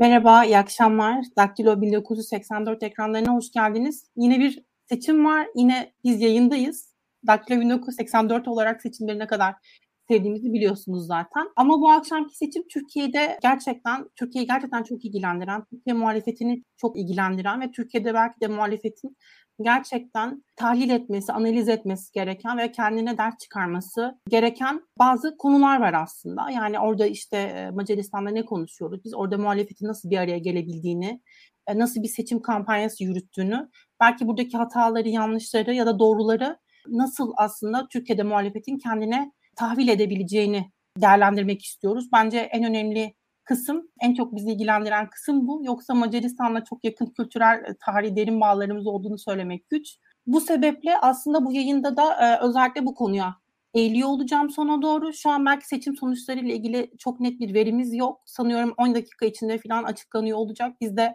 Merhaba, 0.00 0.44
iyi 0.44 0.58
akşamlar. 0.58 1.24
Daktilo 1.36 1.80
1984 1.80 2.82
ekranlarına 2.82 3.34
hoş 3.34 3.52
geldiniz. 3.52 4.10
Yine 4.16 4.38
bir 4.38 4.62
seçim 4.88 5.24
var, 5.24 5.46
yine 5.54 5.92
biz 6.04 6.20
yayındayız. 6.20 6.94
Daktilo 7.26 7.60
1984 7.60 8.48
olarak 8.48 8.82
seçimleri 8.82 9.18
ne 9.18 9.26
kadar 9.26 9.54
sevdiğimizi 10.08 10.52
biliyorsunuz 10.52 11.06
zaten. 11.06 11.48
Ama 11.56 11.80
bu 11.80 11.90
akşamki 11.90 12.36
seçim 12.36 12.62
Türkiye'de 12.68 13.38
gerçekten, 13.42 14.08
Türkiye'yi 14.16 14.46
gerçekten 14.46 14.82
çok 14.82 15.04
ilgilendiren, 15.04 15.64
Türkiye 15.64 15.94
muhalefetini 15.94 16.64
çok 16.76 16.98
ilgilendiren 16.98 17.60
ve 17.60 17.70
Türkiye'de 17.70 18.14
belki 18.14 18.40
de 18.40 18.46
muhalefetin 18.46 19.16
gerçekten 19.60 20.44
tahlil 20.56 20.90
etmesi, 20.90 21.32
analiz 21.32 21.68
etmesi 21.68 22.12
gereken 22.12 22.58
ve 22.58 22.72
kendine 22.72 23.18
ders 23.18 23.38
çıkarması 23.38 24.18
gereken 24.28 24.80
bazı 24.98 25.36
konular 25.36 25.80
var 25.80 25.94
aslında. 25.94 26.50
Yani 26.50 26.78
orada 26.78 27.06
işte 27.06 27.70
Macaristan'da 27.74 28.30
ne 28.30 28.44
konuşuyoruz? 28.44 29.04
Biz 29.04 29.14
orada 29.14 29.38
muhalefetin 29.38 29.86
nasıl 29.86 30.10
bir 30.10 30.18
araya 30.18 30.38
gelebildiğini, 30.38 31.20
nasıl 31.74 32.02
bir 32.02 32.08
seçim 32.08 32.42
kampanyası 32.42 33.04
yürüttüğünü, 33.04 33.68
belki 34.00 34.26
buradaki 34.26 34.56
hataları, 34.56 35.08
yanlışları 35.08 35.74
ya 35.74 35.86
da 35.86 35.98
doğruları 35.98 36.58
nasıl 36.88 37.32
aslında 37.36 37.88
Türkiye'de 37.88 38.22
muhalefetin 38.22 38.78
kendine 38.78 39.32
tahvil 39.56 39.88
edebileceğini 39.88 40.70
değerlendirmek 40.98 41.62
istiyoruz. 41.64 42.08
Bence 42.12 42.38
en 42.38 42.64
önemli 42.64 43.14
kısım, 43.48 43.88
en 44.00 44.14
çok 44.14 44.36
bizi 44.36 44.50
ilgilendiren 44.50 45.10
kısım 45.10 45.48
bu. 45.48 45.60
Yoksa 45.64 45.94
Macaristan'la 45.94 46.64
çok 46.64 46.84
yakın 46.84 47.06
kültürel, 47.06 47.64
e, 47.64 47.74
tarihi 47.80 48.16
derin 48.16 48.40
bağlarımız 48.40 48.86
olduğunu 48.86 49.18
söylemek 49.18 49.68
güç. 49.70 49.96
Bu 50.26 50.40
sebeple 50.40 50.98
aslında 50.98 51.44
bu 51.44 51.52
yayında 51.52 51.96
da 51.96 52.14
e, 52.14 52.46
özellikle 52.46 52.86
bu 52.86 52.94
konuya 52.94 53.36
eğiliyor 53.74 54.08
olacağım 54.08 54.50
sona 54.50 54.82
doğru. 54.82 55.12
Şu 55.12 55.30
an 55.30 55.46
belki 55.46 55.66
seçim 55.66 55.96
sonuçları 55.96 56.38
ile 56.38 56.54
ilgili 56.54 56.90
çok 56.98 57.20
net 57.20 57.40
bir 57.40 57.54
verimiz 57.54 57.94
yok. 57.94 58.20
Sanıyorum 58.26 58.74
10 58.76 58.94
dakika 58.94 59.26
içinde 59.26 59.58
falan 59.58 59.84
açıklanıyor 59.84 60.38
olacak. 60.38 60.76
Biz 60.80 60.96
de 60.96 61.14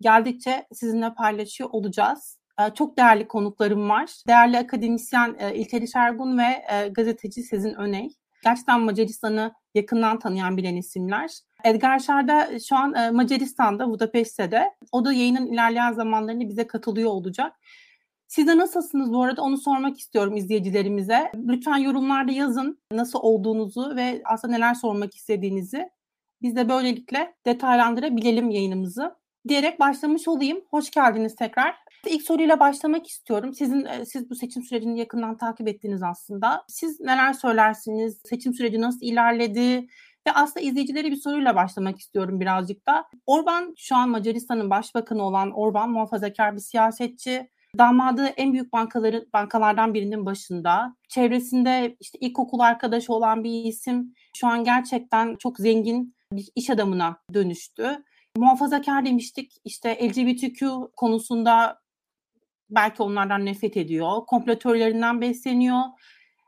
geldikçe 0.00 0.66
sizinle 0.72 1.14
paylaşıyor 1.14 1.70
olacağız. 1.72 2.38
E, 2.60 2.74
çok 2.74 2.98
değerli 2.98 3.28
konuklarım 3.28 3.88
var. 3.88 4.10
Değerli 4.28 4.58
akademisyen 4.58 5.36
e, 5.38 5.54
İlker 5.54 5.86
Şergun 5.86 6.38
ve 6.38 6.66
gazeteci 6.94 7.42
Sezin 7.42 7.74
Öney. 7.74 8.08
Gerçekten 8.44 8.80
Macaristan'ı 8.80 9.52
yakından 9.74 10.18
tanıyan 10.18 10.56
bilen 10.56 10.76
isimler. 10.76 11.30
Edgar 11.64 11.98
Şarda 11.98 12.58
şu 12.68 12.76
an 12.76 12.94
e, 12.94 13.10
Macaristan'da, 13.10 13.90
Budapeşte'de. 13.90 14.70
O 14.92 15.04
da 15.04 15.12
yayının 15.12 15.46
ilerleyen 15.46 15.92
zamanlarında 15.92 16.48
bize 16.48 16.66
katılıyor 16.66 17.10
olacak. 17.10 17.52
Siz 18.28 18.46
de 18.46 18.56
nasılsınız 18.56 19.12
bu 19.12 19.22
arada 19.22 19.42
onu 19.42 19.58
sormak 19.58 19.98
istiyorum 19.98 20.36
izleyicilerimize. 20.36 21.32
Lütfen 21.48 21.76
yorumlarda 21.76 22.32
yazın 22.32 22.78
nasıl 22.92 23.18
olduğunuzu 23.22 23.96
ve 23.96 24.22
aslında 24.24 24.54
neler 24.54 24.74
sormak 24.74 25.14
istediğinizi. 25.14 25.88
Biz 26.42 26.56
de 26.56 26.68
böylelikle 26.68 27.34
detaylandırabilelim 27.46 28.50
yayınımızı. 28.50 29.14
Diyerek 29.48 29.80
başlamış 29.80 30.28
olayım. 30.28 30.60
Hoş 30.70 30.90
geldiniz 30.90 31.36
tekrar. 31.36 31.74
İlk 32.06 32.22
soruyla 32.22 32.60
başlamak 32.60 33.06
istiyorum. 33.06 33.54
Sizin 33.54 33.84
e, 33.84 34.04
siz 34.06 34.30
bu 34.30 34.34
seçim 34.34 34.62
sürecini 34.62 34.98
yakından 34.98 35.36
takip 35.36 35.68
ettiniz 35.68 36.02
aslında. 36.02 36.64
Siz 36.68 37.00
neler 37.00 37.32
söylersiniz? 37.32 38.20
Seçim 38.24 38.54
süreci 38.54 38.80
nasıl 38.80 39.06
ilerledi? 39.06 39.86
Ve 40.26 40.32
aslında 40.32 40.66
izleyicilere 40.66 41.10
bir 41.10 41.16
soruyla 41.16 41.56
başlamak 41.56 41.98
istiyorum 41.98 42.40
birazcık 42.40 42.86
da. 42.86 43.04
Orban 43.26 43.74
şu 43.76 43.96
an 43.96 44.08
Macaristan'ın 44.08 44.70
başbakanı 44.70 45.22
olan 45.22 45.50
Orban 45.50 45.90
muhafazakar 45.90 46.54
bir 46.54 46.60
siyasetçi. 46.60 47.50
Damadı 47.78 48.26
en 48.26 48.52
büyük 48.52 48.72
bankaları 48.72 49.26
bankalardan 49.32 49.94
birinin 49.94 50.26
başında. 50.26 50.96
Çevresinde 51.08 51.96
işte 52.00 52.18
ilkokul 52.18 52.60
arkadaşı 52.60 53.12
olan 53.12 53.44
bir 53.44 53.64
isim. 53.64 54.14
Şu 54.36 54.46
an 54.46 54.64
gerçekten 54.64 55.36
çok 55.36 55.58
zengin 55.58 56.14
bir 56.32 56.48
iş 56.54 56.70
adamına 56.70 57.16
dönüştü. 57.34 58.04
Muhafazakar 58.36 59.04
demiştik. 59.04 59.52
İşte 59.64 60.08
LGBTQ 60.08 60.90
konusunda 60.96 61.80
belki 62.70 63.02
onlardan 63.02 63.46
nefret 63.46 63.76
ediyor. 63.76 64.26
Kompletörlerinden 64.26 65.20
besleniyor. 65.20 65.80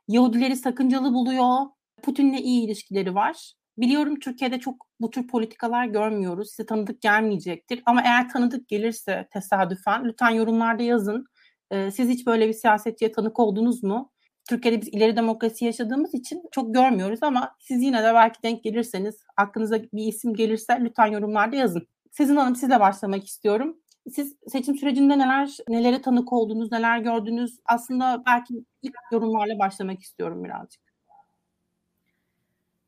Yahudileri 0.08 0.56
sakıncalı 0.56 1.12
buluyor. 1.12 1.56
Putin'le 2.02 2.38
iyi 2.38 2.66
ilişkileri 2.66 3.14
var. 3.14 3.52
Biliyorum 3.78 4.18
Türkiye'de 4.20 4.60
çok 4.60 4.86
bu 5.00 5.10
tür 5.10 5.26
politikalar 5.26 5.86
görmüyoruz. 5.86 6.50
Size 6.50 6.66
tanıdık 6.66 7.02
gelmeyecektir. 7.02 7.82
Ama 7.86 8.02
eğer 8.02 8.28
tanıdık 8.28 8.68
gelirse 8.68 9.28
tesadüfen 9.32 10.04
lütfen 10.04 10.30
yorumlarda 10.30 10.82
yazın. 10.82 11.26
Ee, 11.70 11.90
siz 11.90 12.08
hiç 12.08 12.26
böyle 12.26 12.48
bir 12.48 12.52
siyasetçiye 12.52 13.12
tanık 13.12 13.40
oldunuz 13.40 13.82
mu? 13.82 14.12
Türkiye'de 14.48 14.80
biz 14.80 14.88
ileri 14.88 15.16
demokrasi 15.16 15.64
yaşadığımız 15.64 16.14
için 16.14 16.42
çok 16.52 16.74
görmüyoruz 16.74 17.22
ama 17.22 17.56
siz 17.60 17.82
yine 17.82 18.02
de 18.02 18.14
belki 18.14 18.42
denk 18.42 18.64
gelirseniz, 18.64 19.16
aklınıza 19.36 19.82
bir 19.82 20.06
isim 20.06 20.34
gelirse 20.34 20.78
lütfen 20.80 21.06
yorumlarda 21.06 21.56
yazın. 21.56 21.86
Sizin 22.12 22.36
Hanım 22.36 22.56
sizle 22.56 22.80
başlamak 22.80 23.26
istiyorum. 23.26 23.76
Siz 24.14 24.36
seçim 24.48 24.76
sürecinde 24.76 25.18
neler, 25.18 25.56
nelere 25.68 26.02
tanık 26.02 26.32
oldunuz, 26.32 26.72
neler 26.72 26.98
gördünüz? 26.98 27.60
Aslında 27.64 28.22
belki 28.26 28.64
ilk 28.82 28.94
yorumlarla 29.12 29.58
başlamak 29.58 30.00
istiyorum 30.00 30.44
birazcık. 30.44 30.85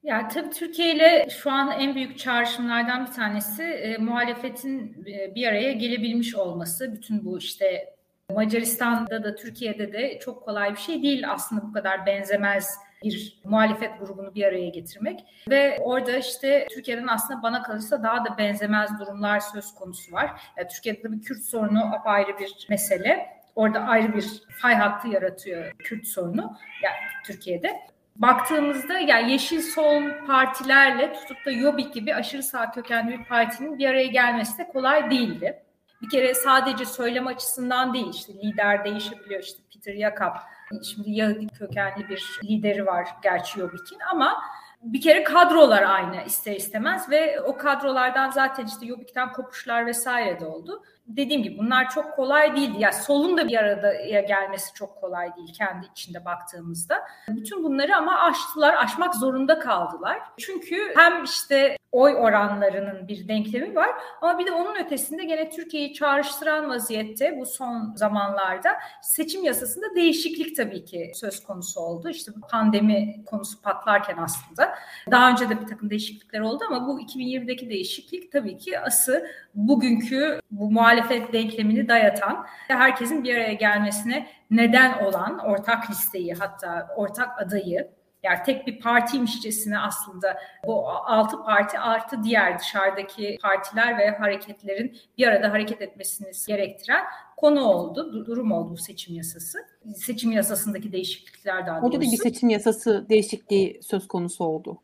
Ya 0.08 0.28
tabii 0.28 0.50
Türkiye 0.50 0.94
ile 0.94 1.28
şu 1.30 1.50
an 1.50 1.70
en 1.70 1.94
büyük 1.94 2.18
çağrışımlardan 2.18 3.06
bir 3.06 3.12
tanesi 3.12 3.62
e, 3.62 3.98
muhalefetin 3.98 5.04
e, 5.06 5.34
bir 5.34 5.46
araya 5.46 5.72
gelebilmiş 5.72 6.34
olması. 6.34 6.92
Bütün 6.92 7.24
bu 7.24 7.38
işte 7.38 7.94
Macaristan'da 8.34 9.24
da 9.24 9.34
Türkiye'de 9.34 9.92
de 9.92 10.18
çok 10.18 10.42
kolay 10.42 10.72
bir 10.72 10.80
şey 10.80 11.02
değil 11.02 11.30
aslında 11.30 11.62
bu 11.62 11.72
kadar 11.72 12.06
benzemez 12.06 12.78
bir 13.04 13.40
muhalefet 13.44 13.98
grubunu 14.00 14.34
bir 14.34 14.44
araya 14.44 14.68
getirmek 14.68 15.24
ve 15.48 15.78
orada 15.80 16.16
işte 16.16 16.66
Türkiye'den 16.70 17.06
aslında 17.06 17.42
bana 17.42 17.62
kalırsa 17.62 18.02
daha 18.02 18.24
da 18.24 18.38
benzemez 18.38 19.00
durumlar 19.00 19.40
söz 19.40 19.74
konusu 19.74 20.12
var. 20.12 20.40
Yani 20.56 20.68
Türkiye'de 20.68 21.12
bir 21.12 21.22
Kürt 21.22 21.42
sorunu 21.42 21.94
apayrı 21.94 22.38
bir 22.38 22.66
mesele. 22.68 23.26
Orada 23.54 23.80
ayrı 23.80 24.16
bir 24.16 24.42
fay 24.62 24.74
hattı 24.74 25.08
yaratıyor 25.08 25.72
Kürt 25.78 26.06
sorunu 26.06 26.56
yani 26.82 26.96
Türkiye'de. 27.26 27.72
Baktığımızda 28.18 28.98
yani 28.98 29.32
Yeşil 29.32 29.62
Sol 29.62 30.02
partilerle 30.26 31.12
tutup 31.12 31.46
da 31.46 31.50
Yobbik 31.50 31.94
gibi 31.94 32.14
aşırı 32.14 32.42
sağ 32.42 32.70
kökenli 32.70 33.18
bir 33.18 33.24
partinin 33.24 33.78
bir 33.78 33.88
araya 33.88 34.06
gelmesi 34.06 34.58
de 34.58 34.68
kolay 34.68 35.10
değildi. 35.10 35.62
Bir 36.02 36.08
kere 36.08 36.34
sadece 36.34 36.84
söylem 36.84 37.26
açısından 37.26 37.94
değil 37.94 38.10
işte 38.10 38.32
lider 38.32 38.84
değişebiliyor 38.84 39.42
işte 39.42 39.58
Peter 39.74 39.94
Yakap 39.94 40.38
Şimdi 40.84 41.10
Yahudi 41.10 41.46
kökenli 41.48 42.08
bir 42.08 42.40
lideri 42.44 42.86
var 42.86 43.08
gerçi 43.22 43.60
Yobbik'in 43.60 43.98
ama 44.10 44.42
bir 44.82 45.00
kere 45.00 45.24
kadrolar 45.24 45.82
aynı 45.82 46.22
ister 46.26 46.56
istemez 46.56 47.10
ve 47.10 47.40
o 47.40 47.56
kadrolardan 47.56 48.30
zaten 48.30 48.66
işte 48.66 48.86
Yobbik'ten 48.86 49.32
kopuşlar 49.32 49.86
vesaire 49.86 50.40
de 50.40 50.46
oldu. 50.46 50.82
Dediğim 51.06 51.42
gibi 51.42 51.58
bunlar 51.58 51.90
çok 51.90 52.12
kolay 52.12 52.56
değildi. 52.56 52.74
Ya 52.74 52.80
yani 52.80 52.94
solun 52.94 53.36
da 53.36 53.48
bir 53.48 53.56
arada 53.56 53.92
gelmesi 54.20 54.74
çok 54.74 54.96
kolay 55.00 55.36
değil 55.36 55.54
kendi 55.54 55.86
içinde 55.86 56.24
baktığımızda. 56.24 57.02
Bütün 57.28 57.64
bunları 57.64 57.96
ama 57.96 58.18
aştılar, 58.18 58.74
aşmak 58.74 59.14
zorunda 59.14 59.58
kaldılar. 59.58 60.18
Çünkü 60.38 60.92
hem 60.96 61.24
işte 61.24 61.77
oy 61.92 62.14
oranlarının 62.14 63.08
bir 63.08 63.28
denklemi 63.28 63.74
var. 63.74 63.90
Ama 64.22 64.38
bir 64.38 64.46
de 64.46 64.52
onun 64.52 64.76
ötesinde 64.84 65.24
gene 65.24 65.50
Türkiye'yi 65.50 65.94
çağrıştıran 65.94 66.68
vaziyette 66.70 67.38
bu 67.40 67.46
son 67.46 67.94
zamanlarda 67.96 68.70
seçim 69.02 69.44
yasasında 69.44 69.94
değişiklik 69.94 70.56
tabii 70.56 70.84
ki 70.84 71.12
söz 71.14 71.44
konusu 71.44 71.80
oldu. 71.80 72.08
İşte 72.08 72.32
bu 72.36 72.40
pandemi 72.40 73.24
konusu 73.24 73.62
patlarken 73.62 74.16
aslında 74.16 74.74
daha 75.10 75.30
önce 75.30 75.48
de 75.48 75.60
bir 75.60 75.66
takım 75.66 75.90
değişiklikler 75.90 76.40
oldu 76.40 76.64
ama 76.68 76.86
bu 76.86 77.00
2020'deki 77.00 77.70
değişiklik 77.70 78.32
tabii 78.32 78.56
ki 78.56 78.80
ası 78.80 79.30
bugünkü 79.54 80.40
bu 80.50 80.70
muhalefet 80.70 81.32
denklemini 81.32 81.88
dayatan 81.88 82.46
herkesin 82.68 83.24
bir 83.24 83.34
araya 83.34 83.52
gelmesine 83.52 84.26
neden 84.50 85.04
olan 85.04 85.38
ortak 85.38 85.90
listeyi 85.90 86.34
hatta 86.34 86.88
ortak 86.96 87.42
adayı 87.42 87.97
yani 88.22 88.38
tek 88.46 88.66
bir 88.66 88.80
partiymişçesine 88.80 89.78
aslında 89.78 90.38
bu 90.66 90.88
altı 90.88 91.42
parti 91.42 91.78
artı 91.78 92.22
diğer 92.22 92.58
dışarıdaki 92.58 93.38
partiler 93.42 93.98
ve 93.98 94.10
hareketlerin 94.10 94.98
bir 95.18 95.26
arada 95.26 95.52
hareket 95.52 95.82
etmesini 95.82 96.28
gerektiren 96.46 97.04
konu 97.36 97.64
oldu, 97.64 98.26
durum 98.26 98.52
oldu 98.52 98.70
bu 98.72 98.76
seçim 98.76 99.16
yasası. 99.16 99.58
Seçim 99.96 100.32
yasasındaki 100.32 100.92
değişiklikler 100.92 101.66
daha 101.66 101.76
doğrusu. 101.76 101.86
Orada 101.86 101.96
da 101.96 102.00
bir 102.00 102.16
seçim 102.16 102.48
yasası 102.48 103.06
değişikliği 103.08 103.80
söz 103.82 104.08
konusu 104.08 104.44
oldu. 104.44 104.78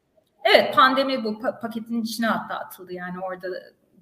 Evet 0.44 0.74
pandemi 0.74 1.24
bu 1.24 1.40
paketin 1.40 2.02
içine 2.02 2.26
hatta 2.26 2.54
atıldı 2.54 2.92
yani 2.92 3.20
orada 3.20 3.48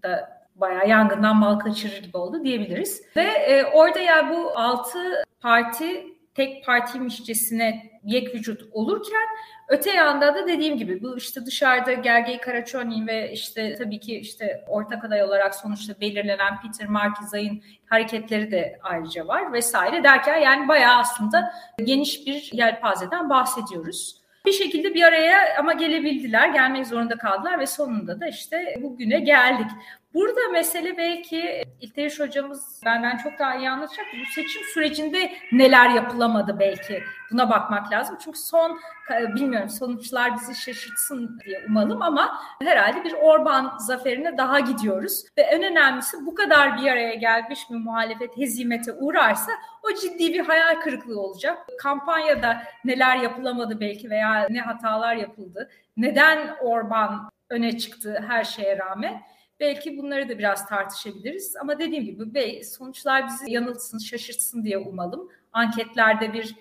da 0.02 0.42
bayağı 0.56 0.88
yangından 0.88 1.36
mal 1.36 1.58
kaçırır 1.58 2.02
gibi 2.02 2.16
oldu 2.16 2.44
diyebiliriz. 2.44 3.02
Ve 3.16 3.22
e, 3.22 3.64
orada 3.64 3.98
ya 3.98 4.16
yani 4.16 4.36
bu 4.36 4.58
altı 4.58 4.98
parti 5.40 6.06
tek 6.34 6.66
partiymişçesine 6.66 7.92
yek 8.04 8.34
vücut 8.34 8.62
olurken 8.72 9.28
öte 9.68 9.90
yanda 9.90 10.34
da 10.34 10.46
dediğim 10.46 10.76
gibi 10.76 11.02
bu 11.02 11.16
işte 11.16 11.46
dışarıda 11.46 11.92
Gergely 11.92 12.38
Karaçonin 12.38 13.06
ve 13.06 13.32
işte 13.32 13.74
tabii 13.74 14.00
ki 14.00 14.18
işte 14.18 14.64
ortak 14.68 15.04
aday 15.04 15.22
olarak 15.22 15.54
sonuçta 15.54 16.00
belirlenen 16.00 16.60
Peter 16.60 16.88
Markizay'ın 16.88 17.62
hareketleri 17.86 18.50
de 18.50 18.78
ayrıca 18.82 19.28
var 19.28 19.52
vesaire 19.52 20.04
derken 20.04 20.36
yani 20.36 20.68
bayağı 20.68 20.98
aslında 20.98 21.54
geniş 21.84 22.26
bir 22.26 22.50
yelpazeden 22.52 23.30
bahsediyoruz. 23.30 24.22
Bir 24.46 24.52
şekilde 24.52 24.94
bir 24.94 25.02
araya 25.02 25.58
ama 25.58 25.72
gelebildiler, 25.72 26.48
gelmek 26.48 26.86
zorunda 26.86 27.18
kaldılar 27.18 27.58
ve 27.58 27.66
sonunda 27.66 28.20
da 28.20 28.26
işte 28.26 28.74
bugüne 28.82 29.20
geldik. 29.20 29.66
Burada 30.14 30.48
mesele 30.52 30.96
belki 30.96 31.64
İlteriş 31.80 32.20
hocamız 32.20 32.80
benden 32.84 33.16
çok 33.16 33.38
daha 33.38 33.56
iyi 33.56 33.70
anlatacak. 33.70 34.06
Bu 34.20 34.32
seçim 34.32 34.62
sürecinde 34.74 35.32
neler 35.52 35.90
yapılamadı 35.90 36.58
belki 36.58 37.02
buna 37.30 37.50
bakmak 37.50 37.92
lazım. 37.92 38.18
Çünkü 38.24 38.38
son 38.38 38.80
bilmiyorum 39.10 39.68
sonuçlar 39.68 40.34
bizi 40.34 40.54
şaşırtsın 40.54 41.40
diye 41.44 41.64
umalım 41.68 42.02
ama 42.02 42.40
herhalde 42.62 43.04
bir 43.04 43.12
Orban 43.12 43.78
zaferine 43.78 44.38
daha 44.38 44.60
gidiyoruz. 44.60 45.24
Ve 45.38 45.42
en 45.42 45.62
önemlisi 45.62 46.26
bu 46.26 46.34
kadar 46.34 46.78
bir 46.78 46.90
araya 46.90 47.14
gelmiş 47.14 47.60
bir 47.70 47.76
muhalefet 47.76 48.36
hezimete 48.36 48.92
uğrarsa 48.92 49.52
o 49.82 49.94
ciddi 50.00 50.32
bir 50.32 50.40
hayal 50.40 50.80
kırıklığı 50.80 51.20
olacak. 51.20 51.66
Kampanyada 51.78 52.62
neler 52.84 53.16
yapılamadı 53.16 53.80
belki 53.80 54.10
veya 54.10 54.46
ne 54.50 54.60
hatalar 54.60 55.14
yapıldı. 55.14 55.70
Neden 55.96 56.56
Orban 56.60 57.30
öne 57.50 57.78
çıktı 57.78 58.24
her 58.28 58.44
şeye 58.44 58.78
rağmen? 58.78 59.22
Belki 59.62 59.98
bunları 59.98 60.28
da 60.28 60.38
biraz 60.38 60.68
tartışabiliriz. 60.68 61.56
Ama 61.56 61.78
dediğim 61.78 62.04
gibi 62.04 62.64
sonuçlar 62.64 63.26
bizi 63.26 63.50
yanılsın, 63.52 63.98
şaşırtsın 63.98 64.64
diye 64.64 64.78
umalım. 64.78 65.28
Anketlerde 65.52 66.32
bir 66.32 66.54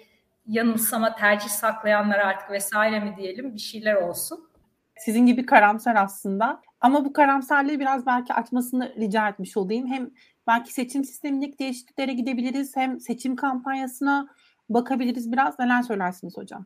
yanılsama, 0.47 1.15
tercih 1.15 1.49
saklayanlar 1.49 2.19
artık 2.19 2.51
vesaire 2.51 2.99
mi 2.99 3.15
diyelim 3.17 3.53
bir 3.55 3.59
şeyler 3.59 3.95
olsun. 3.95 4.49
Sizin 4.97 5.25
gibi 5.25 5.45
karamsar 5.45 5.95
aslında. 5.95 6.61
Ama 6.81 7.05
bu 7.05 7.13
karamsarlığı 7.13 7.79
biraz 7.79 8.05
belki 8.05 8.33
açmasını 8.33 8.95
rica 8.95 9.29
etmiş 9.29 9.57
olayım. 9.57 9.87
Hem 9.87 10.09
belki 10.47 10.73
seçim 10.73 11.03
sistemindeki 11.03 11.59
değişikliklere 11.59 12.13
gidebiliriz 12.13 12.75
hem 12.75 12.99
seçim 12.99 13.35
kampanyasına 13.35 14.27
bakabiliriz. 14.69 15.31
Biraz 15.31 15.59
neler 15.59 15.81
söylersiniz 15.81 16.37
hocam? 16.37 16.65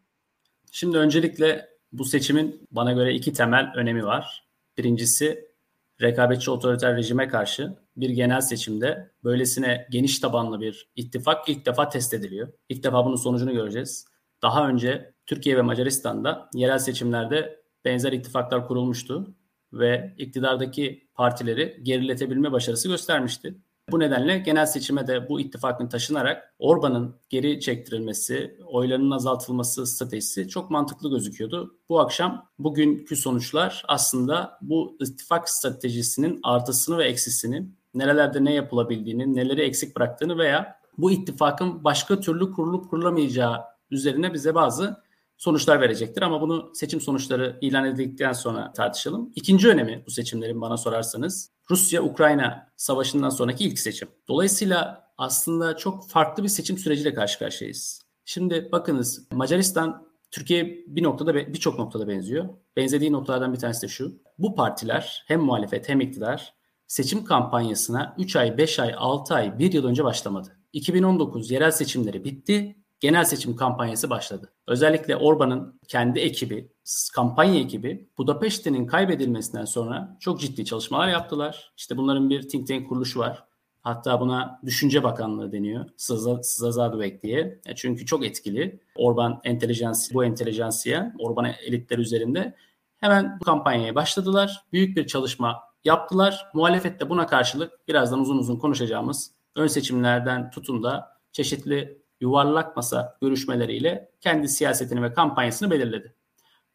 Şimdi 0.72 0.98
öncelikle 0.98 1.70
bu 1.92 2.06
seçimin 2.06 2.68
bana 2.72 2.92
göre 2.92 3.14
iki 3.14 3.34
temel 3.34 3.72
önemi 3.76 4.06
var. 4.06 4.48
Birincisi 4.78 5.55
rekabetçi 6.02 6.52
otoriter 6.52 6.98
rejime 6.98 7.28
karşı 7.28 7.76
bir 7.98 8.10
genel 8.10 8.42
seçimde 8.42 9.12
böylesine 9.24 9.88
geniş 9.92 10.20
tabanlı 10.20 10.62
bir 10.62 10.90
ittifak 10.96 11.50
ilk 11.50 11.66
defa 11.66 11.90
test 11.90 12.14
ediliyor. 12.14 12.48
İlk 12.70 12.84
defa 12.84 13.06
bunun 13.06 13.16
sonucunu 13.16 13.54
göreceğiz. 13.54 14.06
Daha 14.42 14.70
önce 14.70 15.14
Türkiye 15.26 15.58
ve 15.58 15.62
Macaristan'da 15.62 16.50
yerel 16.54 16.80
seçimlerde 16.80 17.60
benzer 17.86 18.12
ittifaklar 18.12 18.68
kurulmuştu 18.68 19.36
ve 19.74 20.16
iktidardaki 20.18 21.08
partileri 21.14 21.80
geriletebilme 21.84 22.52
başarısı 22.52 22.88
göstermişti. 22.88 23.56
Bu 23.92 24.00
nedenle 24.00 24.38
genel 24.38 24.66
seçime 24.66 25.08
de 25.08 25.30
bu 25.30 25.40
ittifakın 25.40 25.88
taşınarak 25.88 26.54
Orban'ın 26.60 27.16
geri 27.30 27.60
çektirilmesi, 27.60 28.60
oylarının 28.66 29.12
azaltılması 29.12 29.88
stratejisi 29.88 30.48
çok 30.48 30.72
mantıklı 30.72 31.10
gözüküyordu. 31.10 31.76
Bu 31.90 32.00
akşam 32.00 32.50
bugünkü 32.60 33.16
sonuçlar 33.16 33.84
aslında 33.88 34.58
bu 34.62 34.98
ittifak 35.02 35.50
stratejisinin 35.50 36.40
artısını 36.44 36.98
ve 36.98 37.06
eksisini, 37.06 37.68
nerelerde 37.94 38.46
ne 38.46 38.54
yapılabildiğini, 38.54 39.36
neleri 39.36 39.62
eksik 39.62 39.96
bıraktığını 39.96 40.38
veya 40.38 40.80
bu 40.98 41.12
ittifakın 41.12 41.84
başka 41.84 42.20
türlü 42.20 42.52
kurulup 42.52 42.90
kurulamayacağı 42.90 43.62
üzerine 43.92 44.34
bize 44.34 44.56
bazı 44.56 45.05
sonuçlar 45.38 45.82
verecektir. 45.82 46.22
Ama 46.22 46.42
bunu 46.42 46.72
seçim 46.74 47.02
sonuçları 47.02 47.58
ilan 47.62 47.86
edildikten 47.86 48.34
sonra 48.34 48.74
tartışalım. 48.74 49.32
İkinci 49.36 49.68
önemi 49.70 50.04
bu 50.08 50.12
seçimlerin 50.12 50.62
bana 50.62 50.78
sorarsanız 50.78 51.52
Rusya-Ukrayna 51.72 52.68
savaşından 52.78 53.30
sonraki 53.30 53.66
ilk 53.66 53.80
seçim. 53.80 54.08
Dolayısıyla 54.28 55.10
aslında 55.18 55.78
çok 55.78 56.10
farklı 56.10 56.44
bir 56.44 56.50
seçim 56.50 56.78
süreciyle 56.78 57.14
karşı 57.14 57.40
karşıyayız. 57.40 58.02
Şimdi 58.26 58.70
bakınız 58.72 59.28
Macaristan 59.32 60.06
Türkiye 60.32 60.84
bir 60.88 61.04
noktada 61.04 61.36
birçok 61.36 61.80
noktada 61.80 62.08
benziyor. 62.08 62.50
Benzediği 62.76 63.12
noktalardan 63.12 63.54
bir 63.54 63.60
tanesi 63.60 63.82
de 63.82 63.88
şu. 63.88 64.22
Bu 64.38 64.56
partiler 64.56 65.24
hem 65.28 65.42
muhalefet 65.42 65.90
hem 65.90 66.02
iktidar 66.02 66.54
seçim 66.88 67.26
kampanyasına 67.26 68.16
3 68.18 68.36
ay, 68.36 68.58
5 68.58 68.80
ay, 68.80 68.94
6 68.98 69.36
ay, 69.36 69.60
1 69.60 69.74
yıl 69.74 69.86
önce 69.86 70.04
başlamadı. 70.04 70.58
2019 70.74 71.52
yerel 71.52 71.72
seçimleri 71.72 72.24
bitti 72.24 72.76
genel 73.00 73.26
seçim 73.26 73.56
kampanyası 73.56 74.10
başladı. 74.10 74.54
Özellikle 74.68 75.16
Orban'ın 75.16 75.80
kendi 75.88 76.20
ekibi, 76.20 76.72
kampanya 77.14 77.60
ekibi 77.60 78.10
Budapeşte'nin 78.18 78.88
kaybedilmesinden 78.88 79.66
sonra 79.66 80.18
çok 80.20 80.40
ciddi 80.40 80.66
çalışmalar 80.66 81.08
yaptılar. 81.08 81.74
İşte 81.78 81.98
bunların 81.98 82.30
bir 82.30 82.50
think 82.50 82.68
tank 82.68 82.90
kuruluşu 82.90 83.20
var. 83.20 83.44
Hatta 83.82 84.20
buna 84.20 84.60
Düşünce 84.66 85.04
Bakanlığı 85.04 85.52
deniyor. 85.52 85.86
Sızazadüvek 85.98 87.24
diye. 87.24 87.60
E, 87.66 87.76
çünkü 87.76 88.06
çok 88.06 88.26
etkili. 88.26 88.80
Orban 88.96 89.42
entelijansi, 89.44 90.14
bu 90.14 90.26
entelijansiye, 90.26 91.14
Orban 91.20 91.46
elitler 91.66 91.98
üzerinde. 91.98 92.56
Hemen 92.98 93.38
bu 93.40 93.46
kampanyaya 93.46 93.96
başladılar. 93.96 94.66
Büyük 94.74 94.98
bir 94.98 95.08
çalışma 95.08 95.60
yaptılar. 95.84 96.48
Muhalefet 96.54 97.00
de 97.00 97.10
buna 97.10 97.28
karşılık 97.28 97.88
birazdan 97.88 98.20
uzun 98.20 98.38
uzun 98.38 98.58
konuşacağımız 98.58 99.32
ön 99.56 99.68
seçimlerden 99.68 100.50
tutun 100.50 100.84
da 100.84 101.18
çeşitli 101.32 102.05
yuvarlak 102.20 102.76
masa 102.76 103.18
görüşmeleriyle 103.22 104.12
kendi 104.22 104.48
siyasetini 104.48 105.02
ve 105.02 105.14
kampanyasını 105.14 105.72
belirledi. 105.72 106.16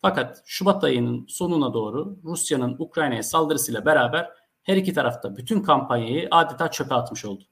Fakat 0.02 0.42
Şubat 0.44 0.84
ayının 0.84 1.26
sonuna 1.28 1.74
doğru 1.74 2.18
Rusya'nın 2.24 2.76
Ukrayna'ya 2.78 3.22
saldırısıyla 3.22 3.84
beraber 3.84 4.30
her 4.62 4.76
iki 4.76 4.92
tarafta 4.92 5.36
bütün 5.36 5.62
kampanyayı 5.62 6.28
adeta 6.30 6.70
çöpe 6.70 6.94
atmış 6.94 7.24
oldu. 7.24 7.44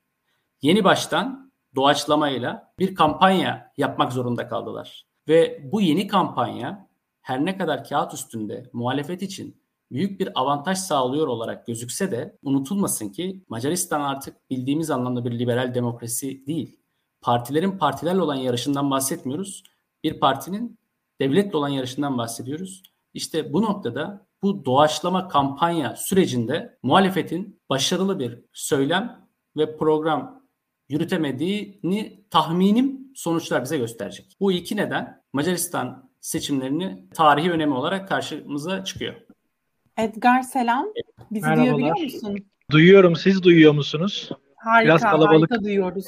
Yeni 0.62 0.84
baştan 0.84 1.52
doğaçlamayla 1.74 2.72
bir 2.78 2.94
kampanya 2.94 3.72
yapmak 3.76 4.12
zorunda 4.12 4.48
kaldılar. 4.48 5.06
Ve 5.28 5.60
bu 5.72 5.80
yeni 5.80 6.06
kampanya 6.06 6.88
her 7.20 7.44
ne 7.44 7.56
kadar 7.58 7.84
kağıt 7.84 8.14
üstünde 8.14 8.70
muhalefet 8.72 9.22
için 9.22 9.62
büyük 9.90 10.20
bir 10.20 10.40
avantaj 10.40 10.78
sağlıyor 10.78 11.26
olarak 11.26 11.66
gözükse 11.66 12.10
de 12.10 12.38
unutulmasın 12.42 13.08
ki 13.08 13.44
Macaristan 13.48 14.00
artık 14.00 14.50
bildiğimiz 14.50 14.90
anlamda 14.90 15.24
bir 15.24 15.38
liberal 15.38 15.74
demokrasi 15.74 16.46
değil 16.46 16.80
partilerin 17.20 17.78
partilerle 17.78 18.22
olan 18.22 18.34
yarışından 18.34 18.90
bahsetmiyoruz. 18.90 19.62
Bir 20.04 20.20
partinin 20.20 20.78
devletle 21.20 21.56
olan 21.56 21.68
yarışından 21.68 22.18
bahsediyoruz. 22.18 22.82
İşte 23.14 23.52
bu 23.52 23.62
noktada 23.62 24.26
bu 24.42 24.64
doğaçlama 24.64 25.28
kampanya 25.28 25.96
sürecinde 25.96 26.78
muhalefetin 26.82 27.60
başarılı 27.70 28.18
bir 28.18 28.38
söylem 28.52 29.28
ve 29.56 29.76
program 29.76 30.42
yürütemediğini 30.88 32.24
tahminim 32.30 33.12
sonuçlar 33.14 33.64
bize 33.64 33.78
gösterecek. 33.78 34.36
Bu 34.40 34.52
iki 34.52 34.76
neden 34.76 35.22
Macaristan 35.32 36.10
seçimlerini 36.20 37.08
tarihi 37.14 37.50
önemi 37.50 37.74
olarak 37.74 38.08
karşımıza 38.08 38.84
çıkıyor. 38.84 39.14
Edgar 39.96 40.42
selam. 40.42 40.86
Bizi 41.30 41.46
Merhabalar. 41.46 41.66
duyabiliyor 41.74 42.00
musun? 42.00 42.36
Duyuyorum. 42.70 43.16
Siz 43.16 43.42
duyuyor 43.42 43.72
musunuz? 43.72 44.28
Harika, 44.56 44.84
Biraz 44.88 45.02
kalabalık. 45.02 45.50
harika 45.50 45.64
duyuyoruz 45.64 46.06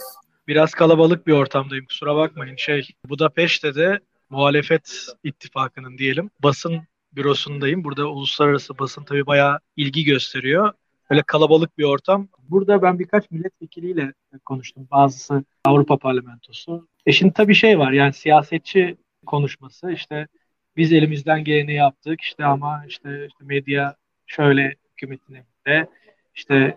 biraz 0.51 0.71
kalabalık 0.71 1.27
bir 1.27 1.33
ortamdayım 1.33 1.87
kusura 1.87 2.17
bakmayın. 2.17 2.57
Şey 2.57 2.89
Budapeşte 3.09 3.75
de 3.75 4.01
muhalefet 4.31 5.07
ittifakının 5.25 5.99
diyelim 5.99 6.31
basın 6.41 6.83
bürosundayım. 7.13 7.85
Burada 7.85 8.07
uluslararası 8.07 8.79
basın 8.79 9.05
tabii 9.05 9.27
bayağı 9.27 9.59
ilgi 9.77 10.05
gösteriyor. 10.05 10.73
Böyle 11.11 11.23
kalabalık 11.23 11.79
bir 11.79 11.85
ortam. 11.85 12.29
Burada 12.49 12.83
ben 12.83 12.99
birkaç 12.99 13.31
milletvekiliyle 13.31 14.13
konuştum. 14.45 14.89
Bazısı 14.91 15.45
Avrupa 15.65 15.97
Parlamentosu. 15.97 16.89
E 17.07 17.13
şimdi 17.13 17.33
tabii 17.33 17.55
şey 17.55 17.79
var 17.79 17.93
yani 17.93 18.13
siyasetçi 18.13 18.97
konuşması 19.27 19.93
işte 19.93 20.27
biz 20.77 20.93
elimizden 20.93 21.45
geleni 21.45 21.75
yaptık 21.75 22.21
işte 22.21 22.45
ama 22.45 22.85
işte, 22.89 23.27
işte 23.27 23.45
medya 23.45 23.97
şöyle 24.27 24.75
hükümetine 24.93 25.45
de 25.67 25.87
işte 26.35 26.77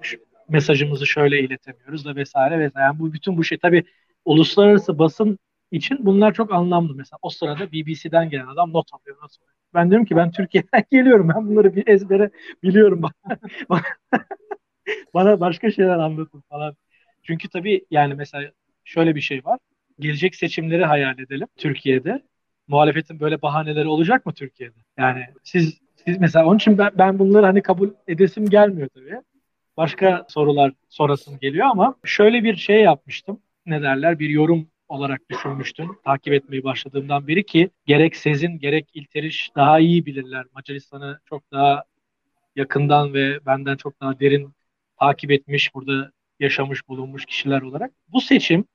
mesajımızı 0.50 1.08
şöyle 1.08 1.40
iletemiyoruz 1.40 2.06
da 2.06 2.16
vesaire 2.16 2.60
vesaire. 2.60 2.86
Yani 2.86 3.00
bu 3.00 3.14
bütün 3.14 3.38
bu 3.38 3.44
şey 3.44 3.58
tabii 3.58 3.84
uluslararası 4.26 5.00
basın 5.00 5.40
için 5.72 5.98
bunlar 6.06 6.34
çok 6.34 6.54
anlamlı. 6.54 6.96
Mesela 6.96 7.18
o 7.22 7.30
sırada 7.30 7.72
BBC'den 7.72 8.30
gelen 8.30 8.48
adam 8.48 8.74
not 8.74 8.94
alıyor. 8.94 9.18
Not 9.24 9.32
alıyor. 9.38 9.54
Ben 9.74 9.90
diyorum 9.90 10.06
ki 10.06 10.16
ben 10.16 10.32
Türkiye'den 10.32 10.84
geliyorum. 10.92 11.30
Ben 11.36 11.48
bunları 11.48 11.76
bir 11.76 11.88
ezbere 11.88 12.30
biliyorum. 12.64 13.02
Bana 15.14 15.40
başka 15.40 15.72
şeyler 15.72 15.98
anlatın 15.98 16.44
falan. 16.50 16.76
Çünkü 17.24 17.50
tabii 17.50 17.86
yani 17.92 18.14
mesela 18.14 18.52
şöyle 18.84 19.16
bir 19.16 19.22
şey 19.22 19.46
var. 19.46 19.60
Gelecek 20.00 20.36
seçimleri 20.36 20.86
hayal 20.86 21.20
edelim 21.20 21.48
Türkiye'de. 21.58 22.22
Muhalefetin 22.68 23.20
böyle 23.20 23.42
bahaneleri 23.42 23.88
olacak 23.88 24.26
mı 24.26 24.34
Türkiye'de? 24.34 24.80
Yani 24.98 25.26
siz 25.44 25.80
siz 26.06 26.18
mesela 26.20 26.46
onun 26.46 26.56
için 26.56 26.78
ben, 26.78 26.92
ben 26.98 27.20
bunları 27.20 27.46
hani 27.46 27.62
kabul 27.62 27.90
edesim 28.08 28.50
gelmiyor 28.50 28.90
tabii 28.90 29.22
başka 29.78 30.26
sorular 30.30 30.72
sorasım 30.90 31.40
geliyor 31.40 31.68
ama 31.72 31.96
şöyle 32.04 32.44
bir 32.44 32.56
şey 32.56 32.82
yapmıştım. 32.82 33.40
Ne 33.66 33.82
derler? 33.82 34.20
Bir 34.20 34.30
yorum 34.30 34.68
olarak 34.90 35.30
düşünmüştüm 35.30 35.90
takip 36.06 36.34
etmeyi 36.34 36.64
başladığımdan 36.64 37.28
beri 37.28 37.46
ki 37.46 37.70
gerek 37.86 38.16
Sezin 38.16 38.60
gerek 38.60 38.90
İlteriş 38.94 39.50
daha 39.56 39.80
iyi 39.80 40.06
bilirler. 40.06 40.46
Macaristan'ı 40.56 41.20
çok 41.26 41.52
daha 41.52 41.84
yakından 42.56 43.14
ve 43.14 43.46
benden 43.46 43.78
çok 43.78 44.02
daha 44.02 44.20
derin 44.20 44.54
takip 45.00 45.32
etmiş, 45.32 45.76
burada 45.76 46.12
yaşamış 46.40 46.88
bulunmuş 46.88 47.26
kişiler 47.26 47.62
olarak. 47.62 47.92
Bu 48.08 48.22
seçim 48.22 48.66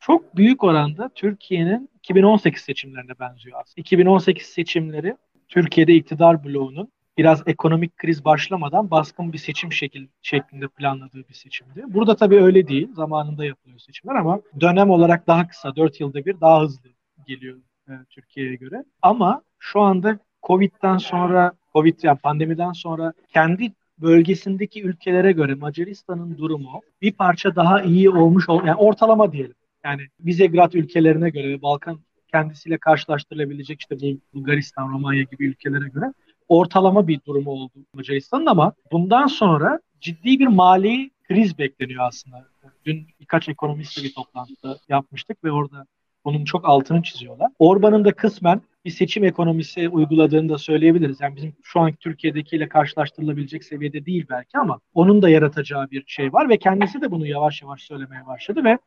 çok 0.00 0.36
büyük 0.36 0.64
oranda 0.64 1.10
Türkiye'nin 1.14 1.90
2018 1.94 2.62
seçimlerine 2.62 3.18
benziyor 3.20 3.60
aslında. 3.60 3.80
2018 3.80 4.46
seçimleri 4.46 5.16
Türkiye'de 5.48 5.94
iktidar 5.94 6.44
bloğunun 6.44 6.92
biraz 7.18 7.42
ekonomik 7.46 7.96
kriz 7.96 8.24
başlamadan 8.24 8.90
baskın 8.90 9.32
bir 9.32 9.38
seçim 9.38 9.72
şekil, 9.72 10.06
şeklinde 10.22 10.68
planladığı 10.68 11.28
bir 11.28 11.34
seçimdi. 11.34 11.84
Burada 11.86 12.16
tabii 12.16 12.42
öyle 12.42 12.68
değil. 12.68 12.88
Zamanında 12.94 13.44
yapılıyor 13.44 13.78
seçimler 13.78 14.14
ama 14.14 14.40
dönem 14.60 14.90
olarak 14.90 15.26
daha 15.26 15.48
kısa, 15.48 15.76
4 15.76 16.00
yılda 16.00 16.24
bir 16.24 16.40
daha 16.40 16.62
hızlı 16.62 16.88
geliyor 17.26 17.58
e, 17.88 17.92
Türkiye'ye 18.10 18.54
göre. 18.54 18.84
Ama 19.02 19.42
şu 19.58 19.80
anda 19.80 20.18
Covid'den 20.42 20.98
sonra, 20.98 21.52
Covid 21.72 21.98
yani 22.02 22.18
pandemiden 22.18 22.72
sonra 22.72 23.12
kendi 23.28 23.72
bölgesindeki 23.98 24.82
ülkelere 24.82 25.32
göre 25.32 25.54
Macaristan'ın 25.54 26.38
durumu 26.38 26.80
bir 27.02 27.12
parça 27.12 27.56
daha 27.56 27.82
iyi 27.82 28.10
olmuş, 28.10 28.44
yani 28.48 28.74
ortalama 28.74 29.32
diyelim. 29.32 29.54
Yani 29.84 30.02
Visegrad 30.20 30.72
ülkelerine 30.72 31.30
göre 31.30 31.62
Balkan 31.62 32.00
kendisiyle 32.32 32.78
karşılaştırılabilecek 32.78 33.80
işte 33.80 33.96
Bulgaristan, 34.34 34.92
Romanya 34.92 35.22
gibi 35.22 35.46
ülkelere 35.46 35.88
göre 35.88 36.12
ortalama 36.48 37.08
bir 37.08 37.20
durumu 37.26 37.50
oldu 37.50 37.72
Macaristan'ın 37.94 38.46
ama 38.46 38.72
bundan 38.92 39.26
sonra 39.26 39.80
ciddi 40.00 40.38
bir 40.38 40.46
mali 40.46 41.10
kriz 41.28 41.58
bekleniyor 41.58 42.04
aslında. 42.04 42.46
Dün 42.84 43.06
birkaç 43.20 43.48
ekonomistle 43.48 44.02
bir 44.02 44.14
toplantıda 44.14 44.78
yapmıştık 44.88 45.44
ve 45.44 45.52
orada 45.52 45.86
bunun 46.24 46.44
çok 46.44 46.68
altını 46.68 47.02
çiziyorlar. 47.02 47.50
Orban'ın 47.58 48.04
da 48.04 48.12
kısmen 48.12 48.60
bir 48.84 48.90
seçim 48.90 49.24
ekonomisi 49.24 49.88
uyguladığını 49.88 50.48
da 50.48 50.58
söyleyebiliriz. 50.58 51.20
Yani 51.20 51.36
bizim 51.36 51.56
şu 51.62 51.80
anki 51.80 51.98
Türkiye'dekiyle 51.98 52.68
karşılaştırılabilecek 52.68 53.64
seviyede 53.64 54.06
değil 54.06 54.26
belki 54.30 54.58
ama 54.58 54.80
onun 54.94 55.22
da 55.22 55.28
yaratacağı 55.28 55.90
bir 55.90 56.04
şey 56.06 56.32
var 56.32 56.48
ve 56.48 56.58
kendisi 56.58 57.00
de 57.00 57.10
bunu 57.10 57.26
yavaş 57.26 57.62
yavaş 57.62 57.82
söylemeye 57.82 58.26
başladı 58.26 58.64
ve 58.64 58.78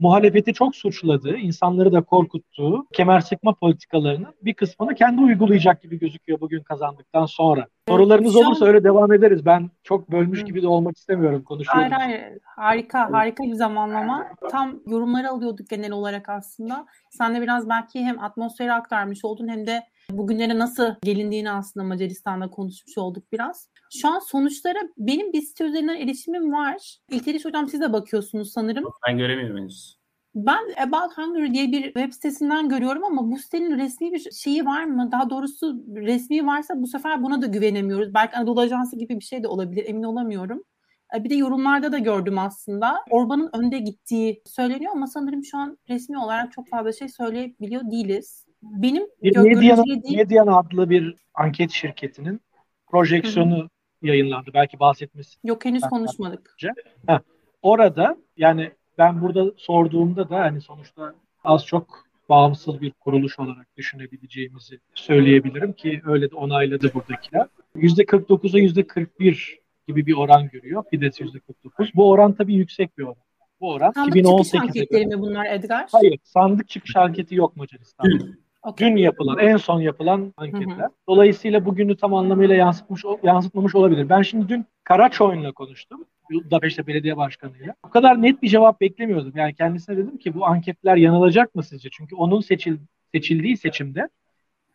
muhalefeti 0.00 0.52
çok 0.52 0.76
suçladığı, 0.76 1.36
insanları 1.36 1.92
da 1.92 2.02
korkuttuğu 2.02 2.86
kemer 2.92 3.20
sıkma 3.20 3.54
politikalarının 3.54 4.34
bir 4.42 4.54
kısmını 4.54 4.94
kendi 4.94 5.22
uygulayacak 5.22 5.82
gibi 5.82 5.98
gözüküyor 5.98 6.40
bugün 6.40 6.62
kazandıktan 6.62 7.26
sonra. 7.26 7.66
Sorularınız 7.88 8.32
Şu 8.32 8.38
olursa 8.38 8.66
öyle 8.66 8.84
devam 8.84 9.12
ederiz. 9.12 9.46
Ben 9.46 9.70
çok 9.84 10.10
bölmüş 10.10 10.44
gibi 10.44 10.62
de 10.62 10.68
olmak 10.68 10.96
istemiyorum 10.96 11.42
konuşuyorum. 11.42 11.92
Hayır 11.92 12.16
hayır. 12.18 12.38
Harika, 12.44 13.12
harika 13.12 13.44
bir 13.44 13.54
zamanlama. 13.54 14.26
Tam 14.50 14.80
yorumları 14.86 15.30
alıyorduk 15.30 15.68
genel 15.68 15.92
olarak 15.92 16.28
aslında. 16.28 16.86
Sen 17.10 17.34
de 17.34 17.42
biraz 17.42 17.68
belki 17.68 18.04
hem 18.04 18.20
atmosferi 18.20 18.72
aktarmış 18.72 19.24
oldun 19.24 19.48
hem 19.48 19.66
de 19.66 19.82
bugünlere 20.10 20.58
nasıl 20.58 20.94
gelindiğini 21.02 21.50
aslında 21.50 21.86
Macaristan'da 21.86 22.50
konuşmuş 22.50 22.98
olduk 22.98 23.24
biraz. 23.32 23.69
Şu 23.92 24.08
an 24.08 24.18
sonuçlara 24.18 24.78
benim 24.98 25.32
bir 25.32 25.42
site 25.42 25.64
üzerinden 25.64 25.96
erişimim 25.96 26.52
var. 26.52 26.96
İlteriş 27.10 27.44
hocam 27.44 27.68
siz 27.68 27.80
de 27.80 27.92
bakıyorsunuz 27.92 28.52
sanırım. 28.52 28.84
Ben 29.08 29.18
göremiyorum 29.18 29.56
henüz. 29.56 30.00
Ben 30.34 30.60
About 30.86 31.18
Hungary 31.18 31.52
diye 31.52 31.72
bir 31.72 31.82
web 31.82 32.12
sitesinden 32.12 32.68
görüyorum 32.68 33.04
ama 33.04 33.30
bu 33.30 33.38
sitenin 33.38 33.78
resmi 33.78 34.12
bir 34.12 34.30
şeyi 34.30 34.66
var 34.66 34.84
mı? 34.84 35.08
Daha 35.12 35.30
doğrusu 35.30 35.84
resmi 35.94 36.46
varsa 36.46 36.74
bu 36.82 36.86
sefer 36.86 37.22
buna 37.22 37.42
da 37.42 37.46
güvenemiyoruz. 37.46 38.14
Belki 38.14 38.36
Anadolu 38.36 38.60
Ajansı 38.60 38.98
gibi 38.98 39.16
bir 39.16 39.24
şey 39.24 39.42
de 39.42 39.48
olabilir 39.48 39.84
emin 39.88 40.02
olamıyorum. 40.02 40.64
E, 41.16 41.24
bir 41.24 41.30
de 41.30 41.34
yorumlarda 41.34 41.92
da 41.92 41.98
gördüm 41.98 42.38
aslında. 42.38 43.00
Orban'ın 43.10 43.50
önde 43.52 43.78
gittiği 43.78 44.42
söyleniyor 44.46 44.92
ama 44.94 45.06
sanırım 45.06 45.44
şu 45.44 45.58
an 45.58 45.78
resmi 45.88 46.18
olarak 46.18 46.52
çok 46.52 46.68
fazla 46.68 46.92
şey 46.92 47.08
söyleyebiliyor 47.08 47.90
değiliz. 47.90 48.46
Benim 48.62 49.06
bir 49.22 49.36
Mediana, 49.36 49.84
Mediana 50.16 50.58
adlı 50.58 50.90
bir 50.90 51.14
anket 51.34 51.70
şirketinin 51.70 52.40
projeksiyonu. 52.86 53.68
Yayınlandı. 54.02 54.50
Belki 54.54 54.80
bahsetmesi. 54.80 55.38
Yok 55.44 55.64
henüz 55.64 55.82
konuşmadık. 55.82 56.56
Heh. 57.06 57.18
Orada 57.62 58.16
yani 58.36 58.70
ben 58.98 59.22
burada 59.22 59.52
sorduğumda 59.56 60.28
da 60.28 60.36
hani 60.36 60.60
sonuçta 60.60 61.14
az 61.44 61.66
çok 61.66 62.04
bağımsız 62.28 62.80
bir 62.80 62.90
kuruluş 62.90 63.38
olarak 63.38 63.76
düşünebileceğimizi 63.76 64.80
söyleyebilirim 64.94 65.72
ki 65.72 66.02
öyle 66.04 66.30
de 66.30 66.36
onayladı 66.36 66.94
buradakiler. 66.94 67.46
%49'a 67.76 68.58
%41 68.58 69.58
gibi 69.88 70.06
bir 70.06 70.14
oran 70.14 70.48
görüyor. 70.48 70.84
Fides 70.90 71.20
%49. 71.20 71.90
Bu 71.94 72.10
oran 72.10 72.32
tabii 72.32 72.54
yüksek 72.54 72.98
bir 72.98 73.02
oran. 73.02 73.16
Bu 73.60 73.72
oran 73.72 73.90
sandık 73.90 74.16
2018'de 74.16 74.42
çıkış 74.44 74.60
anketleri 74.60 75.06
mi 75.06 75.20
bunlar 75.20 75.46
Edgar? 75.46 75.88
Hayır. 75.92 76.18
Sandık 76.24 76.68
çıkış 76.68 76.96
anketi 76.96 77.34
yok 77.34 77.56
Macaristan'da. 77.56 78.24
Okay. 78.62 78.90
Dün 78.90 78.96
yapılan, 78.96 79.38
en 79.38 79.56
son 79.56 79.80
yapılan 79.80 80.34
anketler. 80.36 80.76
Hı 80.76 80.82
hı. 80.82 80.90
Dolayısıyla 81.08 81.64
bugünü 81.64 81.96
tam 81.96 82.14
anlamıyla 82.14 82.54
yansıtmış 82.54 83.04
yansıtmamış 83.22 83.74
olabilir. 83.74 84.08
Ben 84.08 84.22
şimdi 84.22 84.48
dün 84.48 84.66
Karaçoy'unla 84.84 85.52
konuştum. 85.52 86.04
Budapeşte 86.30 86.86
Belediye 86.86 87.16
Başkanı'yla. 87.16 87.74
O 87.86 87.90
kadar 87.90 88.22
net 88.22 88.42
bir 88.42 88.48
cevap 88.48 88.80
beklemiyordum. 88.80 89.32
Yani 89.34 89.54
kendisine 89.54 89.96
dedim 89.96 90.18
ki 90.18 90.34
bu 90.34 90.46
anketler 90.46 90.96
yanılacak 90.96 91.54
mı 91.54 91.62
sizce? 91.62 91.88
Çünkü 91.92 92.14
onun 92.16 92.40
seçil, 92.40 92.76
seçildiği 93.12 93.56
seçimde 93.56 94.08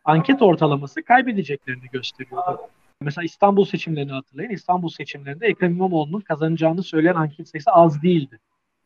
anket 0.04 0.42
ortalaması 0.42 1.02
kaybedeceklerini 1.02 1.86
gösteriyordu. 1.92 2.60
Mesela 3.00 3.24
İstanbul 3.24 3.64
seçimlerini 3.64 4.12
hatırlayın. 4.12 4.50
İstanbul 4.50 4.88
seçimlerinde 4.88 5.46
Ekrem 5.46 5.70
İmamoğlu'nun 5.70 6.20
kazanacağını 6.20 6.82
söyleyen 6.82 7.14
anket 7.14 7.48
sayısı 7.48 7.70
az 7.70 8.02
değildi. 8.02 8.38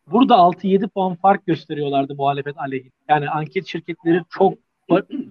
Burada 0.07 0.35
6-7 0.35 0.89
puan 0.89 1.15
fark 1.15 1.47
gösteriyorlardı 1.47 2.15
muhalefet 2.15 2.59
aleyhine. 2.59 2.93
Yani 3.09 3.31
anket 3.31 3.67
şirketleri 3.67 4.23
çok 4.31 4.55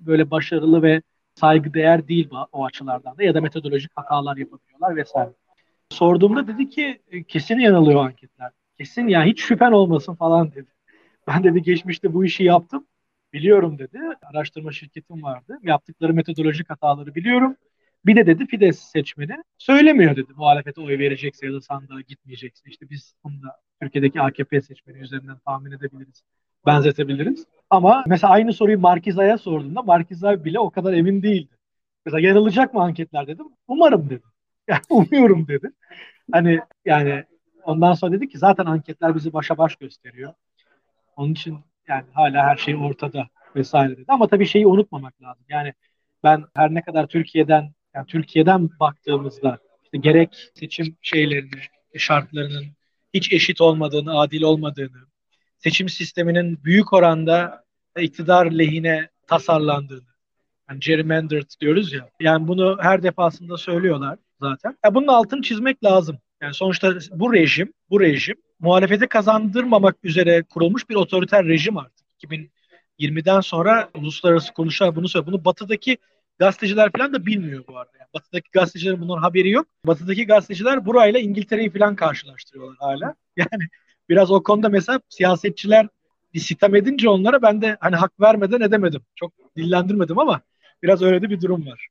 böyle 0.06 0.32
başarılı 0.32 0.84
ve 0.84 1.02
saygıdeğer 1.36 2.08
değil 2.08 2.30
o 2.52 2.66
açılardan 2.66 3.18
da 3.18 3.24
ya 3.24 3.34
da 3.34 3.42
metodolojik 3.42 3.92
hatalar 3.96 4.38
yapabiliyorlar 4.38 4.96
vesaire. 4.96 5.34
Sorduğumda 5.90 6.48
dedi 6.48 6.70
ki 6.70 7.02
e, 7.12 7.24
kesin 7.24 7.60
yanılıyor 7.60 8.06
anketler. 8.06 8.52
Kesin 8.78 9.08
ya 9.08 9.24
hiç 9.24 9.42
şüphen 9.42 9.72
olmasın 9.72 10.16
falan 10.16 10.52
dedi. 10.52 10.70
Ben 11.28 11.44
dedi 11.44 11.62
geçmişte 11.62 12.14
bu 12.14 12.26
işi 12.26 12.44
yaptım. 12.44 12.88
Biliyorum 13.34 13.80
dedi. 13.80 14.00
Araştırma 14.22 14.72
şirketim 14.72 15.24
vardı. 15.24 15.58
Yaptıkları 15.64 16.14
metodolojik 16.14 16.70
hataları 16.70 17.16
biliyorum. 17.16 17.56
Bir 18.06 18.16
de 18.16 18.26
dedi 18.26 18.48
Fides 18.48 18.80
seçmeni 18.80 19.44
söylemiyor 19.58 20.16
dedi. 20.16 20.34
Muhalefete 20.36 20.82
oy 20.82 21.00
verecekse 21.00 21.46
ya 21.46 21.54
da 21.54 21.62
sandığa 21.62 22.02
gitmeyecekse. 22.02 22.70
İşte 22.70 22.90
biz 22.90 23.14
bunu 23.24 23.44
da 23.44 23.56
Türkiye'deki 23.82 24.22
AKP 24.22 24.62
seçmeni 24.62 24.98
üzerinden 24.98 25.38
tahmin 25.46 25.72
edebiliriz. 25.72 26.24
Benzetebiliriz. 26.66 27.46
Ama 27.70 28.04
mesela 28.08 28.34
aynı 28.34 28.54
soruyu 28.54 28.80
Markiza'ya 28.80 29.38
sorduğumda 29.38 29.82
Markiza 29.82 30.46
bile 30.46 30.60
o 30.60 30.70
kadar 30.70 30.94
emin 30.94 31.24
değildi. 31.24 31.58
Mesela 32.06 32.28
yanılacak 32.28 32.74
mı 32.74 32.82
anketler 32.82 33.28
dedim. 33.28 33.46
Umarım 33.68 34.10
dedi. 34.10 34.24
Yani 34.70 34.82
umuyorum 34.90 35.48
dedi. 35.48 35.72
Hani 36.32 36.60
yani 36.86 37.24
ondan 37.64 37.94
sonra 37.94 38.12
dedi 38.12 38.30
ki 38.30 38.38
zaten 38.38 38.66
anketler 38.66 39.16
bizi 39.16 39.34
başa 39.34 39.58
baş 39.58 39.76
gösteriyor. 39.76 40.34
Onun 41.16 41.32
için 41.32 41.60
yani 41.88 42.06
hala 42.14 42.44
her 42.44 42.58
şey 42.58 42.76
ortada 42.76 43.28
vesaire 43.56 43.92
dedi. 43.92 44.06
Ama 44.08 44.28
tabii 44.28 44.46
şeyi 44.46 44.68
unutmamak 44.68 45.22
lazım. 45.22 45.46
Yani 45.50 45.74
ben 46.24 46.44
her 46.56 46.74
ne 46.74 46.82
kadar 46.82 47.08
Türkiye'den 47.08 47.74
yani 47.96 48.06
Türkiye'den 48.06 48.70
baktığımızda 48.80 49.60
işte 49.84 49.98
gerek 49.98 50.52
seçim 50.56 50.98
şeylerini, 51.02 51.62
şartlarının 51.98 52.66
hiç 53.14 53.34
eşit 53.34 53.62
olmadığını, 53.62 54.20
adil 54.20 54.42
olmadığını, 54.42 55.09
seçim 55.60 55.90
sisteminin 55.90 56.64
büyük 56.64 56.94
oranda 56.94 57.64
iktidar 58.00 58.52
lehine 58.52 59.10
tasarlandığını, 59.28 60.10
yani 60.70 60.80
gerrymandered 60.80 61.50
diyoruz 61.62 61.94
ya. 61.94 62.10
Yani 62.20 62.48
bunu 62.48 62.78
her 62.82 63.04
defasında 63.04 63.58
söylüyorlar 63.58 64.20
zaten. 64.42 64.78
Ya 64.86 64.96
bunun 64.96 65.08
altını 65.08 65.42
çizmek 65.42 65.84
lazım. 65.84 66.18
Yani 66.42 66.54
sonuçta 66.54 66.94
bu 67.12 67.34
rejim, 67.34 67.74
bu 67.90 68.02
rejim 68.02 68.36
muhalefete 68.60 69.08
kazandırmamak 69.08 69.96
üzere 70.04 70.44
kurulmuş 70.44 70.90
bir 70.90 70.96
otoriter 70.96 71.46
rejim 71.46 71.78
artık. 71.78 72.06
2020'den 73.00 73.40
sonra 73.40 73.90
uluslararası 73.96 74.54
kuruluşlar 74.54 74.96
bunu 74.96 75.10
söylüyor. 75.10 75.34
Bunu 75.34 75.46
batıdaki 75.46 75.98
gazeteciler 76.40 76.92
falan 76.92 77.14
da 77.14 77.26
bilmiyor 77.26 77.64
bu 77.68 77.78
arada. 77.78 77.92
Yani 78.00 78.08
batıdaki 78.14 78.50
gazetecilerin 78.52 79.02
bunun 79.02 79.22
haberi 79.22 79.50
yok. 79.50 79.68
Batıdaki 79.86 80.26
gazeteciler 80.26 80.86
burayla 80.86 81.20
İngiltere'yi 81.20 81.70
falan 81.70 81.96
karşılaştırıyorlar 81.96 82.78
hala. 82.80 83.16
Yani 83.36 83.68
biraz 84.10 84.32
o 84.32 84.44
konuda 84.44 84.70
mesela 84.70 85.00
siyasetçiler 85.10 85.88
bir 86.34 86.40
sitem 86.40 86.76
edince 86.76 87.10
onlara 87.10 87.42
ben 87.42 87.62
de 87.62 87.78
hani 87.80 87.96
hak 87.96 88.20
vermeden 88.20 88.62
edemedim. 88.62 89.02
Çok 89.16 89.32
dillendirmedim 89.58 90.20
ama 90.20 90.42
biraz 90.84 91.02
öyle 91.02 91.22
de 91.22 91.30
bir 91.30 91.42
durum 91.42 91.68
var 91.68 91.90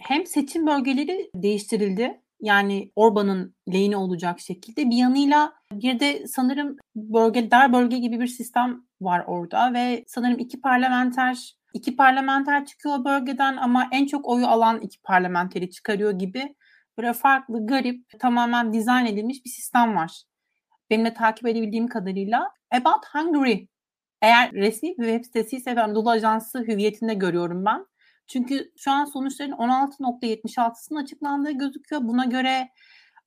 hem 0.00 0.26
seçim 0.26 0.66
bölgeleri 0.66 1.30
değiştirildi. 1.34 2.20
Yani 2.40 2.92
Orban'ın 2.96 3.54
lehine 3.72 3.96
olacak 3.96 4.40
şekilde. 4.40 4.90
Bir 4.90 4.96
yanıyla 4.96 5.52
bir 5.72 6.00
de 6.00 6.26
sanırım 6.26 6.76
bölge 6.96 7.50
dar 7.50 7.72
bölge 7.72 7.98
gibi 7.98 8.20
bir 8.20 8.26
sistem 8.26 8.84
var 9.00 9.24
orada 9.26 9.72
ve 9.74 10.04
sanırım 10.06 10.38
iki 10.38 10.60
parlamenter 10.60 11.56
iki 11.74 11.96
parlamenter 11.96 12.66
çıkıyor 12.66 13.04
bölgeden 13.04 13.56
ama 13.56 13.88
en 13.92 14.06
çok 14.06 14.28
oyu 14.28 14.46
alan 14.46 14.80
iki 14.80 15.02
parlamenteri 15.02 15.70
çıkarıyor 15.70 16.10
gibi 16.10 16.54
böyle 16.98 17.12
farklı, 17.12 17.66
garip, 17.66 18.20
tamamen 18.20 18.72
dizayn 18.72 19.06
edilmiş 19.06 19.44
bir 19.44 19.50
sistem 19.50 19.96
var. 19.96 20.22
Benim 20.90 21.04
de 21.04 21.14
takip 21.14 21.46
edebildiğim 21.46 21.88
kadarıyla. 21.88 22.48
About 22.70 23.06
Hungary 23.14 23.66
eğer 24.22 24.52
resmi 24.52 24.88
bir 24.88 25.04
web 25.04 25.24
sitesi 25.24 25.56
ise 25.56 25.76
ve 25.76 25.82
Anadolu 25.82 26.10
Ajansı 26.10 26.58
hüviyetinde 26.58 27.14
görüyorum 27.14 27.64
ben. 27.64 27.86
Çünkü 28.26 28.72
şu 28.76 28.90
an 28.90 29.04
sonuçların 29.04 29.52
16.76'sının 29.52 31.02
açıklandığı 31.02 31.50
gözüküyor. 31.50 32.02
Buna 32.02 32.24
göre 32.24 32.68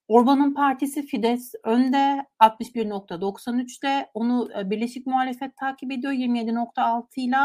Orban'ın 0.08 0.54
partisi 0.54 1.06
Fides 1.06 1.54
önde 1.64 2.26
61.93'le 2.40 4.10
onu 4.14 4.50
e, 4.60 4.70
Birleşik 4.70 5.08
Muhalefet 5.08 5.58
takip 5.58 5.92
ediyor 5.92 6.14
27.6 6.14 7.06
ile 7.16 7.38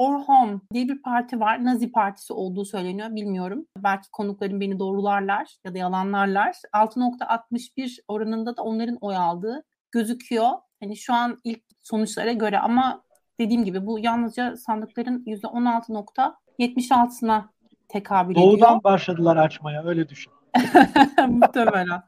Orhom 0.00 0.62
diye 0.74 0.88
bir 0.88 1.02
parti 1.02 1.40
var. 1.40 1.64
Nazi 1.64 1.92
Partisi 1.92 2.32
olduğu 2.32 2.64
söyleniyor. 2.64 3.14
Bilmiyorum. 3.14 3.66
Belki 3.78 4.10
konuklarım 4.10 4.60
beni 4.60 4.78
doğrularlar 4.78 5.56
ya 5.64 5.74
da 5.74 5.78
yalanlarlar. 5.78 6.54
6.61 6.72 8.00
oranında 8.08 8.56
da 8.56 8.62
onların 8.62 8.98
oy 9.00 9.16
aldığı 9.16 9.62
gözüküyor. 9.92 10.50
Hani 10.82 10.96
şu 10.96 11.14
an 11.14 11.40
ilk 11.44 11.62
sonuçlara 11.82 12.32
göre 12.32 12.58
ama 12.58 13.02
dediğim 13.40 13.64
gibi 13.64 13.86
bu 13.86 13.98
yalnızca 13.98 14.56
sandıkların 14.56 15.24
%16.76'sına 15.26 17.44
tekabül 17.88 18.34
Doğudan 18.34 18.54
ediyor. 18.54 18.68
Doğudan 18.68 18.84
başladılar 18.84 19.36
açmaya 19.36 19.84
öyle 19.84 20.08
düşün. 20.08 20.32
Muhtemelen. 21.28 22.02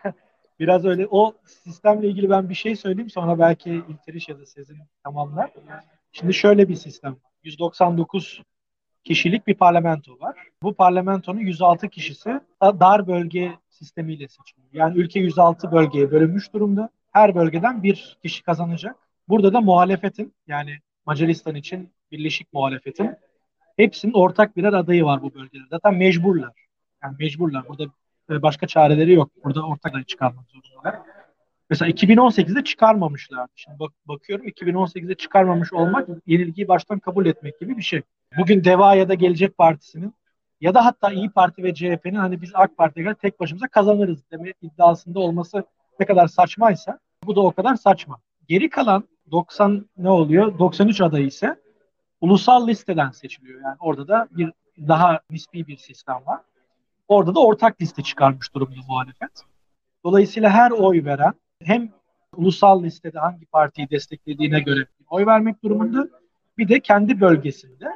Biraz 0.60 0.84
öyle 0.84 1.06
o 1.10 1.34
sistemle 1.44 2.08
ilgili 2.08 2.30
ben 2.30 2.48
bir 2.48 2.54
şey 2.54 2.76
söyleyeyim 2.76 3.10
sonra 3.10 3.38
belki 3.38 3.82
İlteriş 3.88 4.28
ya 4.28 4.38
da 4.38 4.46
Sezin 4.46 4.76
tamamlar. 5.04 5.50
Şimdi 6.18 6.34
şöyle 6.34 6.68
bir 6.68 6.74
sistem 6.74 7.12
var. 7.12 7.30
199 7.42 8.42
kişilik 9.04 9.46
bir 9.46 9.54
parlamento 9.54 10.20
var. 10.20 10.36
Bu 10.62 10.74
parlamentonun 10.74 11.38
106 11.38 11.88
kişisi 11.88 12.40
dar 12.62 13.06
bölge 13.06 13.52
sistemiyle 13.68 14.28
seçiliyor. 14.28 14.68
Yani 14.72 14.98
ülke 14.98 15.20
106 15.20 15.72
bölgeye 15.72 16.10
bölünmüş 16.10 16.52
durumda. 16.52 16.90
Her 17.12 17.34
bölgeden 17.34 17.82
bir 17.82 18.18
kişi 18.22 18.42
kazanacak. 18.42 18.96
Burada 19.28 19.52
da 19.52 19.60
muhalefetin 19.60 20.34
yani 20.46 20.78
Macaristan 21.06 21.54
için 21.54 21.90
birleşik 22.12 22.52
muhalefetin 22.52 23.16
hepsinin 23.76 24.12
ortak 24.12 24.56
birer 24.56 24.72
adayı 24.72 25.04
var 25.04 25.22
bu 25.22 25.34
bölgede. 25.34 25.62
Zaten 25.70 25.94
mecburlar. 25.94 26.52
Yani 27.02 27.16
mecburlar. 27.18 27.68
Burada 27.68 27.84
e, 28.30 28.42
başka 28.42 28.66
çareleri 28.66 29.12
yok. 29.12 29.30
Burada 29.44 29.66
ortak 29.66 29.92
adayı 29.92 30.04
çıkarmak 30.04 30.44
zorundalar. 30.48 31.15
Mesela 31.70 31.90
2018'de 31.90 32.64
çıkarmamışlardı. 32.64 33.52
Şimdi 33.54 33.78
bak, 33.78 33.92
bakıyorum 34.06 34.48
2018'de 34.48 35.14
çıkarmamış 35.14 35.72
olmak 35.72 36.08
yenilgiyi 36.26 36.68
baştan 36.68 36.98
kabul 36.98 37.26
etmek 37.26 37.60
gibi 37.60 37.76
bir 37.76 37.82
şey. 37.82 38.02
Bugün 38.38 38.64
DEVA 38.64 38.94
ya 38.94 39.08
da 39.08 39.14
Gelecek 39.14 39.58
Partisi'nin 39.58 40.14
ya 40.60 40.74
da 40.74 40.84
hatta 40.84 41.12
İyi 41.12 41.30
Parti 41.30 41.62
ve 41.62 41.74
CHP'nin 41.74 42.14
hani 42.14 42.42
biz 42.42 42.50
AK 42.54 42.76
Parti'ye 42.76 43.04
göre 43.04 43.14
tek 43.14 43.40
başımıza 43.40 43.68
kazanırız 43.68 44.30
deme 44.30 44.52
iddiasında 44.62 45.20
olması 45.20 45.64
ne 46.00 46.06
kadar 46.06 46.28
saçmaysa 46.28 46.98
bu 47.24 47.36
da 47.36 47.40
o 47.40 47.52
kadar 47.52 47.76
saçma. 47.76 48.18
Geri 48.48 48.70
kalan 48.70 49.04
90 49.30 49.86
ne 49.96 50.10
oluyor? 50.10 50.58
93 50.58 51.00
adayı 51.00 51.26
ise 51.26 51.56
ulusal 52.20 52.68
listeden 52.68 53.10
seçiliyor. 53.10 53.60
Yani 53.60 53.76
orada 53.80 54.08
da 54.08 54.28
bir 54.30 54.52
daha 54.78 55.20
nispi 55.30 55.66
bir 55.66 55.76
sistem 55.76 56.26
var. 56.26 56.40
Orada 57.08 57.34
da 57.34 57.40
ortak 57.40 57.80
liste 57.80 58.02
çıkarmış 58.02 58.54
durumda 58.54 58.80
muhalefet. 58.88 59.42
Dolayısıyla 60.04 60.50
her 60.50 60.70
oy 60.70 61.04
veren 61.04 61.34
hem 61.62 61.90
ulusal 62.36 62.82
listede 62.82 63.18
hangi 63.18 63.46
partiyi 63.46 63.90
desteklediğine 63.90 64.60
göre 64.60 64.86
oy 65.10 65.26
vermek 65.26 65.62
durumunda 65.62 66.08
bir 66.58 66.68
de 66.68 66.80
kendi 66.80 67.20
bölgesinde 67.20 67.86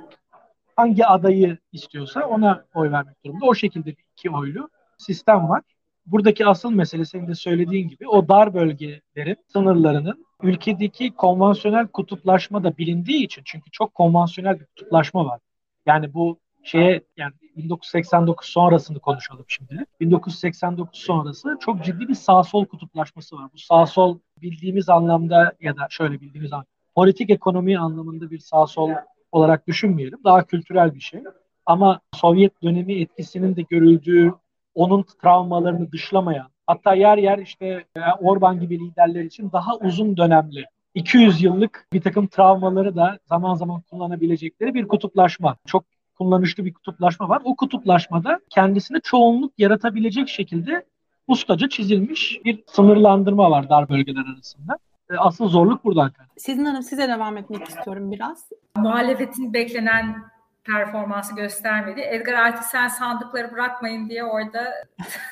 hangi 0.76 1.06
adayı 1.06 1.58
istiyorsa 1.72 2.26
ona 2.26 2.64
oy 2.74 2.90
vermek 2.90 3.24
durumunda. 3.24 3.46
O 3.46 3.54
şekilde 3.54 3.86
bir 3.86 4.04
iki 4.12 4.30
oylu 4.30 4.68
sistem 4.98 5.48
var. 5.48 5.62
Buradaki 6.06 6.46
asıl 6.46 6.70
mesele 6.70 7.04
senin 7.04 7.28
de 7.28 7.34
söylediğin 7.34 7.88
gibi 7.88 8.08
o 8.08 8.28
dar 8.28 8.54
bölgelerin 8.54 9.36
sınırlarının 9.46 10.26
ülkedeki 10.42 11.10
konvansiyonel 11.10 11.86
kutuplaşma 11.86 12.64
da 12.64 12.76
bilindiği 12.78 13.24
için 13.24 13.42
çünkü 13.44 13.70
çok 13.70 13.94
konvansiyonel 13.94 14.60
bir 14.60 14.64
kutuplaşma 14.64 15.26
var. 15.26 15.40
Yani 15.86 16.14
bu 16.14 16.38
şeye 16.62 17.04
yani 17.16 17.32
1989 17.56 18.48
sonrasını 18.48 18.98
konuşalım 18.98 19.44
şimdi. 19.48 19.84
1989 20.00 20.98
sonrası 20.98 21.56
çok 21.60 21.84
ciddi 21.84 22.08
bir 22.08 22.14
sağ 22.14 22.42
sol 22.42 22.64
kutuplaşması 22.64 23.36
var. 23.36 23.44
Bu 23.54 23.58
sağ 23.58 23.86
sol 23.86 24.18
bildiğimiz 24.42 24.88
anlamda 24.88 25.52
ya 25.60 25.76
da 25.76 25.86
şöyle 25.90 26.20
bildiğimiz 26.20 26.52
anlamda 26.52 26.68
politik 26.94 27.30
ekonomi 27.30 27.78
anlamında 27.78 28.30
bir 28.30 28.38
sağ 28.38 28.66
sol 28.66 28.90
olarak 29.32 29.66
düşünmeyelim. 29.66 30.18
Daha 30.24 30.44
kültürel 30.44 30.94
bir 30.94 31.00
şey. 31.00 31.22
Ama 31.66 32.00
Sovyet 32.14 32.62
dönemi 32.62 33.00
etkisinin 33.00 33.56
de 33.56 33.62
görüldüğü, 33.62 34.34
onun 34.74 35.04
travmalarını 35.22 35.92
dışlamayan, 35.92 36.48
hatta 36.66 36.94
yer 36.94 37.18
yer 37.18 37.38
işte 37.38 37.84
e, 37.96 38.00
Orban 38.20 38.60
gibi 38.60 38.80
liderler 38.80 39.24
için 39.24 39.52
daha 39.52 39.76
uzun 39.76 40.16
dönemli 40.16 40.64
200 40.94 41.42
yıllık 41.42 41.86
bir 41.92 42.00
takım 42.00 42.26
travmaları 42.26 42.96
da 42.96 43.18
zaman 43.24 43.54
zaman 43.54 43.80
kullanabilecekleri 43.80 44.74
bir 44.74 44.88
kutuplaşma. 44.88 45.56
Çok 45.66 45.84
kullanışlı 46.20 46.64
bir 46.64 46.74
kutuplaşma 46.74 47.28
var. 47.28 47.42
O 47.44 47.56
kutuplaşmada 47.56 48.40
kendisine 48.50 49.00
çoğunluk 49.00 49.52
yaratabilecek 49.58 50.28
şekilde 50.28 50.84
ustaca 51.28 51.68
çizilmiş 51.68 52.40
bir 52.44 52.64
sınırlandırma 52.66 53.50
var 53.50 53.70
dar 53.70 53.88
bölgeler 53.88 54.24
arasında. 54.34 54.78
E, 55.10 55.16
asıl 55.16 55.48
zorluk 55.48 55.84
buradan 55.84 56.10
kaynaklı. 56.10 56.40
Sizin 56.40 56.64
Hanım 56.64 56.82
size 56.82 57.08
devam 57.08 57.36
etmek 57.36 57.68
istiyorum 57.68 58.12
biraz. 58.12 58.48
Muhalefetin 58.76 59.52
beklenen 59.52 60.16
performansı 60.64 61.36
göstermedi. 61.36 62.00
Edgar 62.00 62.34
artık 62.34 62.64
sen 62.64 62.88
sandıkları 62.88 63.52
bırakmayın 63.52 64.08
diye 64.08 64.24
orada 64.24 64.74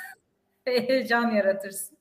heyecan 0.65 1.31
yaratırsın. 1.31 1.98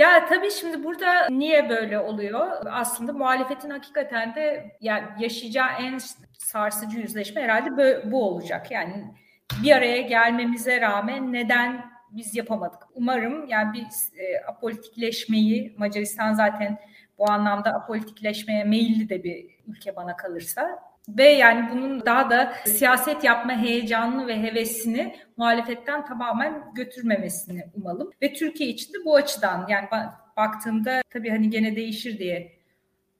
Ya 0.00 0.26
tabii 0.26 0.50
şimdi 0.50 0.84
burada 0.84 1.28
niye 1.28 1.68
böyle 1.68 1.98
oluyor? 1.98 2.66
Aslında 2.70 3.12
muhalefetin 3.12 3.70
hakikaten 3.70 4.34
de 4.34 4.76
yani 4.80 5.04
yaşayacağı 5.18 5.68
en 5.80 5.98
sarsıcı 6.38 6.98
yüzleşme 6.98 7.42
herhalde 7.42 8.02
bu 8.12 8.24
olacak. 8.24 8.70
Yani 8.70 9.14
bir 9.62 9.72
araya 9.72 10.00
gelmemize 10.00 10.80
rağmen 10.80 11.32
neden 11.32 11.90
biz 12.10 12.36
yapamadık? 12.36 12.82
Umarım 12.94 13.46
yani 13.48 13.72
biz 13.72 14.12
e, 14.18 14.44
apolitikleşmeyi 14.46 15.74
Macaristan 15.78 16.32
zaten 16.34 16.78
bu 17.18 17.30
anlamda 17.30 17.74
apolitikleşmeye 17.74 18.64
meyilli 18.64 19.08
de 19.08 19.24
bir 19.24 19.46
ülke 19.66 19.96
bana 19.96 20.16
kalırsa 20.16 20.78
ve 21.08 21.24
yani 21.24 21.70
bunun 21.70 22.06
daha 22.06 22.30
da 22.30 22.52
siyaset 22.66 23.24
yapma 23.24 23.52
heyecanını 23.52 24.26
ve 24.26 24.42
hevesini 24.42 25.16
muhalefetten 25.36 26.04
tamamen 26.04 26.64
götürmemesini 26.74 27.64
umalım. 27.74 28.10
Ve 28.22 28.32
Türkiye 28.32 28.70
için 28.70 28.92
de 28.92 28.98
bu 29.04 29.16
açıdan 29.16 29.66
yani 29.68 29.88
baktığımda 30.36 31.02
tabii 31.10 31.30
hani 31.30 31.50
gene 31.50 31.76
değişir 31.76 32.18
diye 32.18 32.52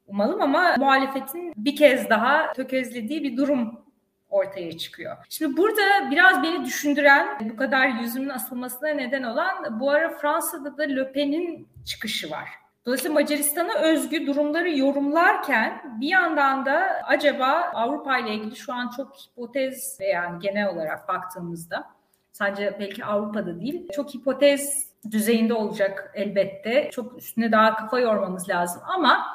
umalım 0.06 0.42
ama 0.42 0.74
muhalefetin 0.78 1.52
bir 1.56 1.76
kez 1.76 2.10
daha 2.10 2.52
tökezlediği 2.52 3.22
bir 3.22 3.36
durum 3.36 3.84
ortaya 4.30 4.78
çıkıyor. 4.78 5.16
Şimdi 5.28 5.56
burada 5.56 6.10
biraz 6.10 6.42
beni 6.42 6.64
düşündüren, 6.64 7.28
bu 7.40 7.56
kadar 7.56 7.88
yüzümün 7.88 8.28
asılmasına 8.28 8.88
neden 8.88 9.22
olan 9.22 9.80
bu 9.80 9.90
ara 9.90 10.18
Fransa'da 10.18 10.78
da 10.78 10.82
Le 10.82 11.12
Pen'in 11.12 11.68
çıkışı 11.84 12.30
var. 12.30 12.48
Dolayısıyla 12.86 13.14
Macaristan'a 13.14 13.78
özgü 13.78 14.26
durumları 14.26 14.78
yorumlarken 14.78 15.96
bir 16.00 16.08
yandan 16.08 16.66
da 16.66 16.80
acaba 17.04 17.46
Avrupa 17.74 18.18
ile 18.18 18.34
ilgili 18.34 18.56
şu 18.56 18.72
an 18.72 18.90
çok 18.96 19.16
hipotez 19.16 19.98
yani 20.12 20.40
genel 20.40 20.68
olarak 20.68 21.08
baktığımızda 21.08 21.86
sadece 22.32 22.76
belki 22.80 23.04
Avrupa'da 23.04 23.60
değil 23.60 23.88
çok 23.92 24.14
hipotez 24.14 24.90
düzeyinde 25.10 25.54
olacak 25.54 26.12
elbette. 26.14 26.90
Çok 26.92 27.18
üstüne 27.18 27.52
daha 27.52 27.76
kafa 27.76 28.00
yormamız 28.00 28.48
lazım 28.48 28.82
ama 28.96 29.26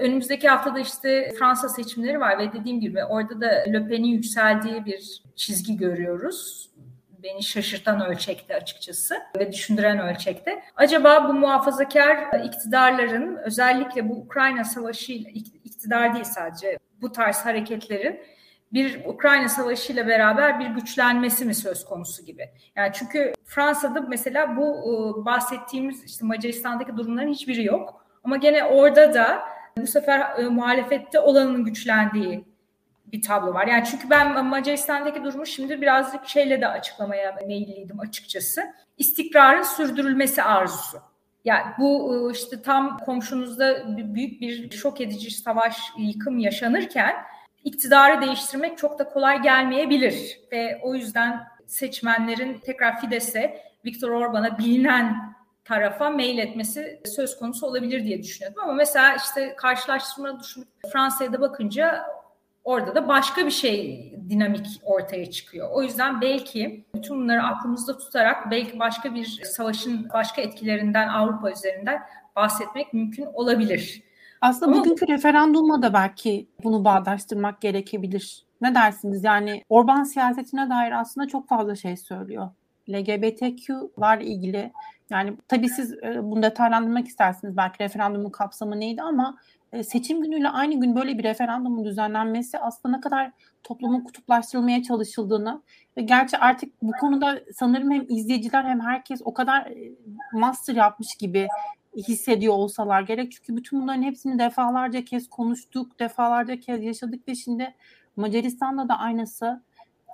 önümüzdeki 0.00 0.48
haftada 0.48 0.80
işte 0.80 1.30
Fransa 1.38 1.68
seçimleri 1.68 2.20
var 2.20 2.38
ve 2.38 2.52
dediğim 2.52 2.80
gibi 2.80 3.04
orada 3.04 3.40
da 3.40 3.46
Le 3.46 3.88
Pen'in 3.88 4.08
yükseldiği 4.08 4.84
bir 4.84 5.22
çizgi 5.36 5.76
görüyoruz 5.76 6.70
beni 7.24 7.42
şaşırtan 7.42 8.06
ölçekte 8.06 8.56
açıkçası 8.56 9.22
ve 9.38 9.52
düşündüren 9.52 9.98
ölçekte. 9.98 10.62
Acaba 10.76 11.28
bu 11.28 11.32
muhafazakar 11.32 12.40
iktidarların 12.44 13.36
özellikle 13.36 14.08
bu 14.08 14.14
Ukrayna 14.14 14.64
Savaşı 14.64 15.12
iktidar 15.12 16.14
değil 16.14 16.24
sadece 16.24 16.78
bu 17.00 17.12
tarz 17.12 17.36
hareketlerin 17.36 18.20
bir 18.72 19.04
Ukrayna 19.04 19.48
Savaşı 19.48 19.92
ile 19.92 20.06
beraber 20.06 20.60
bir 20.60 20.66
güçlenmesi 20.66 21.44
mi 21.44 21.54
söz 21.54 21.84
konusu 21.84 22.24
gibi. 22.24 22.50
Yani 22.76 22.90
çünkü 22.94 23.32
Fransa'da 23.44 24.00
mesela 24.00 24.56
bu 24.56 24.88
ıı, 24.88 25.24
bahsettiğimiz 25.24 26.04
işte 26.04 26.26
Macaristan'daki 26.26 26.96
durumların 26.96 27.28
hiçbiri 27.28 27.64
yok. 27.64 28.06
Ama 28.24 28.36
gene 28.36 28.64
orada 28.64 29.14
da 29.14 29.42
bu 29.78 29.86
sefer 29.86 30.38
ıı, 30.38 30.50
muhalefette 30.50 31.20
olanın 31.20 31.64
güçlendiği 31.64 32.53
bir 33.12 33.22
tablo 33.22 33.54
var. 33.54 33.66
Yani 33.66 33.84
çünkü 33.90 34.10
ben 34.10 34.46
Macaristan'daki 34.46 35.24
durumu 35.24 35.46
şimdi 35.46 35.80
birazcık 35.80 36.28
şeyle 36.28 36.60
de 36.60 36.68
açıklamaya 36.68 37.36
meyilliydim 37.46 38.00
açıkçası. 38.00 38.62
İstikrarın 38.98 39.62
sürdürülmesi 39.62 40.42
arzusu. 40.42 40.98
Yani 41.44 41.62
bu 41.78 42.12
ıı, 42.12 42.32
işte 42.32 42.62
tam 42.62 42.98
komşunuzda 42.98 43.96
büyük 43.96 44.40
bir 44.40 44.70
şok 44.70 45.00
edici 45.00 45.30
savaş, 45.30 45.78
yıkım 45.98 46.38
yaşanırken 46.38 47.14
iktidarı 47.64 48.22
değiştirmek 48.22 48.78
çok 48.78 48.98
da 48.98 49.08
kolay 49.08 49.42
gelmeyebilir. 49.42 50.40
Ve 50.52 50.80
o 50.82 50.94
yüzden 50.94 51.40
seçmenlerin 51.66 52.58
tekrar 52.58 53.00
Fidesz'e, 53.00 53.60
Viktor 53.84 54.10
Orban'a 54.10 54.58
bilinen 54.58 55.34
tarafa 55.64 56.10
mail 56.10 56.38
etmesi 56.38 57.00
söz 57.16 57.38
konusu 57.38 57.66
olabilir 57.66 58.04
diye 58.04 58.22
düşünüyordum. 58.22 58.62
Ama 58.62 58.72
mesela 58.72 59.14
işte 59.14 59.54
karşılaştırma 59.56 60.40
düşünüp 60.40 60.68
Fransa'ya 60.92 61.32
da 61.32 61.40
bakınca 61.40 62.04
Orada 62.64 62.94
da 62.94 63.08
başka 63.08 63.46
bir 63.46 63.50
şey 63.50 64.12
dinamik 64.28 64.66
ortaya 64.82 65.30
çıkıyor. 65.30 65.70
O 65.72 65.82
yüzden 65.82 66.20
belki 66.20 66.84
bütün 66.94 67.16
bunları 67.16 67.42
aklımızda 67.42 67.98
tutarak 67.98 68.50
belki 68.50 68.78
başka 68.78 69.14
bir 69.14 69.24
savaşın 69.44 70.08
başka 70.14 70.42
etkilerinden 70.42 71.08
Avrupa 71.08 71.50
üzerinden 71.50 72.02
bahsetmek 72.36 72.92
mümkün 72.92 73.24
olabilir. 73.24 74.02
Aslında 74.40 74.72
Ama, 74.72 74.80
bugünkü 74.80 75.08
referandumla 75.08 75.82
da 75.82 75.92
belki 75.92 76.48
bunu 76.64 76.84
bağdaştırmak 76.84 77.60
gerekebilir. 77.60 78.44
Ne 78.60 78.74
dersiniz? 78.74 79.24
Yani 79.24 79.64
Orban 79.68 80.02
siyasetine 80.02 80.70
dair 80.70 81.00
aslında 81.00 81.28
çok 81.28 81.48
fazla 81.48 81.76
şey 81.76 81.96
söylüyor. 81.96 82.48
LGBTQ'larla 82.88 84.22
ilgili 84.22 84.72
yani 85.10 85.36
tabii 85.48 85.68
siz 85.68 85.92
e, 85.92 86.20
bunu 86.22 86.42
detaylandırmak 86.42 87.08
istersiniz. 87.08 87.56
Belki 87.56 87.84
referandumun 87.84 88.30
kapsamı 88.30 88.80
neydi 88.80 89.02
ama 89.02 89.38
seçim 89.82 90.22
günüyle 90.22 90.48
aynı 90.48 90.80
gün 90.80 90.96
böyle 90.96 91.18
bir 91.18 91.24
referandumun 91.24 91.84
düzenlenmesi 91.84 92.58
aslında 92.58 92.96
ne 92.96 93.00
kadar 93.00 93.30
toplumun 93.62 94.00
kutuplaştırılmaya 94.00 94.82
çalışıldığını 94.82 95.62
ve 95.96 96.02
gerçi 96.02 96.38
artık 96.38 96.82
bu 96.82 96.92
konuda 96.92 97.40
sanırım 97.54 97.90
hem 97.90 98.06
izleyiciler 98.08 98.64
hem 98.64 98.80
herkes 98.80 99.20
o 99.24 99.34
kadar 99.34 99.72
master 100.32 100.74
yapmış 100.74 101.14
gibi 101.14 101.48
hissediyor 101.96 102.54
olsalar 102.54 103.02
gerek. 103.02 103.32
Çünkü 103.32 103.56
bütün 103.56 103.82
bunların 103.82 104.02
hepsini 104.02 104.38
defalarca 104.38 105.04
kez 105.04 105.28
konuştuk, 105.28 105.98
defalarca 106.00 106.60
kez 106.60 106.82
yaşadık 106.82 107.28
ve 107.28 107.34
şimdi 107.34 107.74
Macaristan'da 108.16 108.88
da 108.88 108.98
aynısı 108.98 109.62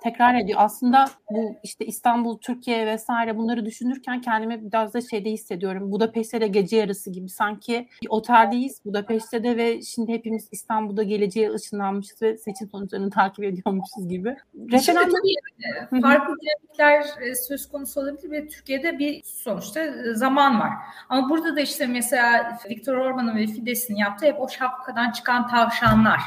tekrar 0.03 0.35
ediyor. 0.35 0.59
Aslında 0.61 1.05
bu 1.31 1.55
işte 1.63 1.85
İstanbul, 1.85 2.37
Türkiye 2.37 2.85
vesaire 2.85 3.37
bunları 3.37 3.65
düşünürken 3.65 4.21
kendimi 4.21 4.71
biraz 4.71 4.93
da 4.93 5.01
şeyde 5.01 5.31
hissediyorum. 5.31 5.91
Budapeşte 5.91 6.41
de 6.41 6.47
gece 6.47 6.77
yarısı 6.77 7.11
gibi. 7.11 7.29
Sanki 7.29 7.87
bir 8.03 8.07
oteldeyiz 8.09 8.85
Budapeşte 8.85 9.43
de 9.43 9.57
ve 9.57 9.81
şimdi 9.81 10.11
hepimiz 10.13 10.47
İstanbul'da 10.51 11.03
geleceğe 11.03 11.51
ışınlanmışız 11.51 12.21
ve 12.21 12.37
seçim 12.37 12.69
sonuçlarını 12.69 13.09
takip 13.21 13.43
ediyormuşuz 13.43 14.07
gibi. 14.09 14.35
Referandum... 14.71 15.15
Tabii, 15.89 16.01
farklı 16.01 16.35
dinamikler 16.41 17.27
e, 17.27 17.35
söz 17.35 17.69
konusu 17.69 18.01
olabilir 18.01 18.31
ve 18.31 18.47
Türkiye'de 18.47 18.99
bir 18.99 19.23
sonuçta 19.23 19.79
e, 19.79 20.13
zaman 20.13 20.59
var. 20.59 20.71
Ama 21.09 21.29
burada 21.29 21.55
da 21.55 21.61
işte 21.61 21.87
mesela 21.87 22.57
Viktor 22.69 22.93
Orban'ın 22.93 23.35
ve 23.35 23.47
Fidesz'in 23.47 23.95
yaptığı 23.95 24.25
hep 24.25 24.41
o 24.41 24.49
şapkadan 24.49 25.11
çıkan 25.11 25.47
tavşanlar 25.47 26.19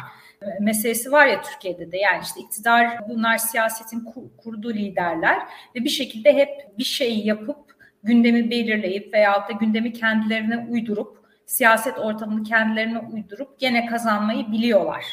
meselesi 0.60 1.12
var 1.12 1.26
ya 1.26 1.42
Türkiye'de 1.42 1.92
de 1.92 1.98
yani 1.98 2.22
işte 2.22 2.40
iktidar 2.40 3.08
bunlar 3.08 3.38
siyasetin 3.38 4.08
kurduğu 4.38 4.74
liderler 4.74 5.38
ve 5.74 5.84
bir 5.84 5.88
şekilde 5.88 6.34
hep 6.34 6.78
bir 6.78 6.84
şey 6.84 7.18
yapıp 7.18 7.76
gündemi 8.02 8.50
belirleyip 8.50 9.14
veyahut 9.14 9.48
da 9.48 9.52
gündemi 9.52 9.92
kendilerine 9.92 10.66
uydurup 10.70 11.24
siyaset 11.46 11.98
ortamını 11.98 12.42
kendilerine 12.42 12.98
uydurup 12.98 13.60
gene 13.60 13.86
kazanmayı 13.86 14.52
biliyorlar. 14.52 15.04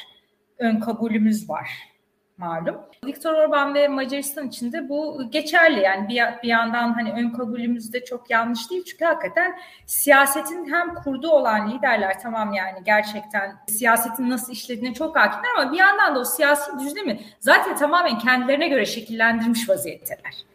Ön 0.57 0.79
kabulümüz 0.79 1.49
var 1.49 1.90
malum. 2.37 2.77
Viktor 3.05 3.33
Orban 3.33 3.73
ve 3.73 3.87
Macaristan 3.87 4.47
için 4.47 4.71
de 4.71 4.89
bu 4.89 5.29
geçerli. 5.29 5.79
Yani 5.79 6.09
bir, 6.09 6.21
bir 6.43 6.47
yandan 6.47 6.93
hani 6.93 7.11
ön 7.11 7.29
kabulümüz 7.29 7.93
de 7.93 8.05
çok 8.05 8.29
yanlış 8.29 8.71
değil. 8.71 8.83
Çünkü 8.85 9.05
hakikaten 9.05 9.59
siyasetin 9.85 10.73
hem 10.73 10.95
kurdu 10.95 11.29
olan 11.29 11.71
liderler 11.71 12.19
tamam 12.19 12.53
yani 12.53 12.79
gerçekten 12.83 13.55
siyasetin 13.67 14.29
nasıl 14.29 14.53
işlediğine 14.53 14.93
çok 14.93 15.15
hakimler 15.15 15.49
ama 15.57 15.71
bir 15.71 15.77
yandan 15.77 16.15
da 16.15 16.19
o 16.19 16.25
siyasi 16.25 16.79
düzlemi 16.79 17.19
zaten 17.39 17.75
tamamen 17.75 18.19
kendilerine 18.19 18.67
göre 18.67 18.85
şekillendirmiş 18.85 19.69
vaziyetteler. 19.69 20.45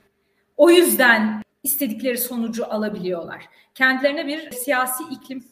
O 0.57 0.71
yüzden 0.71 1.43
istedikleri 1.63 2.19
sonucu 2.19 2.73
alabiliyorlar. 2.73 3.49
Kendilerine 3.75 4.27
bir 4.27 4.51
siyasi 4.51 5.05
iklim, 5.11 5.45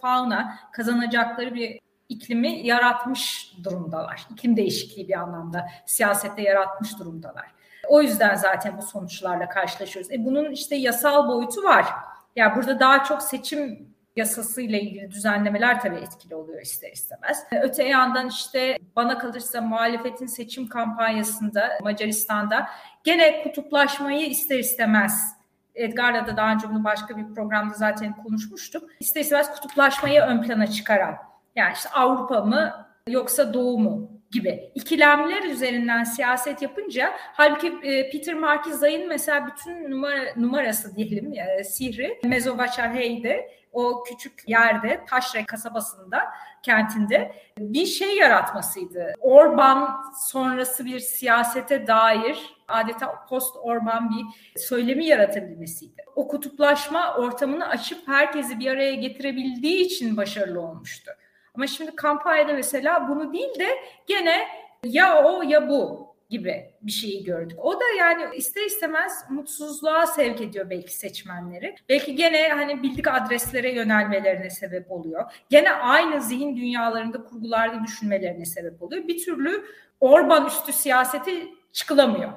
fauna 0.00 0.58
kazanacakları 0.72 1.54
bir 1.54 1.80
iklimi 2.10 2.66
yaratmış 2.66 3.52
durumdalar. 3.64 4.26
İklim 4.30 4.56
değişikliği 4.56 5.08
bir 5.08 5.20
anlamda 5.20 5.66
siyasette 5.86 6.42
yaratmış 6.42 6.98
durumdalar. 6.98 7.46
O 7.88 8.02
yüzden 8.02 8.34
zaten 8.34 8.78
bu 8.78 8.82
sonuçlarla 8.82 9.48
karşılaşıyoruz. 9.48 10.12
E 10.12 10.24
bunun 10.24 10.50
işte 10.50 10.76
yasal 10.76 11.28
boyutu 11.28 11.62
var. 11.62 11.84
Ya 11.84 11.90
yani 12.36 12.56
burada 12.56 12.80
daha 12.80 13.04
çok 13.04 13.22
seçim 13.22 13.90
yasasıyla 14.16 14.78
ilgili 14.78 15.10
düzenlemeler 15.10 15.80
tabii 15.80 15.96
etkili 15.96 16.34
oluyor 16.34 16.62
ister 16.62 16.92
istemez. 16.92 17.46
E, 17.52 17.60
öte 17.60 17.84
yandan 17.84 18.28
işte 18.28 18.76
bana 18.96 19.18
kalırsa 19.18 19.60
muhalefetin 19.60 20.26
seçim 20.26 20.68
kampanyasında 20.68 21.68
Macaristan'da 21.82 22.66
gene 23.04 23.42
kutuplaşmayı 23.42 24.26
ister 24.26 24.58
istemez 24.58 25.40
Edgar'la 25.74 26.26
da 26.26 26.36
daha 26.36 26.52
önce 26.52 26.70
bunu 26.70 26.84
başka 26.84 27.16
bir 27.16 27.34
programda 27.34 27.74
zaten 27.74 28.16
konuşmuştuk. 28.22 28.90
İster 29.00 29.20
istemez 29.20 29.54
kutuplaşmayı 29.54 30.20
ön 30.20 30.42
plana 30.42 30.66
çıkaran 30.66 31.29
yani 31.60 31.72
işte 31.74 31.88
Avrupa 31.88 32.40
mı 32.40 32.86
yoksa 33.08 33.54
Doğu 33.54 33.78
mu 33.78 34.10
gibi 34.30 34.72
ikilemler 34.74 35.42
üzerinden 35.42 36.04
siyaset 36.04 36.62
yapınca 36.62 37.12
halbuki 37.16 37.72
e, 37.82 38.10
Peter 38.10 38.34
Markizay'ın 38.34 39.08
mesela 39.08 39.46
bütün 39.46 39.90
numara, 39.90 40.34
numarası 40.36 40.96
diyelim 40.96 41.32
e, 41.32 41.64
sihri 41.64 42.20
Mezovaçarhey'de 42.24 43.50
o 43.72 44.02
küçük 44.02 44.48
yerde 44.48 45.04
Taşre 45.08 45.46
kasabasında 45.46 46.18
kentinde 46.62 47.32
bir 47.58 47.86
şey 47.86 48.16
yaratmasıydı. 48.16 49.12
Orban 49.20 50.04
sonrası 50.18 50.84
bir 50.84 51.00
siyasete 51.00 51.86
dair 51.86 52.38
adeta 52.68 53.26
post 53.28 53.56
Orban 53.62 54.10
bir 54.10 54.60
söylemi 54.60 55.06
yaratabilmesiydi. 55.06 56.04
O 56.16 56.28
kutuplaşma 56.28 57.14
ortamını 57.16 57.68
açıp 57.68 58.08
herkesi 58.08 58.58
bir 58.58 58.70
araya 58.70 58.94
getirebildiği 58.94 59.86
için 59.86 60.16
başarılı 60.16 60.60
olmuştu. 60.60 61.10
Ama 61.54 61.66
şimdi 61.66 61.96
kampanyada 61.96 62.52
mesela 62.52 63.08
bunu 63.08 63.32
değil 63.32 63.58
de 63.58 63.68
gene 64.06 64.48
ya 64.84 65.24
o 65.24 65.42
ya 65.42 65.68
bu 65.68 66.10
gibi 66.30 66.70
bir 66.82 66.92
şeyi 66.92 67.24
gördük. 67.24 67.58
O 67.62 67.74
da 67.74 67.84
yani 67.98 68.36
ister 68.36 68.64
istemez 68.64 69.24
mutsuzluğa 69.30 70.06
sevk 70.06 70.40
ediyor 70.40 70.70
belki 70.70 70.94
seçmenleri. 70.94 71.74
Belki 71.88 72.14
gene 72.14 72.48
hani 72.48 72.82
bildik 72.82 73.08
adreslere 73.08 73.72
yönelmelerine 73.72 74.50
sebep 74.50 74.90
oluyor. 74.90 75.32
Gene 75.50 75.72
aynı 75.72 76.20
zihin 76.20 76.56
dünyalarında 76.56 77.24
kurgularda 77.24 77.84
düşünmelerine 77.84 78.44
sebep 78.44 78.82
oluyor. 78.82 79.08
Bir 79.08 79.24
türlü 79.24 79.64
Orban 80.00 80.46
üstü 80.46 80.72
siyaseti 80.72 81.48
çıkılamıyor. 81.72 82.32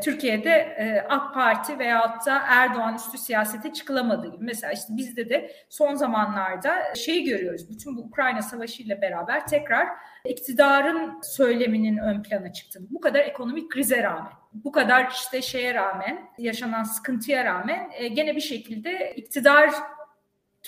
Türkiye'de 0.00 0.50
e, 0.50 1.06
AK 1.08 1.34
Parti 1.34 1.78
veyahut 1.78 2.26
da 2.26 2.42
Erdoğan 2.48 2.94
üstü 2.94 3.18
siyasete 3.18 3.72
çıkılamadığı 3.72 4.32
gibi. 4.32 4.44
Mesela 4.44 4.72
işte 4.72 4.96
bizde 4.96 5.28
de 5.28 5.52
son 5.68 5.94
zamanlarda 5.94 6.94
şeyi 6.94 7.24
görüyoruz. 7.24 7.70
Bütün 7.70 7.96
bu 7.96 8.00
Ukrayna 8.00 8.42
Savaşı 8.42 8.82
ile 8.82 9.02
beraber 9.02 9.46
tekrar 9.46 9.88
iktidarın 10.24 11.20
söyleminin 11.22 11.96
ön 11.98 12.22
plana 12.22 12.52
çıktığını. 12.52 12.86
Bu 12.90 13.00
kadar 13.00 13.20
ekonomik 13.20 13.70
krize 13.70 14.02
rağmen, 14.02 14.32
bu 14.52 14.72
kadar 14.72 15.10
işte 15.10 15.42
şeye 15.42 15.74
rağmen, 15.74 16.30
yaşanan 16.38 16.82
sıkıntıya 16.82 17.44
rağmen 17.44 17.90
e, 17.94 18.08
gene 18.08 18.36
bir 18.36 18.40
şekilde 18.40 19.14
iktidar 19.16 19.70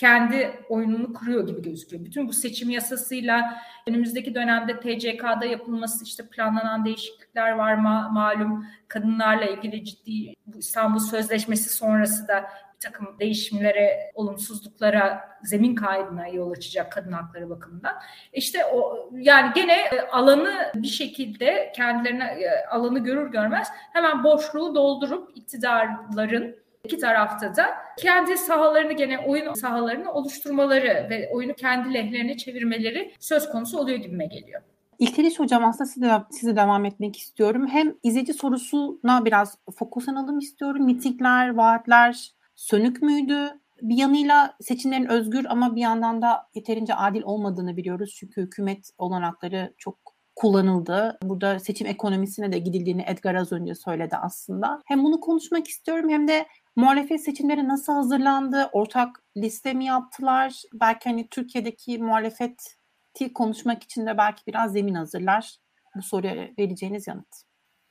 kendi 0.01 0.51
oyununu 0.69 1.13
kuruyor 1.13 1.47
gibi 1.47 1.61
gözüküyor. 1.61 2.05
Bütün 2.05 2.27
bu 2.27 2.33
seçim 2.33 2.69
yasasıyla 2.69 3.61
önümüzdeki 3.87 4.35
dönemde 4.35 4.79
TCK'da 4.79 5.45
yapılması 5.45 6.03
işte 6.03 6.27
planlanan 6.27 6.85
değişiklikler 6.85 7.51
var 7.51 7.73
ma- 7.73 8.13
malum 8.13 8.65
kadınlarla 8.87 9.45
ilgili 9.45 9.85
ciddi 9.85 10.35
bu 10.45 10.57
İstanbul 10.57 10.99
Sözleşmesi 10.99 11.69
sonrası 11.69 12.27
da 12.27 12.43
bir 12.75 12.79
takım 12.79 13.19
değişimlere, 13.19 14.11
olumsuzluklara, 14.13 15.21
zemin 15.43 15.75
kaybına 15.75 16.27
yol 16.27 16.51
açacak 16.51 16.91
kadın 16.91 17.11
hakları 17.11 17.49
bakımından. 17.49 17.95
İşte 18.33 18.65
o 18.65 19.09
yani 19.13 19.51
gene 19.55 19.73
e, 19.73 20.07
alanı 20.11 20.71
bir 20.75 20.87
şekilde 20.87 21.71
kendilerine 21.75 22.23
e, 22.23 22.65
alanı 22.65 22.99
görür 22.99 23.31
görmez 23.31 23.67
hemen 23.93 24.23
boşluğu 24.23 24.75
doldurup 24.75 25.31
iktidarların 25.35 26.60
İki 26.83 26.97
tarafta 26.97 27.55
da 27.55 27.65
kendi 27.97 28.37
sahalarını 28.37 28.93
gene 28.93 29.19
oyun 29.19 29.53
sahalarını 29.53 30.13
oluşturmaları 30.13 31.07
ve 31.09 31.29
oyunu 31.33 31.53
kendi 31.53 31.93
lehlerine 31.93 32.37
çevirmeleri 32.37 33.13
söz 33.19 33.49
konusu 33.49 33.77
oluyor 33.79 33.97
gibime 33.97 34.25
geliyor. 34.25 34.61
İlteriş 34.99 35.39
Hocam 35.39 35.65
aslında 35.65 35.85
size, 35.89 36.11
size 36.31 36.55
devam 36.55 36.85
etmek 36.85 37.17
istiyorum. 37.17 37.67
Hem 37.67 37.93
izleyici 38.03 38.33
sorusuna 38.33 39.25
biraz 39.25 39.57
fokuslanalım 39.77 40.39
istiyorum. 40.39 40.85
Mitingler, 40.85 41.55
vaatler 41.55 42.31
sönük 42.55 43.01
müydü? 43.01 43.49
Bir 43.81 43.97
yanıyla 43.97 44.55
seçimlerin 44.61 45.05
özgür 45.05 45.45
ama 45.49 45.75
bir 45.75 45.81
yandan 45.81 46.21
da 46.21 46.47
yeterince 46.55 46.95
adil 46.95 47.21
olmadığını 47.21 47.77
biliyoruz. 47.77 48.15
Çünkü 48.19 48.41
hükümet 48.41 48.89
olanakları 48.97 49.73
çok 49.77 49.97
kullanıldı. 50.35 51.17
Burada 51.23 51.59
seçim 51.59 51.87
ekonomisine 51.87 52.51
de 52.51 52.59
gidildiğini 52.59 53.03
Edgar 53.07 53.35
az 53.35 53.51
önce 53.51 53.75
söyledi 53.75 54.15
aslında. 54.15 54.81
Hem 54.85 55.03
bunu 55.03 55.19
konuşmak 55.19 55.67
istiyorum 55.67 56.09
hem 56.09 56.27
de 56.27 56.45
Muhalefet 56.75 57.23
seçimleri 57.23 57.67
nasıl 57.67 57.93
hazırlandı? 57.93 58.69
Ortak 58.71 59.23
liste 59.37 59.73
mi 59.73 59.85
yaptılar? 59.85 60.61
Belki 60.73 61.09
hani 61.09 61.27
Türkiye'deki 61.27 61.97
muhalefeti 61.97 63.33
konuşmak 63.33 63.83
için 63.83 64.05
de 64.05 64.17
belki 64.17 64.41
biraz 64.47 64.73
zemin 64.73 64.93
hazırlar. 64.93 65.55
Bu 65.95 66.01
soruya 66.01 66.49
vereceğiniz 66.59 67.07
yanıt. 67.07 67.27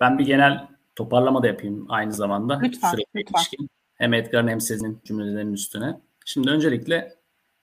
Ben 0.00 0.18
bir 0.18 0.26
genel 0.26 0.68
toparlama 0.96 1.42
da 1.42 1.46
yapayım 1.46 1.86
aynı 1.88 2.12
zamanda. 2.12 2.58
Lütfen, 2.58 2.94
lütfen. 3.14 3.38
Ilişkin. 3.38 3.70
Hem 3.94 4.14
Edgar'ın 4.14 4.48
hem 4.48 4.60
sizin 4.60 5.00
cümlelerinin 5.04 5.52
üstüne. 5.52 6.00
Şimdi 6.24 6.50
öncelikle 6.50 7.14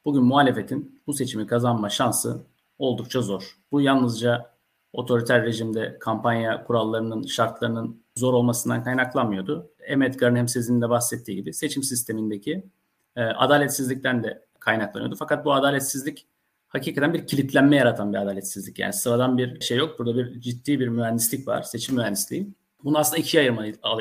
bugün 0.06 0.24
muhalefetin 0.24 1.02
bu 1.08 1.14
seçimi 1.14 1.48
kazanma 1.48 1.90
şansı 1.90 2.42
oldukça 2.80 3.22
zor. 3.22 3.58
Bu 3.72 3.82
yalnızca 3.82 4.57
otoriter 4.93 5.43
rejimde 5.43 5.97
kampanya 6.00 6.63
kurallarının, 6.63 7.23
şartlarının 7.23 8.04
zor 8.15 8.34
olmasından 8.34 8.84
kaynaklanmıyordu. 8.84 9.71
Hem 9.80 10.02
Edgar'ın 10.02 10.36
hem 10.36 10.47
sizin 10.47 10.82
de 10.82 10.89
bahsettiği 10.89 11.38
gibi 11.38 11.54
seçim 11.54 11.84
sistemindeki 11.84 12.63
e, 13.15 13.23
adaletsizlikten 13.23 14.23
de 14.23 14.45
kaynaklanıyordu. 14.60 15.15
Fakat 15.15 15.45
bu 15.45 15.54
adaletsizlik 15.54 16.28
hakikaten 16.67 17.13
bir 17.13 17.28
kilitlenme 17.28 17.76
yaratan 17.76 18.13
bir 18.13 18.17
adaletsizlik. 18.17 18.80
Yani 18.80 18.93
sıradan 18.93 19.38
bir 19.38 19.62
şey 19.62 19.78
yok. 19.78 20.00
Burada 20.00 20.15
bir 20.17 20.41
ciddi 20.41 20.80
bir 20.80 20.88
mühendislik 20.88 21.47
var. 21.47 21.62
Seçim 21.63 21.95
mühendisliği. 21.95 22.54
Bunu 22.84 22.97
aslında 22.97 23.17
ikiye 23.17 23.52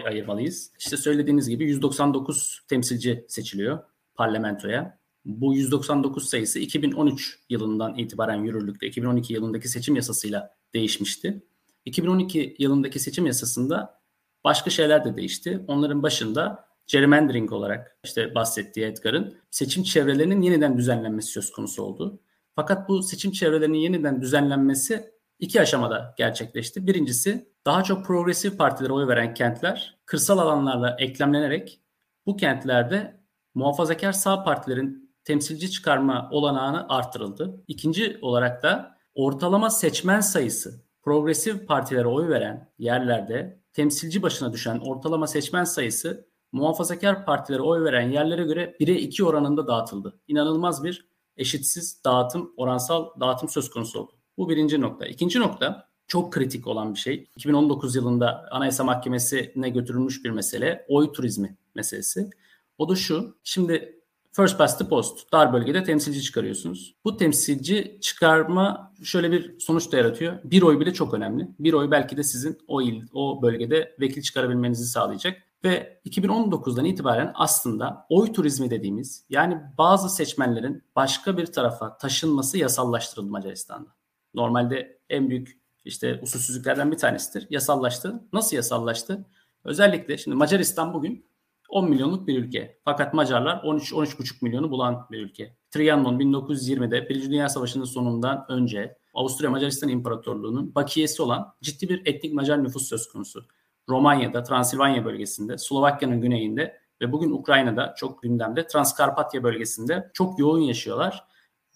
ayırmalıyız. 0.06 0.72
İşte 0.78 0.96
söylediğiniz 0.96 1.48
gibi 1.48 1.64
199 1.64 2.60
temsilci 2.68 3.24
seçiliyor 3.28 3.78
parlamentoya. 4.14 4.98
Bu 5.24 5.54
199 5.54 6.28
sayısı 6.28 6.58
2013 6.58 7.38
yılından 7.50 7.98
itibaren 7.98 8.44
yürürlükte. 8.44 8.86
2012 8.86 9.32
yılındaki 9.34 9.68
seçim 9.68 9.96
yasasıyla 9.96 10.54
değişmişti. 10.76 11.42
2012 11.84 12.56
yılındaki 12.58 12.98
seçim 12.98 13.26
yasasında 13.26 14.00
başka 14.44 14.70
şeyler 14.70 15.04
de 15.04 15.16
değişti. 15.16 15.64
Onların 15.68 16.02
başında 16.02 16.68
gerrymandering 16.86 17.52
olarak 17.52 17.98
işte 18.04 18.34
bahsettiği 18.34 18.86
Edgar'ın 18.86 19.34
seçim 19.50 19.82
çevrelerinin 19.82 20.42
yeniden 20.42 20.78
düzenlenmesi 20.78 21.28
söz 21.28 21.52
konusu 21.52 21.82
oldu. 21.82 22.20
Fakat 22.54 22.88
bu 22.88 23.02
seçim 23.02 23.32
çevrelerinin 23.32 23.78
yeniden 23.78 24.22
düzenlenmesi 24.22 25.10
iki 25.38 25.60
aşamada 25.60 26.14
gerçekleşti. 26.18 26.86
Birincisi 26.86 27.48
daha 27.66 27.82
çok 27.82 28.06
progresif 28.06 28.58
partilere 28.58 28.92
oy 28.92 29.06
veren 29.08 29.34
kentler 29.34 29.98
kırsal 30.06 30.38
alanlarla 30.38 30.96
eklemlenerek 30.98 31.80
bu 32.26 32.36
kentlerde 32.36 33.20
muhafazakar 33.54 34.12
sağ 34.12 34.44
partilerin 34.44 35.16
temsilci 35.24 35.70
çıkarma 35.70 36.28
olanağını 36.30 36.88
artırıldı. 36.88 37.64
İkinci 37.68 38.18
olarak 38.22 38.62
da 38.62 38.95
ortalama 39.16 39.70
seçmen 39.70 40.20
sayısı 40.20 40.84
progresif 41.02 41.68
partilere 41.68 42.06
oy 42.06 42.28
veren 42.28 42.72
yerlerde 42.78 43.60
temsilci 43.72 44.22
başına 44.22 44.52
düşen 44.52 44.78
ortalama 44.78 45.26
seçmen 45.26 45.64
sayısı 45.64 46.28
muhafazakar 46.52 47.24
partilere 47.24 47.62
oy 47.62 47.84
veren 47.84 48.10
yerlere 48.10 48.44
göre 48.44 48.76
1'e 48.80 48.94
2 48.94 49.24
oranında 49.24 49.66
dağıtıldı. 49.66 50.20
İnanılmaz 50.28 50.84
bir 50.84 51.08
eşitsiz 51.36 52.04
dağıtım, 52.04 52.52
oransal 52.56 53.20
dağıtım 53.20 53.48
söz 53.48 53.70
konusu 53.70 54.00
oldu. 54.00 54.12
Bu 54.38 54.48
birinci 54.48 54.80
nokta. 54.80 55.06
İkinci 55.06 55.40
nokta 55.40 55.88
çok 56.06 56.32
kritik 56.32 56.66
olan 56.66 56.94
bir 56.94 56.98
şey. 56.98 57.30
2019 57.36 57.96
yılında 57.96 58.48
Anayasa 58.50 58.84
Mahkemesi'ne 58.84 59.68
götürülmüş 59.68 60.24
bir 60.24 60.30
mesele. 60.30 60.86
Oy 60.88 61.12
turizmi 61.12 61.56
meselesi. 61.74 62.30
O 62.78 62.88
da 62.88 62.96
şu. 62.96 63.38
Şimdi 63.44 63.95
First 64.36 64.58
past 64.58 64.78
the 64.78 64.88
post. 64.88 65.32
Dar 65.32 65.52
bölgede 65.52 65.84
temsilci 65.84 66.22
çıkarıyorsunuz. 66.22 66.94
Bu 67.04 67.16
temsilci 67.16 67.98
çıkarma 68.00 68.92
şöyle 69.02 69.32
bir 69.32 69.60
sonuç 69.60 69.92
da 69.92 69.96
yaratıyor. 69.96 70.38
Bir 70.44 70.62
oy 70.62 70.80
bile 70.80 70.92
çok 70.92 71.14
önemli. 71.14 71.48
Bir 71.58 71.72
oy 71.72 71.90
belki 71.90 72.16
de 72.16 72.22
sizin 72.22 72.58
o 72.68 72.82
il, 72.82 73.02
o 73.12 73.42
bölgede 73.42 73.96
vekil 74.00 74.22
çıkarabilmenizi 74.22 74.86
sağlayacak. 74.86 75.42
Ve 75.64 76.00
2019'dan 76.06 76.84
itibaren 76.84 77.32
aslında 77.34 78.06
oy 78.08 78.32
turizmi 78.32 78.70
dediğimiz 78.70 79.24
yani 79.30 79.60
bazı 79.78 80.08
seçmenlerin 80.08 80.82
başka 80.96 81.36
bir 81.36 81.46
tarafa 81.46 81.98
taşınması 81.98 82.58
yasallaştırıldı 82.58 83.30
Macaristan'da. 83.30 83.90
Normalde 84.34 84.98
en 85.10 85.30
büyük 85.30 85.60
işte 85.84 86.20
usulsüzlüklerden 86.22 86.92
bir 86.92 86.98
tanesidir. 86.98 87.46
Yasallaştı. 87.50 88.22
Nasıl 88.32 88.56
yasallaştı? 88.56 89.26
Özellikle 89.64 90.18
şimdi 90.18 90.36
Macaristan 90.36 90.94
bugün 90.94 91.26
10 91.68 91.90
milyonluk 91.90 92.26
bir 92.26 92.38
ülke. 92.38 92.78
Fakat 92.84 93.14
Macarlar 93.14 93.56
13-13,5 93.56 94.44
milyonu 94.44 94.70
bulan 94.70 95.06
bir 95.10 95.20
ülke. 95.20 95.56
Trianon 95.70 96.18
1920'de 96.18 97.08
Birinci 97.08 97.30
Dünya 97.30 97.48
Savaşı'nın 97.48 97.84
sonundan 97.84 98.46
önce 98.48 98.98
Avusturya 99.14 99.50
Macaristan 99.50 99.88
İmparatorluğu'nun 99.88 100.74
bakiyesi 100.74 101.22
olan 101.22 101.54
ciddi 101.62 101.88
bir 101.88 102.06
etnik 102.06 102.34
Macar 102.34 102.64
nüfus 102.64 102.88
söz 102.88 103.08
konusu. 103.08 103.46
Romanya'da, 103.88 104.42
Transilvanya 104.42 105.04
bölgesinde, 105.04 105.58
Slovakya'nın 105.58 106.20
güneyinde 106.20 106.80
ve 107.00 107.12
bugün 107.12 107.30
Ukrayna'da 107.30 107.94
çok 107.96 108.22
gündemde 108.22 108.66
Transkarpatya 108.66 109.42
bölgesinde 109.42 110.10
çok 110.14 110.38
yoğun 110.38 110.60
yaşıyorlar. 110.60 111.24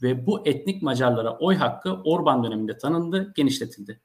Ve 0.03 0.27
bu 0.27 0.49
etnik 0.49 0.83
Macarlara 0.83 1.39
oy 1.39 1.57
hakkı 1.57 1.93
Orban 2.05 2.45
döneminde 2.45 2.79
tanındı, 2.79 3.33
genişletildi. 3.37 4.01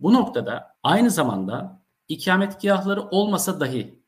Bu 0.00 0.12
noktada 0.12 0.76
aynı 0.82 1.10
zamanda 1.10 1.82
ikametgahları 2.08 3.02
olmasa 3.02 3.60
dahi 3.60 4.02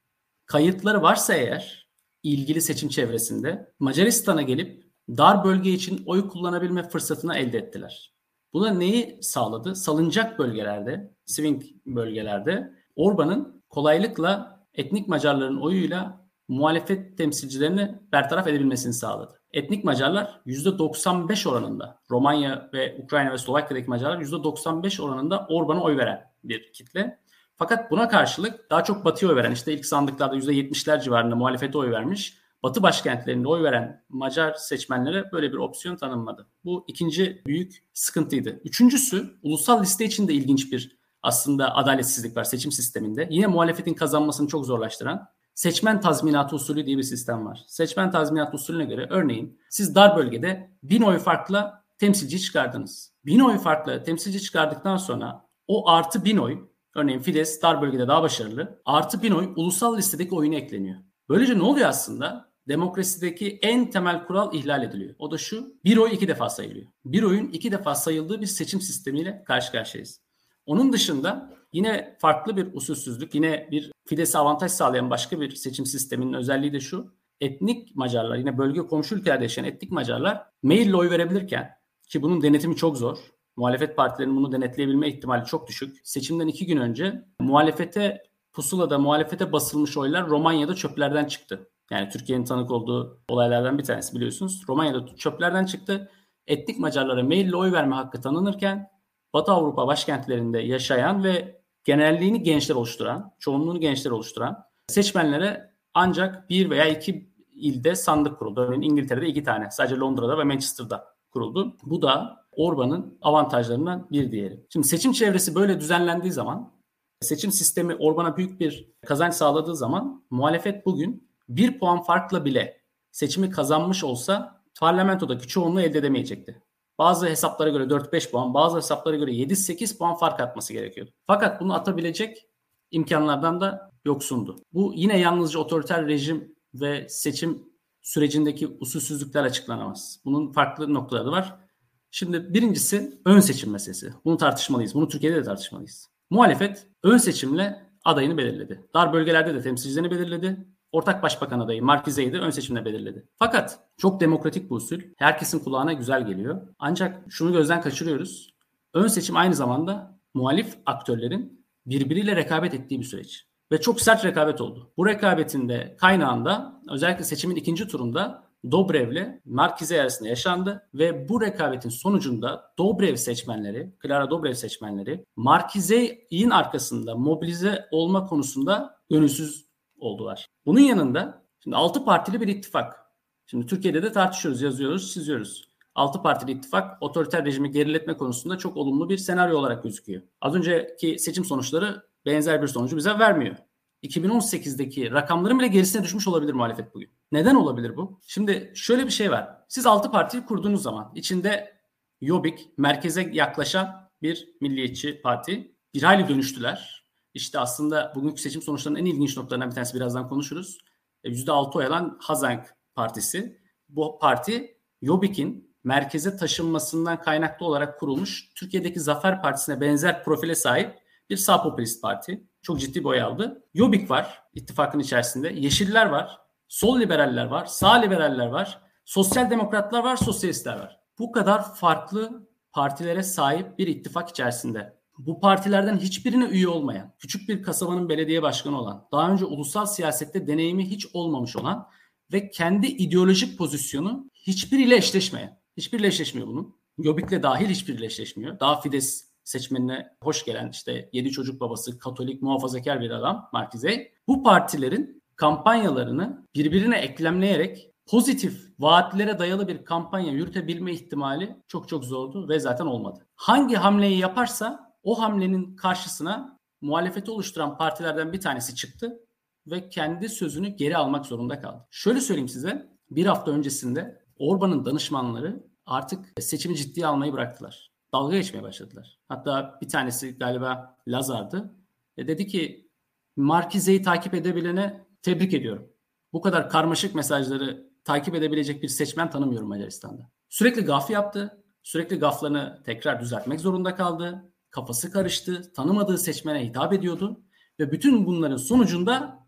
kayıtları 0.48 1.02
varsa 1.02 1.34
eğer 1.34 1.88
ilgili 2.22 2.60
seçim 2.60 2.88
çevresinde 2.88 3.72
Macaristan'a 3.78 4.42
gelip 4.42 4.84
dar 5.08 5.44
bölge 5.44 5.70
için 5.70 6.02
oy 6.06 6.28
kullanabilme 6.28 6.88
fırsatını 6.88 7.36
elde 7.36 7.58
ettiler. 7.58 8.14
Buna 8.52 8.70
neyi 8.70 9.18
sağladı? 9.22 9.74
Salıncak 9.74 10.38
bölgelerde, 10.38 11.14
swing 11.26 11.62
bölgelerde 11.86 12.72
Orban'ın 12.96 13.62
kolaylıkla 13.68 14.60
etnik 14.74 15.08
Macarların 15.08 15.60
oyuyla 15.60 16.28
muhalefet 16.48 17.18
temsilcilerini 17.18 17.94
bertaraf 18.12 18.46
edebilmesini 18.46 18.92
sağladı. 18.92 19.40
Etnik 19.52 19.84
Macarlar 19.84 20.40
%95 20.46 21.48
oranında, 21.48 22.00
Romanya 22.10 22.70
ve 22.72 22.96
Ukrayna 23.02 23.32
ve 23.32 23.38
Slovakya'daki 23.38 23.90
Macarlar 23.90 24.20
%95 24.20 25.02
oranında 25.02 25.46
Orban'a 25.48 25.82
oy 25.82 25.96
veren 25.96 26.32
bir 26.44 26.72
kitle. 26.72 27.18
Fakat 27.58 27.90
buna 27.90 28.08
karşılık 28.08 28.70
daha 28.70 28.84
çok 28.84 29.04
Batı'ya 29.04 29.30
oy 29.30 29.36
veren 29.36 29.52
işte 29.52 29.72
ilk 29.72 29.86
sandıklarda 29.86 30.36
%70'ler 30.36 31.02
civarında 31.02 31.36
muhalefete 31.36 31.78
oy 31.78 31.90
vermiş. 31.90 32.38
Batı 32.62 32.82
başkentlerinde 32.82 33.48
oy 33.48 33.62
veren 33.62 34.04
Macar 34.08 34.54
seçmenlere 34.54 35.32
böyle 35.32 35.52
bir 35.52 35.56
opsiyon 35.56 35.96
tanınmadı. 35.96 36.46
Bu 36.64 36.84
ikinci 36.88 37.42
büyük 37.46 37.84
sıkıntıydı. 37.94 38.60
Üçüncüsü 38.64 39.38
ulusal 39.42 39.82
liste 39.82 40.04
için 40.04 40.28
de 40.28 40.34
ilginç 40.34 40.72
bir 40.72 40.98
aslında 41.22 41.76
adaletsizlik 41.76 42.36
var 42.36 42.44
seçim 42.44 42.72
sisteminde. 42.72 43.28
Yine 43.30 43.46
muhalefetin 43.46 43.94
kazanmasını 43.94 44.48
çok 44.48 44.66
zorlaştıran 44.66 45.28
seçmen 45.54 46.00
tazminatı 46.00 46.56
usulü 46.56 46.86
diye 46.86 46.98
bir 46.98 47.02
sistem 47.02 47.46
var. 47.46 47.64
Seçmen 47.66 48.10
tazminatı 48.10 48.56
usulüne 48.56 48.84
göre 48.84 49.06
örneğin 49.10 49.58
siz 49.70 49.94
dar 49.94 50.16
bölgede 50.16 50.70
bin 50.82 51.02
oy 51.02 51.18
farkla 51.18 51.84
temsilci 51.98 52.40
çıkardınız. 52.40 53.12
Bin 53.26 53.40
oy 53.40 53.58
farkla 53.58 54.02
temsilci 54.02 54.42
çıkardıktan 54.42 54.96
sonra 54.96 55.46
o 55.68 55.88
artı 55.88 56.24
bin 56.24 56.36
oy 56.36 56.68
Örneğin 56.98 57.20
Fidesz 57.20 57.62
dar 57.62 57.82
bölgede 57.82 58.08
daha 58.08 58.22
başarılı. 58.22 58.80
Artı 58.84 59.22
bin 59.22 59.32
oy 59.32 59.52
ulusal 59.56 59.96
listedeki 59.96 60.34
oyuna 60.34 60.54
ekleniyor. 60.54 60.96
Böylece 61.28 61.58
ne 61.58 61.62
oluyor 61.62 61.88
aslında? 61.88 62.48
Demokrasideki 62.68 63.58
en 63.62 63.90
temel 63.90 64.24
kural 64.24 64.54
ihlal 64.54 64.82
ediliyor. 64.82 65.14
O 65.18 65.30
da 65.30 65.38
şu, 65.38 65.74
bir 65.84 65.96
oy 65.96 66.14
iki 66.14 66.28
defa 66.28 66.50
sayılıyor. 66.50 66.86
Bir 67.04 67.22
oyun 67.22 67.48
iki 67.48 67.72
defa 67.72 67.94
sayıldığı 67.94 68.40
bir 68.40 68.46
seçim 68.46 68.80
sistemiyle 68.80 69.44
karşı 69.46 69.72
karşıyayız. 69.72 70.20
Onun 70.66 70.92
dışında 70.92 71.52
yine 71.72 72.16
farklı 72.20 72.56
bir 72.56 72.74
usulsüzlük, 72.74 73.34
yine 73.34 73.68
bir 73.70 73.92
Fidesz'e 74.06 74.38
avantaj 74.38 74.72
sağlayan 74.72 75.10
başka 75.10 75.40
bir 75.40 75.54
seçim 75.54 75.86
sisteminin 75.86 76.32
özelliği 76.32 76.72
de 76.72 76.80
şu. 76.80 77.14
Etnik 77.40 77.96
Macarlar, 77.96 78.36
yine 78.36 78.58
bölge 78.58 78.80
komşu 78.80 79.14
ülkelerde 79.14 79.44
yaşayan 79.44 79.64
etnik 79.64 79.90
Macarlar 79.90 80.44
maille 80.62 80.96
oy 80.96 81.10
verebilirken 81.10 81.70
ki 82.08 82.22
bunun 82.22 82.42
denetimi 82.42 82.76
çok 82.76 82.96
zor. 82.96 83.18
Muhalefet 83.58 83.96
partilerinin 83.96 84.36
bunu 84.36 84.52
denetleyebilme 84.52 85.08
ihtimali 85.08 85.44
çok 85.44 85.68
düşük. 85.68 86.00
Seçimden 86.04 86.46
iki 86.46 86.66
gün 86.66 86.76
önce 86.76 87.24
muhalefete 87.40 88.22
pusulada 88.52 88.98
muhalefete 88.98 89.52
basılmış 89.52 89.96
oylar 89.96 90.28
Romanya'da 90.28 90.74
çöplerden 90.74 91.24
çıktı. 91.24 91.70
Yani 91.90 92.08
Türkiye'nin 92.08 92.44
tanık 92.44 92.70
olduğu 92.70 93.20
olaylardan 93.28 93.78
bir 93.78 93.84
tanesi 93.84 94.16
biliyorsunuz. 94.16 94.62
Romanya'da 94.68 95.16
çöplerden 95.16 95.64
çıktı. 95.64 96.10
Etnik 96.46 96.78
Macarlara 96.78 97.22
maille 97.22 97.56
oy 97.56 97.72
verme 97.72 97.94
hakkı 97.94 98.20
tanınırken 98.20 98.90
Batı 99.34 99.52
Avrupa 99.52 99.86
başkentlerinde 99.86 100.58
yaşayan 100.58 101.24
ve 101.24 101.62
genelliğini 101.84 102.42
gençler 102.42 102.74
oluşturan, 102.74 103.34
çoğunluğunu 103.38 103.80
gençler 103.80 104.10
oluşturan 104.10 104.64
seçmenlere 104.88 105.74
ancak 105.94 106.50
bir 106.50 106.70
veya 106.70 106.86
iki 106.88 107.30
ilde 107.52 107.94
sandık 107.94 108.38
kuruldu. 108.38 108.60
Örneğin 108.60 108.82
İngiltere'de 108.82 109.26
iki 109.26 109.42
tane, 109.42 109.70
sadece 109.70 109.96
Londra'da 109.96 110.38
ve 110.38 110.44
Manchester'da 110.44 111.04
kuruldu. 111.30 111.76
Bu 111.82 112.02
da 112.02 112.38
Orban'ın 112.58 113.18
avantajlarından 113.22 114.08
bir 114.10 114.32
diğeri. 114.32 114.66
Şimdi 114.72 114.86
seçim 114.86 115.12
çevresi 115.12 115.54
böyle 115.54 115.80
düzenlendiği 115.80 116.32
zaman, 116.32 116.72
seçim 117.20 117.52
sistemi 117.52 117.94
Orban'a 117.94 118.36
büyük 118.36 118.60
bir 118.60 118.92
kazanç 119.06 119.34
sağladığı 119.34 119.76
zaman 119.76 120.24
muhalefet 120.30 120.86
bugün 120.86 121.28
bir 121.48 121.78
puan 121.78 122.02
farkla 122.02 122.44
bile 122.44 122.80
seçimi 123.10 123.50
kazanmış 123.50 124.04
olsa 124.04 124.62
parlamentodaki 124.80 125.48
çoğunluğu 125.48 125.80
elde 125.80 125.98
edemeyecekti. 125.98 126.62
Bazı 126.98 127.26
hesaplara 127.28 127.68
göre 127.68 127.84
4-5 127.84 128.30
puan, 128.30 128.54
bazı 128.54 128.76
hesaplara 128.76 129.16
göre 129.16 129.30
7-8 129.30 129.98
puan 129.98 130.14
fark 130.14 130.40
atması 130.40 130.72
gerekiyordu. 130.72 131.10
Fakat 131.26 131.60
bunu 131.60 131.74
atabilecek 131.74 132.46
imkanlardan 132.90 133.60
da 133.60 133.92
yoksundu. 134.04 134.56
Bu 134.72 134.92
yine 134.96 135.18
yalnızca 135.18 135.58
otoriter 135.60 136.06
rejim 136.06 136.54
ve 136.74 137.08
seçim 137.08 137.62
sürecindeki 138.02 138.76
usulsüzlükler 138.80 139.44
açıklanamaz. 139.44 140.20
Bunun 140.24 140.52
farklı 140.52 140.94
noktaları 140.94 141.30
var. 141.30 141.67
Şimdi 142.10 142.54
birincisi 142.54 143.20
ön 143.24 143.40
seçim 143.40 143.72
meselesi. 143.72 144.12
Bunu 144.24 144.36
tartışmalıyız. 144.36 144.94
Bunu 144.94 145.08
Türkiye'de 145.08 145.36
de 145.36 145.42
tartışmalıyız. 145.42 146.08
Muhalefet 146.30 146.86
ön 147.02 147.16
seçimle 147.16 147.82
adayını 148.04 148.38
belirledi. 148.38 148.84
Dar 148.94 149.12
bölgelerde 149.12 149.54
de 149.54 149.62
temsilcilerini 149.62 150.10
belirledi. 150.10 150.66
Ortak 150.92 151.22
Başbakan 151.22 151.60
adayı 151.60 151.82
Markize'yi 151.82 152.32
de 152.32 152.38
ön 152.38 152.50
seçimle 152.50 152.84
belirledi. 152.84 153.28
Fakat 153.36 153.80
çok 153.96 154.20
demokratik 154.20 154.70
bu 154.70 154.74
usul. 154.74 155.00
Herkesin 155.16 155.58
kulağına 155.58 155.92
güzel 155.92 156.26
geliyor. 156.26 156.62
Ancak 156.78 157.24
şunu 157.28 157.52
gözden 157.52 157.80
kaçırıyoruz. 157.80 158.54
Ön 158.94 159.06
seçim 159.06 159.36
aynı 159.36 159.54
zamanda 159.54 160.20
muhalif 160.34 160.78
aktörlerin 160.86 161.66
birbiriyle 161.86 162.36
rekabet 162.36 162.74
ettiği 162.74 163.00
bir 163.00 163.04
süreç. 163.04 163.48
Ve 163.72 163.80
çok 163.80 164.00
sert 164.00 164.24
rekabet 164.24 164.60
oldu. 164.60 164.92
Bu 164.96 165.06
rekabetin 165.06 165.68
de 165.68 165.96
kaynağında 166.00 166.80
özellikle 166.90 167.24
seçimin 167.24 167.56
ikinci 167.56 167.88
turunda 167.88 168.47
Dobrev'le 168.70 169.40
Markize 169.44 170.00
arasında 170.00 170.28
yaşandı 170.28 170.88
ve 170.94 171.28
bu 171.28 171.40
rekabetin 171.40 171.88
sonucunda 171.88 172.74
Dobrev 172.78 173.16
seçmenleri, 173.16 173.92
Clara 174.02 174.30
Dobrev 174.30 174.54
seçmenleri 174.54 175.24
Markize'in 175.36 176.50
arkasında 176.50 177.14
mobilize 177.14 177.88
olma 177.90 178.26
konusunda 178.26 179.00
gönülsüz 179.10 179.68
oldular. 179.98 180.46
Bunun 180.66 180.80
yanında 180.80 181.42
şimdi 181.64 181.76
6 181.76 182.04
partili 182.04 182.40
bir 182.40 182.48
ittifak. 182.48 183.08
Şimdi 183.46 183.66
Türkiye'de 183.66 184.02
de 184.02 184.12
tartışıyoruz, 184.12 184.62
yazıyoruz, 184.62 185.12
çiziyoruz. 185.12 185.68
6 185.94 186.22
partili 186.22 186.52
ittifak 186.52 187.02
otoriter 187.02 187.44
rejimi 187.44 187.70
geriletme 187.70 188.16
konusunda 188.16 188.58
çok 188.58 188.76
olumlu 188.76 189.08
bir 189.08 189.18
senaryo 189.18 189.58
olarak 189.58 189.82
gözüküyor. 189.82 190.22
Az 190.40 190.54
önceki 190.54 191.18
seçim 191.18 191.44
sonuçları 191.44 192.02
benzer 192.26 192.62
bir 192.62 192.68
sonucu 192.68 192.96
bize 192.96 193.18
vermiyor. 193.18 193.56
2018'deki 194.02 195.12
rakamların 195.12 195.58
bile 195.58 195.68
gerisine 195.68 196.02
düşmüş 196.02 196.28
olabilir 196.28 196.52
muhalefet 196.52 196.94
bugün. 196.94 197.10
Neden 197.32 197.54
olabilir 197.54 197.96
bu? 197.96 198.20
Şimdi 198.26 198.72
şöyle 198.74 199.06
bir 199.06 199.10
şey 199.10 199.30
var. 199.30 199.48
Siz 199.68 199.86
6 199.86 200.10
partiyi 200.10 200.44
kurduğunuz 200.44 200.82
zaman 200.82 201.12
içinde 201.14 201.78
Yobik, 202.20 202.78
merkeze 202.78 203.30
yaklaşan 203.32 204.10
bir 204.22 204.48
milliyetçi 204.60 205.20
parti. 205.22 205.74
Bir 205.94 206.02
hayli 206.02 206.28
dönüştüler. 206.28 207.04
İşte 207.34 207.58
aslında 207.58 208.12
bugünkü 208.14 208.42
seçim 208.42 208.62
sonuçlarının 208.62 208.98
en 208.98 209.04
ilginç 209.04 209.36
noktalarından 209.36 209.70
bir 209.70 209.74
tanesi 209.74 209.94
birazdan 209.94 210.28
konuşuruz. 210.28 210.78
%6 211.24 211.78
oy 211.78 211.86
alan 211.86 212.18
Hazank 212.20 212.74
Partisi. 212.94 213.60
Bu 213.88 214.18
parti 214.18 214.78
Yobik'in 215.02 215.76
merkeze 215.84 216.36
taşınmasından 216.36 217.22
kaynaklı 217.22 217.66
olarak 217.66 218.00
kurulmuş 218.00 218.50
Türkiye'deki 218.54 219.00
Zafer 219.00 219.42
Partisi'ne 219.42 219.80
benzer 219.80 220.24
profile 220.24 220.54
sahip 220.54 220.98
bir 221.30 221.36
sağ 221.36 221.62
popülist 221.62 222.02
parti. 222.02 222.44
Çok 222.62 222.80
ciddi 222.80 223.04
boy 223.04 223.22
aldı. 223.22 223.64
Yobik 223.74 224.10
var 224.10 224.42
ittifakın 224.54 224.98
içerisinde. 224.98 225.48
Yeşiller 225.48 226.06
var. 226.06 226.38
Sol 226.68 227.00
liberaller 227.00 227.44
var. 227.44 227.66
Sağ 227.66 227.92
liberaller 227.92 228.46
var. 228.46 228.80
Sosyal 229.04 229.50
demokratlar 229.50 230.04
var. 230.04 230.16
Sosyalistler 230.16 230.78
var. 230.78 231.00
Bu 231.18 231.32
kadar 231.32 231.74
farklı 231.74 232.48
partilere 232.72 233.22
sahip 233.22 233.78
bir 233.78 233.86
ittifak 233.86 234.28
içerisinde. 234.28 234.98
Bu 235.18 235.40
partilerden 235.40 235.98
hiçbirine 235.98 236.44
üye 236.44 236.68
olmayan, 236.68 237.14
küçük 237.18 237.48
bir 237.48 237.62
kasabanın 237.62 238.08
belediye 238.08 238.42
başkanı 238.42 238.80
olan, 238.80 239.08
daha 239.12 239.32
önce 239.32 239.44
ulusal 239.44 239.86
siyasette 239.86 240.46
deneyimi 240.46 240.90
hiç 240.90 241.06
olmamış 241.12 241.56
olan 241.56 241.88
ve 242.32 242.50
kendi 242.50 242.86
ideolojik 242.86 243.58
pozisyonu 243.58 244.30
hiçbiriyle 244.34 244.96
eşleşmeyen. 244.96 245.60
Hiçbiriyle 245.76 246.06
eşleşmiyor 246.06 246.48
bunun. 246.48 246.76
Yobik'le 246.98 247.42
dahil 247.42 247.68
hiçbiriyle 247.68 248.06
eşleşmiyor. 248.06 248.60
Daha 248.60 248.80
Fides 248.80 249.27
seçmenine 249.48 250.06
hoş 250.22 250.44
gelen 250.44 250.70
işte 250.70 251.08
yedi 251.12 251.30
çocuk 251.30 251.60
babası 251.60 251.98
Katolik 251.98 252.42
muhafazakar 252.42 253.00
bir 253.00 253.10
adam 253.10 253.48
Markize. 253.52 254.12
Bu 254.28 254.42
partilerin 254.42 255.22
kampanyalarını 255.36 256.46
birbirine 256.54 256.98
eklemleyerek 256.98 257.90
pozitif 258.06 258.72
vaatlere 258.78 259.38
dayalı 259.38 259.68
bir 259.68 259.84
kampanya 259.84 260.32
yürütebilme 260.32 260.92
ihtimali 260.92 261.56
çok 261.68 261.88
çok 261.88 262.04
zordu 262.04 262.48
ve 262.48 262.60
zaten 262.60 262.86
olmadı. 262.86 263.26
Hangi 263.36 263.76
hamleyi 263.76 264.18
yaparsa 264.18 264.94
o 265.02 265.20
hamlenin 265.20 265.76
karşısına 265.76 266.58
muhalefeti 266.80 267.30
oluşturan 267.30 267.78
partilerden 267.78 268.32
bir 268.32 268.40
tanesi 268.40 268.74
çıktı 268.74 269.20
ve 269.66 269.88
kendi 269.88 270.28
sözünü 270.28 270.68
geri 270.68 270.96
almak 270.96 271.26
zorunda 271.26 271.60
kaldı. 271.60 271.86
Şöyle 271.90 272.20
söyleyeyim 272.20 272.48
size 272.48 272.88
bir 273.10 273.26
hafta 273.26 273.50
öncesinde 273.50 274.22
Orban'ın 274.38 274.84
danışmanları 274.84 275.66
artık 275.86 276.26
seçimi 276.40 276.76
ciddiye 276.76 277.06
almayı 277.06 277.32
bıraktılar 277.32 277.87
dalga 278.12 278.36
geçmeye 278.36 278.62
başladılar. 278.62 279.18
Hatta 279.28 279.78
bir 279.82 279.88
tanesi 279.88 280.38
galiba 280.38 280.96
Lazar'dı. 281.08 281.74
E 282.16 282.28
dedi 282.28 282.46
ki 282.46 282.90
Markize'yi 283.36 284.02
takip 284.02 284.34
edebilene 284.34 285.06
tebrik 285.22 285.54
ediyorum. 285.54 285.92
Bu 286.32 286.40
kadar 286.40 286.70
karmaşık 286.70 287.14
mesajları 287.14 287.90
takip 288.04 288.34
edebilecek 288.34 288.82
bir 288.82 288.88
seçmen 288.88 289.30
tanımıyorum 289.30 289.68
Macaristan'da. 289.68 290.30
Sürekli 290.48 290.84
gaf 290.84 291.10
yaptı. 291.10 291.64
Sürekli 291.82 292.18
gaflarını 292.18 292.82
tekrar 292.84 293.20
düzeltmek 293.20 293.60
zorunda 293.60 293.94
kaldı. 293.94 294.52
Kafası 294.70 295.10
karıştı. 295.10 295.72
Tanımadığı 295.72 296.18
seçmene 296.18 296.64
hitap 296.64 296.92
ediyordu. 296.92 297.40
Ve 297.80 297.92
bütün 297.92 298.26
bunların 298.26 298.56
sonucunda 298.56 299.46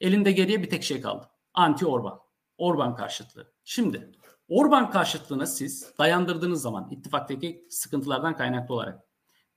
elinde 0.00 0.32
geriye 0.32 0.62
bir 0.62 0.70
tek 0.70 0.82
şey 0.82 1.00
kaldı. 1.00 1.28
Anti 1.54 1.86
Orban. 1.86 2.20
Orban 2.58 2.96
karşıtlığı. 2.96 3.52
Şimdi 3.64 4.12
Orban 4.52 4.90
karşıtlığına 4.90 5.46
siz 5.46 5.92
dayandırdığınız 5.98 6.62
zaman 6.62 6.88
ittifaktaki 6.90 7.66
sıkıntılardan 7.70 8.36
kaynaklı 8.36 8.74
olarak. 8.74 9.04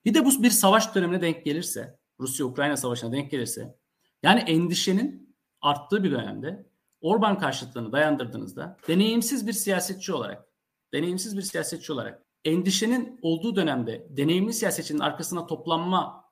Bir 0.05 0.13
de 0.13 0.25
bu 0.25 0.43
bir 0.43 0.49
savaş 0.49 0.95
dönemine 0.95 1.21
denk 1.21 1.45
gelirse 1.45 1.99
Rusya-Ukrayna 2.19 2.77
savaşına 2.77 3.11
denk 3.11 3.31
gelirse 3.31 3.77
yani 4.23 4.39
endişenin 4.39 5.35
arttığı 5.61 6.03
bir 6.03 6.11
dönemde 6.11 6.69
Orban 7.01 7.39
karşıtlığını 7.39 7.91
dayandırdığınızda 7.91 8.77
deneyimsiz 8.87 9.47
bir 9.47 9.53
siyasetçi 9.53 10.13
olarak 10.13 10.47
deneyimsiz 10.93 11.37
bir 11.37 11.41
siyasetçi 11.41 11.93
olarak 11.93 12.25
endişenin 12.45 13.19
olduğu 13.21 13.55
dönemde 13.55 14.07
deneyimli 14.09 14.53
siyasetçinin 14.53 14.99
arkasına 14.99 15.47
toplanma 15.47 16.25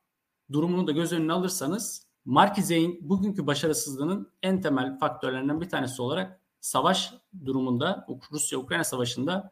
durumunu 0.51 0.87
da 0.87 0.91
göz 0.91 1.13
önüne 1.13 1.33
alırsanız 1.33 2.07
Markize'in 2.25 3.09
bugünkü 3.09 3.47
başarısızlığının 3.47 4.31
en 4.43 4.61
temel 4.61 4.99
faktörlerinden 4.99 5.61
bir 5.61 5.69
tanesi 5.69 6.01
olarak 6.01 6.42
savaş 6.63 7.13
durumunda 7.45 8.07
Rusya-Ukrayna 8.31 8.83
savaşında 8.83 9.51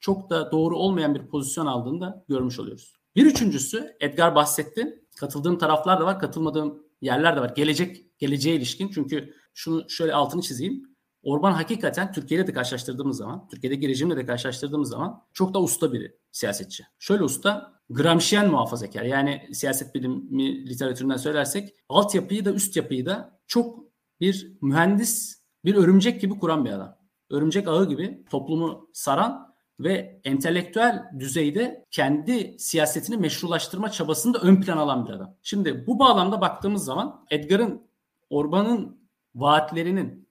çok 0.00 0.30
da 0.30 0.52
doğru 0.52 0.76
olmayan 0.76 1.14
bir 1.14 1.26
pozisyon 1.26 1.66
aldığını 1.66 2.00
da 2.00 2.24
görmüş 2.28 2.58
oluyoruz. 2.58 2.96
Bir 3.16 3.26
üçüncüsü 3.26 3.96
Edgar 4.00 4.34
bahsetti. 4.34 5.04
Katıldığım 5.16 5.58
taraflar 5.58 6.00
da 6.00 6.04
var, 6.04 6.20
katılmadığım 6.20 6.82
yerler 7.00 7.36
de 7.36 7.40
var. 7.40 7.52
Gelecek, 7.56 8.18
geleceğe 8.18 8.56
ilişkin. 8.56 8.90
Çünkü 8.94 9.34
şunu 9.54 9.90
şöyle 9.90 10.14
altını 10.14 10.42
çizeyim. 10.42 10.96
Orban 11.22 11.52
hakikaten 11.52 12.12
Türkiye'de 12.12 12.46
de 12.46 12.52
karşılaştırdığımız 12.52 13.16
zaman, 13.16 13.48
Türkiye'deki 13.48 13.88
rejimle 13.88 14.16
de 14.16 14.26
karşılaştırdığımız 14.26 14.88
zaman 14.88 15.22
çok 15.32 15.54
da 15.54 15.62
usta 15.62 15.92
biri 15.92 16.16
siyasetçi. 16.32 16.84
Şöyle 16.98 17.24
usta, 17.24 17.72
Gramsciyen 17.90 18.50
muhafazakar. 18.50 19.02
Yani 19.02 19.48
siyaset 19.52 19.94
bilimi 19.94 20.68
literatüründen 20.68 21.16
söylersek 21.16 21.74
altyapıyı 21.88 22.44
da 22.44 22.52
üst 22.52 22.76
yapıyı 22.76 23.06
da 23.06 23.40
çok 23.46 23.84
bir 24.20 24.52
mühendis 24.60 25.45
bir 25.66 25.74
örümcek 25.74 26.20
gibi 26.20 26.38
kuran 26.38 26.64
bir 26.64 26.70
adam. 26.70 26.96
Örümcek 27.30 27.68
ağı 27.68 27.88
gibi 27.88 28.24
toplumu 28.30 28.90
saran 28.92 29.54
ve 29.80 30.20
entelektüel 30.24 31.04
düzeyde 31.18 31.84
kendi 31.90 32.56
siyasetini 32.58 33.16
meşrulaştırma 33.16 33.90
çabasını 33.90 34.34
da 34.34 34.38
ön 34.38 34.60
plan 34.60 34.76
alan 34.76 35.06
bir 35.06 35.10
adam. 35.10 35.34
Şimdi 35.42 35.86
bu 35.86 35.98
bağlamda 35.98 36.40
baktığımız 36.40 36.84
zaman 36.84 37.24
Edgar'ın 37.30 37.82
Orban'ın 38.30 39.08
vaatlerinin 39.34 40.28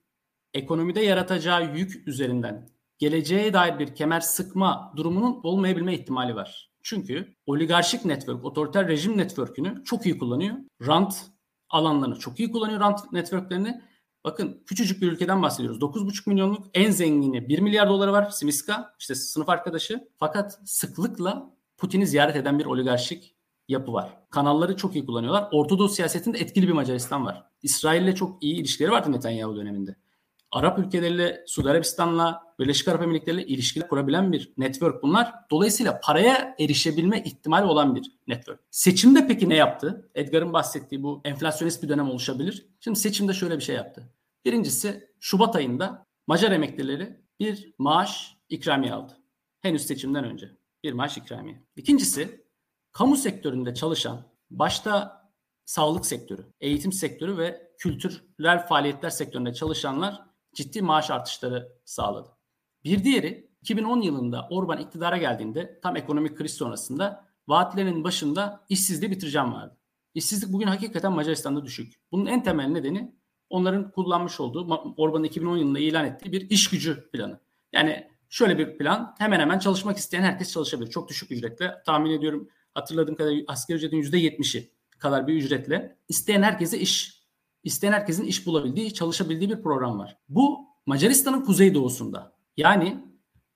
ekonomide 0.54 1.00
yaratacağı 1.00 1.76
yük 1.76 2.08
üzerinden 2.08 2.68
geleceğe 2.98 3.52
dair 3.52 3.78
bir 3.78 3.94
kemer 3.94 4.20
sıkma 4.20 4.92
durumunun 4.96 5.40
olmayabilme 5.42 5.94
ihtimali 5.94 6.34
var. 6.34 6.70
Çünkü 6.82 7.34
oligarşik 7.46 8.04
network, 8.04 8.44
otoriter 8.44 8.88
rejim 8.88 9.18
network'ünü 9.18 9.84
çok 9.84 10.06
iyi 10.06 10.18
kullanıyor. 10.18 10.56
Rant 10.86 11.24
alanlarını 11.70 12.18
çok 12.18 12.40
iyi 12.40 12.52
kullanıyor 12.52 12.80
rant 12.80 13.12
network'lerini 13.12 13.82
Bakın 14.26 14.62
küçücük 14.66 15.02
bir 15.02 15.12
ülkeden 15.12 15.42
bahsediyoruz. 15.42 15.80
9,5 15.80 16.28
milyonluk 16.30 16.66
en 16.74 16.90
zengini 16.90 17.48
1 17.48 17.58
milyar 17.58 17.88
doları 17.88 18.12
var 18.12 18.30
Simiska 18.30 18.94
işte 18.98 19.14
sınıf 19.14 19.48
arkadaşı. 19.48 20.08
Fakat 20.18 20.60
sıklıkla 20.64 21.50
Putin'i 21.78 22.06
ziyaret 22.06 22.36
eden 22.36 22.58
bir 22.58 22.64
oligarşik 22.64 23.34
yapı 23.68 23.92
var. 23.92 24.16
Kanalları 24.30 24.76
çok 24.76 24.94
iyi 24.94 25.06
kullanıyorlar. 25.06 25.48
Ortodoks 25.52 25.96
siyasetinde 25.96 26.38
etkili 26.38 26.68
bir 26.68 26.72
Macaristan 26.72 27.26
var. 27.26 27.42
İsrail'le 27.62 28.14
çok 28.14 28.42
iyi 28.42 28.54
ilişkileri 28.54 28.92
vardı 28.92 29.12
Netanyahu 29.12 29.56
döneminde. 29.56 29.96
Arap 30.52 30.78
ülkeleriyle, 30.78 31.44
Suudi 31.46 31.70
Arabistan'la, 31.70 32.42
Birleşik 32.58 32.88
Arap 32.88 33.02
Emirlikleri'yle 33.02 33.46
ilişkiler 33.46 33.88
kurabilen 33.88 34.32
bir 34.32 34.52
network 34.56 35.02
bunlar. 35.02 35.34
Dolayısıyla 35.50 36.00
paraya 36.02 36.54
erişebilme 36.60 37.22
ihtimali 37.22 37.66
olan 37.66 37.94
bir 37.94 38.12
network. 38.28 38.60
Seçimde 38.70 39.26
peki 39.26 39.48
ne 39.48 39.56
yaptı? 39.56 40.10
Edgar'ın 40.14 40.52
bahsettiği 40.52 41.02
bu 41.02 41.20
enflasyonist 41.24 41.82
bir 41.82 41.88
dönem 41.88 42.10
oluşabilir. 42.10 42.66
Şimdi 42.80 42.98
seçimde 42.98 43.32
şöyle 43.32 43.56
bir 43.56 43.64
şey 43.64 43.76
yaptı. 43.76 44.15
Birincisi 44.46 45.10
Şubat 45.20 45.56
ayında 45.56 46.06
Macar 46.26 46.52
emeklileri 46.52 47.20
bir 47.40 47.74
maaş 47.78 48.36
ikramiye 48.48 48.92
aldı. 48.92 49.12
Henüz 49.60 49.86
seçimden 49.86 50.24
önce 50.24 50.50
bir 50.84 50.92
maaş 50.92 51.16
ikramiye. 51.16 51.62
İkincisi 51.76 52.46
kamu 52.92 53.16
sektöründe 53.16 53.74
çalışan 53.74 54.32
başta 54.50 55.22
sağlık 55.64 56.06
sektörü, 56.06 56.46
eğitim 56.60 56.92
sektörü 56.92 57.38
ve 57.38 57.72
kültürel 57.78 58.66
faaliyetler 58.66 59.10
sektöründe 59.10 59.54
çalışanlar 59.54 60.22
ciddi 60.54 60.82
maaş 60.82 61.10
artışları 61.10 61.72
sağladı. 61.84 62.30
Bir 62.84 63.04
diğeri 63.04 63.50
2010 63.60 64.00
yılında 64.00 64.48
Orban 64.50 64.78
iktidara 64.78 65.16
geldiğinde 65.16 65.80
tam 65.82 65.96
ekonomik 65.96 66.38
kriz 66.38 66.54
sonrasında 66.54 67.24
vaatlerinin 67.48 68.04
başında 68.04 68.64
işsizliği 68.68 69.10
bitireceğim 69.10 69.52
vardı. 69.52 69.78
İşsizlik 70.14 70.52
bugün 70.52 70.66
hakikaten 70.66 71.12
Macaristan'da 71.12 71.64
düşük. 71.64 71.94
Bunun 72.12 72.26
en 72.26 72.42
temel 72.42 72.66
nedeni 72.66 73.16
onların 73.50 73.90
kullanmış 73.90 74.40
olduğu 74.40 74.94
Orban'ın 74.96 75.24
2010 75.24 75.56
yılında 75.56 75.78
ilan 75.78 76.04
ettiği 76.04 76.32
bir 76.32 76.50
iş 76.50 76.70
gücü 76.70 77.10
planı. 77.12 77.40
Yani 77.72 78.10
şöyle 78.28 78.58
bir 78.58 78.78
plan 78.78 79.14
hemen 79.18 79.40
hemen 79.40 79.58
çalışmak 79.58 79.96
isteyen 79.96 80.22
herkes 80.22 80.52
çalışabilir. 80.52 80.90
Çok 80.90 81.08
düşük 81.08 81.30
ücretle 81.30 81.74
tahmin 81.86 82.10
ediyorum 82.10 82.48
hatırladığım 82.74 83.14
kadarıyla 83.14 83.44
asgari 83.48 83.76
ücretin 83.76 84.02
%70'i 84.02 84.70
kadar 84.98 85.26
bir 85.26 85.34
ücretle 85.34 85.96
isteyen 86.08 86.42
herkese 86.42 86.78
iş, 86.78 87.22
isteyen 87.64 87.92
herkesin 87.92 88.24
iş 88.24 88.46
bulabildiği, 88.46 88.94
çalışabildiği 88.94 89.50
bir 89.50 89.62
program 89.62 89.98
var. 89.98 90.16
Bu 90.28 90.66
Macaristan'ın 90.86 91.44
kuzeydoğusunda. 91.44 92.36
Yani 92.56 93.06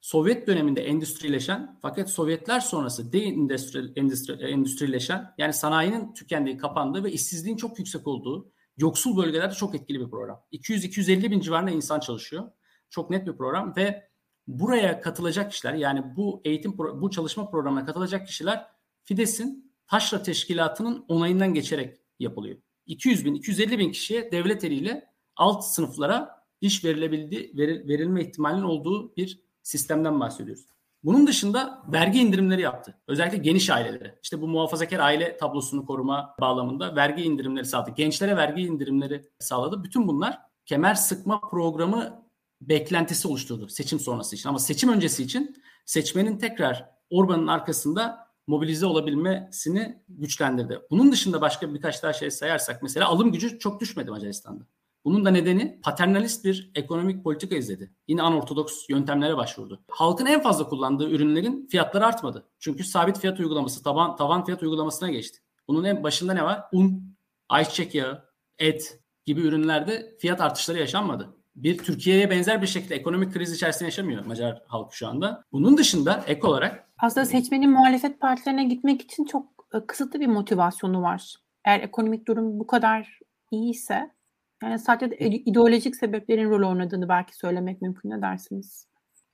Sovyet 0.00 0.46
döneminde 0.46 0.86
endüstrileşen 0.86 1.78
fakat 1.82 2.10
Sovyetler 2.10 2.60
sonrası 2.60 3.12
de-endüstrileşen 3.12 5.34
yani 5.38 5.52
sanayinin 5.52 6.14
tükendiği, 6.14 6.56
kapandığı 6.56 7.04
ve 7.04 7.12
işsizliğin 7.12 7.56
çok 7.56 7.78
yüksek 7.78 8.06
olduğu 8.06 8.52
yoksul 8.76 9.16
bölgelerde 9.16 9.54
çok 9.54 9.74
etkili 9.74 10.00
bir 10.00 10.10
program. 10.10 10.42
200-250 10.52 11.30
bin 11.30 11.40
civarında 11.40 11.70
insan 11.70 12.00
çalışıyor. 12.00 12.50
Çok 12.90 13.10
net 13.10 13.26
bir 13.26 13.36
program 13.36 13.76
ve 13.76 14.10
buraya 14.46 15.00
katılacak 15.00 15.50
kişiler 15.50 15.74
yani 15.74 16.16
bu 16.16 16.40
eğitim 16.44 16.78
bu 16.78 17.10
çalışma 17.10 17.50
programına 17.50 17.86
katılacak 17.86 18.26
kişiler 18.26 18.66
Fides'in 19.02 19.72
taşra 19.86 20.22
teşkilatının 20.22 21.04
onayından 21.08 21.54
geçerek 21.54 21.98
yapılıyor. 22.18 22.56
200 22.86 23.24
bin, 23.24 23.34
250 23.34 23.78
bin 23.78 23.92
kişiye 23.92 24.32
devlet 24.32 24.64
eliyle 24.64 25.10
alt 25.36 25.64
sınıflara 25.64 26.44
iş 26.60 26.84
verilebildi, 26.84 27.50
verilme 27.88 28.22
ihtimalinin 28.22 28.62
olduğu 28.62 29.16
bir 29.16 29.40
sistemden 29.62 30.20
bahsediyoruz. 30.20 30.66
Bunun 31.04 31.26
dışında 31.26 31.82
vergi 31.92 32.20
indirimleri 32.20 32.60
yaptı. 32.60 32.98
Özellikle 33.08 33.38
geniş 33.38 33.70
ailelere. 33.70 34.18
İşte 34.22 34.40
bu 34.40 34.48
muhafazakar 34.48 34.98
aile 34.98 35.36
tablosunu 35.36 35.86
koruma 35.86 36.34
bağlamında 36.40 36.96
vergi 36.96 37.22
indirimleri 37.22 37.64
sağladı. 37.64 37.90
Gençlere 37.90 38.36
vergi 38.36 38.62
indirimleri 38.62 39.22
sağladı. 39.38 39.84
Bütün 39.84 40.08
bunlar 40.08 40.38
kemer 40.66 40.94
sıkma 40.94 41.40
programı 41.40 42.24
beklentisi 42.60 43.28
oluşturdu 43.28 43.68
seçim 43.68 44.00
sonrası 44.00 44.36
için. 44.36 44.48
Ama 44.48 44.58
seçim 44.58 44.92
öncesi 44.92 45.22
için 45.22 45.62
seçmenin 45.86 46.38
tekrar 46.38 46.90
Orban'ın 47.10 47.46
arkasında 47.46 48.30
mobilize 48.46 48.86
olabilmesini 48.86 50.02
güçlendirdi. 50.08 50.80
Bunun 50.90 51.12
dışında 51.12 51.40
başka 51.40 51.74
birkaç 51.74 52.02
daha 52.02 52.12
şey 52.12 52.30
sayarsak 52.30 52.82
mesela 52.82 53.08
alım 53.08 53.32
gücü 53.32 53.58
çok 53.58 53.80
düşmedi 53.80 54.10
Macaristan'da. 54.10 54.64
Bunun 55.04 55.24
da 55.24 55.30
nedeni 55.30 55.80
paternalist 55.82 56.44
bir 56.44 56.70
ekonomik 56.74 57.24
politika 57.24 57.56
izledi. 57.56 57.92
Yine 58.08 58.22
anortodoks 58.22 58.88
yöntemlere 58.88 59.36
başvurdu. 59.36 59.84
Halkın 59.88 60.26
en 60.26 60.42
fazla 60.42 60.68
kullandığı 60.68 61.10
ürünlerin 61.10 61.66
fiyatları 61.70 62.06
artmadı. 62.06 62.48
Çünkü 62.58 62.84
sabit 62.84 63.18
fiyat 63.18 63.40
uygulaması, 63.40 63.82
taban, 63.82 64.16
tavan 64.16 64.44
fiyat 64.44 64.62
uygulamasına 64.62 65.10
geçti. 65.10 65.38
Bunun 65.68 65.84
en 65.84 66.02
başında 66.02 66.34
ne 66.34 66.44
var? 66.44 66.64
Un, 66.72 67.16
ayçiçek 67.48 67.94
yağı, 67.94 68.24
et 68.58 69.00
gibi 69.26 69.40
ürünlerde 69.40 70.16
fiyat 70.18 70.40
artışları 70.40 70.78
yaşanmadı. 70.78 71.36
Bir 71.56 71.78
Türkiye'ye 71.78 72.30
benzer 72.30 72.62
bir 72.62 72.66
şekilde 72.66 72.94
ekonomik 72.94 73.32
kriz 73.32 73.52
içerisinde 73.52 73.84
yaşamıyor 73.84 74.24
Macar 74.24 74.62
halkı 74.66 74.96
şu 74.96 75.08
anda. 75.08 75.44
Bunun 75.52 75.76
dışında 75.76 76.24
ek 76.26 76.46
olarak... 76.46 76.90
Aslında 76.98 77.26
seçmenin 77.26 77.70
muhalefet 77.70 78.20
partilerine 78.20 78.64
gitmek 78.64 79.02
için 79.02 79.24
çok 79.24 79.46
e, 79.74 79.86
kısıtlı 79.86 80.20
bir 80.20 80.26
motivasyonu 80.26 81.02
var. 81.02 81.34
Eğer 81.64 81.80
ekonomik 81.80 82.28
durum 82.28 82.60
bu 82.60 82.66
kadar 82.66 83.18
iyiyse 83.50 84.10
yani 84.62 84.78
sadece 84.78 85.16
ideolojik 85.18 85.96
sebeplerin 85.96 86.50
rol 86.50 86.68
oynadığını 86.68 87.08
belki 87.08 87.36
söylemek 87.36 87.82
mümkün 87.82 88.10
ne 88.10 88.22
dersiniz? 88.22 88.86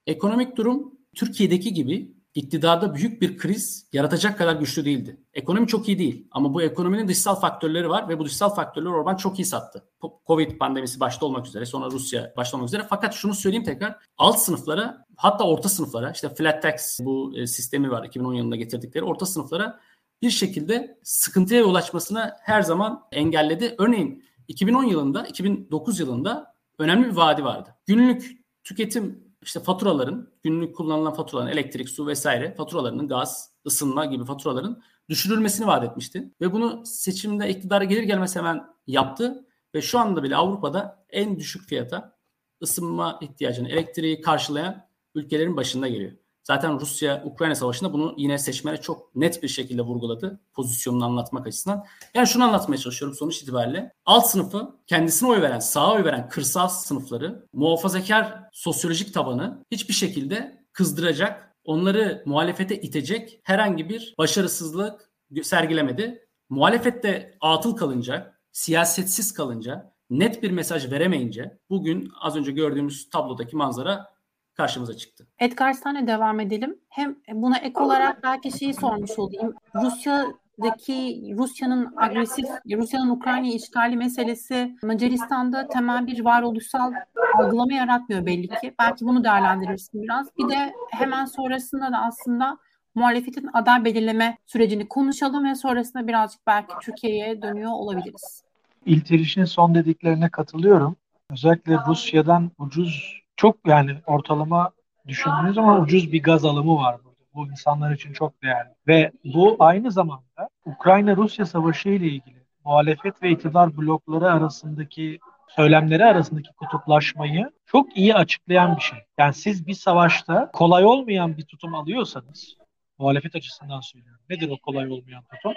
Ekonomik 0.06 0.56
durum 0.56 0.98
Türkiye'deki 1.14 1.74
gibi 1.74 2.16
iktidarda 2.36 2.94
büyük 2.94 3.22
bir 3.22 3.38
kriz 3.38 3.88
yaratacak 3.92 4.38
kadar 4.38 4.56
güçlü 4.56 4.84
değildi. 4.84 5.20
Ekonomi 5.34 5.66
çok 5.66 5.88
iyi 5.88 5.98
değil 5.98 6.28
ama 6.30 6.54
bu 6.54 6.62
ekonominin 6.62 7.08
dışsal 7.08 7.34
faktörleri 7.34 7.88
var 7.88 8.08
ve 8.08 8.18
bu 8.18 8.24
dışsal 8.24 8.54
faktörleri 8.54 8.92
Orban 8.92 9.16
çok 9.16 9.38
iyi 9.38 9.44
sattı. 9.44 9.88
Covid 10.26 10.58
pandemisi 10.58 11.00
başta 11.00 11.26
olmak 11.26 11.46
üzere 11.46 11.66
sonra 11.66 11.90
Rusya 11.90 12.32
başta 12.36 12.56
olmak 12.56 12.68
üzere. 12.68 12.86
Fakat 12.90 13.14
şunu 13.14 13.34
söyleyeyim 13.34 13.64
tekrar 13.64 13.96
alt 14.18 14.38
sınıflara 14.38 15.06
hatta 15.16 15.44
orta 15.44 15.68
sınıflara 15.68 16.10
işte 16.10 16.28
flat 16.28 16.62
tax 16.62 17.00
bu 17.00 17.32
e, 17.36 17.46
sistemi 17.46 17.90
var 17.90 18.04
2010 18.04 18.34
yılında 18.34 18.56
getirdikleri 18.56 19.04
orta 19.04 19.26
sınıflara 19.26 19.80
bir 20.22 20.30
şekilde 20.30 20.98
sıkıntıya 21.02 21.60
yol 21.60 21.74
açmasına 21.74 22.36
her 22.40 22.62
zaman 22.62 23.02
engelledi. 23.12 23.74
Örneğin 23.78 24.24
2010 24.48 24.84
yılında, 24.84 25.26
2009 25.26 26.00
yılında 26.00 26.54
önemli 26.78 27.06
bir 27.06 27.16
vaadi 27.16 27.44
vardı. 27.44 27.74
Günlük 27.86 28.46
tüketim 28.64 29.26
işte 29.42 29.60
faturaların, 29.60 30.32
günlük 30.42 30.76
kullanılan 30.76 31.14
faturaların, 31.14 31.52
elektrik, 31.52 31.88
su 31.88 32.06
vesaire 32.06 32.54
faturalarının, 32.54 33.08
gaz, 33.08 33.52
ısınma 33.66 34.04
gibi 34.04 34.24
faturaların 34.24 34.82
düşürülmesini 35.08 35.66
vaat 35.66 35.84
etmişti. 35.84 36.34
Ve 36.40 36.52
bunu 36.52 36.82
seçimde 36.86 37.50
iktidara 37.50 37.84
gelir 37.84 38.02
gelmez 38.02 38.36
hemen 38.36 38.66
yaptı. 38.86 39.46
Ve 39.74 39.82
şu 39.82 39.98
anda 39.98 40.22
bile 40.22 40.36
Avrupa'da 40.36 41.06
en 41.10 41.38
düşük 41.38 41.68
fiyata 41.68 42.16
ısınma 42.62 43.18
ihtiyacını, 43.22 43.68
elektriği 43.68 44.20
karşılayan 44.20 44.88
ülkelerin 45.14 45.56
başında 45.56 45.88
geliyor. 45.88 46.12
Zaten 46.46 46.80
Rusya-Ukrayna 46.80 47.54
savaşında 47.54 47.92
bunu 47.92 48.14
yine 48.16 48.38
seçmene 48.38 48.76
çok 48.76 49.16
net 49.16 49.42
bir 49.42 49.48
şekilde 49.48 49.82
vurguladı 49.82 50.40
pozisyonunu 50.52 51.04
anlatmak 51.04 51.46
açısından. 51.46 51.84
Yani 52.14 52.26
şunu 52.26 52.44
anlatmaya 52.44 52.78
çalışıyorum 52.78 53.16
sonuç 53.16 53.42
itibariyle. 53.42 53.92
Alt 54.04 54.26
sınıfı 54.26 54.76
kendisine 54.86 55.28
oy 55.28 55.42
veren, 55.42 55.58
sağa 55.58 55.92
oy 55.92 56.04
veren 56.04 56.28
kırsal 56.28 56.68
sınıfları 56.68 57.46
muhafazakar 57.52 58.42
sosyolojik 58.52 59.14
tabanı 59.14 59.64
hiçbir 59.70 59.94
şekilde 59.94 60.64
kızdıracak, 60.72 61.56
onları 61.64 62.22
muhalefete 62.26 62.80
itecek 62.80 63.40
herhangi 63.42 63.88
bir 63.88 64.14
başarısızlık 64.18 65.10
sergilemedi. 65.42 66.26
Muhalefette 66.48 67.38
atıl 67.40 67.76
kalınca, 67.76 68.34
siyasetsiz 68.52 69.32
kalınca, 69.32 69.92
net 70.10 70.42
bir 70.42 70.50
mesaj 70.50 70.90
veremeyince 70.90 71.58
bugün 71.70 72.12
az 72.20 72.36
önce 72.36 72.52
gördüğümüz 72.52 73.10
tablodaki 73.10 73.56
manzara 73.56 74.15
karşımıza 74.56 74.96
çıktı. 74.96 75.26
Edgar 75.38 75.72
Stan'e 75.72 76.06
devam 76.06 76.40
edelim. 76.40 76.78
Hem 76.88 77.16
buna 77.32 77.58
ek 77.58 77.80
olarak 77.80 78.22
belki 78.22 78.58
şeyi 78.58 78.74
sormuş 78.74 79.18
olayım. 79.18 79.54
Rusya'daki 79.74 81.34
Rusya'nın 81.38 81.94
agresif, 81.96 82.46
Rusya'nın 82.76 83.08
Ukrayna 83.08 83.46
işgali 83.46 83.96
meselesi 83.96 84.76
Macaristan'da 84.82 85.68
temel 85.68 86.06
bir 86.06 86.24
varoluşsal 86.24 86.92
algılama 87.38 87.72
yaratmıyor 87.72 88.26
belli 88.26 88.48
ki. 88.48 88.74
Belki 88.78 89.04
bunu 89.04 89.24
değerlendirirsin 89.24 90.02
biraz. 90.02 90.28
Bir 90.38 90.48
de 90.48 90.72
hemen 90.90 91.24
sonrasında 91.24 91.92
da 91.92 91.98
aslında 91.98 92.58
muhalefetin 92.94 93.50
aday 93.52 93.84
belirleme 93.84 94.38
sürecini 94.46 94.88
konuşalım 94.88 95.44
ve 95.44 95.54
sonrasında 95.54 96.08
birazcık 96.08 96.46
belki 96.46 96.74
Türkiye'ye 96.82 97.42
dönüyor 97.42 97.70
olabiliriz. 97.70 98.42
İlteriş'in 98.86 99.44
son 99.44 99.74
dediklerine 99.74 100.28
katılıyorum. 100.30 100.96
Özellikle 101.30 101.78
Rusya'dan 101.88 102.50
ucuz 102.58 103.22
çok 103.36 103.56
yani 103.66 103.96
ortalama 104.06 104.70
düşündüğünüz 105.06 105.54
zaman 105.54 105.82
ucuz 105.82 106.12
bir 106.12 106.22
gaz 106.22 106.44
alımı 106.44 106.76
var 106.76 106.96
burada. 107.04 107.16
Bu 107.34 107.46
insanlar 107.46 107.92
için 107.92 108.12
çok 108.12 108.42
değerli. 108.42 108.70
Ve 108.88 109.12
bu 109.24 109.56
aynı 109.58 109.90
zamanda 109.90 110.48
Ukrayna-Rusya 110.64 111.46
savaşı 111.46 111.88
ile 111.88 112.06
ilgili 112.06 112.46
muhalefet 112.64 113.22
ve 113.22 113.30
iktidar 113.30 113.76
blokları 113.76 114.32
arasındaki 114.32 115.18
söylemleri 115.48 116.04
arasındaki 116.04 116.50
kutuplaşmayı 116.56 117.50
çok 117.66 117.96
iyi 117.96 118.14
açıklayan 118.14 118.76
bir 118.76 118.82
şey. 118.82 118.98
Yani 119.18 119.34
siz 119.34 119.66
bir 119.66 119.74
savaşta 119.74 120.50
kolay 120.52 120.84
olmayan 120.84 121.36
bir 121.36 121.42
tutum 121.42 121.74
alıyorsanız, 121.74 122.56
muhalefet 122.98 123.36
açısından 123.36 123.80
söylüyorum. 123.80 124.20
Nedir 124.30 124.50
o 124.50 124.56
kolay 124.58 124.90
olmayan 124.90 125.24
tutum? 125.34 125.52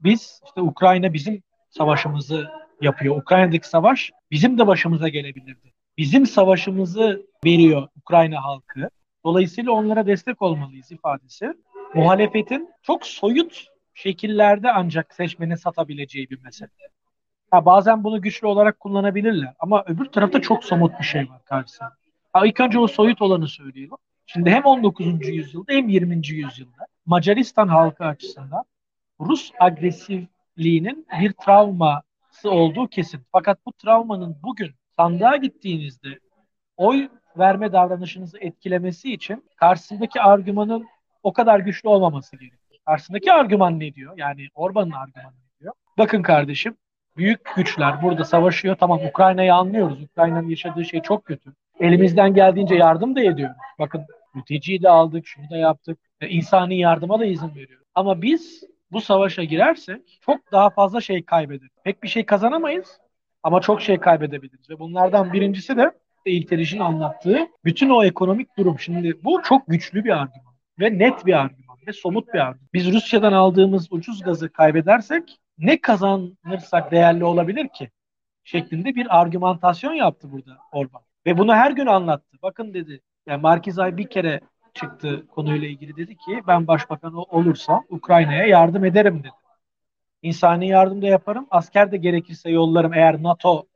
Biz, 0.00 0.40
işte 0.46 0.60
Ukrayna 0.60 1.12
bizim 1.12 1.42
savaşımızı 1.70 2.48
yapıyor. 2.80 3.16
Ukrayna'daki 3.16 3.68
savaş 3.68 4.10
bizim 4.30 4.58
de 4.58 4.66
başımıza 4.66 5.08
gelebilirdi 5.08 5.72
bizim 5.98 6.26
savaşımızı 6.26 7.26
veriyor 7.44 7.88
Ukrayna 7.96 8.44
halkı. 8.44 8.90
Dolayısıyla 9.24 9.72
onlara 9.72 10.06
destek 10.06 10.42
olmalıyız 10.42 10.92
ifadesi. 10.92 11.52
Muhalefetin 11.94 12.70
çok 12.82 13.06
soyut 13.06 13.66
şekillerde 13.94 14.72
ancak 14.72 15.14
seçmeni 15.14 15.58
satabileceği 15.58 16.30
bir 16.30 16.42
mesele. 16.42 16.70
Ha, 17.50 17.64
bazen 17.66 18.04
bunu 18.04 18.22
güçlü 18.22 18.46
olarak 18.46 18.80
kullanabilirler 18.80 19.54
ama 19.58 19.84
öbür 19.86 20.04
tarafta 20.04 20.40
çok 20.40 20.64
somut 20.64 20.98
bir 20.98 21.04
şey 21.04 21.30
var 21.30 21.44
karşısında. 21.44 21.92
Ha, 22.32 22.42
önce 22.60 22.78
o 22.78 22.86
soyut 22.86 23.22
olanı 23.22 23.48
söyleyelim. 23.48 23.96
Şimdi 24.26 24.50
hem 24.50 24.64
19. 24.64 25.28
yüzyılda 25.28 25.72
hem 25.72 25.88
20. 25.88 26.14
yüzyılda 26.14 26.86
Macaristan 27.06 27.68
halkı 27.68 28.04
açısından 28.04 28.64
Rus 29.20 29.50
agresifliğinin 29.60 31.06
bir 31.20 31.32
travması 31.32 32.50
olduğu 32.50 32.88
kesin. 32.88 33.20
Fakat 33.32 33.66
bu 33.66 33.72
travmanın 33.72 34.36
bugün 34.42 34.70
sandığa 34.98 35.36
gittiğinizde 35.36 36.18
oy 36.76 37.08
verme 37.38 37.72
davranışınızı 37.72 38.38
etkilemesi 38.38 39.12
için 39.12 39.44
karşısındaki 39.56 40.20
argümanın 40.20 40.86
o 41.22 41.32
kadar 41.32 41.60
güçlü 41.60 41.88
olmaması 41.88 42.36
gerekiyor. 42.36 42.80
Karşısındaki 42.86 43.32
argüman 43.32 43.80
ne 43.80 43.94
diyor? 43.94 44.14
Yani 44.16 44.48
Orban'ın 44.54 44.90
argümanı 44.90 45.34
ne 45.34 45.60
diyor? 45.60 45.72
Bakın 45.98 46.22
kardeşim 46.22 46.76
büyük 47.16 47.56
güçler 47.56 48.02
burada 48.02 48.24
savaşıyor. 48.24 48.76
Tamam 48.76 49.00
Ukrayna'yı 49.08 49.54
anlıyoruz. 49.54 50.02
Ukrayna'nın 50.02 50.48
yaşadığı 50.48 50.84
şey 50.84 51.02
çok 51.02 51.24
kötü. 51.24 51.52
Elimizden 51.80 52.34
geldiğince 52.34 52.74
yardım 52.74 53.16
da 53.16 53.20
ediyoruz. 53.20 53.56
Bakın 53.78 54.04
mülteciyi 54.34 54.82
de 54.82 54.88
aldık, 54.88 55.26
şunu 55.26 55.50
da 55.50 55.56
yaptık. 55.56 55.98
E, 56.20 56.28
insani 56.28 56.78
yardıma 56.78 57.20
da 57.20 57.24
izin 57.24 57.54
veriyoruz. 57.54 57.86
Ama 57.94 58.22
biz 58.22 58.62
bu 58.92 59.00
savaşa 59.00 59.44
girersek 59.44 60.18
çok 60.20 60.52
daha 60.52 60.70
fazla 60.70 61.00
şey 61.00 61.24
kaybederiz. 61.24 61.72
Pek 61.84 62.02
bir 62.02 62.08
şey 62.08 62.26
kazanamayız 62.26 63.00
ama 63.42 63.60
çok 63.60 63.82
şey 63.82 63.98
kaybedebiliriz. 63.98 64.70
Ve 64.70 64.78
bunlardan 64.78 65.32
birincisi 65.32 65.76
de 65.76 65.92
İlteriş'in 66.24 66.78
anlattığı 66.78 67.48
bütün 67.64 67.90
o 67.90 68.04
ekonomik 68.04 68.58
durum. 68.58 68.78
Şimdi 68.78 69.24
bu 69.24 69.42
çok 69.42 69.66
güçlü 69.66 70.04
bir 70.04 70.10
argüman 70.10 70.54
ve 70.80 70.98
net 70.98 71.26
bir 71.26 71.32
argüman. 71.32 71.76
ve 71.86 71.92
somut 71.92 72.34
bir 72.34 72.38
argüman. 72.38 72.68
Biz 72.74 72.92
Rusya'dan 72.92 73.32
aldığımız 73.32 73.92
ucuz 73.92 74.22
gazı 74.22 74.52
kaybedersek 74.52 75.38
ne 75.58 75.80
kazanırsak 75.80 76.90
değerli 76.90 77.24
olabilir 77.24 77.68
ki? 77.68 77.90
Şeklinde 78.44 78.94
bir 78.94 79.20
argümantasyon 79.20 79.92
yaptı 79.92 80.32
burada 80.32 80.58
Orban. 80.72 81.02
Ve 81.26 81.38
bunu 81.38 81.54
her 81.54 81.70
gün 81.70 81.86
anlattı. 81.86 82.36
Bakın 82.42 82.74
dedi, 82.74 83.00
yani 83.26 83.42
Markizay 83.42 83.96
bir 83.96 84.06
kere 84.10 84.40
çıktı 84.74 85.26
konuyla 85.26 85.68
ilgili 85.68 85.96
dedi 85.96 86.16
ki 86.16 86.42
ben 86.46 86.66
başbakan 86.66 87.14
olursam 87.14 87.84
Ukrayna'ya 87.88 88.46
yardım 88.46 88.84
ederim 88.84 89.18
dedi. 89.18 89.30
İnsani 90.22 90.68
yardım 90.68 91.02
da 91.02 91.06
yaparım, 91.06 91.46
asker 91.50 91.92
de 91.92 91.96
gerekirse 91.96 92.50
yollarım 92.50 92.94
eğer 92.94 93.22
NATO 93.22 93.66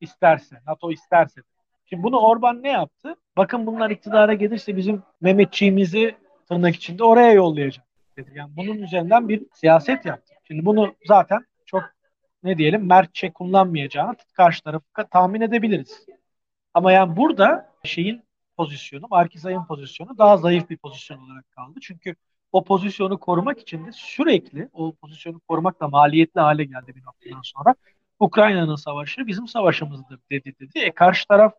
isterse, 0.00 0.56
NATO 0.66 0.92
isterse. 0.92 1.40
Şimdi 1.86 2.02
bunu 2.02 2.18
Orban 2.18 2.62
ne 2.62 2.68
yaptı? 2.68 3.16
Bakın 3.36 3.66
bunlar 3.66 3.90
iktidara 3.90 4.34
gelirse 4.34 4.76
bizim 4.76 5.02
Mehmetçiğimizi 5.20 6.16
tırnak 6.48 6.76
içinde 6.76 7.04
oraya 7.04 7.32
yollayacak 7.32 7.84
dedi. 8.16 8.30
Yani 8.34 8.56
bunun 8.56 8.78
üzerinden 8.78 9.28
bir 9.28 9.46
siyaset 9.54 10.04
yaptı. 10.04 10.34
Şimdi 10.44 10.64
bunu 10.64 10.94
zaten 11.06 11.46
çok 11.66 11.82
ne 12.42 12.58
diyelim 12.58 12.86
mertçe 12.86 13.32
kullanmayacağını 13.32 14.16
karşı 14.34 14.62
tarafı 14.62 14.84
tahmin 15.10 15.40
edebiliriz. 15.40 16.06
Ama 16.74 16.92
yani 16.92 17.16
burada 17.16 17.72
şeyin 17.84 18.22
pozisyonu, 18.56 19.06
Markizay'ın 19.10 19.64
pozisyonu 19.64 20.18
daha 20.18 20.36
zayıf 20.36 20.70
bir 20.70 20.76
pozisyon 20.76 21.18
olarak 21.18 21.50
kaldı. 21.50 21.78
Çünkü 21.82 22.14
o 22.52 22.64
pozisyonu 22.64 23.20
korumak 23.20 23.60
için 23.60 23.86
de 23.86 23.90
sürekli 23.92 24.68
o 24.72 24.94
pozisyonu 24.94 25.40
korumak 25.40 25.80
da 25.80 25.88
maliyetli 25.88 26.40
hale 26.40 26.64
geldi 26.64 26.94
bir 26.94 27.04
noktadan 27.04 27.40
sonra. 27.42 27.74
Ukrayna'nın 28.20 28.76
savaşı 28.76 29.26
bizim 29.26 29.48
savaşımızdır 29.48 30.18
dedi 30.30 30.54
dedi. 30.60 30.78
E 30.78 30.92
karşı 30.92 31.28
taraf 31.28 31.54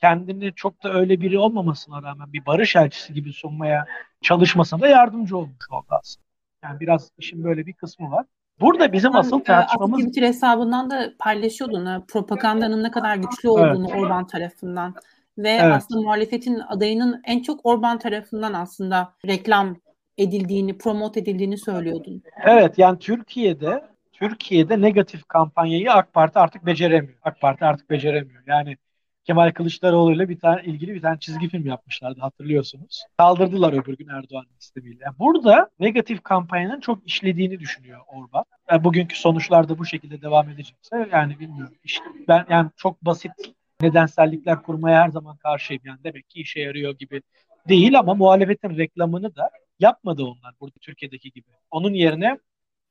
kendini 0.00 0.52
çok 0.54 0.84
da 0.84 0.92
öyle 0.92 1.20
biri 1.20 1.38
olmamasına 1.38 2.02
rağmen 2.02 2.32
bir 2.32 2.46
barış 2.46 2.76
elçisi 2.76 3.14
gibi 3.14 3.32
sunmaya 3.32 3.86
çalışmasına 4.22 4.80
da 4.80 4.88
yardımcı 4.88 5.36
olmuş 5.36 5.70
oldu 5.70 5.86
aslında. 5.88 6.26
Yani 6.62 6.80
biraz 6.80 7.10
işin 7.18 7.44
böyle 7.44 7.66
bir 7.66 7.72
kısmı 7.72 8.10
var. 8.10 8.26
Burada 8.60 8.92
bizim 8.92 9.12
Sen, 9.12 9.18
asıl 9.18 9.40
e, 9.40 9.42
tartışmamız... 9.42 10.00
Twitter 10.00 10.22
hesabından 10.22 10.90
da 10.90 11.12
paylaşıyordun 11.18 12.04
propagandanın 12.08 12.82
ne 12.82 12.90
kadar 12.90 13.16
güçlü 13.16 13.48
olduğunu 13.48 13.90
evet. 13.90 14.02
Orban 14.02 14.26
tarafından. 14.26 14.94
Ve 15.38 15.50
evet. 15.50 15.74
aslında 15.74 16.00
muhalefetin 16.00 16.58
adayının 16.58 17.22
en 17.24 17.42
çok 17.42 17.66
Orban 17.66 17.98
tarafından 17.98 18.52
aslında 18.52 19.14
reklam 19.26 19.76
edildiğini, 20.18 20.78
promote 20.78 21.20
edildiğini 21.20 21.58
söylüyordun. 21.58 22.22
Evet 22.44 22.78
yani 22.78 22.98
Türkiye'de 22.98 23.84
Türkiye'de 24.12 24.80
negatif 24.80 25.28
kampanyayı 25.28 25.92
AK 25.92 26.12
Parti 26.12 26.38
artık 26.38 26.66
beceremiyor. 26.66 27.18
AK 27.22 27.40
Parti 27.40 27.64
artık 27.64 27.90
beceremiyor. 27.90 28.42
Yani 28.46 28.76
Kemal 29.24 29.50
Kılıçdaroğlu 29.52 30.12
ile 30.12 30.28
bir 30.28 30.38
tane 30.38 30.62
ilgili 30.62 30.94
bir 30.94 31.02
tane 31.02 31.18
çizgi 31.18 31.48
film 31.48 31.66
yapmışlardı 31.66 32.20
hatırlıyorsunuz. 32.20 33.04
Kaldırdılar 33.18 33.72
öbür 33.72 33.96
gün 33.96 34.08
Erdoğan'ın 34.08 34.56
istemiyle. 34.60 35.04
Yani 35.04 35.14
burada 35.18 35.70
negatif 35.80 36.22
kampanyanın 36.22 36.80
çok 36.80 37.06
işlediğini 37.06 37.60
düşünüyor 37.60 38.00
Orban. 38.06 38.44
Yani 38.70 38.84
bugünkü 38.84 39.18
sonuçlar 39.18 39.68
da 39.68 39.78
bu 39.78 39.84
şekilde 39.84 40.22
devam 40.22 40.50
edecekse 40.50 41.08
yani 41.12 41.38
bilmiyorum. 41.38 41.74
İşte 41.84 42.04
ben 42.28 42.46
yani 42.50 42.70
çok 42.76 43.02
basit 43.02 43.32
nedensellikler 43.80 44.62
kurmaya 44.62 45.02
her 45.02 45.08
zaman 45.08 45.36
karşıyım. 45.36 45.82
Yani 45.84 45.98
demek 46.04 46.30
ki 46.30 46.40
işe 46.40 46.60
yarıyor 46.60 46.98
gibi 46.98 47.22
değil 47.68 47.98
ama 47.98 48.14
muhalefetin 48.14 48.76
reklamını 48.76 49.36
da 49.36 49.50
yapmadı 49.80 50.24
onlar 50.24 50.54
burada 50.60 50.78
Türkiye'deki 50.80 51.30
gibi. 51.30 51.50
Onun 51.70 51.92
yerine 51.92 52.38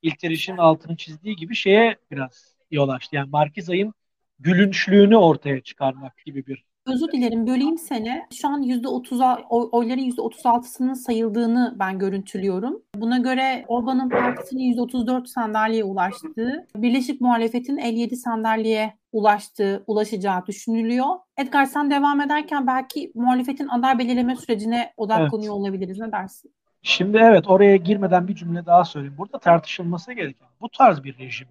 İlter 0.01 0.29
İş'in 0.31 0.57
altını 0.57 0.97
çizdiği 0.97 1.36
gibi 1.36 1.55
şeye 1.55 1.97
biraz 2.11 2.55
yol 2.71 2.89
açtı. 2.89 3.15
Yani 3.15 3.29
Markizay'ın 3.29 3.93
gülünçlüğünü 4.39 5.17
ortaya 5.17 5.61
çıkarmak 5.61 6.17
gibi 6.25 6.47
bir 6.47 6.65
Özür 6.88 7.11
dilerim 7.11 7.47
böleyim 7.47 7.77
seni. 7.77 8.21
Şu 8.33 8.47
an 8.47 8.61
%30 8.61 9.43
oyların 9.49 10.01
%36'sının 10.01 10.93
sayıldığını 10.93 11.75
ben 11.79 11.99
görüntülüyorum. 11.99 12.81
Buna 12.95 13.17
göre 13.17 13.65
Orban'ın 13.67 14.09
partisinin 14.09 14.77
%34 14.77 15.27
sandalyeye 15.27 15.83
ulaştığı, 15.83 16.67
Birleşik 16.75 17.21
Muhalefet'in 17.21 17.77
57 17.77 18.15
sandalyeye 18.15 18.93
ulaştığı, 19.11 19.83
ulaşacağı 19.88 20.45
düşünülüyor. 20.45 21.05
Edgar 21.38 21.65
sen 21.65 21.91
devam 21.91 22.21
ederken 22.21 22.67
belki 22.67 23.11
muhalefetin 23.15 23.67
aday 23.67 23.99
belirleme 23.99 24.36
sürecine 24.36 24.93
odaklanıyor 24.97 25.53
evet. 25.53 25.61
olabiliriz. 25.61 25.99
Ne 25.99 26.11
dersin? 26.11 26.55
Şimdi 26.86 27.17
evet 27.17 27.47
oraya 27.47 27.75
girmeden 27.75 28.27
bir 28.27 28.36
cümle 28.36 28.65
daha 28.65 28.86
söyleyeyim. 28.86 29.15
Burada 29.17 29.39
tartışılması 29.39 30.13
gereken 30.13 30.47
bu 30.61 30.69
tarz 30.69 31.03
bir 31.03 31.17
rejim 31.17 31.47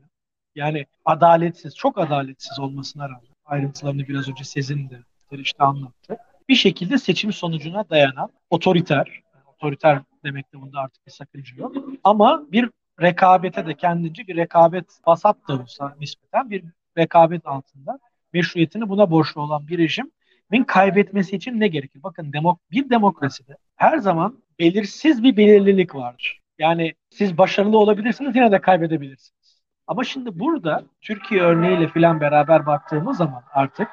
yani 0.55 0.87
adaletsiz, 1.05 1.76
çok 1.76 1.99
adaletsiz 1.99 2.59
olmasına 2.59 3.05
rağmen 3.05 3.35
ayrıntılarını 3.45 4.09
biraz 4.09 4.28
önce 4.28 4.45
Sezin 4.45 4.91
de 4.91 4.99
işte 5.32 5.64
anlattı. 5.64 6.16
Bir 6.49 6.55
şekilde 6.55 6.99
seçim 6.99 7.32
sonucuna 7.32 7.91
dayanan 7.91 8.30
otoriter, 8.51 9.22
otoriter 9.47 10.01
demekte 10.24 10.61
bunda 10.61 10.80
artık 10.80 11.07
bir 11.07 11.12
sakınca 11.12 11.57
yok. 11.57 11.76
Ama 12.05 12.43
bir 12.53 12.70
rekabete 13.01 13.66
de 13.66 13.74
kendince 13.74 14.26
bir 14.26 14.37
rekabet 14.37 14.87
vasat 15.07 15.37
da 15.49 15.62
olsa 15.62 15.97
nispeten 16.01 16.51
bir 16.51 16.64
rekabet 16.99 17.47
altında 17.47 17.99
meşruiyetini 18.32 18.89
buna 18.89 19.11
borçlu 19.11 19.41
olan 19.41 19.68
bir 19.68 19.78
rejimin 19.78 20.64
kaybetmesi 20.66 21.37
için 21.37 21.61
ne 21.61 21.68
gerekir? 21.68 22.03
Bakın 22.03 22.32
demok 22.32 22.70
bir 22.70 22.91
demokraside 22.91 23.57
her 23.76 23.99
zaman 23.99 24.44
belirsiz 24.59 25.23
bir 25.23 25.37
belirlilik 25.37 25.95
vardır. 25.95 26.41
Yani 26.59 26.95
siz 27.11 27.39
başarılı 27.39 27.79
olabilirsiniz 27.79 28.37
yine 28.37 28.53
de 28.53 28.61
kaybedebilirsiniz. 28.61 29.63
Ama 29.87 30.05
şimdi 30.05 30.39
burada 30.39 30.85
Türkiye 31.01 31.43
örneğiyle 31.43 31.89
filan 31.89 32.21
beraber 32.21 32.67
baktığımız 32.67 33.17
zaman 33.17 33.43
artık 33.53 33.89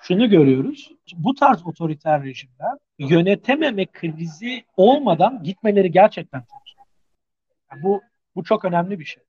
şunu 0.00 0.30
görüyoruz. 0.30 0.92
Bu 1.16 1.34
tarz 1.34 1.66
otoriter 1.66 2.22
rejimler 2.22 2.78
yönetememe 2.98 3.86
krizi 3.86 4.64
olmadan 4.76 5.42
gitmeleri 5.42 5.90
gerçekten 5.90 6.40
çok 6.40 6.62
zor. 6.68 6.84
Yani 7.72 7.82
bu, 7.82 8.02
bu 8.34 8.44
çok 8.44 8.64
önemli 8.64 9.00
bir 9.00 9.04
şey. 9.04 9.22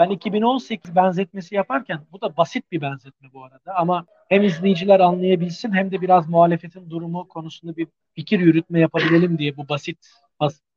Ben 0.00 0.10
2018 0.10 0.96
benzetmesi 0.96 1.54
yaparken 1.54 2.00
bu 2.12 2.20
da 2.20 2.36
basit 2.36 2.72
bir 2.72 2.80
benzetme 2.80 3.28
bu 3.32 3.44
arada 3.44 3.74
ama 3.76 4.06
hem 4.28 4.42
izleyiciler 4.42 5.00
anlayabilsin 5.00 5.72
hem 5.72 5.90
de 5.90 6.00
biraz 6.00 6.28
muhalefetin 6.28 6.90
durumu 6.90 7.28
konusunda 7.28 7.76
bir 7.76 7.86
fikir 8.14 8.40
yürütme 8.40 8.80
yapabilelim 8.80 9.38
diye 9.38 9.56
bu 9.56 9.68
basit, 9.68 9.98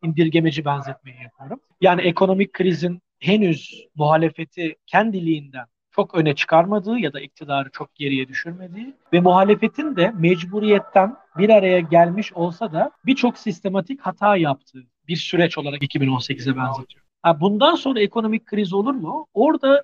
indirgemeci 0.01 0.65
benzetmeyi 0.65 1.17
yapıyorum. 1.23 1.59
Yani 1.81 2.01
ekonomik 2.01 2.53
krizin 2.53 3.01
henüz 3.19 3.87
muhalefeti 3.95 4.75
kendiliğinden 4.85 5.65
çok 5.91 6.15
öne 6.15 6.35
çıkarmadığı 6.35 6.99
ya 6.99 7.13
da 7.13 7.19
iktidarı 7.19 7.69
çok 7.71 7.95
geriye 7.95 8.27
düşürmediği 8.27 8.93
ve 9.13 9.19
muhalefetin 9.19 9.95
de 9.95 10.11
mecburiyetten 10.11 11.15
bir 11.37 11.49
araya 11.49 11.79
gelmiş 11.79 12.33
olsa 12.33 12.73
da 12.73 12.91
birçok 13.05 13.37
sistematik 13.37 14.01
hata 14.01 14.37
yaptığı 14.37 14.83
bir 15.07 15.15
süreç 15.15 15.57
olarak 15.57 15.81
2018'e 15.81 16.57
benzetiyor. 16.57 17.02
Ha, 17.23 17.39
bundan 17.41 17.75
sonra 17.75 17.99
ekonomik 18.01 18.45
kriz 18.45 18.73
olur 18.73 18.93
mu? 18.93 19.27
Orada 19.33 19.83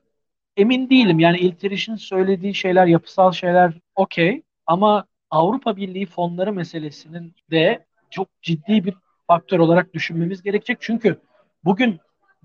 emin 0.58 0.90
değilim. 0.90 1.20
Yani 1.20 1.38
İlteriş'in 1.40 1.96
söylediği 1.96 2.56
şeyler, 2.56 2.88
yapısal 2.88 3.32
şeyler 3.32 3.74
okey 3.96 4.42
ama 4.66 5.06
Avrupa 5.30 5.78
Birliği 5.78 6.06
fonları 6.06 6.54
meselesinin 6.54 7.36
de 7.52 7.86
çok 8.10 8.28
ciddi 8.42 8.86
bir 8.86 8.94
faktör 9.28 9.60
olarak 9.60 9.94
düşünmemiz 9.94 10.42
gerekecek. 10.42 10.78
Çünkü 10.82 11.20
bugün 11.64 12.00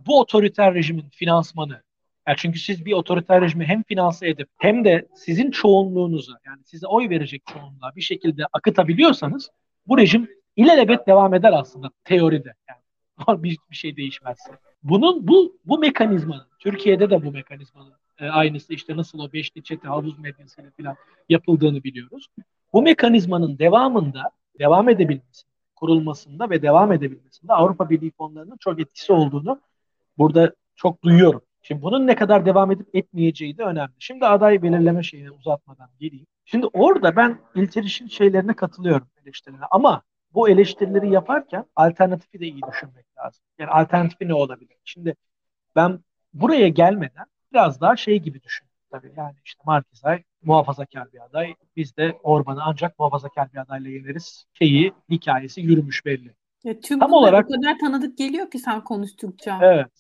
bu 0.07 0.21
otoriter 0.21 0.75
rejimin 0.75 1.09
finansmanı 1.11 1.83
yani 2.29 2.37
çünkü 2.39 2.59
siz 2.59 2.85
bir 2.85 2.93
otoriter 2.93 3.41
rejimi 3.41 3.65
hem 3.65 3.83
finanse 3.83 4.29
edip 4.29 4.49
hem 4.59 4.85
de 4.85 5.09
sizin 5.15 5.51
çoğunluğunuza 5.51 6.33
yani 6.47 6.61
size 6.65 6.87
oy 6.87 7.11
verecek 7.11 7.43
çoğunluğa 7.53 7.97
bir 7.97 8.01
şekilde 8.01 8.43
akıtabiliyorsanız 8.53 9.51
bu 9.87 9.99
rejim 9.99 10.29
ilelebet 10.57 11.07
devam 11.07 11.35
eder 11.35 11.53
aslında 11.53 11.91
teoride. 12.05 12.55
Yani 12.69 13.43
bir, 13.43 13.59
bir 13.71 13.77
şey 13.77 13.97
değişmezse. 13.97 14.51
Bunun 14.85 15.29
bu 15.29 15.57
bu 15.65 15.79
mekanizmanın 15.79 16.47
Türkiye'de 16.59 17.11
de 17.11 17.25
bu 17.25 17.33
mekanizmanın 17.33 17.93
e, 18.19 18.29
aynısı 18.29 18.75
işte 18.75 18.97
nasıl 18.97 19.19
o 19.19 19.33
beşli 19.33 19.63
çete 19.63 19.89
havuz 19.89 20.19
medyasıyla 20.19 20.71
falan 20.77 20.97
yapıldığını 21.29 21.85
biliyoruz. 21.85 22.29
Bu 22.73 22.83
mekanizmanın 22.83 23.59
devamında 23.59 24.31
devam 24.59 24.89
edebilmesi, 24.89 25.47
kurulmasında 25.77 26.51
ve 26.51 26.63
devam 26.63 26.93
edebilmesinde 26.93 27.53
Avrupa 27.53 27.91
Birliği 27.91 28.11
fonlarının 28.11 28.57
çok 28.61 28.81
etkisi 28.81 29.13
olduğunu 29.13 29.61
burada 30.19 30.55
çok 30.77 31.03
duyuyorum. 31.03 31.43
Şimdi 31.63 31.83
bunun 31.83 32.07
ne 32.07 32.15
kadar 32.15 32.47
devam 32.47 32.73
edip 32.73 32.95
etmeyeceği 32.95 33.59
de 33.59 33.63
önemli. 33.63 33.93
Şimdi 33.99 34.27
aday 34.27 34.63
belirleme 34.63 35.03
şeyini 35.03 35.31
uzatmadan 35.31 35.89
geleyim. 36.01 36.27
Şimdi 36.45 36.67
orada 36.67 37.17
ben 37.17 37.39
İlteriş'in 37.55 38.07
şeylerine 38.07 38.55
katılıyorum 38.55 39.09
eleştirilerine 39.25 39.67
ama 39.71 40.03
bu 40.35 40.49
eleştirileri 40.49 41.11
yaparken 41.11 41.65
alternatifi 41.77 42.41
de 42.41 42.47
iyi 42.47 42.61
düşünmek 42.73 43.19
lazım. 43.19 43.45
Yani 43.59 43.71
alternatifi 43.71 44.29
ne 44.29 44.35
olabilir? 44.35 44.77
Şimdi 44.85 45.17
ben 45.77 46.01
buraya 46.35 46.69
gelmeden 46.69 47.27
biraz 47.53 47.81
daha 47.81 47.97
şey 47.97 48.19
gibi 48.19 48.43
düşün. 48.43 48.67
Tabii 48.91 49.13
yani 49.17 49.35
işte 49.45 49.63
Markizay 49.67 50.23
muhafazakar 50.43 51.13
bir 51.13 51.25
aday. 51.25 51.55
Biz 51.77 51.97
de 51.97 52.19
Orban'ı 52.23 52.63
ancak 52.63 52.99
muhafazakar 52.99 53.53
bir 53.53 53.59
adayla 53.59 53.91
yeneriz. 53.91 54.47
Şeyi, 54.53 54.93
hikayesi 55.11 55.61
yürümüş 55.61 56.07
belli. 56.07 56.35
Ya 56.65 56.81
tüm 56.81 56.99
Tam 56.99 57.13
olarak 57.13 57.47
o 57.47 57.53
kadar 57.53 57.79
tanıdık 57.79 58.19
geliyor 58.19 58.51
ki 58.51 58.59
sen 58.59 58.85
konuştukça. 58.85 59.59
Evet. 59.63 59.91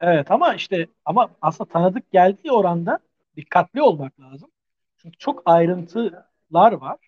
Evet 0.00 0.30
ama 0.30 0.54
işte 0.54 0.86
ama 1.04 1.30
aslında 1.42 1.70
tanıdık 1.70 2.10
geldiği 2.10 2.52
oranda 2.52 2.98
dikkatli 3.36 3.82
olmak 3.82 4.20
lazım. 4.20 4.50
Çünkü 4.96 5.18
çok 5.18 5.42
ayrıntılar 5.44 6.72
var. 6.72 6.98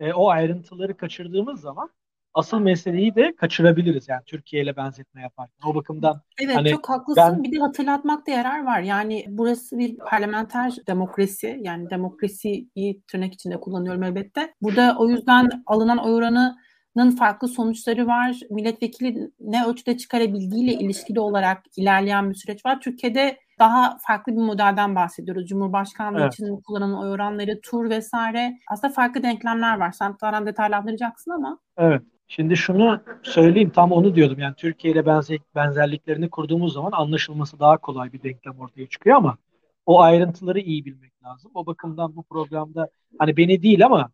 E, 0.00 0.12
o 0.12 0.28
ayrıntıları 0.28 0.96
kaçırdığımız 0.96 1.60
zaman 1.60 1.90
asıl 2.34 2.58
meseleyi 2.58 3.14
de 3.14 3.34
kaçırabiliriz 3.36 4.08
yani 4.08 4.22
Türkiye 4.26 4.62
ile 4.62 4.76
benzetme 4.76 5.22
yaparken. 5.22 5.70
O 5.70 5.74
bakımdan 5.74 6.20
Evet 6.42 6.56
hani 6.56 6.70
çok 6.70 6.88
haklısın. 6.88 7.22
ben 7.34 7.42
Bir 7.42 7.52
de 7.52 7.58
hatırlatmakta 7.60 8.32
yarar 8.32 8.64
var. 8.64 8.80
Yani 8.80 9.24
burası 9.28 9.78
bir 9.78 9.96
parlamenter 9.96 10.72
demokrasi. 10.86 11.58
Yani 11.62 11.90
demokrasiyi 11.90 13.02
tırnak 13.08 13.34
içinde 13.34 13.60
kullanıyorum 13.60 14.02
elbette. 14.02 14.54
Burada 14.62 14.96
o 14.98 15.08
yüzden 15.08 15.48
alınan 15.66 15.98
oy 15.98 16.14
oranının 16.14 17.10
farklı 17.18 17.48
sonuçları 17.48 18.06
var. 18.06 18.40
Milletvekili 18.50 19.30
ne 19.40 19.66
ölçüde 19.66 19.96
çıkarabildiğiyle 19.96 20.72
ilişkili 20.72 21.20
olarak 21.20 21.62
ilerleyen 21.76 22.30
bir 22.30 22.34
süreç 22.34 22.66
var. 22.66 22.80
Türkiye'de 22.80 23.36
daha 23.58 23.98
farklı 24.06 24.32
bir 24.32 24.40
modelden 24.42 24.94
bahsediyoruz. 24.94 25.46
Cumhurbaşkanlığı 25.48 26.20
Evet. 26.20 26.34
için 26.34 26.60
kullanılan 26.66 27.02
oy 27.02 27.10
oranları, 27.10 27.60
tur 27.60 27.90
vesaire. 27.90 28.58
Aslında 28.70 28.92
farklı 28.92 29.22
denklemler 29.22 29.78
var. 29.78 29.92
Sen 29.92 30.16
daha 30.22 30.46
detaylandıracaksın 30.46 31.30
ama 31.30 31.58
evet 31.78 32.02
şimdi 32.30 32.56
şunu 32.56 33.02
söyleyeyim 33.22 33.70
tam 33.70 33.92
onu 33.92 34.14
diyordum 34.14 34.38
yani 34.38 34.54
Türkiye 34.56 34.92
ile 34.94 35.06
benzer, 35.06 35.38
benzerliklerini 35.54 36.30
kurduğumuz 36.30 36.72
zaman 36.72 36.92
anlaşılması 36.92 37.60
daha 37.60 37.76
kolay 37.78 38.12
bir 38.12 38.22
denklem 38.22 38.60
ortaya 38.60 38.86
çıkıyor 38.86 39.16
ama 39.16 39.38
o 39.86 40.00
ayrıntıları 40.00 40.60
iyi 40.60 40.84
bilmek 40.84 41.24
lazım. 41.24 41.50
O 41.54 41.66
bakımdan 41.66 42.16
bu 42.16 42.22
programda 42.22 42.88
hani 43.18 43.36
beni 43.36 43.62
değil 43.62 43.86
ama 43.86 44.10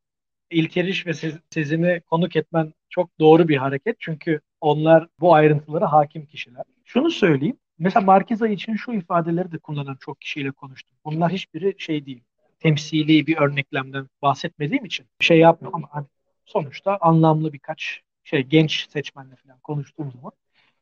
İlteriş 0.50 1.06
ve 1.06 1.10
Se- 1.10 1.40
Sezim'i 1.50 2.00
konuk 2.00 2.36
etmen 2.36 2.72
çok 2.88 3.20
doğru 3.20 3.48
bir 3.48 3.56
hareket. 3.56 3.96
Çünkü 3.98 4.40
onlar 4.60 5.08
bu 5.20 5.34
ayrıntılara 5.34 5.92
hakim 5.92 6.26
kişiler. 6.26 6.64
Şunu 6.84 7.10
söyleyeyim. 7.10 7.56
Mesela 7.78 8.06
Markiza 8.06 8.48
için 8.48 8.74
şu 8.74 8.92
ifadeleri 8.92 9.52
de 9.52 9.58
kullanan 9.58 9.96
çok 10.00 10.20
kişiyle 10.20 10.50
konuştum. 10.50 10.96
Bunlar 11.04 11.32
hiçbiri 11.32 11.74
şey 11.78 12.06
değil. 12.06 12.22
Temsili 12.60 13.26
bir 13.26 13.36
örneklemden 13.36 14.08
bahsetmediğim 14.22 14.84
için 14.84 15.06
şey 15.20 15.38
yapmam 15.38 15.74
ama 15.74 15.88
hani 15.90 16.06
sonuçta 16.44 16.98
anlamlı 17.00 17.52
birkaç 17.52 18.00
şey 18.26 18.42
genç 18.42 18.90
seçmenle 18.90 19.36
falan 19.36 19.58
konuştuğum 19.58 20.12
zaman 20.12 20.32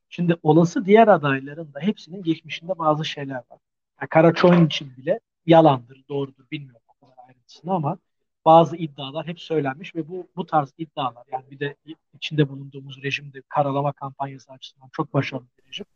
şimdi 0.09 0.37
olası 0.43 0.85
diğer 0.87 1.09
adayların 1.09 1.75
da 1.75 1.81
hepsinin 1.81 2.23
geçmişinde 2.23 2.79
bazı 2.79 3.05
şeyler 3.05 3.37
var. 3.37 3.59
Yani 4.01 4.09
Karaçoyun 4.09 4.67
için 4.67 4.97
bile 4.97 5.21
yalandır, 5.47 6.05
doğrudur 6.09 6.45
bilmiyorum 6.51 6.83
o 6.89 7.07
kadar 7.07 7.29
ayrıntısını 7.29 7.73
ama 7.73 7.99
bazı 8.45 8.77
iddialar 8.77 9.27
hep 9.27 9.41
söylenmiş 9.41 9.95
ve 9.95 10.09
bu 10.09 10.29
bu 10.37 10.47
tarz 10.47 10.73
iddialar 10.79 11.25
yani 11.33 11.45
bir 11.51 11.59
de 11.59 11.77
içinde 12.15 12.49
bulunduğumuz 12.49 13.03
rejimde 13.03 13.43
karalama 13.49 13.93
kampanyası 13.93 14.53
açısından 14.53 14.89
çok 14.93 15.15
başarılı 15.15 15.47
bir 15.59 15.69
rejim. 15.69 15.87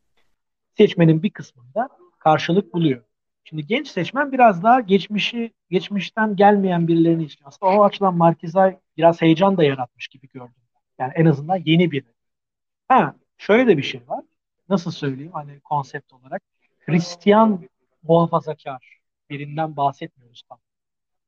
Seçmenin 0.76 1.22
bir 1.22 1.30
kısmında 1.30 1.88
karşılık 2.18 2.74
buluyor. 2.74 3.02
Şimdi 3.44 3.66
genç 3.66 3.88
seçmen 3.88 4.32
biraz 4.32 4.62
daha 4.62 4.80
geçmişi 4.80 5.52
geçmişten 5.70 6.36
gelmeyen 6.36 6.88
birilerini 6.88 7.24
istiyor. 7.24 7.48
Aslında 7.48 7.72
o 7.72 7.84
açıdan 7.84 8.14
Markizay 8.16 8.78
biraz 8.96 9.22
heyecan 9.22 9.56
da 9.56 9.64
yaratmış 9.64 10.08
gibi 10.08 10.28
gördüm. 10.28 10.67
Yani 10.98 11.12
en 11.16 11.24
azından 11.24 11.62
yeni 11.64 11.90
biri. 11.90 12.06
Ha, 12.88 13.16
şöyle 13.38 13.66
de 13.66 13.76
bir 13.76 13.82
şey 13.82 14.02
var. 14.08 14.24
Nasıl 14.68 14.90
söyleyeyim 14.90 15.32
hani 15.32 15.60
konsept 15.60 16.12
olarak 16.12 16.42
Hristiyan 16.78 17.68
muhafazakar 18.02 19.00
birinden 19.30 19.76
bahsetmiyoruz 19.76 20.42
tam. 20.48 20.58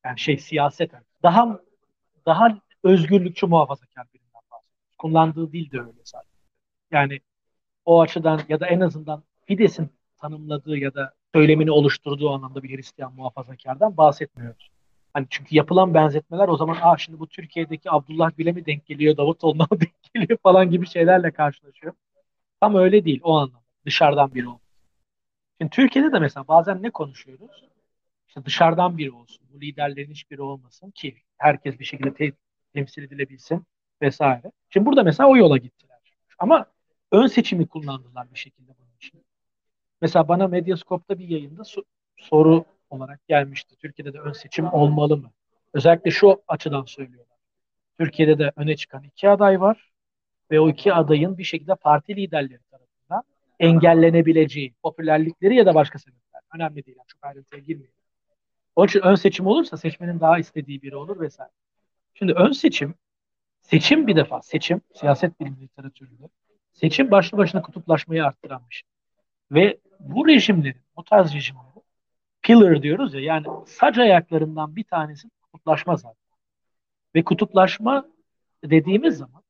Yani 0.05 0.19
şey 0.19 0.39
siyaseten. 0.39 1.03
Daha 1.23 1.61
daha 2.27 2.59
özgürlükçü 2.83 3.47
muhafazakar 3.47 4.07
birinden 4.15 4.43
bahsediyoruz. 4.53 4.97
Kullandığı 4.99 5.53
dil 5.53 5.71
de 5.71 5.81
öyle 5.81 6.01
zaten. 6.05 6.31
Yani 6.91 7.21
o 7.85 8.01
açıdan 8.01 8.41
ya 8.49 8.61
da 8.61 8.67
en 8.67 8.81
azından 8.81 9.23
Fidesz'in 9.47 9.91
tanımladığı 10.17 10.77
ya 10.77 10.95
da 10.95 11.15
söylemini 11.35 11.71
oluşturduğu 11.71 12.31
anlamda 12.31 12.63
bir 12.63 12.77
Hristiyan 12.77 13.15
muhafazakardan 13.15 13.97
bahsetmiyoruz. 13.97 14.71
Hani 15.15 15.27
çünkü 15.31 15.57
yapılan 15.57 15.95
benzetmeler 15.95 16.49
o 16.49 16.57
zaman 16.57 16.77
ah 16.83 16.99
şimdi 16.99 17.19
bu 17.21 17.29
Türkiye'deki 17.29 17.91
Abdullah 17.91 18.31
Gül'e 18.37 18.53
mi 18.53 18.67
denk 18.67 18.87
geliyor, 18.87 19.17
Davutoğlu'na 19.17 19.63
mı 19.71 19.81
denk 19.81 20.03
geliyor 20.15 20.39
falan 20.43 20.71
gibi 20.71 20.87
şeylerle 20.87 21.31
karşılaşıyor. 21.31 21.93
Tam 22.61 22.75
öyle 22.77 23.05
değil 23.05 23.21
o 23.23 23.37
anlamda. 23.39 23.65
Dışarıdan 23.87 24.35
biri 24.35 24.47
olması. 24.49 24.65
Şimdi 25.61 25.71
Türkiye'de 25.71 26.13
de 26.13 26.19
mesela 26.19 26.49
bazen 26.49 26.83
ne 26.83 26.91
konuşuyoruz? 26.91 27.65
İşte 28.29 28.45
dışarıdan 28.45 28.99
biri 28.99 29.13
olsun. 29.13 29.47
Bu 29.55 29.61
liderlerin 29.61 30.11
hiçbiri 30.11 30.43
olmasın 30.43 30.91
ki 30.91 31.17
herkes 31.39 31.79
bir 31.81 31.85
şekilde 31.85 32.15
te- 32.15 32.33
temsil 32.75 33.03
edilebilsin 33.03 33.67
vesaire. 34.03 34.53
Şimdi 34.71 34.87
burada 34.87 35.03
mesela 35.03 35.29
o 35.29 35.37
yola 35.37 35.57
gittiler. 35.57 35.99
Ama 36.39 36.67
ön 37.13 37.27
seçimi 37.27 37.67
kullandılar 37.67 38.33
bir 38.35 38.39
şekilde 38.39 38.73
bunun 38.79 38.97
için. 38.97 39.25
Mesela 40.01 40.29
bana 40.29 40.49
Medyascope'da 40.49 41.19
bir 41.19 41.29
yayında 41.29 41.63
so- 41.63 41.85
soru 42.17 42.65
olarak 42.91 43.29
gelmişti. 43.29 43.77
Türkiye'de 43.77 44.13
de 44.13 44.19
ön 44.19 44.33
seçim 44.33 44.73
olmalı 44.73 45.17
mı? 45.17 45.31
Özellikle 45.75 46.11
şu 46.11 46.43
açıdan 46.49 46.85
söylüyorlar. 46.85 47.37
Türkiye'de 47.99 48.39
de 48.39 48.53
öne 48.57 48.77
çıkan 48.77 49.03
iki 49.03 49.29
aday 49.29 49.61
var 49.61 49.91
ve 50.51 50.61
o 50.61 50.69
iki 50.69 50.93
adayın 50.93 51.39
bir 51.39 51.45
şekilde 51.45 51.75
parti 51.75 52.17
liderleri 52.17 52.63
tarafından 52.71 53.23
engellenebileceği, 53.61 54.75
popülerlikleri 54.83 55.57
ya 55.57 55.67
da 55.67 55.75
başka 55.75 55.99
sebepler. 55.99 56.41
Önemli 56.55 56.87
değil. 56.87 56.97
Yani 56.97 57.07
çok 57.07 57.25
ayrıntıya 57.25 57.61
girmeyelim. 57.61 57.95
Onun 58.77 58.87
için 58.87 59.01
ön 59.01 59.15
seçim 59.15 59.47
olursa 59.47 59.77
seçmenin 59.77 60.21
daha 60.21 60.39
istediği 60.39 60.83
biri 60.83 60.97
olur 60.97 61.21
vesaire. 61.21 61.51
Şimdi 62.15 62.33
ön 62.33 62.53
seçim, 62.53 62.95
seçim 63.61 64.07
bir 64.07 64.17
defa, 64.17 64.43
seçim, 64.43 64.81
siyaset 64.95 65.41
bilimi 65.41 65.61
literatüründe, 65.61 66.29
seçim 66.73 67.11
başlı 67.11 67.39
başına 67.39 67.63
kutuplaşmayı 67.63 68.25
arttıran 68.25 68.63
şey. 68.71 68.89
Ve 69.51 69.79
bu 70.01 70.29
rejimlerin, 70.29 70.81
bu 70.97 71.05
tarz 71.05 71.35
rejimlerin 71.35 71.70
pillar 72.51 72.83
diyoruz 72.83 73.15
ya 73.15 73.21
yani 73.21 73.47
sac 73.67 73.99
ayaklarından 73.99 74.77
bir 74.77 74.85
tanesi 74.85 75.29
kutuplaşma 75.43 75.97
zaten. 75.97 76.17
Ve 77.15 77.25
kutuplaşma 77.25 78.07
dediğimiz 78.65 79.17
zaman 79.17 79.43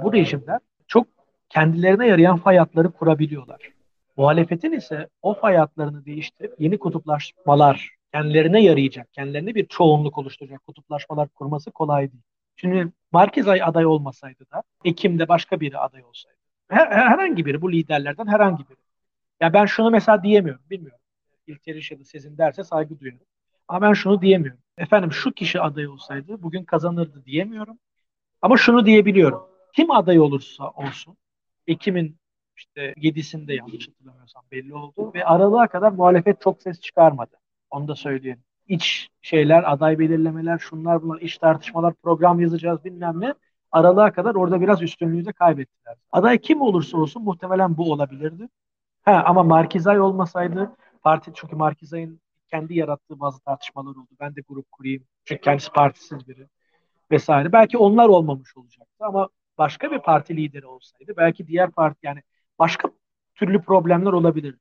bu 0.00 0.12
rejimler 0.12 0.58
çok 0.86 1.06
kendilerine 1.48 2.06
yarayan 2.06 2.36
fay 2.36 2.56
hatları 2.56 2.90
kurabiliyorlar. 2.90 3.70
Muhalefetin 4.16 4.72
ise 4.72 5.08
o 5.22 5.34
fay 5.34 5.56
hatlarını 5.56 6.04
değiştirip 6.04 6.54
yeni 6.58 6.78
kutuplaşmalar 6.78 7.90
kendilerine 8.12 8.62
yarayacak, 8.62 9.12
kendilerine 9.12 9.54
bir 9.54 9.66
çoğunluk 9.66 10.18
oluşturacak 10.18 10.66
kutuplaşmalar 10.66 11.28
kurması 11.28 11.70
kolay 11.70 12.12
değil. 12.12 12.22
Şimdi 12.56 12.92
Markizay 13.12 13.62
aday 13.62 13.86
olmasaydı 13.86 14.44
da 14.52 14.62
Ekim'de 14.84 15.28
başka 15.28 15.60
biri 15.60 15.78
aday 15.78 16.04
olsaydı. 16.04 16.36
Her, 16.68 16.86
herhangi 16.86 17.46
biri 17.46 17.62
bu 17.62 17.72
liderlerden 17.72 18.26
herhangi 18.26 18.68
biri. 18.68 18.78
Ya 19.40 19.52
ben 19.52 19.66
şunu 19.66 19.90
mesela 19.90 20.22
diyemiyorum, 20.22 20.62
bilmiyorum. 20.70 21.00
İlker 21.46 21.90
ya 21.90 22.00
da 22.00 22.04
Sezin 22.04 22.38
derse 22.38 22.64
saygı 22.64 23.00
duyuyorum. 23.00 23.26
Ama 23.68 23.88
ben 23.88 23.92
şunu 23.92 24.22
diyemiyorum. 24.22 24.60
Efendim 24.78 25.12
şu 25.12 25.32
kişi 25.32 25.60
aday 25.60 25.88
olsaydı 25.88 26.42
bugün 26.42 26.64
kazanırdı 26.64 27.24
diyemiyorum. 27.24 27.78
Ama 28.42 28.56
şunu 28.56 28.86
diyebiliyorum. 28.86 29.42
Kim 29.76 29.90
aday 29.90 30.20
olursa 30.20 30.70
olsun 30.70 31.16
Ekim'in 31.66 32.16
işte 32.56 32.94
7'sinde 32.96 33.54
yanlış 33.54 33.88
hatırlamıyorsam 33.88 34.42
belli 34.52 34.74
oldu 34.74 35.12
ve 35.14 35.24
aralığa 35.24 35.68
kadar 35.68 35.92
muhalefet 35.92 36.40
çok 36.40 36.62
ses 36.62 36.80
çıkarmadı. 36.80 37.36
Onu 37.70 37.88
da 37.88 37.94
söyleyelim. 37.94 38.42
İç 38.68 39.08
şeyler, 39.22 39.72
aday 39.72 39.98
belirlemeler, 39.98 40.58
şunlar 40.58 41.02
bunlar, 41.02 41.20
iç 41.20 41.38
tartışmalar, 41.38 41.94
program 41.94 42.40
yazacağız 42.40 42.84
bilmem 42.84 43.20
ne. 43.20 43.34
Aralığa 43.72 44.12
kadar 44.12 44.34
orada 44.34 44.60
biraz 44.60 44.82
üstünlüğü 44.82 45.24
de 45.24 45.32
kaybettiler. 45.32 45.96
Aday 46.12 46.38
kim 46.38 46.60
olursa 46.60 46.98
olsun 46.98 47.24
muhtemelen 47.24 47.76
bu 47.76 47.92
olabilirdi. 47.92 48.48
Ha, 49.02 49.22
ama 49.26 49.42
Markizay 49.42 50.00
olmasaydı 50.00 50.72
parti 51.02 51.32
çünkü 51.34 51.56
Markizay'ın 51.56 52.20
kendi 52.50 52.74
yarattığı 52.74 53.20
bazı 53.20 53.40
tartışmalar 53.40 53.90
oldu. 53.90 54.08
Ben 54.20 54.36
de 54.36 54.40
grup 54.48 54.72
kurayım. 54.72 55.04
Çünkü 55.24 55.40
kendisi 55.40 55.70
partisiz 55.72 56.28
biri 56.28 56.48
vesaire. 57.10 57.52
Belki 57.52 57.78
onlar 57.78 58.08
olmamış 58.08 58.56
olacaktı 58.56 59.04
ama 59.04 59.28
başka 59.58 59.90
bir 59.90 59.98
parti 59.98 60.36
lideri 60.36 60.66
olsaydı 60.66 61.12
belki 61.16 61.46
diğer 61.46 61.70
parti 61.70 62.06
yani 62.06 62.22
başka 62.58 62.90
türlü 63.34 63.62
problemler 63.62 64.12
olabilirdi. 64.12 64.58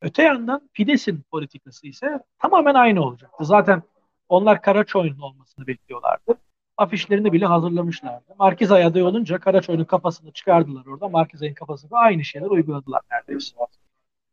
Öte 0.00 0.22
yandan 0.22 0.68
Fidesz'in 0.72 1.22
politikası 1.30 1.86
ise 1.86 2.20
tamamen 2.38 2.74
aynı 2.74 3.02
olacaktı. 3.02 3.44
Zaten 3.44 3.82
onlar 4.28 4.62
Karaçoy'un 4.62 5.18
olmasını 5.18 5.66
bekliyorlardı. 5.66 6.34
Afişlerini 6.76 7.32
bile 7.32 7.46
hazırlamışlardı. 7.46 8.34
Markizay 8.38 8.84
aday 8.84 9.02
olunca 9.02 9.38
Karaçoy'un 9.38 9.84
kafasını 9.84 10.32
çıkardılar 10.32 10.86
orada. 10.86 11.08
Markizay'ın 11.08 11.54
kafasına 11.54 11.98
aynı 11.98 12.24
şeyler 12.24 12.46
uyguladılar 12.46 13.02
neredeyse. 13.10 13.56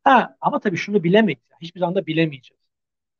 Ha, 0.05 0.35
ama 0.41 0.59
tabii 0.59 0.77
şunu 0.77 1.03
bilemeyiz. 1.03 1.39
Hiçbir 1.61 1.79
zaman 1.79 1.95
da 1.95 2.05
bilemeyeceğiz. 2.05 2.61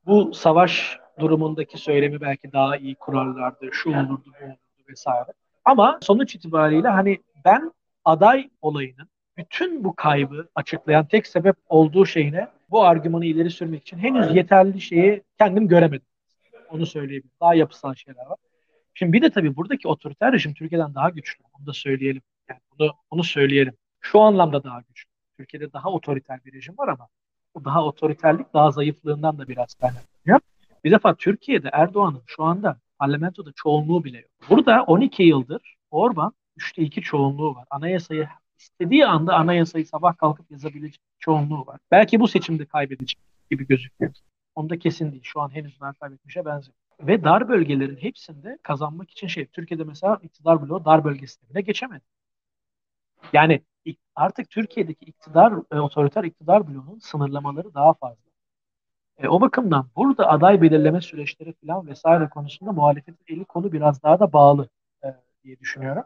Bu 0.05 0.33
savaş 0.33 0.99
durumundaki 1.19 1.77
söylemi 1.77 2.21
belki 2.21 2.51
daha 2.53 2.77
iyi 2.77 2.95
kurarlardı. 2.95 3.69
Şu 3.71 3.89
olurdu, 3.89 4.23
bu 4.41 4.45
olurdu 4.45 4.57
vesaire. 4.89 5.29
Ama 5.65 5.99
sonuç 6.01 6.36
itibariyle 6.36 6.88
hani 6.88 7.19
ben 7.45 7.71
aday 8.05 8.49
olayının 8.61 9.09
bütün 9.38 9.83
bu 9.83 9.95
kaybı 9.95 10.49
açıklayan 10.55 11.05
tek 11.07 11.27
sebep 11.27 11.55
olduğu 11.69 12.05
şeyine 12.05 12.47
bu 12.69 12.83
argümanı 12.83 13.25
ileri 13.25 13.49
sürmek 13.49 13.81
için 13.81 13.97
henüz 13.97 14.36
yeterli 14.36 14.81
şeyi 14.81 15.23
kendim 15.38 15.67
göremedim. 15.67 16.07
Onu 16.69 16.86
söyleyebilirim. 16.86 17.36
Daha 17.41 17.55
yapısal 17.55 17.93
şeyler 17.95 18.25
var. 18.25 18.38
Şimdi 18.93 19.13
bir 19.13 19.21
de 19.21 19.29
tabii 19.29 19.55
buradaki 19.55 19.88
otoriter 19.88 20.33
rejim 20.33 20.53
Türkiye'den 20.53 20.95
daha 20.95 21.09
güçlü. 21.09 21.43
Onu 21.59 21.67
da 21.67 21.73
söyleyelim. 21.73 22.21
Yani 22.49 22.59
bunu, 22.71 22.91
bunu 23.11 23.23
söyleyelim. 23.23 23.73
Şu 24.01 24.19
anlamda 24.19 24.63
daha 24.63 24.81
güçlü. 24.81 25.05
Türkiye'de 25.38 25.73
daha 25.73 25.89
otoriter 25.89 26.45
bir 26.45 26.53
rejim 26.53 26.77
var 26.77 26.88
ama 26.88 27.07
o 27.53 27.65
daha 27.65 27.86
otoriterlik 27.86 28.53
daha 28.53 28.71
zayıflığından 28.71 29.38
da 29.38 29.47
biraz 29.47 29.73
kaynaklanıyor. 29.73 30.39
Bir 30.83 30.91
defa 30.91 31.15
Türkiye'de 31.15 31.69
Erdoğan'ın 31.73 32.21
şu 32.25 32.43
anda 32.43 32.79
parlamentoda 32.99 33.51
çoğunluğu 33.55 34.03
bile 34.03 34.17
yok. 34.17 34.31
Burada 34.49 34.83
12 34.83 35.23
yıldır 35.23 35.75
Orban 35.91 36.33
Üçte 36.57 36.81
iki 36.81 37.01
çoğunluğu 37.01 37.55
var. 37.55 37.65
Anayasayı 37.69 38.29
istediği 38.59 39.05
anda 39.05 39.36
anayasayı 39.36 39.86
sabah 39.86 40.17
kalkıp 40.17 40.51
yazabilecek 40.51 41.01
çoğunluğu 41.19 41.65
var. 41.65 41.79
Belki 41.91 42.19
bu 42.19 42.27
seçimde 42.27 42.65
kaybedecek 42.65 43.19
gibi 43.51 43.67
gözüküyor. 43.67 44.11
Onda 44.55 44.79
kesin 44.79 45.11
değil. 45.11 45.23
Şu 45.23 45.41
an 45.41 45.55
henüz 45.55 45.79
daha 45.79 45.93
kaybetmişe 45.93 46.45
benziyor. 46.45 46.75
Ve 46.99 47.23
dar 47.23 47.49
bölgelerin 47.49 47.97
hepsinde 47.97 48.57
kazanmak 48.63 49.11
için 49.11 49.27
şey, 49.27 49.45
Türkiye'de 49.45 49.83
mesela 49.83 50.19
iktidar 50.23 50.67
bloğu 50.67 50.86
dar 50.86 51.03
bölge 51.03 51.27
sistemine 51.27 51.61
geçemedi. 51.61 52.03
Yani 53.33 53.61
artık 54.15 54.49
Türkiye'deki 54.49 55.05
iktidar, 55.05 55.53
e, 55.71 55.79
otoriter 55.79 56.23
iktidar 56.23 56.67
bloğunun 56.67 56.99
sınırlamaları 56.99 57.73
daha 57.73 57.93
fazla. 57.93 58.23
E, 59.17 59.27
o 59.27 59.41
bakımdan 59.41 59.89
burada 59.95 60.27
aday 60.29 60.61
belirleme 60.61 61.01
süreçleri 61.01 61.53
falan 61.53 61.88
vesaire 61.88 62.29
konusunda 62.29 62.71
muhalefetin 62.71 63.19
eli 63.27 63.45
konu 63.45 63.71
biraz 63.71 64.03
daha 64.03 64.19
da 64.19 64.33
bağlı 64.33 64.69
e, 65.03 65.07
diye 65.43 65.59
düşünüyorum. 65.59 66.03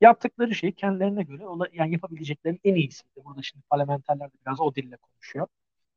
Yaptıkları 0.00 0.54
şey 0.54 0.72
kendilerine 0.72 1.22
göre 1.22 1.44
yani 1.72 1.92
yapabileceklerin 1.92 2.60
en 2.64 2.74
iyisiydi. 2.74 3.24
Burada 3.24 3.42
şimdi 3.42 3.64
parlamenterler 3.70 4.28
de 4.28 4.34
biraz 4.46 4.60
o 4.60 4.74
dille 4.74 4.96
konuşuyor. 4.96 5.46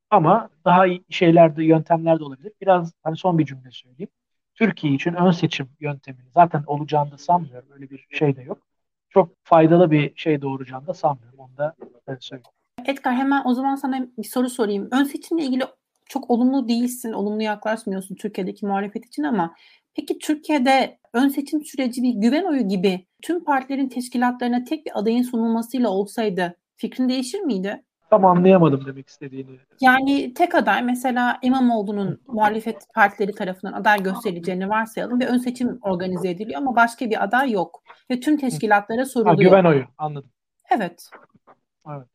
Ama 0.09 0.49
daha 0.65 0.87
iyi 0.87 1.05
şeyler 1.09 1.55
de 1.57 1.63
yöntemler 1.65 2.19
de 2.19 2.23
olabilir. 2.23 2.53
Biraz 2.61 2.93
hani 3.03 3.17
son 3.17 3.37
bir 3.39 3.45
cümle 3.45 3.71
söyleyeyim. 3.71 4.09
Türkiye 4.55 4.93
için 4.93 5.13
ön 5.13 5.31
seçim 5.31 5.69
yöntemini 5.79 6.31
zaten 6.31 6.63
olacağını 6.67 7.11
da 7.11 7.17
sanmıyorum. 7.17 7.69
Öyle 7.73 7.89
bir 7.89 8.07
şey 8.11 8.35
de 8.35 8.41
yok. 8.43 8.67
Çok 9.15 9.29
faydalı 9.43 9.91
bir 9.91 10.13
şey 10.15 10.41
doğuracağını 10.41 10.87
da 10.87 10.93
sanmıyorum. 10.93 11.39
Onu 11.39 11.57
da 11.57 11.75
söyleyeyim. 12.19 12.51
Edgar 12.85 13.15
hemen 13.15 13.41
o 13.45 13.53
zaman 13.53 13.75
sana 13.75 14.07
bir 14.17 14.23
soru 14.23 14.49
sorayım. 14.49 14.87
Ön 14.91 15.03
seçimle 15.03 15.43
ilgili 15.43 15.63
çok 16.05 16.29
olumlu 16.29 16.67
değilsin, 16.67 17.11
olumlu 17.11 17.41
yaklaşmıyorsun 17.41 18.15
Türkiye'deki 18.15 18.65
muhalefet 18.65 19.05
için 19.05 19.23
ama 19.23 19.55
peki 19.93 20.19
Türkiye'de 20.19 20.97
ön 21.13 21.27
seçim 21.27 21.65
süreci 21.65 22.03
bir 22.03 22.13
güven 22.13 22.43
oyu 22.43 22.67
gibi 22.67 23.05
tüm 23.21 23.43
partilerin 23.43 23.89
teşkilatlarına 23.89 24.63
tek 24.63 24.85
bir 24.85 24.99
adayın 24.99 25.23
sunulmasıyla 25.23 25.89
olsaydı 25.89 26.57
fikrin 26.77 27.09
değişir 27.09 27.39
miydi? 27.39 27.83
Tam 28.09 28.25
anlayamadım 28.25 28.85
demek 28.85 29.07
istediğini. 29.07 29.59
Yani 29.81 30.33
tek 30.33 30.55
aday 30.55 30.83
mesela 30.83 31.39
İmamoğlu'nun 31.41 32.21
muhalefet 32.27 32.93
partileri 32.93 33.31
tarafından 33.31 33.73
aday 33.73 34.03
gösterileceğini 34.03 34.69
varsayalım 34.69 35.19
ve 35.19 35.27
ön 35.27 35.37
seçim 35.37 35.79
organize 35.81 36.29
ediliyor 36.29 36.61
ama 36.61 36.75
başka 36.75 37.09
bir 37.09 37.23
aday 37.23 37.51
yok. 37.51 37.83
Ve 38.11 38.19
tüm 38.19 38.37
teşkilatlara 38.37 39.05
soruluyor. 39.05 39.35
Ha, 39.35 39.43
güven 39.43 39.63
oyu 39.63 39.85
anladım. 39.97 40.29
Evet. 40.69 41.09
Evet. 41.89 42.07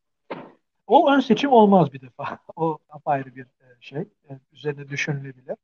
O 0.87 1.13
ön 1.13 1.21
seçim 1.21 1.53
olmaz 1.53 1.93
bir 1.93 2.01
defa. 2.01 2.39
O 2.57 2.79
apayrı 2.89 3.37
bir 3.37 3.43
e, 3.43 3.67
şey. 3.81 4.01
E, 4.01 4.39
üzerine 4.53 4.89
düşünülebilir. 4.89 5.57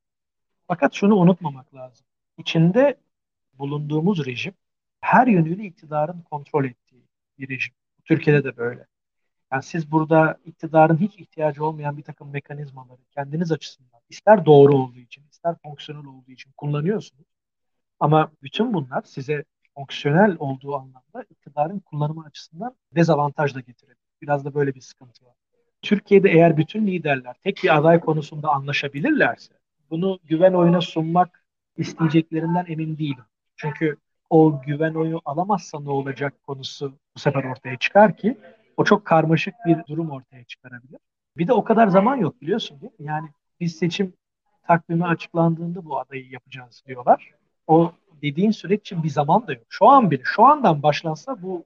Fakat 0.69 0.95
şunu 0.95 1.17
unutmamak 1.17 1.75
lazım. 1.75 2.07
İçinde 2.39 2.97
bulunduğumuz 3.55 4.27
rejim 4.27 4.55
her 5.01 5.27
yönüyle 5.27 5.65
iktidarın 5.65 6.21
kontrol 6.31 6.65
ettiği 6.65 7.03
bir 7.39 7.49
rejim. 7.49 7.75
Türkiye'de 8.05 8.45
de 8.45 8.57
böyle. 8.57 8.87
Yani 9.53 9.63
siz 9.63 9.93
burada 9.93 10.39
iktidarın 10.45 10.97
hiç 10.97 11.19
ihtiyacı 11.19 11.65
olmayan 11.65 11.97
bir 11.97 12.03
takım 12.03 12.31
mekanizmaları 12.31 13.01
kendiniz 13.11 13.53
açısından 13.53 14.01
ister 14.09 14.47
doğru 14.47 14.75
olduğu 14.75 14.99
için 14.99 15.25
ister 15.31 15.55
fonksiyonel 15.63 16.07
olduğu 16.07 16.31
için 16.31 16.53
kullanıyorsunuz. 16.57 17.27
Ama 18.01 18.31
bütün 18.43 18.75
bunlar 18.75 19.03
size 19.03 19.45
fonksiyonel 19.75 20.37
olduğu 20.39 20.75
anlamda 20.75 21.25
iktidarın 21.31 21.79
kullanımı 21.79 22.25
açısından 22.25 22.77
dezavantaj 22.95 23.55
da 23.55 23.61
getirebilir. 23.61 23.99
Biraz 24.23 24.45
da 24.45 24.55
böyle 24.55 24.75
bir 24.75 24.81
sıkıntı 24.81 25.25
var. 25.25 25.35
Türkiye'de 25.83 26.31
eğer 26.31 26.57
bütün 26.57 26.87
liderler 26.87 27.37
tek 27.43 27.61
bir 27.65 27.77
aday 27.77 28.01
konusunda 28.01 28.51
anlaşabilirlerse 28.51 29.53
bunu 29.91 30.19
güven 30.25 30.53
oyuna 30.53 30.81
sunmak 30.81 31.45
isteyeceklerinden 31.77 32.67
emin 32.69 32.99
değilim. 32.99 33.25
Çünkü 33.57 33.97
o 34.31 34.63
güven 34.63 34.95
oyu 34.95 35.21
alamazsa 35.25 35.81
ne 35.81 35.91
olacak 35.91 36.43
konusu 36.43 36.99
bu 37.17 37.21
sefer 37.21 37.45
ortaya 37.45 37.77
çıkar 37.77 38.17
ki 38.17 38.39
o 38.77 38.85
çok 38.85 39.05
karmaşık 39.05 39.55
bir 39.67 39.77
durum 39.89 40.11
ortaya 40.11 40.45
çıkarabilir. 40.45 40.99
Bir 41.37 41.47
de 41.47 41.53
o 41.53 41.65
kadar 41.65 41.89
zaman 41.89 42.17
yok 42.17 42.41
biliyorsun 42.41 42.81
değil 42.81 42.93
mi? 42.99 43.07
Yani 43.07 43.29
biz 43.61 43.77
seçim 43.77 44.13
takvimi 44.67 45.05
açıklandığında 45.05 45.85
bu 45.85 45.99
adayı 45.99 46.31
yapacağız 46.31 46.83
diyorlar. 46.87 47.31
O 47.67 47.93
dediğin 48.23 48.51
süreç 48.51 48.81
için 48.81 49.03
bir 49.03 49.11
zaman 49.11 49.47
da 49.47 49.53
yok. 49.53 49.63
Şu 49.69 49.89
an 49.89 50.11
bile, 50.11 50.23
şu 50.25 50.45
andan 50.45 50.83
başlansa 50.83 51.43
bu 51.43 51.65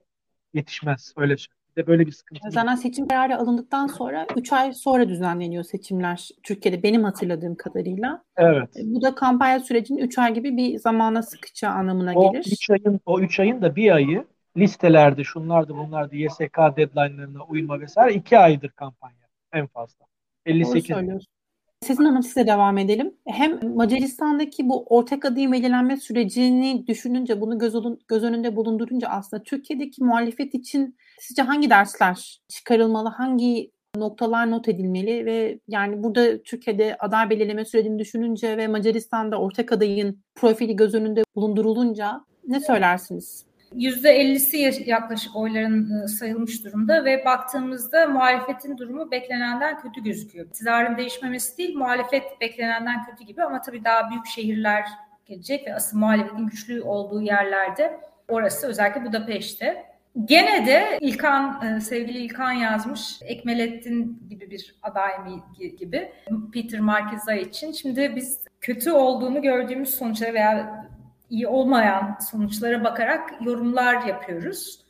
yetişmez. 0.53 1.13
Öyle 1.17 1.37
söyleyeyim. 1.37 1.57
Bir 1.77 1.83
de 1.83 1.87
böyle 1.87 2.07
bir 2.07 2.11
sıkıntı. 2.11 2.41
Zaten 2.49 2.75
seçim 2.75 3.07
kararı 3.07 3.37
alındıktan 3.37 3.87
sonra 3.87 4.27
3 4.37 4.53
ay 4.53 4.73
sonra 4.73 5.09
düzenleniyor 5.09 5.63
seçimler 5.63 6.29
Türkiye'de 6.43 6.83
benim 6.83 7.03
hatırladığım 7.03 7.55
kadarıyla. 7.55 8.23
Evet. 8.37 8.77
E, 8.77 8.81
bu 8.85 9.01
da 9.01 9.15
kampanya 9.15 9.59
sürecinin 9.59 9.99
3 9.99 10.17
ay 10.17 10.33
gibi 10.33 10.57
bir 10.57 10.77
zamana 10.77 11.21
sıkacağı 11.21 11.71
anlamına 11.71 12.13
o 12.15 12.31
gelir. 12.31 12.45
Üç 12.51 12.69
ayın, 12.69 12.99
o 13.05 13.19
3 13.19 13.39
ayın 13.39 13.61
da 13.61 13.75
bir 13.75 13.91
ayı 13.91 14.25
listelerde 14.57 15.23
şunlardı 15.23 15.75
bunlardı 15.75 16.15
YSK 16.15 16.57
deadline'larına 16.57 17.43
uyma 17.43 17.79
vesaire 17.79 18.13
2 18.13 18.39
aydır 18.39 18.69
kampanya 18.69 19.27
en 19.53 19.67
fazla. 19.67 20.05
58. 20.45 20.89
Doğru 20.89 20.97
söylüyorsun. 20.97 21.33
Sizin 21.81 22.05
Hanım 22.05 22.23
size 22.23 22.47
devam 22.47 22.77
edelim. 22.77 23.13
Hem 23.27 23.75
Macaristan'daki 23.75 24.69
bu 24.69 24.85
ortak 24.89 25.25
adayı 25.25 25.51
belirlenme 25.51 25.97
sürecini 25.97 26.87
düşününce, 26.87 27.41
bunu 27.41 27.59
göz, 27.59 27.75
olun, 27.75 27.99
göz 28.07 28.23
önünde 28.23 28.55
bulundurunca 28.55 29.07
aslında 29.07 29.43
Türkiye'deki 29.43 30.03
muhalefet 30.03 30.53
için 30.53 30.97
sizce 31.19 31.41
hangi 31.41 31.69
dersler 31.69 32.41
çıkarılmalı, 32.47 33.09
hangi 33.09 33.71
noktalar 33.95 34.51
not 34.51 34.67
edilmeli 34.67 35.25
ve 35.25 35.59
yani 35.67 36.03
burada 36.03 36.43
Türkiye'de 36.43 36.97
aday 36.99 37.29
belirleme 37.29 37.65
sürecini 37.65 37.99
düşününce 37.99 38.57
ve 38.57 38.67
Macaristan'da 38.67 39.39
ortak 39.39 39.71
adayın 39.71 40.23
profili 40.35 40.75
göz 40.75 40.95
önünde 40.95 41.23
bulundurulunca 41.35 42.25
ne 42.47 42.59
söylersiniz? 42.59 43.45
%50'si 43.75 44.89
yaklaşık 44.89 45.35
oyların 45.35 46.03
e, 46.03 46.07
sayılmış 46.07 46.65
durumda 46.65 47.05
ve 47.05 47.25
baktığımızda 47.25 48.07
muhalefetin 48.07 48.77
durumu 48.77 49.11
beklenenden 49.11 49.79
kötü 49.79 50.03
gözüküyor. 50.03 50.45
İktidarın 50.45 50.97
değişmemesi 50.97 51.57
değil, 51.57 51.75
muhalefet 51.75 52.41
beklenenden 52.41 53.05
kötü 53.05 53.23
gibi 53.23 53.43
ama 53.43 53.61
tabii 53.61 53.83
daha 53.83 54.09
büyük 54.09 54.25
şehirler 54.25 54.85
gelecek 55.25 55.67
ve 55.67 55.75
asıl 55.75 55.97
muhalefetin 55.97 56.47
güçlü 56.47 56.81
olduğu 56.81 57.21
yerlerde 57.21 57.99
orası 58.27 58.67
özellikle 58.67 59.05
Budapeşte. 59.05 59.91
Gene 60.25 60.65
de 60.65 60.97
İlkan, 61.01 61.65
e, 61.65 61.81
sevgili 61.81 62.17
İlkan 62.17 62.51
yazmış, 62.51 63.19
Ekmelettin 63.21 64.23
gibi 64.29 64.51
bir 64.51 64.75
aday 64.81 65.17
mı 65.17 65.43
gibi 65.79 66.11
Peter 66.53 66.79
Markeza 66.79 67.33
için. 67.33 67.71
Şimdi 67.71 68.13
biz 68.15 68.39
kötü 68.61 68.91
olduğunu 68.91 69.41
gördüğümüz 69.41 69.95
sonuçlara 69.95 70.33
veya 70.33 70.85
iyi 71.31 71.47
olmayan 71.47 72.17
sonuçlara 72.31 72.83
bakarak 72.83 73.33
yorumlar 73.41 74.05
yapıyoruz. 74.05 74.81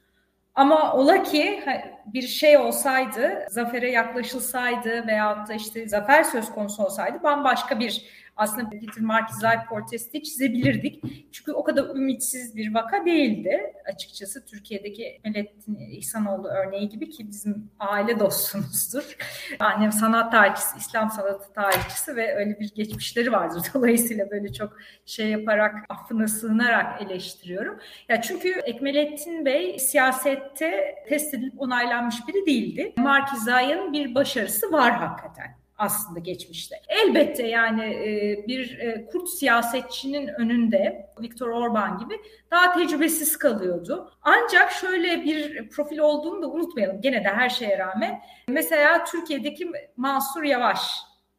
Ama 0.55 0.93
ola 0.93 1.23
ki 1.23 1.63
bir 2.05 2.21
şey 2.21 2.57
olsaydı, 2.57 3.45
zafere 3.49 3.91
yaklaşılsaydı 3.91 5.07
veyahut 5.07 5.49
da 5.49 5.53
işte 5.53 5.87
zafer 5.89 6.23
söz 6.23 6.51
konusu 6.51 6.83
olsaydı 6.83 7.23
bambaşka 7.23 7.79
bir 7.79 8.05
aslında 8.41 8.69
Peter 8.69 9.03
Markizay 9.03 9.65
portresi 9.65 10.23
çizebilirdik. 10.23 11.03
Çünkü 11.31 11.51
o 11.51 11.63
kadar 11.63 11.95
ümitsiz 11.95 12.55
bir 12.55 12.73
vaka 12.73 13.05
değildi. 13.05 13.73
Açıkçası 13.93 14.45
Türkiye'deki 14.45 15.21
Melettin 15.23 15.75
İhsanoğlu 15.75 16.47
örneği 16.47 16.89
gibi 16.89 17.09
ki 17.09 17.27
bizim 17.27 17.71
aile 17.79 18.19
dostumuzdur. 18.19 19.17
Annem 19.59 19.91
sanat 19.91 20.31
tarihçisi, 20.31 20.77
İslam 20.77 21.11
sanatı 21.11 21.53
tarihçisi 21.53 22.15
ve 22.15 22.35
öyle 22.35 22.59
bir 22.59 22.75
geçmişleri 22.75 23.31
vardır. 23.31 23.61
Dolayısıyla 23.73 24.31
böyle 24.31 24.53
çok 24.53 24.77
şey 25.05 25.29
yaparak, 25.29 25.75
affına 25.89 26.27
sığınarak 26.27 27.01
eleştiriyorum. 27.01 27.79
Ya 28.09 28.21
çünkü 28.21 28.49
Ekmelettin 28.49 29.45
Bey 29.45 29.79
siyasette 29.79 30.95
test 31.07 31.33
edilip 31.33 31.61
onaylanmış 31.61 32.15
biri 32.27 32.45
değildi. 32.45 32.93
Markizay'ın 32.97 33.93
bir 33.93 34.15
başarısı 34.15 34.71
var 34.71 34.91
hakikaten 34.91 35.61
aslında 35.82 36.19
geçmişte. 36.19 36.75
Elbette 36.88 37.47
yani 37.47 37.84
e, 37.84 38.43
bir 38.47 38.79
e, 38.79 39.05
Kurt 39.05 39.29
siyasetçinin 39.29 40.27
önünde 40.27 41.09
Viktor 41.21 41.47
Orban 41.47 41.97
gibi 41.97 42.13
daha 42.51 42.73
tecrübesiz 42.73 43.38
kalıyordu. 43.38 44.11
Ancak 44.21 44.71
şöyle 44.71 45.23
bir 45.23 45.69
profil 45.69 45.97
olduğunu 45.97 46.41
da 46.41 46.47
unutmayalım 46.47 47.01
gene 47.01 47.23
de 47.23 47.29
her 47.29 47.49
şeye 47.49 47.77
rağmen. 47.77 48.21
Mesela 48.47 49.03
Türkiye'deki 49.03 49.71
Mansur 49.97 50.43
Yavaş 50.43 50.91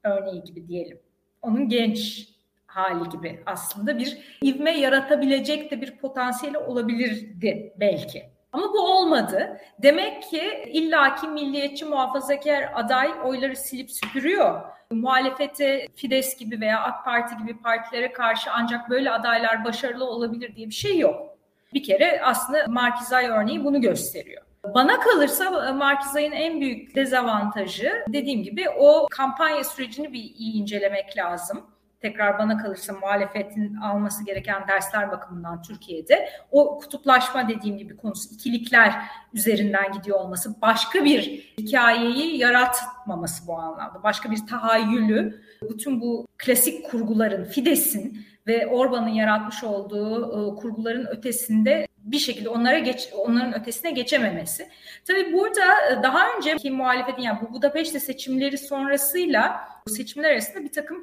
örneği 0.05 0.45
gibi 0.45 0.69
diyelim. 0.69 1.01
Onun 1.43 1.69
genç 1.69 2.29
hali 2.67 3.09
gibi 3.09 3.43
aslında 3.47 3.99
bir 3.99 4.39
ivme 4.45 4.79
yaratabilecek 4.79 5.71
de 5.71 5.81
bir 5.81 5.97
potansiyeli 5.97 6.59
olabilirdi 6.59 7.73
belki. 7.81 8.32
Ama 8.53 8.73
bu 8.73 8.81
olmadı. 8.97 9.61
Demek 9.79 10.23
ki 10.23 10.65
illaki 10.73 11.29
milliyetçi 11.29 11.85
muhafazakar 11.85 12.71
aday 12.75 13.11
oyları 13.25 13.57
silip 13.57 13.91
süpürüyor. 13.91 14.61
Muhalefete 14.91 15.87
Fides 15.97 16.37
gibi 16.37 16.61
veya 16.61 16.81
AK 16.83 17.05
Parti 17.05 17.37
gibi 17.37 17.59
partilere 17.59 18.13
karşı 18.13 18.51
ancak 18.53 18.91
böyle 18.91 19.11
adaylar 19.11 19.65
başarılı 19.65 20.05
olabilir 20.05 20.57
diye 20.57 20.67
bir 20.67 20.75
şey 20.75 20.99
yok. 20.99 21.37
Bir 21.75 21.83
kere 21.83 22.21
aslında 22.25 22.67
Markizay 22.69 23.27
örneği 23.27 23.65
bunu 23.65 23.81
gösteriyor. 23.81 24.43
Bana 24.75 25.01
kalırsa 25.01 25.73
Markizay'ın 25.73 26.33
en 26.33 26.61
büyük 26.61 26.95
dezavantajı 26.95 28.05
dediğim 28.09 28.43
gibi 28.43 28.71
o 28.71 29.07
kampanya 29.11 29.65
sürecini 29.65 30.13
bir 30.13 30.19
iyi 30.39 30.63
incelemek 30.63 31.17
lazım 31.17 31.67
tekrar 32.03 32.39
bana 32.39 32.59
kalırsa 32.63 32.93
muhalefetin 32.93 33.75
alması 33.75 34.25
gereken 34.25 34.69
dersler 34.69 35.11
bakımından 35.11 35.63
Türkiye'de 35.63 36.29
o 36.51 36.79
kutuplaşma 36.79 37.49
dediğim 37.49 37.79
gibi 37.79 37.97
konusu 37.97 38.35
ikilikler 38.35 38.95
üzerinden 39.35 39.93
gidiyor 39.93 40.21
olması 40.21 40.63
başka 40.63 41.05
bir 41.05 41.23
hikayeyi 41.59 42.39
yaratmaması 42.39 43.47
bu 43.47 43.59
anlamda. 43.59 44.03
Başka 44.03 44.31
bir 44.31 44.47
tahayyülü 44.47 45.43
bütün 45.71 46.01
bu 46.01 46.27
klasik 46.39 46.91
kurguların 46.91 47.45
Fides'in 47.45 48.27
ve 48.47 48.67
Orban'ın 48.67 49.09
yaratmış 49.09 49.65
olduğu 49.65 50.27
e, 50.27 50.61
kurguların 50.61 51.07
ötesinde 51.07 51.87
bir 51.99 52.19
şekilde 52.19 52.49
onlara 52.49 52.79
geç, 52.79 53.09
onların 53.19 53.61
ötesine 53.61 53.91
geçememesi. 53.91 54.69
Tabii 55.05 55.33
burada 55.33 55.91
e, 55.91 56.03
daha 56.03 56.37
önceki 56.37 56.71
muhalefetin 56.71 57.23
yani 57.23 57.39
bu 57.43 57.53
Budapeşte 57.53 58.01
seçimleri 58.01 58.59
sonrasıyla 58.59 59.61
seçimler 59.89 60.31
arasında 60.31 60.65
bir 60.65 60.73
takım 60.73 61.03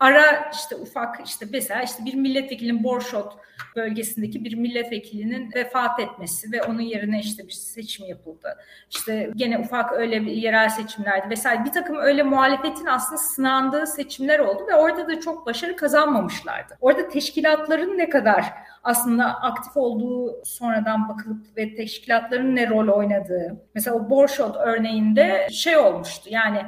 ara 0.00 0.50
işte 0.54 0.76
ufak 0.76 1.26
işte 1.26 1.46
mesela 1.52 1.82
işte 1.82 2.04
bir 2.04 2.14
milletvekilinin 2.14 2.84
Borşot 2.84 3.32
bölgesindeki 3.76 4.44
bir 4.44 4.54
milletvekilinin 4.54 5.52
vefat 5.54 6.00
etmesi 6.00 6.52
ve 6.52 6.62
onun 6.62 6.80
yerine 6.80 7.20
işte 7.20 7.46
bir 7.46 7.52
seçim 7.52 8.06
yapıldı. 8.06 8.58
İşte 8.90 9.30
gene 9.36 9.58
ufak 9.58 9.92
öyle 9.92 10.22
bir 10.22 10.32
yerel 10.32 10.68
seçimlerdi 10.68 11.30
vesaire 11.30 11.64
bir 11.64 11.72
takım 11.72 11.96
öyle 11.96 12.22
muhalefetin 12.22 12.86
aslında 12.86 13.18
sınandığı 13.18 13.86
seçimler 13.86 14.38
oldu 14.38 14.66
ve 14.68 14.74
orada 14.74 15.08
da 15.08 15.20
çok 15.20 15.46
başarı 15.46 15.76
kazanmamışlardı. 15.76 16.78
Orada 16.80 17.08
teşkilatların 17.08 17.98
ne 17.98 18.08
kadar 18.08 18.44
aslında 18.82 19.24
aktif 19.24 19.76
olduğu 19.76 20.44
sonradan 20.44 21.08
bakılıp 21.08 21.56
ve 21.56 21.74
teşkilatların 21.74 22.56
ne 22.56 22.68
rol 22.68 22.88
oynadığı. 22.88 23.56
Mesela 23.74 23.96
o 23.96 24.10
Borşot 24.10 24.56
örneğinde 24.56 25.48
şey 25.50 25.76
olmuştu 25.76 26.28
yani 26.30 26.62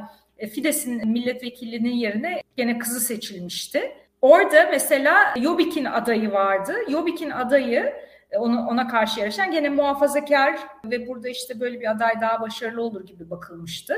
Fides'in 0.46 1.08
milletvekilinin 1.08 1.94
yerine 1.94 2.42
gene 2.56 2.78
kızı 2.78 3.00
seçilmişti. 3.00 3.92
Orada 4.22 4.68
mesela 4.70 5.34
Yobik'in 5.36 5.84
adayı 5.84 6.32
vardı. 6.32 6.74
Yobik'in 6.88 7.30
adayı 7.30 7.94
e, 8.30 8.38
onu, 8.38 8.66
ona 8.68 8.88
karşı 8.88 9.20
yarışan 9.20 9.50
gene 9.50 9.68
muhafazakar 9.68 10.58
ve 10.84 11.08
burada 11.08 11.28
işte 11.28 11.60
böyle 11.60 11.80
bir 11.80 11.90
aday 11.90 12.20
daha 12.20 12.40
başarılı 12.40 12.82
olur 12.82 13.06
gibi 13.06 13.30
bakılmıştı. 13.30 13.94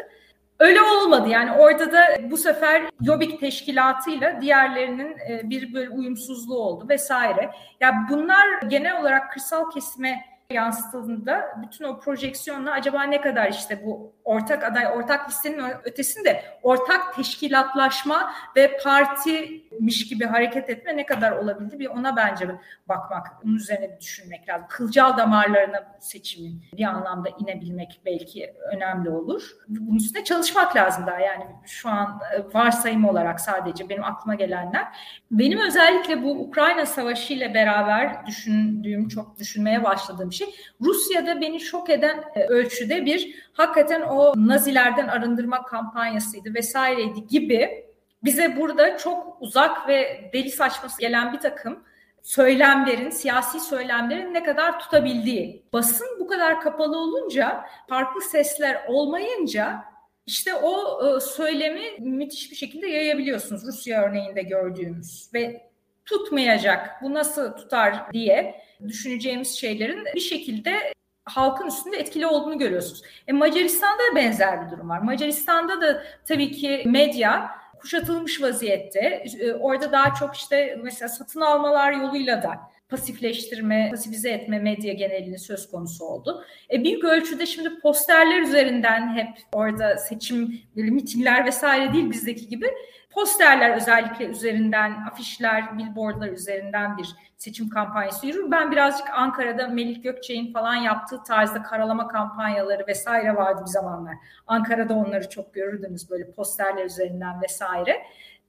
Öyle 0.58 0.80
olmadı 0.82 1.28
yani 1.28 1.52
orada 1.52 1.92
da 1.92 2.00
bu 2.30 2.36
sefer 2.36 2.82
Yobik 3.00 3.40
teşkilatıyla 3.40 4.40
diğerlerinin 4.40 5.18
e, 5.30 5.40
bir 5.44 5.74
böyle 5.74 5.90
uyumsuzluğu 5.90 6.58
oldu 6.58 6.86
vesaire. 6.88 7.40
Ya 7.42 7.52
yani 7.80 7.94
bunlar 8.10 8.62
genel 8.68 9.00
olarak 9.00 9.32
kırsal 9.32 9.70
kesime 9.70 10.24
yansıtıldığında 10.50 11.58
bütün 11.62 11.84
o 11.84 12.00
projeksiyonla 12.00 12.72
acaba 12.72 13.02
ne 13.02 13.20
kadar 13.20 13.50
işte 13.50 13.84
bu 13.84 14.12
ortak 14.24 14.64
aday, 14.64 14.86
ortak 14.86 15.28
listenin 15.28 15.62
ötesinde 15.84 16.44
ortak 16.62 17.16
teşkilatlaşma 17.16 18.32
ve 18.56 18.78
partimiş 18.84 20.08
gibi 20.08 20.24
hareket 20.24 20.70
etme 20.70 20.96
ne 20.96 21.06
kadar 21.06 21.32
olabildi 21.32 21.78
bir 21.78 21.86
ona 21.86 22.16
bence 22.16 22.46
bakmak, 22.88 23.26
onun 23.44 23.54
üzerine 23.54 23.90
bir 23.94 24.00
düşünmek 24.00 24.48
lazım. 24.48 24.66
Kılcal 24.70 25.16
damarlarına 25.16 25.96
seçimin 26.00 26.62
bir 26.76 26.84
anlamda 26.84 27.28
inebilmek 27.38 28.00
belki 28.06 28.54
önemli 28.72 29.10
olur. 29.10 29.42
Bunun 29.68 29.96
üstüne 29.96 30.24
çalışmak 30.24 30.76
lazım 30.76 31.06
daha 31.06 31.20
yani 31.20 31.44
şu 31.66 31.88
an 31.88 32.20
e, 32.34 32.54
varsayım 32.54 33.04
olarak 33.04 33.40
sadece 33.40 33.88
benim 33.88 34.04
aklıma 34.04 34.34
gelenler. 34.34 34.86
Benim 35.30 35.58
özellikle 35.60 36.22
bu 36.22 36.30
Ukrayna 36.30 36.86
Savaşı 36.86 37.32
ile 37.32 37.54
beraber 37.54 38.26
düşündüğüm, 38.26 39.08
çok 39.08 39.38
düşünmeye 39.38 39.84
başladığım 39.84 40.32
şey 40.44 40.54
Rusya'da 40.80 41.40
beni 41.40 41.60
şok 41.60 41.90
eden 41.90 42.24
e, 42.34 42.44
ölçüde 42.44 43.06
bir 43.06 43.34
hakikaten 43.52 44.00
o 44.00 44.32
Nazilerden 44.36 45.08
arındırma 45.08 45.62
kampanyasıydı 45.62 46.54
vesaireydi 46.54 47.26
gibi 47.26 47.84
bize 48.24 48.56
burada 48.56 48.98
çok 48.98 49.36
uzak 49.40 49.88
ve 49.88 50.30
deli 50.32 50.50
saçması 50.50 51.00
gelen 51.00 51.32
bir 51.32 51.38
takım 51.38 51.84
söylemlerin, 52.22 53.10
siyasi 53.10 53.60
söylemlerin 53.60 54.34
ne 54.34 54.42
kadar 54.42 54.80
tutabildiği. 54.80 55.62
Basın 55.72 56.06
bu 56.20 56.26
kadar 56.26 56.60
kapalı 56.60 56.98
olunca, 56.98 57.64
farklı 57.88 58.20
sesler 58.20 58.84
olmayınca 58.88 59.84
işte 60.26 60.54
o 60.54 61.00
e, 61.06 61.20
söylemi 61.20 61.82
müthiş 61.98 62.50
bir 62.50 62.56
şekilde 62.56 62.86
yayabiliyorsunuz. 62.86 63.66
Rusya 63.66 64.02
örneğinde 64.02 64.42
gördüğümüz 64.42 65.30
ve 65.34 65.70
tutmayacak, 66.04 67.02
bu 67.02 67.14
nasıl 67.14 67.52
tutar 67.52 68.12
diye 68.12 68.62
düşüneceğimiz 68.88 69.58
şeylerin 69.58 70.04
bir 70.14 70.20
şekilde 70.20 70.92
halkın 71.24 71.66
üstünde 71.66 71.96
etkili 71.96 72.26
olduğunu 72.26 72.58
görüyorsunuz. 72.58 73.02
E, 73.28 73.32
Macaristan'da 73.32 74.02
da 74.12 74.16
benzer 74.16 74.66
bir 74.66 74.70
durum 74.70 74.88
var. 74.88 74.98
Macaristan'da 74.98 75.80
da 75.80 76.02
tabii 76.24 76.52
ki 76.52 76.82
medya 76.86 77.50
kuşatılmış 77.78 78.42
vaziyette. 78.42 79.24
E, 79.40 79.52
orada 79.52 79.92
daha 79.92 80.14
çok 80.14 80.36
işte 80.36 80.78
mesela 80.82 81.08
satın 81.08 81.40
almalar 81.40 81.92
yoluyla 81.92 82.42
da 82.42 82.60
pasifleştirme, 82.90 83.90
pasifize 83.90 84.30
etme 84.30 84.58
medya 84.58 84.92
genelini 84.92 85.38
söz 85.38 85.70
konusu 85.70 86.04
oldu. 86.04 86.44
E, 86.72 86.84
büyük 86.84 87.04
ölçüde 87.04 87.46
şimdi 87.46 87.80
posterler 87.80 88.42
üzerinden 88.42 89.16
hep 89.16 89.38
orada 89.52 89.96
seçim, 89.96 90.60
mitingler 90.74 91.46
vesaire 91.46 91.92
değil 91.92 92.10
bizdeki 92.10 92.48
gibi 92.48 92.66
Posterler 93.10 93.76
özellikle 93.76 94.24
üzerinden, 94.24 95.06
afişler, 95.10 95.78
billboardlar 95.78 96.28
üzerinden 96.28 96.98
bir 96.98 97.16
seçim 97.36 97.68
kampanyası 97.68 98.26
yürür. 98.26 98.50
Ben 98.50 98.72
birazcık 98.72 99.10
Ankara'da 99.10 99.68
Melih 99.68 100.02
Gökçe'nin 100.02 100.52
falan 100.52 100.74
yaptığı 100.74 101.22
tarzda 101.22 101.62
karalama 101.62 102.08
kampanyaları 102.08 102.86
vesaire 102.86 103.36
vardı 103.36 103.62
bir 103.66 103.70
zamanlar. 103.70 104.14
Ankara'da 104.46 104.94
onları 104.94 105.28
çok 105.28 105.54
görürdünüz 105.54 106.10
böyle 106.10 106.30
posterler 106.30 106.84
üzerinden 106.84 107.42
vesaire. 107.42 108.02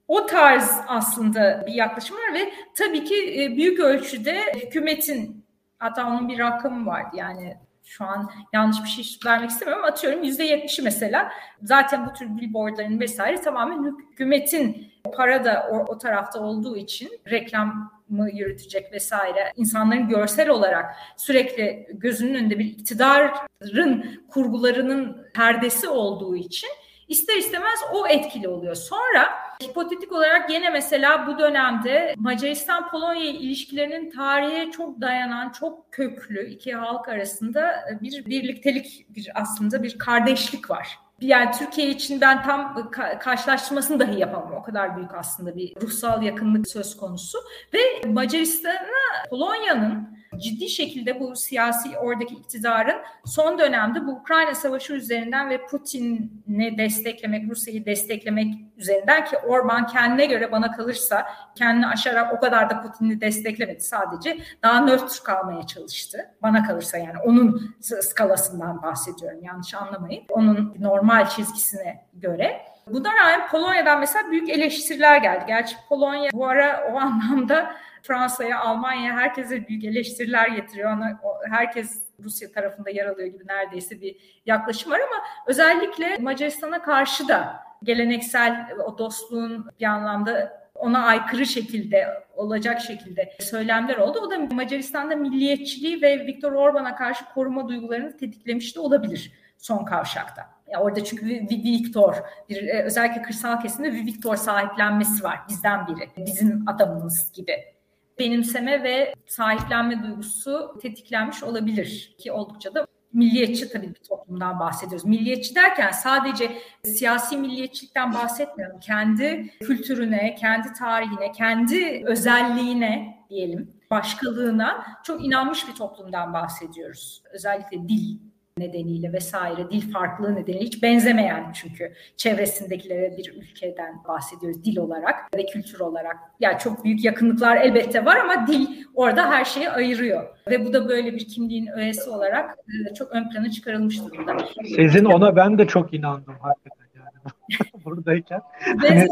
O 0.08 0.26
tarz 0.26 0.80
aslında 0.88 1.64
bir 1.66 1.72
yaklaşım 1.72 2.16
var 2.16 2.34
ve 2.34 2.52
tabii 2.74 3.04
ki 3.04 3.42
e, 3.42 3.56
büyük 3.56 3.80
ölçüde 3.80 4.40
hükümetin 4.54 5.46
hatta 5.78 6.06
onun 6.06 6.28
bir 6.28 6.38
rakamı 6.38 6.86
vardı 6.86 7.16
yani 7.16 7.56
şu 7.84 8.04
an 8.04 8.30
yanlış 8.52 8.82
bir 8.84 8.88
şey 8.88 9.04
vermek 9.26 9.50
istemiyorum 9.50 9.84
atıyorum 9.84 10.22
yüzde 10.22 10.44
yetmişi 10.44 10.82
mesela 10.82 11.32
zaten 11.62 12.06
bu 12.06 12.12
tür 12.12 12.36
billboardların 12.36 13.00
vesaire 13.00 13.40
tamamen 13.40 13.96
hükümetin 14.10 14.92
para 15.16 15.44
da 15.44 15.68
o, 15.72 15.92
o 15.92 15.98
tarafta 15.98 16.40
olduğu 16.40 16.76
için 16.76 17.20
reklam 17.30 17.92
mı 18.08 18.30
yürütecek 18.32 18.92
vesaire 18.92 19.52
insanların 19.56 20.08
görsel 20.08 20.48
olarak 20.48 20.94
sürekli 21.16 21.86
gözünün 21.94 22.34
önünde 22.34 22.58
bir 22.58 22.64
iktidarın 22.64 24.20
kurgularının 24.28 25.26
perdesi 25.34 25.88
olduğu 25.88 26.36
için 26.36 26.70
ister 27.08 27.36
istemez 27.36 27.80
o 27.92 28.06
etkili 28.06 28.48
oluyor. 28.48 28.74
Sonra 28.74 29.28
hipotetik 29.68 30.12
olarak 30.12 30.50
yine 30.50 30.70
mesela 30.70 31.26
bu 31.26 31.38
dönemde 31.38 32.14
Macaristan-Polonya 32.18 33.24
ilişkilerinin 33.24 34.10
tarihe 34.10 34.70
çok 34.70 35.00
dayanan, 35.00 35.50
çok 35.50 35.92
köklü 35.92 36.46
iki 36.50 36.74
halk 36.74 37.08
arasında 37.08 37.74
bir 38.02 38.26
birliktelik, 38.26 39.06
bir 39.08 39.30
aslında 39.34 39.82
bir 39.82 39.98
kardeşlik 39.98 40.70
var 40.70 40.98
yani 41.22 41.50
Türkiye 41.58 41.90
için 41.90 42.20
ben 42.20 42.42
tam 42.42 42.90
karşılaştırmasını 43.20 44.00
dahi 44.00 44.18
yapamam. 44.18 44.52
O 44.52 44.62
kadar 44.62 44.96
büyük 44.96 45.14
aslında 45.14 45.56
bir 45.56 45.74
ruhsal 45.82 46.22
yakınlık 46.22 46.68
söz 46.68 46.96
konusu. 46.96 47.38
Ve 47.74 48.08
Macaristan'a 48.08 49.28
Polonya'nın 49.30 50.21
ciddi 50.38 50.68
şekilde 50.68 51.20
bu 51.20 51.36
siyasi 51.36 51.98
oradaki 51.98 52.34
iktidarın 52.34 52.96
son 53.24 53.58
dönemde 53.58 54.06
bu 54.06 54.12
Ukrayna 54.12 54.54
Savaşı 54.54 54.92
üzerinden 54.92 55.50
ve 55.50 55.66
Putin'i 55.66 56.78
desteklemek, 56.78 57.50
Rusya'yı 57.50 57.86
desteklemek 57.86 58.54
üzerinden 58.76 59.24
ki 59.24 59.36
Orban 59.36 59.86
kendine 59.86 60.26
göre 60.26 60.52
bana 60.52 60.72
kalırsa 60.72 61.26
kendini 61.54 61.86
aşarak 61.86 62.34
o 62.34 62.40
kadar 62.40 62.70
da 62.70 62.80
Putin'i 62.80 63.20
desteklemedi 63.20 63.80
sadece. 63.80 64.38
Daha 64.62 64.80
nötr 64.80 65.22
kalmaya 65.24 65.66
çalıştı. 65.66 66.18
Bana 66.42 66.62
kalırsa 66.66 66.98
yani 66.98 67.18
onun 67.24 67.74
skalasından 67.80 68.82
bahsediyorum 68.82 69.42
yanlış 69.42 69.74
anlamayın. 69.74 70.24
Onun 70.28 70.76
normal 70.80 71.28
çizgisine 71.28 72.06
göre. 72.14 72.72
Buna 72.86 73.16
rağmen 73.16 73.48
Polonya'dan 73.48 74.00
mesela 74.00 74.30
büyük 74.30 74.48
eleştiriler 74.48 75.16
geldi. 75.16 75.44
Gerçi 75.46 75.76
Polonya 75.88 76.30
bu 76.32 76.46
ara 76.46 76.92
o 76.92 76.96
anlamda 76.96 77.76
Fransa'ya, 78.02 78.60
Almanya'ya 78.60 79.16
herkese 79.16 79.68
büyük 79.68 79.84
eleştiriler 79.84 80.48
getiriyor. 80.48 80.92
Ona, 80.92 81.20
herkes 81.50 82.02
Rusya 82.24 82.52
tarafında 82.52 82.90
yer 82.90 83.06
alıyor 83.06 83.28
gibi 83.28 83.46
neredeyse 83.46 84.00
bir 84.00 84.16
yaklaşım 84.46 84.92
var 84.92 85.00
ama 85.00 85.24
özellikle 85.46 86.18
Macaristan'a 86.18 86.82
karşı 86.82 87.28
da 87.28 87.56
geleneksel 87.82 88.66
o 88.86 88.98
dostluğun 88.98 89.70
bir 89.80 89.84
anlamda 89.84 90.62
ona 90.74 91.04
aykırı 91.04 91.46
şekilde 91.46 92.08
olacak 92.36 92.80
şekilde 92.80 93.32
söylemler 93.40 93.96
oldu. 93.96 94.18
O 94.18 94.30
da 94.30 94.38
Macaristan'da 94.38 95.16
milliyetçiliği 95.16 96.02
ve 96.02 96.26
Viktor 96.26 96.52
Orban'a 96.52 96.96
karşı 96.96 97.24
koruma 97.34 97.68
duygularını 97.68 98.16
tetiklemiş 98.16 98.76
de 98.76 98.80
olabilir 98.80 99.32
son 99.58 99.84
kavşakta. 99.84 100.50
Ya 100.68 100.80
orada 100.80 101.04
çünkü 101.04 101.26
Viktor, 101.50 102.16
bir, 102.48 102.68
e, 102.68 102.82
özellikle 102.82 103.22
kırsal 103.22 103.60
kesimde 103.60 103.92
Viktor 103.92 104.36
sahiplenmesi 104.36 105.24
var 105.24 105.40
bizden 105.48 105.86
biri, 105.86 106.26
bizim 106.26 106.68
adamımız 106.68 107.32
gibi 107.32 107.71
benimseme 108.18 108.82
ve 108.82 109.14
sahiplenme 109.26 110.02
duygusu 110.02 110.78
tetiklenmiş 110.82 111.42
olabilir 111.42 112.14
ki 112.18 112.32
oldukça 112.32 112.74
da 112.74 112.86
milliyetçi 113.12 113.68
tabii 113.68 113.88
bir 113.88 114.08
toplumdan 114.08 114.60
bahsediyoruz. 114.60 115.06
Milliyetçi 115.06 115.54
derken 115.54 115.90
sadece 115.90 116.58
siyasi 116.84 117.36
milliyetçilikten 117.36 118.14
bahsetmiyorum. 118.14 118.80
Kendi 118.80 119.50
kültürüne, 119.60 120.34
kendi 120.34 120.72
tarihine, 120.72 121.32
kendi 121.32 122.02
özelliğine 122.06 123.24
diyelim, 123.30 123.70
başkalığına 123.90 124.86
çok 125.04 125.24
inanmış 125.24 125.68
bir 125.68 125.74
toplumdan 125.74 126.32
bahsediyoruz. 126.32 127.22
Özellikle 127.32 127.88
dil 127.88 128.31
nedeniyle 128.58 129.12
vesaire 129.12 129.70
dil 129.70 129.92
farklılığı 129.92 130.34
nedeniyle 130.34 130.64
hiç 130.64 130.82
benzemeyen 130.82 131.52
çünkü 131.52 131.92
çevresindekilere 132.16 133.16
bir 133.16 133.34
ülkeden 133.36 134.04
bahsediyoruz 134.08 134.64
dil 134.64 134.76
olarak 134.76 135.36
ve 135.36 135.46
kültür 135.46 135.80
olarak. 135.80 136.16
Yani 136.40 136.58
çok 136.58 136.84
büyük 136.84 137.04
yakınlıklar 137.04 137.56
elbette 137.56 138.04
var 138.04 138.16
ama 138.16 138.46
dil 138.46 138.66
orada 138.94 139.30
her 139.30 139.44
şeyi 139.44 139.70
ayırıyor. 139.70 140.38
Ve 140.50 140.66
bu 140.66 140.72
da 140.72 140.88
böyle 140.88 141.12
bir 141.14 141.28
kimliğin 141.28 141.66
öğesi 141.66 142.10
olarak 142.10 142.56
e, 142.90 142.94
çok 142.94 143.12
ön 143.12 143.30
plana 143.30 143.50
çıkarılmış 143.50 144.00
durumda. 144.04 144.36
Sizin 144.76 145.04
ona 145.04 145.36
ben 145.36 145.58
de 145.58 145.66
çok 145.66 145.94
inandım 145.94 146.34
hakikaten 146.40 146.86
yani 146.94 147.84
buradayken. 147.84 148.40
Benzer 148.82 149.08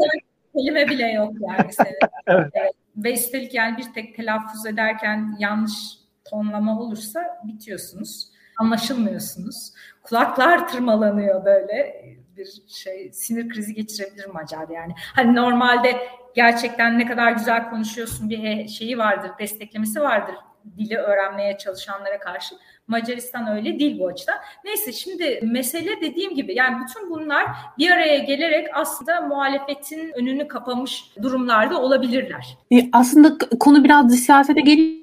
kelime 0.55 0.89
bile 0.89 1.07
yok 1.11 1.33
yani 1.41 1.73
senin. 1.73 1.97
evet. 2.27 2.51
Ve 2.97 3.13
üstelik 3.13 3.53
yani 3.53 3.77
bir 3.77 3.93
tek 3.93 4.15
telaffuz 4.15 4.65
ederken 4.65 5.35
yanlış 5.39 5.73
tonlama 6.29 6.81
olursa 6.81 7.21
bitiyorsunuz 7.47 8.31
anlaşılmıyorsunuz. 8.61 9.73
Kulaklar 10.03 10.67
tırmalanıyor 10.67 11.45
böyle 11.45 12.05
bir 12.37 12.47
şey 12.67 13.11
sinir 13.13 13.49
krizi 13.49 13.73
geçirebilir 13.73 14.25
Macar 14.25 14.69
yani. 14.69 14.93
Hani 15.15 15.35
normalde 15.35 15.97
gerçekten 16.35 16.99
ne 16.99 17.05
kadar 17.05 17.31
güzel 17.31 17.69
konuşuyorsun 17.69 18.29
bir 18.29 18.67
şeyi 18.67 18.97
vardır, 18.97 19.31
desteklemesi 19.39 20.01
vardır 20.01 20.35
dili 20.77 20.97
öğrenmeye 20.97 21.57
çalışanlara 21.57 22.19
karşı. 22.19 22.55
Macaristan 22.87 23.47
öyle 23.47 23.79
değil 23.79 23.99
bu 23.99 24.07
açıdan. 24.07 24.35
Neyse 24.65 24.91
şimdi 24.91 25.39
mesele 25.43 26.01
dediğim 26.01 26.35
gibi 26.35 26.55
yani 26.55 26.77
bütün 26.83 27.09
bunlar 27.09 27.47
bir 27.77 27.91
araya 27.91 28.17
gelerek 28.17 28.67
aslında 28.73 29.21
muhalefetin 29.21 30.11
önünü 30.15 30.47
kapamış 30.47 31.03
durumlarda 31.21 31.81
olabilirler. 31.81 32.57
E, 32.73 32.89
aslında 32.93 33.37
konu 33.59 33.83
biraz 33.83 34.15
siyasete 34.15 34.61
geliyor 34.61 35.00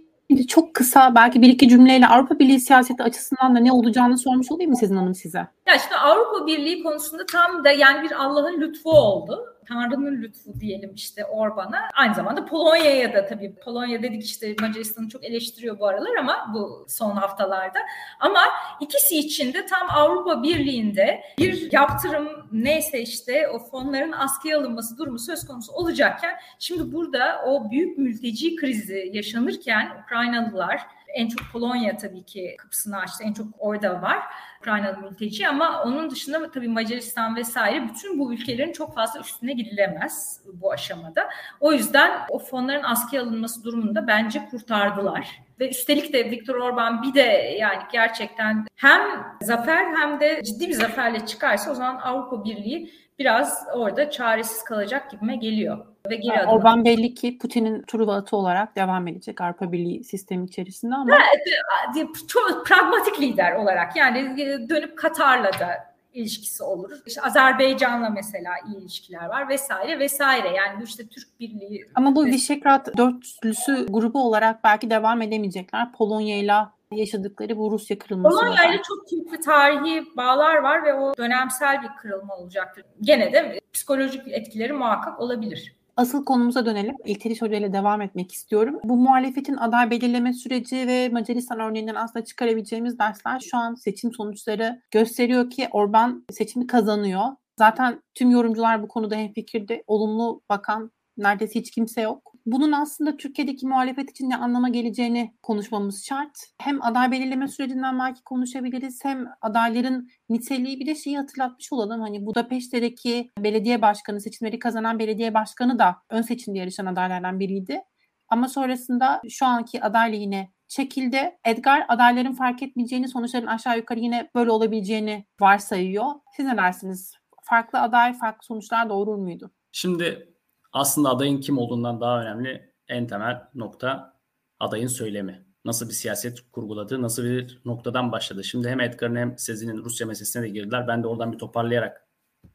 çok 0.49 0.75
kısa 0.75 1.15
belki 1.15 1.43
bir 1.43 1.49
iki 1.49 1.69
cümleyle 1.69 2.07
Avrupa 2.07 2.39
Birliği 2.39 2.61
siyaseti 2.61 3.03
açısından 3.03 3.57
da 3.57 3.61
ne 3.61 3.73
olacağını 3.73 4.19
sormuş 4.19 4.51
olayım 4.51 4.71
mı 4.71 4.77
Sezin 4.77 4.97
Hanım 4.97 5.15
size? 5.15 5.39
Ya 5.39 5.79
şimdi 5.79 5.97
Avrupa 5.97 6.47
Birliği 6.47 6.83
konusunda 6.83 7.27
tam 7.27 7.65
da 7.65 7.71
yani 7.71 8.03
bir 8.03 8.25
Allah'ın 8.25 8.61
lütfu 8.61 8.91
oldu. 8.91 9.58
Tanrı'nın 9.69 10.23
lütfu 10.23 10.61
diyelim 10.61 10.95
işte 10.95 11.25
Orban'a. 11.25 11.89
Aynı 11.95 12.15
zamanda 12.15 12.45
Polonya'ya 12.45 13.15
da 13.15 13.27
tabii 13.27 13.55
Polonya 13.55 14.03
dedik 14.03 14.25
işte 14.25 14.57
Macaristan'ı 14.61 15.09
çok 15.09 15.25
eleştiriyor 15.25 15.79
bu 15.79 15.87
aralar 15.87 16.17
ama 16.17 16.51
bu 16.55 16.87
son 16.89 17.11
haftalarda. 17.11 17.79
Ama 18.21 18.41
ikisi 18.81 19.19
için 19.19 19.53
de 19.53 19.67
tam 19.67 19.91
Avrupa 19.91 20.43
Birliği'nde 20.43 21.23
bir 21.39 21.73
yaptırım 21.73 22.49
neyse 22.53 23.03
işte 23.03 23.49
o 23.49 23.59
fonların 23.59 24.13
askıya 24.13 24.59
alınması 24.59 24.99
durumu 24.99 25.19
söz 25.19 25.47
konusu 25.47 25.73
olacakken 25.73 26.35
şimdi 26.59 26.93
burada 26.93 27.43
o 27.47 27.71
büyük 27.71 27.99
mülteci 27.99 28.57
krizi 28.57 29.11
yaşanırken 29.13 30.03
Ukraynalılar 30.05 30.81
en 31.15 31.29
çok 31.29 31.53
Polonya 31.53 31.97
tabii 31.97 32.25
ki 32.25 32.57
kapısını 32.59 32.99
açtı. 32.99 33.25
En 33.25 33.33
çok 33.33 33.47
orada 33.59 34.03
var 34.03 34.19
Ukraynalı 34.61 34.99
mülteci 34.99 35.49
ama 35.49 35.83
onun 35.83 36.11
dışında 36.11 36.51
tabii 36.51 36.69
Macaristan 36.69 37.37
vesaire 37.37 37.89
bütün 37.89 38.19
bu 38.19 38.33
ülkelerin 38.33 38.73
çok 38.73 38.95
fazla 38.95 39.21
üstüne 39.21 39.53
gidilemez 39.53 40.41
bu 40.53 40.73
aşamada. 40.73 41.29
O 41.61 41.73
yüzden 41.73 42.13
o 42.31 42.39
fonların 42.39 42.83
askıya 42.83 43.23
alınması 43.23 43.65
durumunda 43.65 44.07
bence 44.07 44.47
kurtardılar. 44.51 45.29
Ve 45.61 45.71
üstelik 45.71 46.13
de 46.13 46.31
Viktor 46.31 46.55
Orban 46.55 47.03
bir 47.03 47.15
de 47.15 47.57
yani 47.61 47.79
gerçekten 47.93 48.67
hem 48.77 49.01
zafer 49.43 49.87
hem 49.97 50.21
de 50.21 50.43
ciddi 50.45 50.69
bir 50.69 50.75
zaferle 50.75 51.27
çıkarsa 51.27 51.71
o 51.71 51.75
zaman 51.75 51.97
Avrupa 51.97 52.45
Birliği 52.45 52.93
biraz 53.19 53.65
orada 53.75 54.11
çaresiz 54.11 54.65
kalacak 54.65 55.11
gibime 55.11 55.37
geliyor. 55.37 55.87
Ve 56.11 56.17
geri 56.17 56.37
yani 56.37 56.47
Orban 56.47 56.85
belli 56.85 57.15
ki 57.15 57.39
Putin'in 57.39 57.83
Truva 57.83 58.15
atı 58.15 58.37
olarak 58.37 58.77
devam 58.77 59.09
edecek 59.09 59.41
Avrupa 59.41 59.73
Birliği 59.73 60.05
sistemi 60.05 60.47
içerisinde 60.47 60.95
ama 60.95 61.15
evet, 61.15 62.07
çok 62.29 62.67
pragmatik 62.67 63.21
lider 63.21 63.53
olarak 63.53 63.97
yani 63.97 64.43
e, 64.43 64.69
dönüp 64.69 64.99
Katar'la 64.99 65.53
da 65.53 65.89
ilişkisi 66.13 66.63
olur. 66.63 66.91
İşte 67.07 67.23
Azerbaycan'la 67.23 68.11
mesela 68.11 68.53
iyi 68.69 68.81
ilişkiler 68.81 69.27
var 69.27 69.49
vesaire 69.49 69.99
vesaire. 69.99 70.49
Yani 70.57 70.81
bu 70.81 70.85
işte 70.85 71.09
Türk 71.09 71.41
Birliği. 71.41 71.87
Ama 71.95 72.15
bu 72.15 72.25
Vişegrad 72.25 72.97
dörtlüsü 72.97 73.87
grubu 73.89 74.23
olarak 74.23 74.65
belki 74.65 74.91
devam 74.91 75.23
edemeyecekler. 75.23 75.93
Polonya'yla 75.93 76.78
yaşadıkları 76.93 77.57
bu 77.57 77.71
Rusya 77.71 77.99
kırılması. 77.99 78.39
Polonya 78.39 78.71
ile 78.71 78.83
çok 78.83 79.33
bir 79.33 79.43
tarihi 79.43 80.17
bağlar 80.17 80.57
var 80.57 80.85
ve 80.85 80.95
o 80.95 81.17
dönemsel 81.17 81.83
bir 81.83 81.89
kırılma 82.03 82.37
olacaktır. 82.37 82.85
Gene 83.01 83.33
de 83.33 83.61
psikolojik 83.73 84.29
etkileri 84.29 84.73
muhakkak 84.73 85.21
olabilir. 85.21 85.79
Asıl 85.97 86.25
konumuza 86.25 86.67
dönelim. 86.67 86.95
İlteriş 87.05 87.43
Hoca 87.43 87.57
ile 87.57 87.73
devam 87.73 88.03
etmek 88.03 88.33
istiyorum. 88.33 88.81
Bu 88.85 88.97
muhalefetin 88.97 89.57
aday 89.57 89.91
belirleme 89.91 90.33
süreci 90.33 90.77
ve 90.77 91.09
Macaristan 91.09 91.61
örneğinden 91.61 91.95
aslında 91.95 92.25
çıkarabileceğimiz 92.25 92.99
dersler 92.99 93.41
şu 93.41 93.57
an 93.57 93.75
seçim 93.75 94.13
sonuçları 94.13 94.81
gösteriyor 94.91 95.51
ki 95.51 95.69
Orban 95.73 96.25
seçimi 96.31 96.67
kazanıyor. 96.67 97.25
Zaten 97.59 98.03
tüm 98.15 98.31
yorumcular 98.31 98.83
bu 98.83 98.89
konuda 98.89 99.15
hemfikirde. 99.15 99.85
Olumlu 99.87 100.43
bakan 100.49 100.91
neredeyse 101.17 101.61
hiç 101.61 101.71
kimse 101.71 102.01
yok. 102.01 102.28
Bunun 102.53 102.73
aslında 102.73 103.17
Türkiye'deki 103.17 103.67
muhalefet 103.67 104.11
için 104.11 104.31
ne 104.31 104.37
anlama 104.37 104.69
geleceğini 104.69 105.35
konuşmamız 105.43 106.05
şart. 106.05 106.39
Hem 106.59 106.83
aday 106.83 107.11
belirleme 107.13 107.49
sürecinden 107.49 107.99
belki 107.99 108.25
konuşabiliriz 108.25 109.05
hem 109.05 109.27
adayların 109.41 110.09
niteliği 110.29 110.81
bir 110.81 110.87
de 110.87 110.95
şeyi 110.95 111.19
hatırlatmış 111.19 111.73
olalım. 111.73 112.01
Hani 112.01 112.27
Budapeşte'deki 112.27 113.31
belediye 113.39 113.83
başkanı 113.83 114.21
seçimleri 114.21 114.59
kazanan 114.59 114.99
belediye 114.99 115.35
başkanı 115.35 115.79
da 115.79 115.97
ön 116.11 116.23
seçimde 116.23 116.59
yarışan 116.59 116.87
adaylardan 116.87 117.41
biriydi. 117.41 117.83
Ama 118.29 118.49
sonrasında 118.49 119.23
şu 119.29 119.47
anki 119.47 119.83
aday 119.83 120.17
yine 120.17 120.53
çekildi. 120.69 121.39
Edgar 121.45 121.85
adayların 121.89 122.33
fark 122.33 122.63
etmeyeceğini, 122.63 123.09
sonuçların 123.09 123.47
aşağı 123.47 123.77
yukarı 123.77 124.01
yine 124.01 124.31
böyle 124.35 124.51
olabileceğini 124.51 125.27
varsayıyor. 125.41 126.07
Siz 126.37 126.47
ne 126.47 126.57
dersiniz? 126.57 127.15
Farklı 127.43 127.81
aday, 127.81 128.13
farklı 128.13 128.47
sonuçlar 128.47 128.89
doğurur 128.89 129.17
muydu? 129.17 129.51
Şimdi 129.73 130.38
aslında 130.73 131.09
adayın 131.11 131.41
kim 131.41 131.59
olduğundan 131.59 132.01
daha 132.01 132.21
önemli 132.23 132.73
en 132.89 133.07
temel 133.07 133.49
nokta 133.55 134.19
adayın 134.61 134.87
söylemi. 134.87 135.47
Nasıl 135.65 135.89
bir 135.89 135.95
siyaset 135.95 136.51
kurguladı, 136.53 137.03
nasıl 137.03 137.25
bir 137.25 137.61
noktadan 137.65 138.13
başladı. 138.13 138.45
Şimdi 138.45 138.69
hem 138.69 138.81
Edgar'ın 138.81 139.17
hem 139.17 139.39
Sezin'in 139.39 139.85
Rusya 139.85 140.07
meselesine 140.07 140.43
de 140.43 140.49
girdiler. 140.49 140.89
Ben 140.89 141.03
de 141.03 141.07
oradan 141.07 141.33
bir 141.33 141.39
toparlayarak 141.39 142.09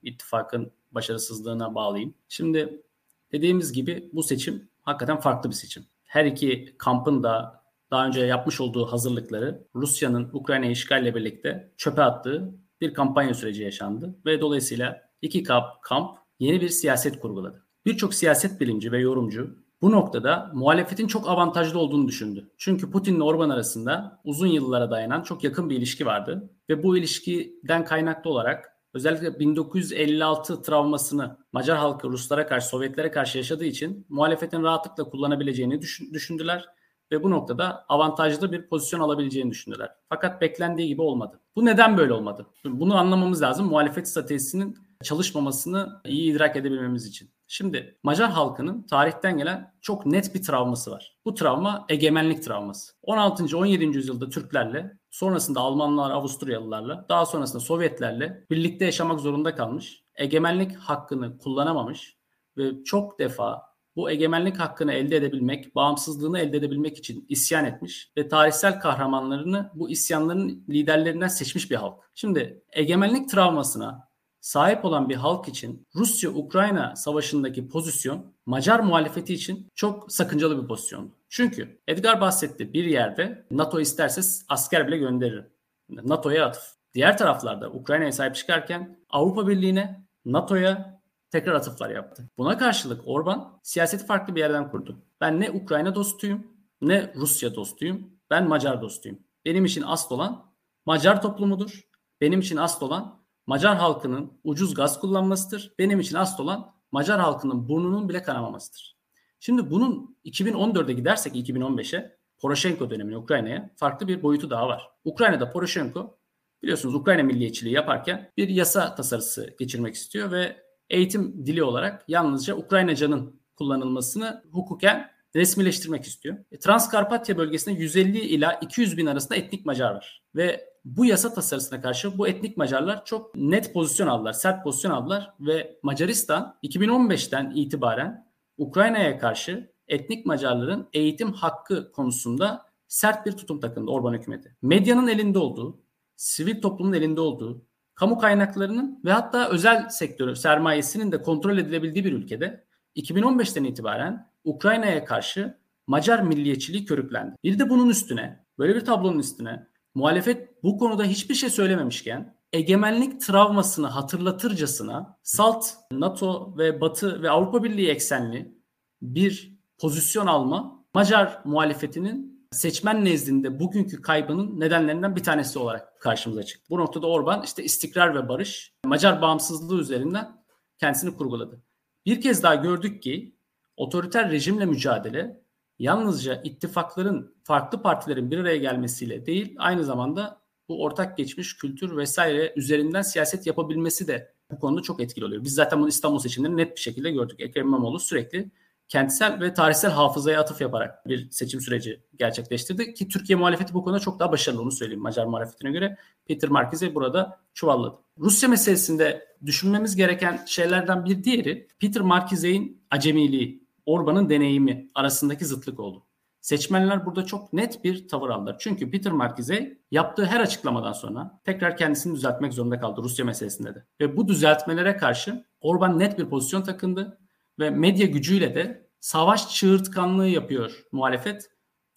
ittifakın 0.04 0.72
başarısızlığına 0.92 1.76
bağlayayım. 1.76 2.14
Şimdi 2.30 2.84
dediğimiz 3.32 3.74
gibi 3.74 4.10
bu 4.14 4.24
seçim 4.24 4.70
hakikaten 4.82 5.20
farklı 5.20 5.50
bir 5.50 5.56
seçim. 5.56 5.86
Her 6.04 6.26
iki 6.26 6.76
kampın 6.78 7.24
da 7.24 7.64
daha 7.92 8.08
önce 8.08 8.22
yapmış 8.22 8.62
olduğu 8.62 8.86
hazırlıkları 8.86 9.68
Rusya'nın 9.76 10.30
Ukrayna 10.34 10.66
işgalle 10.66 11.16
birlikte 11.16 11.72
çöpe 11.78 12.02
attığı 12.02 12.56
bir 12.82 12.94
kampanya 12.94 13.34
süreci 13.34 13.64
yaşandı 13.64 14.16
ve 14.26 14.42
dolayısıyla 14.42 15.10
iki 15.22 15.44
kamp, 15.44 15.82
kamp 15.82 16.18
yeni 16.40 16.62
bir 16.62 16.70
siyaset 16.70 17.20
kurguladı. 17.20 17.63
Birçok 17.86 18.14
siyaset 18.14 18.62
bilimci 18.62 18.92
ve 18.92 19.00
yorumcu 19.00 19.56
bu 19.82 19.92
noktada 19.92 20.52
muhalefetin 20.54 21.08
çok 21.08 21.30
avantajlı 21.30 21.80
olduğunu 21.80 22.08
düşündü. 22.08 22.50
Çünkü 22.58 22.92
Putin 22.92 23.16
ile 23.16 23.24
Orban 23.24 23.50
arasında 23.50 24.22
uzun 24.24 24.48
yıllara 24.48 24.92
dayanan 24.92 25.22
çok 25.22 25.44
yakın 25.44 25.70
bir 25.70 25.78
ilişki 25.78 26.06
vardı 26.06 26.50
ve 26.70 26.84
bu 26.84 26.98
ilişkiden 26.98 27.86
kaynaklı 27.86 28.30
olarak 28.30 28.78
özellikle 28.94 29.40
1956 29.40 30.62
travmasını 30.62 31.38
Macar 31.52 31.78
halkı 31.78 32.10
Ruslara 32.10 32.48
karşı, 32.48 32.68
Sovyetlere 32.68 33.12
karşı 33.12 33.38
yaşadığı 33.38 33.66
için 33.66 34.06
muhalefetin 34.10 34.64
rahatlıkla 34.64 35.04
kullanabileceğini 35.04 35.82
düşündüler 36.14 36.66
ve 37.12 37.24
bu 37.24 37.32
noktada 37.32 37.86
avantajlı 37.90 38.52
bir 38.52 38.68
pozisyon 38.68 39.00
alabileceğini 39.00 39.52
düşündüler. 39.52 39.92
Fakat 40.10 40.42
beklendiği 40.42 40.88
gibi 40.88 41.02
olmadı. 41.02 41.40
Bu 41.56 41.66
neden 41.66 41.98
böyle 41.98 42.14
olmadı? 42.14 42.46
Bunu 42.66 42.98
anlamamız 42.98 43.42
lazım 43.42 43.68
muhalefet 43.68 44.08
stratejisinin 44.08 44.78
çalışmamasını 45.04 46.02
iyi 46.06 46.32
idrak 46.32 46.56
edebilmemiz 46.56 47.06
için. 47.06 47.30
Şimdi 47.56 47.98
Macar 48.04 48.32
halkının 48.32 48.84
tarihten 48.84 49.38
gelen 49.38 49.74
çok 49.82 50.06
net 50.06 50.36
bir 50.36 50.44
travması 50.44 50.92
var. 50.92 51.18
Bu 51.26 51.34
travma 51.34 51.86
egemenlik 51.90 52.44
travması. 52.44 52.94
16. 53.02 53.58
17. 53.58 53.86
yüzyılda 53.86 54.30
Türklerle, 54.30 54.98
sonrasında 55.12 55.60
Almanlar, 55.60 56.12
Avusturyalılarla, 56.12 57.06
daha 57.10 57.26
sonrasında 57.26 57.60
Sovyetlerle 57.60 58.46
birlikte 58.52 58.86
yaşamak 58.86 59.20
zorunda 59.20 59.56
kalmış. 59.56 60.04
Egemenlik 60.16 60.76
hakkını 60.76 61.38
kullanamamış 61.38 62.18
ve 62.58 62.84
çok 62.84 63.20
defa 63.20 63.62
bu 63.96 64.12
egemenlik 64.12 64.60
hakkını 64.60 64.94
elde 64.94 65.16
edebilmek, 65.16 65.76
bağımsızlığını 65.76 66.40
elde 66.40 66.58
edebilmek 66.58 66.98
için 66.98 67.26
isyan 67.30 67.66
etmiş 67.66 68.12
ve 68.18 68.28
tarihsel 68.28 68.80
kahramanlarını 68.80 69.72
bu 69.74 69.90
isyanların 69.90 70.66
liderlerinden 70.70 71.28
seçmiş 71.28 71.72
bir 71.72 71.76
halk. 71.76 72.04
Şimdi 72.16 72.64
egemenlik 72.72 73.30
travmasına 73.30 74.13
sahip 74.44 74.86
olan 74.86 75.10
bir 75.10 75.16
halk 75.16 75.48
için 75.48 75.88
Rusya-Ukrayna 75.96 76.96
savaşındaki 76.96 77.70
pozisyon 77.70 78.34
Macar 78.46 78.80
muhalefeti 78.80 79.34
için 79.34 79.68
çok 79.76 80.12
sakıncalı 80.12 80.64
bir 80.64 80.68
pozisyondu. 80.68 81.12
Çünkü 81.30 81.82
Edgar 81.88 82.22
bahsetti 82.22 82.74
bir 82.74 82.84
yerde 82.86 83.46
NATO 83.52 83.80
isterse 83.80 84.22
asker 84.50 84.88
bile 84.88 84.98
gönderir 84.98 85.46
NATO'ya 85.90 86.46
atıf. 86.46 86.64
Diğer 86.94 87.18
taraflarda 87.18 87.72
Ukrayna'ya 87.72 88.12
sahip 88.12 88.36
çıkarken 88.36 89.00
Avrupa 89.10 89.48
Birliği'ne, 89.48 90.06
NATO'ya 90.26 91.02
tekrar 91.32 91.54
atıflar 91.54 91.90
yaptı. 91.90 92.30
Buna 92.38 92.58
karşılık 92.58 93.02
Orban 93.06 93.60
siyaseti 93.64 94.06
farklı 94.06 94.36
bir 94.36 94.40
yerden 94.40 94.72
kurdu. 94.72 95.04
Ben 95.22 95.40
ne 95.40 95.52
Ukrayna 95.52 95.96
dostuyum 95.96 96.48
ne 96.82 97.14
Rusya 97.16 97.56
dostuyum. 97.56 98.10
Ben 98.30 98.48
Macar 98.48 98.82
dostuyum. 98.82 99.20
Benim 99.46 99.66
için 99.66 99.84
asıl 99.88 100.16
olan 100.16 100.54
Macar 100.86 101.22
toplumudur. 101.22 101.82
Benim 102.22 102.40
için 102.40 102.58
asıl 102.58 102.86
olan 102.86 103.23
Macar 103.48 103.78
halkının 103.78 104.34
ucuz 104.44 104.74
gaz 104.74 105.00
kullanmasıdır. 105.00 105.74
Benim 105.80 106.00
için 106.00 106.16
asıl 106.16 106.44
olan 106.44 106.74
Macar 106.92 107.20
halkının 107.20 107.70
burnunun 107.70 108.10
bile 108.10 108.24
kanamamasıdır. 108.24 108.98
Şimdi 109.40 109.72
bunun 109.72 110.18
2014'e 110.26 110.94
gidersek 110.94 111.36
2015'e 111.36 112.18
Poroshenko 112.38 112.90
dönemine 112.90 113.18
Ukrayna'ya 113.18 113.70
farklı 113.76 114.08
bir 114.08 114.24
boyutu 114.24 114.50
daha 114.50 114.68
var. 114.68 114.90
Ukrayna'da 115.06 115.50
Poroshenko 115.50 116.18
biliyorsunuz 116.64 116.96
Ukrayna 116.96 117.24
milliyetçiliği 117.24 117.76
yaparken 117.76 118.32
bir 118.38 118.50
yasa 118.50 118.96
tasarısı 118.96 119.56
geçirmek 119.60 119.96
istiyor 119.96 120.32
ve 120.32 120.58
eğitim 120.90 121.46
dili 121.46 121.64
olarak 121.64 122.06
yalnızca 122.08 122.56
Ukraynacanın 122.56 123.42
kullanılmasını 123.56 124.44
hukuken 124.52 125.12
resmileştirmek 125.36 126.04
istiyor. 126.06 126.38
E, 126.52 126.60
Transkarpatya 126.60 127.38
bölgesinde 127.38 127.80
150 127.80 128.20
ila 128.20 128.54
200 128.54 128.98
bin 128.98 129.06
arasında 129.06 129.36
etnik 129.36 129.66
Macar 129.66 129.92
var. 129.92 130.24
Ve 130.36 130.73
bu 130.86 131.06
yasa 131.06 131.34
tasarısına 131.34 131.82
karşı 131.82 132.18
bu 132.18 132.28
etnik 132.28 132.58
Macarlar 132.58 133.06
çok 133.06 133.36
net 133.36 133.74
pozisyon 133.74 134.08
aldılar, 134.08 134.34
sert 134.34 134.64
pozisyon 134.64 134.92
aldılar 134.92 135.34
ve 135.40 135.80
Macaristan 135.84 136.58
2015'ten 136.64 137.52
itibaren 137.56 138.28
Ukrayna'ya 138.58 139.20
karşı 139.20 139.74
etnik 139.88 140.26
Macarların 140.26 140.90
eğitim 140.94 141.34
hakkı 141.34 141.92
konusunda 141.92 142.66
sert 142.88 143.26
bir 143.26 143.32
tutum 143.32 143.60
takındı 143.60 143.92
Orban 143.92 144.14
hükümeti. 144.14 144.56
Medyanın 144.62 145.08
elinde 145.08 145.40
olduğu, 145.40 145.82
sivil 146.16 146.62
toplumun 146.62 146.94
elinde 146.94 147.22
olduğu, 147.22 147.66
kamu 147.96 148.18
kaynaklarının 148.18 149.00
ve 149.06 149.12
hatta 149.12 149.50
özel 149.50 149.90
sektörü 149.90 150.36
sermayesinin 150.36 151.12
de 151.12 151.22
kontrol 151.22 151.58
edilebildiği 151.58 152.06
bir 152.06 152.14
ülkede 152.14 152.64
2015'ten 152.96 153.64
itibaren 153.64 154.30
Ukrayna'ya 154.44 155.06
karşı 155.06 155.58
Macar 155.88 156.22
milliyetçiliği 156.22 156.86
körüklendi. 156.86 157.36
Bir 157.44 157.60
de 157.60 157.70
bunun 157.70 157.90
üstüne, 157.90 158.46
böyle 158.60 158.76
bir 158.76 158.86
tablonun 158.86 159.20
üstüne 159.20 159.68
muhalefet 159.96 160.64
bu 160.64 160.78
konuda 160.78 161.04
hiçbir 161.04 161.36
şey 161.36 161.50
söylememişken 161.50 162.38
egemenlik 162.54 163.22
travmasını 163.22 163.88
hatırlatırcasına 163.88 165.20
salt 165.24 165.66
NATO 165.92 166.58
ve 166.58 166.82
Batı 166.82 167.24
ve 167.24 167.30
Avrupa 167.30 167.64
Birliği 167.64 167.90
eksenli 167.90 168.58
bir 169.02 169.58
pozisyon 169.78 170.28
alma 170.28 170.84
Macar 170.94 171.42
muhalefetinin 171.46 172.48
seçmen 172.52 173.06
nezdinde 173.06 173.60
bugünkü 173.60 174.02
kaybının 174.02 174.60
nedenlerinden 174.60 175.16
bir 175.16 175.24
tanesi 175.24 175.60
olarak 175.60 176.02
karşımıza 176.02 176.44
çıktı. 176.44 176.66
Bu 176.70 176.80
noktada 176.80 177.08
Orban 177.08 177.44
işte 177.44 177.64
istikrar 177.64 178.16
ve 178.16 178.30
barış, 178.30 178.74
Macar 178.86 179.22
bağımsızlığı 179.22 179.82
üzerinden 179.82 180.44
kendisini 180.78 181.16
kurguladı. 181.16 181.64
Bir 182.06 182.22
kez 182.22 182.44
daha 182.44 182.56
gördük 182.56 183.04
ki 183.04 183.36
otoriter 183.78 184.32
rejimle 184.32 184.66
mücadele 184.66 185.43
yalnızca 185.80 186.42
ittifakların 186.44 187.36
farklı 187.44 187.82
partilerin 187.82 188.32
bir 188.32 188.38
araya 188.38 188.58
gelmesiyle 188.58 189.26
değil 189.26 189.56
aynı 189.58 189.84
zamanda 189.84 190.42
bu 190.70 190.84
ortak 190.84 191.18
geçmiş 191.18 191.58
kültür 191.58 191.98
vesaire 191.98 192.54
üzerinden 192.56 193.02
siyaset 193.02 193.48
yapabilmesi 193.48 194.08
de 194.08 194.34
bu 194.52 194.60
konuda 194.60 194.82
çok 194.82 195.02
etkili 195.02 195.26
oluyor. 195.26 195.44
Biz 195.44 195.54
zaten 195.54 195.80
bunu 195.80 195.90
İstanbul 195.90 196.20
seçimlerinde 196.20 196.62
net 196.62 196.76
bir 196.76 196.82
şekilde 196.82 197.12
gördük. 197.12 197.40
Ekrem 197.40 197.68
İmamoğlu 197.68 198.00
sürekli 198.00 198.52
kentsel 198.88 199.42
ve 199.42 199.54
tarihsel 199.54 199.92
hafızaya 199.92 200.42
atıf 200.42 200.62
yaparak 200.62 201.08
bir 201.08 201.30
seçim 201.32 201.62
süreci 201.62 202.04
gerçekleştirdi. 202.16 202.94
Ki 202.94 203.08
Türkiye 203.08 203.38
muhalefeti 203.38 203.74
bu 203.74 203.84
konuda 203.84 204.00
çok 204.00 204.20
daha 204.20 204.32
başarılı 204.32 204.62
onu 204.62 204.72
söyleyeyim 204.72 205.02
Macar 205.02 205.26
muhalefetine 205.26 205.72
göre. 205.72 205.98
Peter 206.28 206.50
Markiz'e 206.50 206.96
burada 206.96 207.40
çuvalladı. 207.54 207.96
Rusya 208.18 208.50
meselesinde 208.50 209.28
düşünmemiz 209.46 209.96
gereken 209.96 210.44
şeylerden 210.46 211.06
bir 211.06 211.24
diğeri 211.24 211.68
Peter 211.80 212.02
Markizey'in 212.02 212.82
acemiliği, 212.92 213.63
Orban'ın 213.86 214.30
deneyimi 214.30 214.88
arasındaki 214.96 215.46
zıtlık 215.46 215.80
oldu. 215.80 216.06
Seçmenler 216.42 217.06
burada 217.06 217.26
çok 217.26 217.54
net 217.54 217.84
bir 217.84 218.08
tavır 218.08 218.30
aldılar. 218.30 218.56
Çünkü 218.60 218.92
Peter 218.92 219.12
Markizey 219.12 219.78
yaptığı 219.92 220.26
her 220.26 220.40
açıklamadan 220.40 220.94
sonra 220.94 221.42
tekrar 221.44 221.78
kendisini 221.78 222.16
düzeltmek 222.16 222.54
zorunda 222.54 222.80
kaldı 222.80 223.02
Rusya 223.04 223.26
meselesinde 223.26 223.76
de. 223.76 223.86
Ve 224.02 224.18
bu 224.18 224.28
düzeltmelere 224.28 224.98
karşı 224.98 225.46
Orban 225.62 226.00
net 226.00 226.20
bir 226.20 226.30
pozisyon 226.30 226.62
takındı 226.62 227.20
ve 227.60 227.70
medya 227.70 228.08
gücüyle 228.08 228.56
de 228.56 228.90
savaş 229.00 229.56
çığırtkanlığı 229.56 230.28
yapıyor 230.28 230.84
muhalefet. 230.92 231.50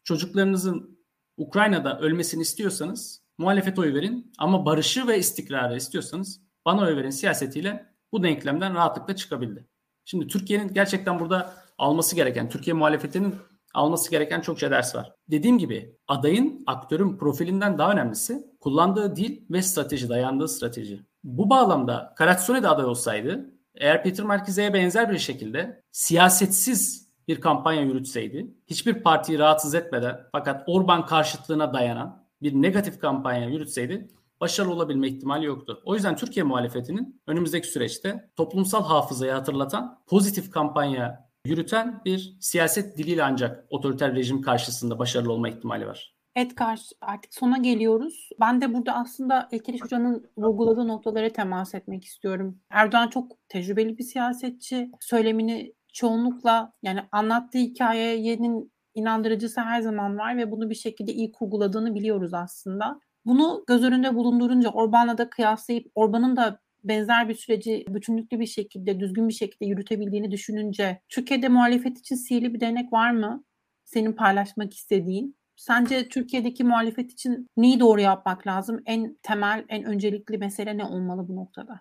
Çocuklarınızın 0.04 0.98
Ukrayna'da 1.36 1.98
ölmesini 1.98 2.42
istiyorsanız 2.42 3.22
muhalefet 3.38 3.78
oy 3.78 3.94
verin 3.94 4.32
ama 4.38 4.66
barışı 4.66 5.06
ve 5.06 5.18
istikrarı 5.18 5.76
istiyorsanız 5.76 6.40
bana 6.64 6.82
oy 6.82 6.96
verin 6.96 7.10
siyasetiyle 7.10 7.86
bu 8.12 8.22
denklemden 8.22 8.74
rahatlıkla 8.74 9.16
çıkabildi. 9.16 9.68
Şimdi 10.04 10.26
Türkiye'nin 10.26 10.74
gerçekten 10.74 11.20
burada 11.20 11.65
alması 11.78 12.16
gereken, 12.16 12.48
Türkiye 12.48 12.74
muhalefetinin 12.74 13.34
alması 13.74 14.10
gereken 14.10 14.40
çok 14.40 14.60
şey 14.60 14.70
ders 14.70 14.94
var. 14.94 15.12
Dediğim 15.30 15.58
gibi 15.58 15.96
adayın, 16.08 16.64
aktörün 16.66 17.16
profilinden 17.16 17.78
daha 17.78 17.92
önemlisi 17.92 18.46
kullandığı 18.60 19.16
dil 19.16 19.40
ve 19.50 19.62
strateji, 19.62 20.08
dayandığı 20.08 20.48
strateji. 20.48 21.00
Bu 21.24 21.50
bağlamda 21.50 22.14
Karatsone 22.16 22.62
de 22.62 22.68
aday 22.68 22.84
olsaydı 22.84 23.50
eğer 23.74 24.02
Peter 24.02 24.26
Markize'ye 24.26 24.74
benzer 24.74 25.10
bir 25.10 25.18
şekilde 25.18 25.82
siyasetsiz 25.92 27.06
bir 27.28 27.40
kampanya 27.40 27.82
yürütseydi, 27.82 28.54
hiçbir 28.66 29.02
partiyi 29.02 29.38
rahatsız 29.38 29.74
etmeden 29.74 30.20
fakat 30.32 30.64
Orban 30.66 31.06
karşıtlığına 31.06 31.74
dayanan 31.74 32.26
bir 32.42 32.52
negatif 32.52 33.00
kampanya 33.00 33.48
yürütseydi 33.48 34.10
başarılı 34.40 34.72
olabilme 34.72 35.08
ihtimali 35.08 35.46
yoktu. 35.46 35.82
O 35.84 35.94
yüzden 35.94 36.16
Türkiye 36.16 36.44
muhalefetinin 36.44 37.22
önümüzdeki 37.26 37.68
süreçte 37.68 38.30
toplumsal 38.36 38.84
hafızayı 38.84 39.32
hatırlatan 39.32 39.98
pozitif 40.06 40.50
kampanya 40.50 41.25
yürüten 41.46 42.00
bir 42.04 42.36
siyaset 42.40 42.98
diliyle 42.98 43.24
ancak 43.24 43.64
otoriter 43.70 44.14
rejim 44.14 44.42
karşısında 44.42 44.98
başarılı 44.98 45.32
olma 45.32 45.48
ihtimali 45.48 45.86
var. 45.86 46.16
Edgar 46.36 46.80
artık 47.00 47.34
sona 47.34 47.58
geliyoruz. 47.58 48.30
Ben 48.40 48.60
de 48.60 48.74
burada 48.74 48.92
aslında 48.92 49.48
Ekeliş 49.52 49.82
Hoca'nın 49.82 50.30
vurguladığı 50.36 50.88
noktalara 50.88 51.28
temas 51.28 51.74
etmek 51.74 52.04
istiyorum. 52.04 52.60
Erdoğan 52.70 53.08
çok 53.08 53.32
tecrübeli 53.48 53.98
bir 53.98 54.04
siyasetçi. 54.04 54.90
Söylemini 55.00 55.74
çoğunlukla 55.92 56.72
yani 56.82 57.00
anlattığı 57.12 57.58
hikayenin 57.58 58.72
inandırıcısı 58.94 59.60
her 59.60 59.80
zaman 59.80 60.18
var 60.18 60.36
ve 60.36 60.50
bunu 60.50 60.70
bir 60.70 60.74
şekilde 60.74 61.12
iyi 61.12 61.32
kurguladığını 61.32 61.94
biliyoruz 61.94 62.34
aslında. 62.34 63.00
Bunu 63.24 63.64
göz 63.66 63.84
önünde 63.84 64.14
bulundurunca 64.14 64.70
Orban'la 64.70 65.18
da 65.18 65.30
kıyaslayıp 65.30 65.86
Orban'ın 65.94 66.36
da 66.36 66.60
benzer 66.88 67.28
bir 67.28 67.34
süreci 67.34 67.84
bütünlüklü 67.88 68.40
bir 68.40 68.46
şekilde, 68.46 69.00
düzgün 69.00 69.28
bir 69.28 69.34
şekilde 69.34 69.66
yürütebildiğini 69.66 70.30
düşününce 70.30 71.00
Türkiye'de 71.08 71.48
muhalefet 71.48 71.98
için 71.98 72.16
sihirli 72.16 72.54
bir 72.54 72.60
denek 72.60 72.92
var 72.92 73.10
mı? 73.10 73.44
Senin 73.84 74.12
paylaşmak 74.12 74.74
istediğin. 74.74 75.36
Sence 75.56 76.08
Türkiye'deki 76.08 76.64
muhalefet 76.64 77.12
için 77.12 77.46
neyi 77.56 77.80
doğru 77.80 78.00
yapmak 78.00 78.46
lazım? 78.46 78.82
En 78.86 79.18
temel, 79.22 79.64
en 79.68 79.84
öncelikli 79.84 80.38
mesele 80.38 80.78
ne 80.78 80.84
olmalı 80.84 81.28
bu 81.28 81.36
noktada? 81.36 81.80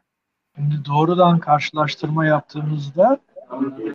Şimdi 0.55 0.75
doğrudan 0.85 1.39
karşılaştırma 1.39 2.25
yaptığımızda 2.25 3.19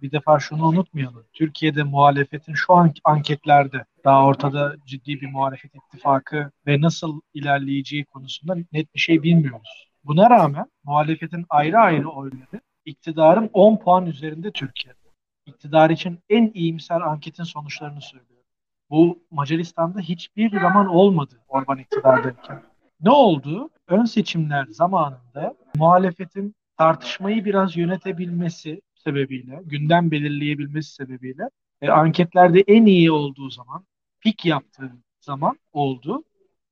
bir 0.02 0.12
defa 0.12 0.39
şunu 0.39 0.66
unutmayalım. 0.66 1.24
Türkiye'de 1.32 1.82
muhalefetin 1.82 2.55
şu 2.55 2.72
anki 2.72 3.01
anketlerde 3.05 3.84
daha 4.05 4.26
ortada 4.26 4.76
ciddi 4.86 5.20
bir 5.20 5.30
muhalefet 5.30 5.74
ittifakı 5.74 6.51
ve 6.66 6.80
nasıl 6.80 7.20
ilerleyeceği 7.34 8.05
konusunda 8.05 8.56
net 8.72 8.94
bir 8.94 9.01
şey 9.01 9.22
bilmiyoruz. 9.22 9.89
Buna 10.10 10.30
rağmen 10.30 10.66
muhalefetin 10.84 11.46
ayrı 11.50 11.78
ayrı 11.78 12.08
oyları 12.08 12.60
iktidarın 12.84 13.50
10 13.52 13.76
puan 13.76 14.06
üzerinde 14.06 14.50
Türkiye'de. 14.50 14.98
İktidar 15.46 15.90
için 15.90 16.18
en 16.28 16.50
iyimser 16.54 17.00
anketin 17.00 17.44
sonuçlarını 17.44 18.00
söylüyor. 18.00 18.42
Bu 18.90 19.18
Macaristan'da 19.30 20.00
hiçbir 20.00 20.60
zaman 20.60 20.86
olmadı 20.86 21.40
Orban 21.48 21.78
iktidardayken. 21.78 22.62
Ne 23.00 23.10
oldu? 23.10 23.70
Ön 23.88 24.04
seçimler 24.04 24.66
zamanında 24.66 25.54
muhalefetin 25.76 26.54
tartışmayı 26.76 27.44
biraz 27.44 27.76
yönetebilmesi 27.76 28.80
sebebiyle, 28.94 29.60
gündem 29.64 30.10
belirleyebilmesi 30.10 30.94
sebebiyle 30.94 31.50
e, 31.82 31.90
anketlerde 31.90 32.64
en 32.66 32.86
iyi 32.86 33.12
olduğu 33.12 33.50
zaman, 33.50 33.84
pik 34.20 34.44
yaptığı 34.44 34.92
zaman 35.20 35.58
oldu. 35.72 36.24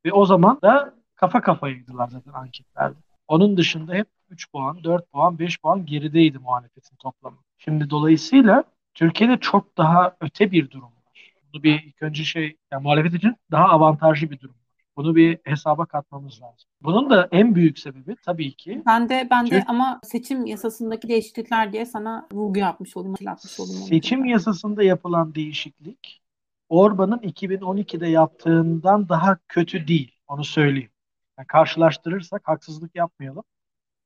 Ve 0.05 0.13
o 0.13 0.27
zaman 0.27 0.59
da 0.63 0.95
kafa 1.15 1.41
kafayaydılar 1.41 2.09
zaten 2.09 2.33
anketlerde. 2.33 3.08
Onun 3.29 3.57
dışında 3.57 3.95
hep 3.95 4.07
3 4.31 4.53
puan, 4.53 4.85
4 4.85 5.13
puan, 5.13 5.39
5 5.39 5.61
puan 5.61 5.87
gerideydi 5.87 6.39
muhalefetin 6.39 6.97
toplamı. 6.97 7.39
Şimdi 7.59 7.91
dolayısıyla 7.91 8.65
Türkiye'de 8.95 9.37
çok 9.41 9.77
daha 9.77 10.17
öte 10.21 10.51
bir 10.51 10.71
durum 10.71 10.85
var. 10.85 11.33
Bunu 11.53 11.63
bir 11.63 11.83
ilk 11.83 12.03
önce 12.03 12.25
şey, 12.25 12.57
yani 12.73 12.83
muhalefet 12.83 13.15
için 13.15 13.37
daha 13.51 13.65
avantajlı 13.65 14.31
bir 14.31 14.41
durum. 14.41 14.55
Bunu 14.97 15.17
bir 15.17 15.39
hesaba 15.45 15.87
katmamız 15.87 16.43
lazım. 16.43 16.71
Bunun 16.83 17.11
da 17.11 17.29
en 17.33 17.55
büyük 17.55 17.79
sebebi 17.79 18.17
tabii 18.25 18.53
ki. 18.53 18.83
Ben 18.87 19.09
de 19.09 19.29
ben 19.31 19.47
de 19.47 19.51
Türk... 19.51 19.71
ama 19.71 20.01
seçim 20.03 20.47
yasasındaki 20.47 21.09
değişiklikler 21.09 21.73
diye 21.73 21.87
sana 21.87 22.29
vurgu 22.33 22.59
yapmış 22.59 22.97
olayım, 22.97 23.13
hatırlatmış 23.13 23.61
olayım. 23.61 23.83
Seçim 23.83 24.25
yasasında 24.25 24.83
yapılan 24.83 25.35
değişiklik 25.35 26.23
Orban'ın 26.69 27.19
2012'de 27.19 28.09
yaptığından 28.09 29.09
daha 29.09 29.39
kötü 29.49 29.89
değil. 29.89 30.13
Onu 30.29 30.45
söyleyeyim. 30.45 30.91
Yani 31.39 31.47
karşılaştırırsak 31.47 32.49
haksızlık 32.49 32.97
yapmayalım. 32.97 33.45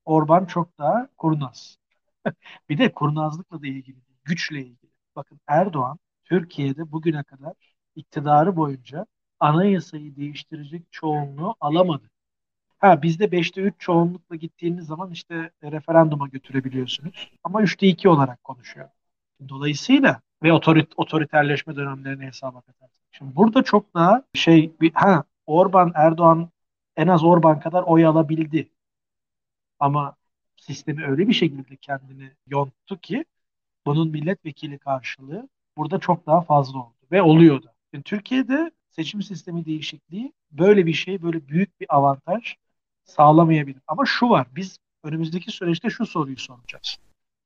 Orban 0.04 0.46
çok 0.46 0.78
daha 0.78 1.08
kurnaz. 1.18 1.78
bir 2.68 2.78
de 2.78 2.92
kurnazlıkla 2.92 3.62
da 3.62 3.66
ilgili, 3.66 3.96
güçle 4.24 4.60
ilgili. 4.60 4.92
Bakın 5.16 5.40
Erdoğan 5.46 5.98
Türkiye'de 6.24 6.92
bugüne 6.92 7.22
kadar 7.22 7.52
iktidarı 7.96 8.56
boyunca 8.56 9.06
anayasayı 9.40 10.16
değiştirecek 10.16 10.82
çoğunluğu 10.90 11.54
alamadı. 11.60 12.10
Ha 12.78 13.02
bizde 13.02 13.24
5'te 13.24 13.60
3 13.60 13.74
çoğunlukla 13.78 14.36
gittiğiniz 14.36 14.86
zaman 14.86 15.10
işte 15.10 15.50
referanduma 15.62 16.28
götürebiliyorsunuz. 16.28 17.32
Ama 17.44 17.62
3'te 17.62 17.86
2 17.86 18.08
olarak 18.08 18.44
konuşuyor. 18.44 18.88
Dolayısıyla 19.48 20.20
ve 20.42 20.52
otorit 20.52 20.92
otoriterleşme 20.96 21.76
dönemlerini 21.76 22.26
hesaba 22.26 22.60
katarsak. 22.60 23.02
Şimdi 23.12 23.36
burada 23.36 23.62
çok 23.62 23.94
daha 23.94 24.22
şey 24.34 24.72
bir, 24.80 24.92
ha 24.94 25.24
Orban 25.46 25.92
Erdoğan 25.94 26.51
en 26.96 27.08
az 27.08 27.24
Orban 27.24 27.60
kadar 27.60 27.82
oy 27.82 28.06
alabildi. 28.06 28.70
Ama 29.78 30.16
sistemi 30.56 31.04
öyle 31.04 31.28
bir 31.28 31.32
şekilde 31.32 31.76
kendini 31.76 32.30
yonttu 32.46 32.98
ki 32.98 33.24
bunun 33.86 34.08
milletvekili 34.10 34.78
karşılığı 34.78 35.48
burada 35.76 35.98
çok 35.98 36.26
daha 36.26 36.40
fazla 36.40 36.78
oldu 36.78 36.94
ve 37.12 37.22
oluyor 37.22 37.62
da. 37.62 37.74
Yani 37.92 38.02
Türkiye'de 38.02 38.70
seçim 38.90 39.22
sistemi 39.22 39.64
değişikliği 39.64 40.32
böyle 40.50 40.86
bir 40.86 40.92
şey, 40.92 41.22
böyle 41.22 41.48
büyük 41.48 41.80
bir 41.80 41.96
avantaj 41.96 42.56
sağlamayabilir. 43.04 43.82
Ama 43.86 44.04
şu 44.06 44.28
var, 44.30 44.46
biz 44.56 44.78
önümüzdeki 45.04 45.50
süreçte 45.50 45.90
şu 45.90 46.06
soruyu 46.06 46.36
soracağız. 46.38 46.98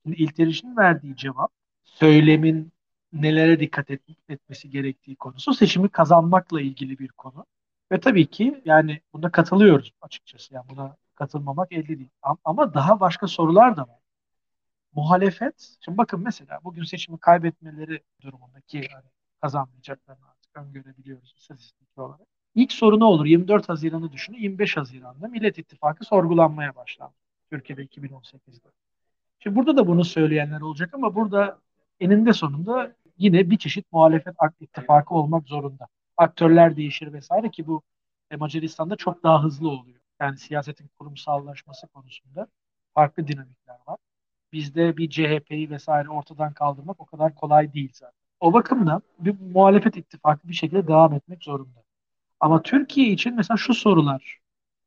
Şimdi 0.02 0.23
İlteriş'in 0.23 0.77
verdiği 0.77 1.16
cevap, 1.16 1.52
söylemin 1.85 2.73
nelere 3.12 3.60
dikkat 3.60 3.90
et, 3.90 4.02
etmesi 4.28 4.70
gerektiği 4.70 5.16
konusu 5.16 5.55
seçimi 5.55 5.89
kazanmakla 5.89 6.60
ilgili 6.60 6.98
bir 6.98 7.09
konu. 7.09 7.47
Ve 7.92 8.00
tabii 8.00 8.26
ki 8.26 8.62
yani 8.64 9.00
buna 9.12 9.30
katılıyoruz 9.30 9.92
açıkçası. 10.00 10.54
Yani 10.54 10.68
buna 10.68 10.96
katılmamak 11.14 11.72
elde 11.72 11.98
değil. 11.98 12.10
Ama 12.44 12.74
daha 12.74 13.00
başka 13.00 13.26
sorular 13.26 13.76
da 13.76 13.82
var. 13.82 14.00
Muhalefet, 14.94 15.76
şimdi 15.80 15.98
bakın 15.98 16.20
mesela 16.20 16.60
bugün 16.64 16.84
seçimi 16.84 17.18
kaybetmeleri 17.18 18.02
durumundaki 18.20 18.88
hani 18.92 19.04
kazanmayacaklarını 19.40 20.26
artık 20.28 20.56
öngörebiliyoruz 20.56 21.34
istatistik 21.38 21.98
olarak. 21.98 22.26
İlk 22.54 22.72
soru 22.72 23.00
ne 23.00 23.04
olur? 23.04 23.26
24 23.26 23.68
Haziran'ı 23.68 24.12
düşünün. 24.12 24.38
25 24.38 24.76
Haziran'da 24.76 25.28
Millet 25.28 25.58
İttifakı 25.58 26.04
sorgulanmaya 26.04 26.76
başlandı. 26.76 27.14
Türkiye'de 27.50 27.82
2018'de. 27.84 28.68
Şimdi 29.38 29.56
burada 29.56 29.76
da 29.76 29.86
bunu 29.86 30.04
söyleyenler 30.04 30.60
olacak 30.60 30.94
ama 30.94 31.14
burada 31.14 31.58
eninde 32.00 32.32
sonunda 32.32 32.92
yine 33.18 33.50
bir 33.50 33.58
çeşit 33.58 33.92
muhalefet 33.92 34.34
ittifakı 34.60 35.14
olmak 35.14 35.48
zorunda. 35.48 35.88
Aktörler 36.16 36.76
değişir 36.76 37.12
vesaire 37.12 37.51
ki 37.51 37.66
bu 37.66 37.82
e, 38.30 38.36
Macaristan'da 38.36 38.97
çok 38.97 39.22
daha 39.22 39.44
hızlı 39.44 39.68
oluyor. 39.70 40.01
Yani 40.20 40.38
siyasetin 40.38 40.90
kurumsallaşması 40.98 41.86
konusunda 41.88 42.47
farklı 42.94 43.28
dinamikler 43.28 43.76
var. 43.86 43.97
Bizde 44.52 44.97
bir 44.97 45.10
CHP'yi 45.10 45.70
vesaire 45.70 46.09
ortadan 46.10 46.55
kaldırmak 46.55 47.01
o 47.01 47.06
kadar 47.06 47.34
kolay 47.34 47.72
değil 47.72 47.90
zaten. 47.94 48.14
O 48.40 48.52
bakımdan 48.52 49.02
bir 49.18 49.40
muhalefet 49.40 49.97
ittifakı 49.97 50.48
bir 50.48 50.55
şekilde 50.55 50.88
devam 50.88 51.12
etmek 51.14 51.44
zorunda. 51.44 51.84
Ama 52.40 52.62
Türkiye 52.62 53.09
için 53.10 53.34
mesela 53.36 53.56
şu 53.56 53.74
sorular 53.74 54.38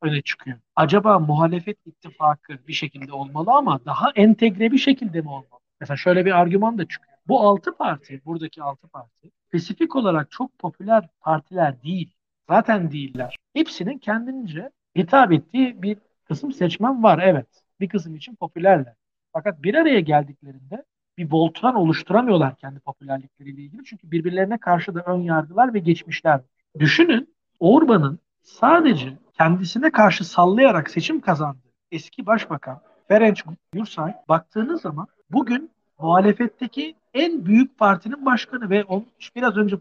öne 0.02 0.22
çıkıyor. 0.22 0.58
Acaba 0.76 1.18
muhalefet 1.18 1.78
ittifakı 1.86 2.68
bir 2.68 2.72
şekilde 2.72 3.12
olmalı 3.12 3.50
ama 3.52 3.84
daha 3.84 4.12
entegre 4.16 4.72
bir 4.72 4.78
şekilde 4.78 5.20
mi 5.20 5.28
olmalı? 5.30 5.60
Mesela 5.80 5.96
şöyle 5.96 6.26
bir 6.26 6.32
argüman 6.32 6.78
da 6.78 6.88
çıkıyor. 6.88 7.09
Bu 7.30 7.40
altı 7.40 7.76
parti, 7.76 8.20
buradaki 8.24 8.62
altı 8.62 8.88
parti 8.88 9.30
spesifik 9.50 9.96
olarak 9.96 10.30
çok 10.30 10.58
popüler 10.58 11.08
partiler 11.20 11.82
değil. 11.82 12.14
Zaten 12.48 12.90
değiller. 12.90 13.36
Hepsinin 13.54 13.98
kendince 13.98 14.70
hitap 14.96 15.32
ettiği 15.32 15.82
bir 15.82 15.98
kısım 16.24 16.52
seçmen 16.52 17.02
var 17.02 17.18
evet. 17.22 17.46
Bir 17.80 17.88
kısım 17.88 18.14
için 18.14 18.34
popülerler. 18.34 18.94
Fakat 19.32 19.62
bir 19.62 19.74
araya 19.74 20.00
geldiklerinde 20.00 20.84
bir 21.18 21.32
voltran 21.32 21.74
oluşturamıyorlar 21.74 22.56
kendi 22.56 22.80
popülerlikleriyle 22.80 23.62
ilgili. 23.62 23.84
Çünkü 23.84 24.10
birbirlerine 24.10 24.58
karşı 24.58 24.94
da 24.94 25.00
ön 25.00 25.20
yargılar 25.20 25.74
ve 25.74 25.78
geçmişler. 25.78 26.40
Düşünün 26.78 27.34
Orban'ın 27.60 28.18
sadece 28.42 29.18
kendisine 29.32 29.90
karşı 29.90 30.24
sallayarak 30.24 30.90
seçim 30.90 31.20
kazandığı 31.20 31.72
eski 31.92 32.26
başbakan 32.26 32.80
Ferenc 33.08 33.42
Gürsay 33.72 34.14
baktığınız 34.28 34.80
zaman 34.80 35.06
bugün 35.30 35.70
muhalefetteki 36.02 36.94
en 37.14 37.46
büyük 37.46 37.78
partinin 37.78 38.26
başkanı 38.26 38.70
ve 38.70 38.84
onun 38.84 39.06
biraz 39.36 39.56
önce 39.56 39.76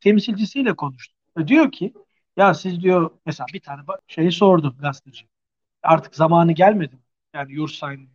temsilcisiyle 0.00 0.72
konuştu. 0.72 1.14
Diyor 1.46 1.72
ki 1.72 1.92
ya 2.36 2.54
siz 2.54 2.82
diyor 2.82 3.10
mesela 3.26 3.46
bir 3.54 3.60
tane 3.60 3.82
şeyi 4.08 4.32
sordum 4.32 4.76
gazeteci. 4.80 5.26
Artık 5.82 6.14
zamanı 6.14 6.52
gelmedi 6.52 6.94
mi? 6.94 7.02
Yani 7.34 7.52
Yursay'ın 7.52 8.08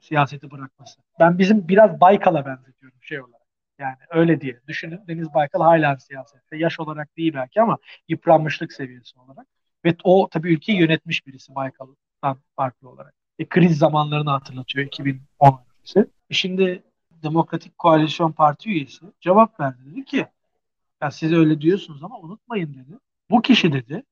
siyaseti 0.00 0.50
bırakması. 0.50 1.00
Ben 1.20 1.38
bizim 1.38 1.68
biraz 1.68 2.00
Baykal'a 2.00 2.46
benzetiyorum 2.46 2.98
şey 3.02 3.20
olarak. 3.20 3.46
Yani 3.78 3.96
öyle 4.10 4.40
diye 4.40 4.60
düşünün. 4.68 5.00
Deniz 5.08 5.34
Baykal 5.34 5.60
hala 5.60 5.96
siyasette. 5.98 6.56
Yaş 6.56 6.80
olarak 6.80 7.16
değil 7.16 7.34
belki 7.34 7.62
ama 7.62 7.78
yıpranmışlık 8.08 8.72
seviyesi 8.72 9.18
olarak. 9.18 9.46
Ve 9.84 9.96
o 10.04 10.28
tabii 10.30 10.52
ülkeyi 10.52 10.78
yönetmiş 10.78 11.26
birisi 11.26 11.54
Baykal'dan 11.54 12.38
farklı 12.56 12.88
olarak. 12.88 13.14
E, 13.38 13.48
kriz 13.48 13.78
zamanlarını 13.78 14.30
hatırlatıyor 14.30 14.86
2010 14.86 15.60
öncesi. 15.78 16.10
E 16.30 16.34
şimdi 16.34 16.82
Demokratik 17.26 17.78
Koalisyon 17.78 18.32
Parti 18.32 18.70
üyesi 18.70 19.06
cevap 19.20 19.60
verdi. 19.60 19.78
Dedi 19.86 20.04
ki 20.04 20.26
ya 21.02 21.10
siz 21.10 21.32
öyle 21.32 21.60
diyorsunuz 21.60 22.04
ama 22.04 22.18
unutmayın 22.18 22.74
dedi. 22.74 22.98
Bu 23.30 23.42
kişi 23.42 23.72
dedi 23.72 24.02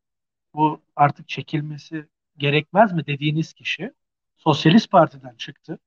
bu 0.55 0.81
artık 0.97 1.29
çekilmesi 1.29 2.07
gerekmez 2.39 2.93
mi 2.93 3.07
dediğiniz 3.07 3.53
kişi 3.53 3.93
Sosyalist 4.37 4.91
Parti'den 4.91 5.35
çıktı. 5.35 5.79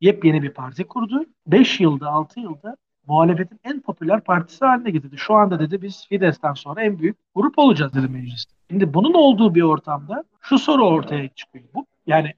Yepyeni 0.00 0.42
bir 0.42 0.50
parti 0.50 0.84
kurdu. 0.84 1.24
5 1.46 1.80
yılda 1.80 2.08
6 2.08 2.40
yılda 2.40 2.76
muhalefetin 3.06 3.60
en 3.64 3.80
popüler 3.80 4.20
partisi 4.20 4.64
haline 4.64 4.90
getirdi. 4.90 5.18
Şu 5.18 5.34
anda 5.34 5.58
dedi 5.58 5.82
biz 5.82 6.06
Fidesz'ten 6.08 6.54
sonra 6.54 6.82
en 6.82 6.98
büyük 6.98 7.16
grup 7.34 7.58
olacağız 7.58 7.94
dedi 7.94 8.08
mecliste. 8.08 8.54
Şimdi 8.70 8.94
bunun 8.94 9.14
olduğu 9.14 9.54
bir 9.54 9.62
ortamda 9.62 10.24
şu 10.40 10.58
soru 10.58 10.86
ortaya 10.86 11.28
çıkıyor. 11.28 11.64
Bu 11.74 11.86
yani 12.06 12.34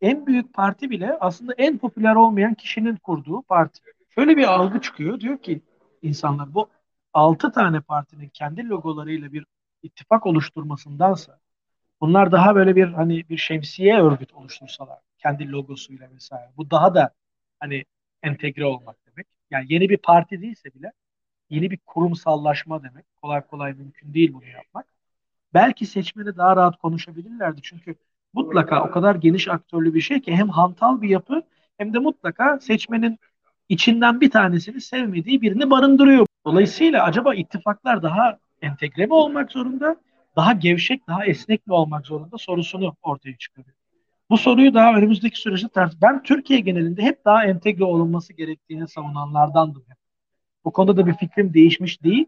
en 0.00 0.26
büyük 0.26 0.54
parti 0.54 0.90
bile 0.90 1.18
aslında 1.20 1.54
en 1.58 1.78
popüler 1.78 2.14
olmayan 2.14 2.54
kişinin 2.54 2.96
kurduğu 2.96 3.42
parti. 3.42 3.80
Şöyle 4.08 4.36
bir 4.36 4.44
algı 4.44 4.80
çıkıyor. 4.80 5.20
Diyor 5.20 5.38
ki 5.38 5.62
insanlar 6.02 6.54
bu 6.54 6.68
6 7.12 7.52
tane 7.52 7.80
partinin 7.80 8.28
kendi 8.28 8.68
logolarıyla 8.68 9.32
bir 9.32 9.46
ittifak 9.82 10.26
oluşturmasındansa 10.26 11.38
bunlar 12.00 12.32
daha 12.32 12.54
böyle 12.54 12.76
bir 12.76 12.88
hani 12.88 13.28
bir 13.28 13.36
şemsiye 13.36 14.00
örgüt 14.02 14.34
oluştursalar 14.34 14.98
kendi 15.18 15.52
logosuyla 15.52 16.10
vesaire. 16.10 16.50
Bu 16.56 16.70
daha 16.70 16.94
da 16.94 17.14
hani 17.60 17.84
entegre 18.22 18.64
olmak 18.64 18.96
demek. 19.06 19.26
Yani 19.50 19.66
yeni 19.68 19.88
bir 19.88 19.96
parti 19.96 20.42
değilse 20.42 20.74
bile 20.74 20.92
yeni 21.50 21.70
bir 21.70 21.78
kurumsallaşma 21.86 22.82
demek. 22.82 23.04
Kolay 23.22 23.46
kolay 23.46 23.72
mümkün 23.74 24.14
değil 24.14 24.32
bunu 24.32 24.44
yapmak. 24.46 24.86
Belki 25.54 25.86
seçmeni 25.86 26.36
daha 26.36 26.56
rahat 26.56 26.78
konuşabilirlerdi. 26.78 27.62
Çünkü 27.62 27.94
mutlaka 28.32 28.84
o 28.84 28.90
kadar 28.90 29.14
geniş 29.14 29.48
aktörlü 29.48 29.94
bir 29.94 30.00
şey 30.00 30.20
ki 30.20 30.32
hem 30.32 30.48
hantal 30.48 31.02
bir 31.02 31.08
yapı 31.08 31.42
hem 31.78 31.94
de 31.94 31.98
mutlaka 31.98 32.60
seçmenin 32.60 33.18
içinden 33.68 34.20
bir 34.20 34.30
tanesini 34.30 34.80
sevmediği 34.80 35.42
birini 35.42 35.70
barındırıyor. 35.70 36.26
Dolayısıyla 36.46 37.04
acaba 37.04 37.34
ittifaklar 37.34 38.02
daha 38.02 38.38
entegre 38.62 39.06
mi 39.06 39.14
olmak 39.14 39.52
zorunda, 39.52 39.96
daha 40.36 40.52
gevşek, 40.52 41.08
daha 41.08 41.24
esnek 41.24 41.66
mi 41.66 41.72
olmak 41.72 42.06
zorunda 42.06 42.38
sorusunu 42.38 42.94
ortaya 43.02 43.36
çıkarıyor. 43.36 43.74
Bu 44.30 44.36
soruyu 44.38 44.74
daha 44.74 44.94
önümüzdeki 44.94 45.40
süreçte 45.40 45.68
tart. 45.68 45.94
Ben 46.02 46.22
Türkiye 46.22 46.60
genelinde 46.60 47.02
hep 47.02 47.24
daha 47.24 47.44
entegre 47.44 47.84
olunması 47.84 48.32
gerektiğini 48.32 48.88
savunanlardandım. 48.88 49.84
Bu 50.64 50.72
konuda 50.72 50.96
da 50.96 51.06
bir 51.06 51.14
fikrim 51.14 51.54
değişmiş 51.54 52.02
değil. 52.02 52.26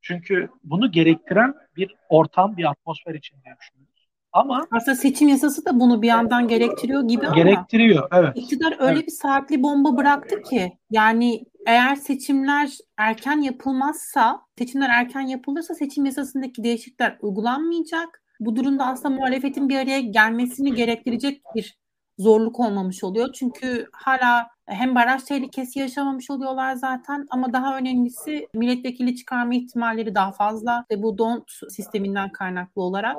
Çünkü 0.00 0.48
bunu 0.64 0.92
gerektiren 0.92 1.54
bir 1.76 1.94
ortam, 2.08 2.56
bir 2.56 2.64
atmosfer 2.64 3.14
içinde 3.14 3.56
düşünüyoruz. 3.60 3.87
Ama 4.32 4.66
aslında 4.70 4.96
seçim 4.96 5.28
yasası 5.28 5.64
da 5.64 5.80
bunu 5.80 6.02
bir 6.02 6.08
yandan 6.08 6.48
gerektiriyor 6.48 7.08
gibi 7.08 7.26
ama 7.26 7.36
gerektiriyor, 7.36 8.08
evet. 8.12 8.32
İktidar 8.34 8.76
öyle 8.78 8.92
evet. 8.92 9.06
bir 9.06 9.12
saatli 9.12 9.62
bomba 9.62 9.96
bıraktı 9.96 10.42
ki 10.42 10.78
yani 10.90 11.44
eğer 11.66 11.96
seçimler 11.96 12.78
erken 12.96 13.40
yapılmazsa, 13.40 14.40
seçimler 14.58 14.88
erken 14.88 15.20
yapılırsa 15.20 15.74
seçim 15.74 16.04
yasasındaki 16.04 16.64
değişiklikler 16.64 17.18
uygulanmayacak 17.20 18.22
bu 18.40 18.56
durumda 18.56 18.86
aslında 18.86 19.14
muhalefetin 19.14 19.68
bir 19.68 19.76
araya 19.76 20.00
gelmesini 20.00 20.74
gerektirecek 20.74 21.42
bir 21.54 21.78
zorluk 22.18 22.60
olmamış 22.60 23.04
oluyor. 23.04 23.32
Çünkü 23.32 23.86
hala 23.92 24.48
hem 24.66 24.94
baraj 24.94 25.22
tehlikesi 25.22 25.78
yaşamamış 25.78 26.30
oluyorlar 26.30 26.74
zaten 26.74 27.26
ama 27.30 27.52
daha 27.52 27.76
önemlisi 27.76 28.46
milletvekili 28.54 29.16
çıkarma 29.16 29.54
ihtimalleri 29.54 30.14
daha 30.14 30.32
fazla 30.32 30.84
ve 30.90 31.02
bu 31.02 31.18
don't 31.18 31.50
sisteminden 31.70 32.32
kaynaklı 32.32 32.82
olarak 32.82 33.16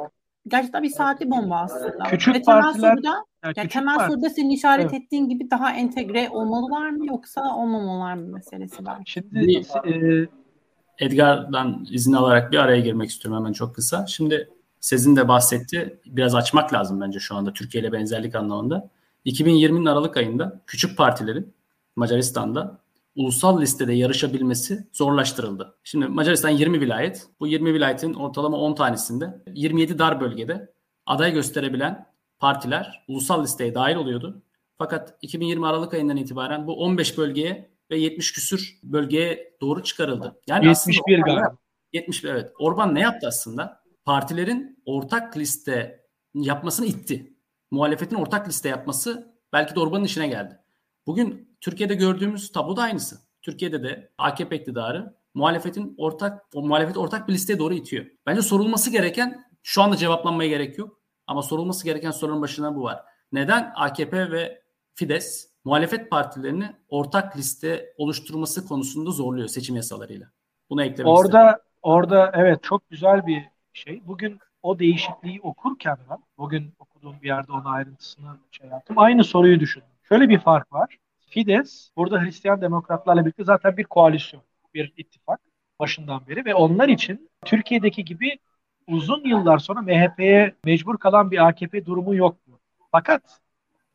gerçekten 0.48 0.84
bir 0.84 0.90
saatli 0.90 1.32
bomba 1.32 1.56
aslında. 1.56 2.04
Küçük 2.04 2.36
ve 2.36 2.42
temel 2.42 2.62
partiler, 2.62 2.92
soruda, 2.92 3.26
ya 3.44 3.54
yani 3.56 3.70
temel 3.70 3.98
parti. 3.98 4.12
soruda 4.12 4.30
senin 4.30 4.50
işaret 4.50 4.94
evet. 4.94 5.04
ettiğin 5.04 5.30
gibi 5.30 5.52
daha 5.52 5.74
entegre 5.74 6.30
olmalılar 6.30 6.90
mı 6.90 7.08
yoksa 7.08 7.56
olmamalar 7.56 8.14
mı 8.14 8.28
meselesi 8.28 8.86
var. 8.86 9.02
Şimdi 9.06 9.62
e, 9.86 11.06
Edgar'dan 11.06 11.86
izin 11.92 12.14
alarak 12.14 12.52
bir 12.52 12.58
araya 12.58 12.80
girmek 12.80 13.10
istiyorum 13.10 13.42
hemen 13.42 13.54
çok 13.54 13.76
kısa. 13.76 14.08
Şimdi 14.08 14.50
Sezin 14.80 15.16
de 15.16 15.28
bahsetti. 15.28 16.00
Biraz 16.06 16.36
açmak 16.36 16.74
lazım 16.74 17.02
bence 17.02 17.20
şu 17.20 17.36
anda 17.36 17.54
Türkiye 17.54 17.84
ile 17.84 17.92
benzerlik 17.92 18.36
anlamında. 18.36 18.90
2020'nin 19.26 19.86
Aralık 19.86 20.18
ayında 20.18 20.62
küçük 20.68 20.98
partilerin 20.98 21.54
Macaristan'da 21.96 22.80
ulusal 23.20 23.62
listede 23.62 23.94
yarışabilmesi 23.94 24.88
zorlaştırıldı. 24.94 25.78
Şimdi 25.84 26.08
Macaristan 26.08 26.50
20 26.50 26.82
vilayet. 26.82 27.28
Bu 27.40 27.48
20 27.48 27.74
vilayetin 27.74 28.14
ortalama 28.14 28.58
10 28.58 28.76
tanesinde 28.76 29.44
27 29.54 30.00
dar 30.00 30.22
bölgede 30.22 30.74
aday 31.06 31.34
gösterebilen 31.34 32.06
partiler 32.40 33.06
ulusal 33.08 33.44
listeye 33.44 33.76
dahil 33.76 33.96
oluyordu. 33.96 34.44
Fakat 34.78 35.18
2020 35.22 35.68
Aralık 35.68 35.94
ayından 35.94 36.18
itibaren 36.18 36.68
bu 36.68 36.84
15 36.84 37.18
bölgeye 37.18 37.72
ve 37.92 37.98
70 37.98 38.34
küsür 38.34 38.80
bölgeye 38.84 39.58
doğru 39.62 39.84
çıkarıldı. 39.84 40.42
Yani 40.48 40.66
71 40.66 41.20
galiba. 41.20 41.58
71 41.94 42.30
evet. 42.30 42.52
Orban 42.60 42.96
ne 42.96 43.00
yaptı 43.00 43.28
aslında? 43.28 43.84
Partilerin 44.06 44.84
ortak 44.86 45.38
liste 45.38 46.06
yapmasını 46.34 46.86
itti. 46.86 47.34
Muhalefetin 47.72 48.16
ortak 48.16 48.48
liste 48.48 48.70
yapması 48.70 49.36
belki 49.54 49.76
de 49.76 49.80
Orban'ın 49.80 50.04
işine 50.04 50.28
geldi. 50.28 50.60
Bugün 51.08 51.49
Türkiye'de 51.62 51.96
gördüğümüz 51.96 52.52
tablo 52.52 52.76
da 52.76 52.82
aynısı. 52.82 53.16
Türkiye'de 53.42 53.84
de 53.84 54.12
AKP 54.18 54.56
iktidarı 54.56 55.14
muhalefetin 55.34 55.96
ortak 55.98 56.46
o 56.54 56.62
muhalefet 56.62 56.98
ortak 56.98 57.28
bir 57.28 57.34
listeye 57.34 57.60
doğru 57.60 57.74
itiyor. 57.74 58.06
Bence 58.26 58.42
sorulması 58.42 58.92
gereken 58.92 59.44
şu 59.64 59.82
anda 59.82 59.96
cevaplanmaya 59.96 60.50
gerek 60.50 60.78
yok. 60.78 61.00
Ama 61.28 61.42
sorulması 61.42 61.86
gereken 61.86 62.12
sorunun 62.12 62.42
başında 62.42 62.76
bu 62.76 62.84
var. 62.84 63.04
Neden 63.32 63.72
AKP 63.76 64.32
ve 64.32 64.62
Fides 64.96 65.50
muhalefet 65.66 66.10
partilerini 66.12 66.76
ortak 66.90 67.38
liste 67.38 67.94
oluşturması 67.98 68.68
konusunda 68.68 69.12
zorluyor 69.12 69.48
seçim 69.48 69.76
yasalarıyla? 69.76 70.28
Bunu 70.70 70.84
eklemek 70.84 71.08
Orada 71.14 71.46
istedim. 71.50 71.64
orada 71.82 72.32
evet 72.36 72.64
çok 72.64 72.90
güzel 72.90 73.28
bir 73.28 73.44
şey. 73.74 74.02
Bugün 74.08 74.40
o 74.64 74.80
değişikliği 74.80 75.40
okurken 75.42 75.98
ben 76.10 76.18
bugün 76.38 76.74
okuduğum 76.80 77.16
bir 77.22 77.28
yerde 77.28 77.52
onun 77.52 77.66
ayrıntısını 77.66 78.38
şey 78.52 78.68
yaptım. 78.70 79.00
Aynı 79.00 79.24
soruyu 79.24 79.60
düşündüm. 79.60 79.88
Şöyle 80.10 80.30
bir 80.30 80.40
fark 80.40 80.74
var. 80.74 80.98
Fides 81.30 81.92
burada 81.98 82.22
Hristiyan 82.22 82.62
demokratlarla 82.62 83.26
birlikte 83.26 83.44
zaten 83.44 83.78
bir 83.78 83.84
koalisyon, 83.84 84.44
bir 84.74 84.94
ittifak 84.98 85.40
başından 85.80 86.28
beri 86.28 86.46
ve 86.46 86.56
onlar 86.56 86.90
için 86.90 87.30
Türkiye'deki 87.46 88.06
gibi 88.06 88.40
uzun 88.88 89.24
yıllar 89.30 89.58
sonra 89.58 89.82
MHP'ye 89.82 90.56
mecbur 90.66 90.98
kalan 90.98 91.32
bir 91.32 91.48
AKP 91.48 91.86
durumu 91.86 92.16
yoktu. 92.16 92.60
Fakat 92.92 93.42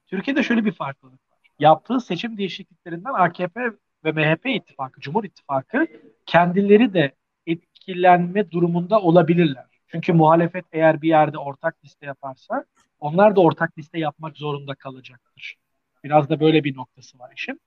Türkiye'de 0.06 0.42
şöyle 0.42 0.64
bir 0.64 0.72
farklılık 0.72 1.20
var. 1.30 1.38
Yaptığı 1.58 2.00
seçim 2.00 2.38
değişikliklerinden 2.38 3.12
AKP 3.12 3.60
ve 4.04 4.12
MHP 4.12 4.46
ittifakı, 4.46 5.00
Cumhur 5.00 5.24
İttifakı 5.24 5.86
kendileri 6.26 6.94
de 6.94 7.12
etkilenme 7.46 8.50
durumunda 8.50 9.00
olabilirler. 9.00 9.64
Çünkü 9.86 10.12
muhalefet 10.12 10.64
eğer 10.72 11.02
bir 11.02 11.08
yerde 11.08 11.38
ortak 11.38 11.84
liste 11.84 12.06
yaparsa 12.06 12.64
onlar 13.00 13.36
da 13.36 13.40
ortak 13.40 13.78
liste 13.78 13.98
yapmak 13.98 14.36
zorunda 14.36 14.74
kalacaktır. 14.74 15.56
Biraz 16.04 16.28
da 16.28 16.40
böyle 16.40 16.64
bir 16.64 16.76
noktası 16.76 17.18
var 17.18 17.32
işin. 17.36 17.60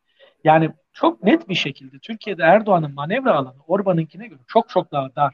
Yani 0.43 0.69
çok 0.93 1.23
net 1.23 1.49
bir 1.49 1.55
şekilde 1.55 1.99
Türkiye'de 1.99 2.43
Erdoğan'ın 2.43 2.93
manevra 2.93 3.35
alanı 3.35 3.55
Orban'ınkine 3.67 4.27
göre 4.27 4.39
çok 4.47 4.69
çok 4.69 4.91
daha 4.91 5.15
dar. 5.15 5.33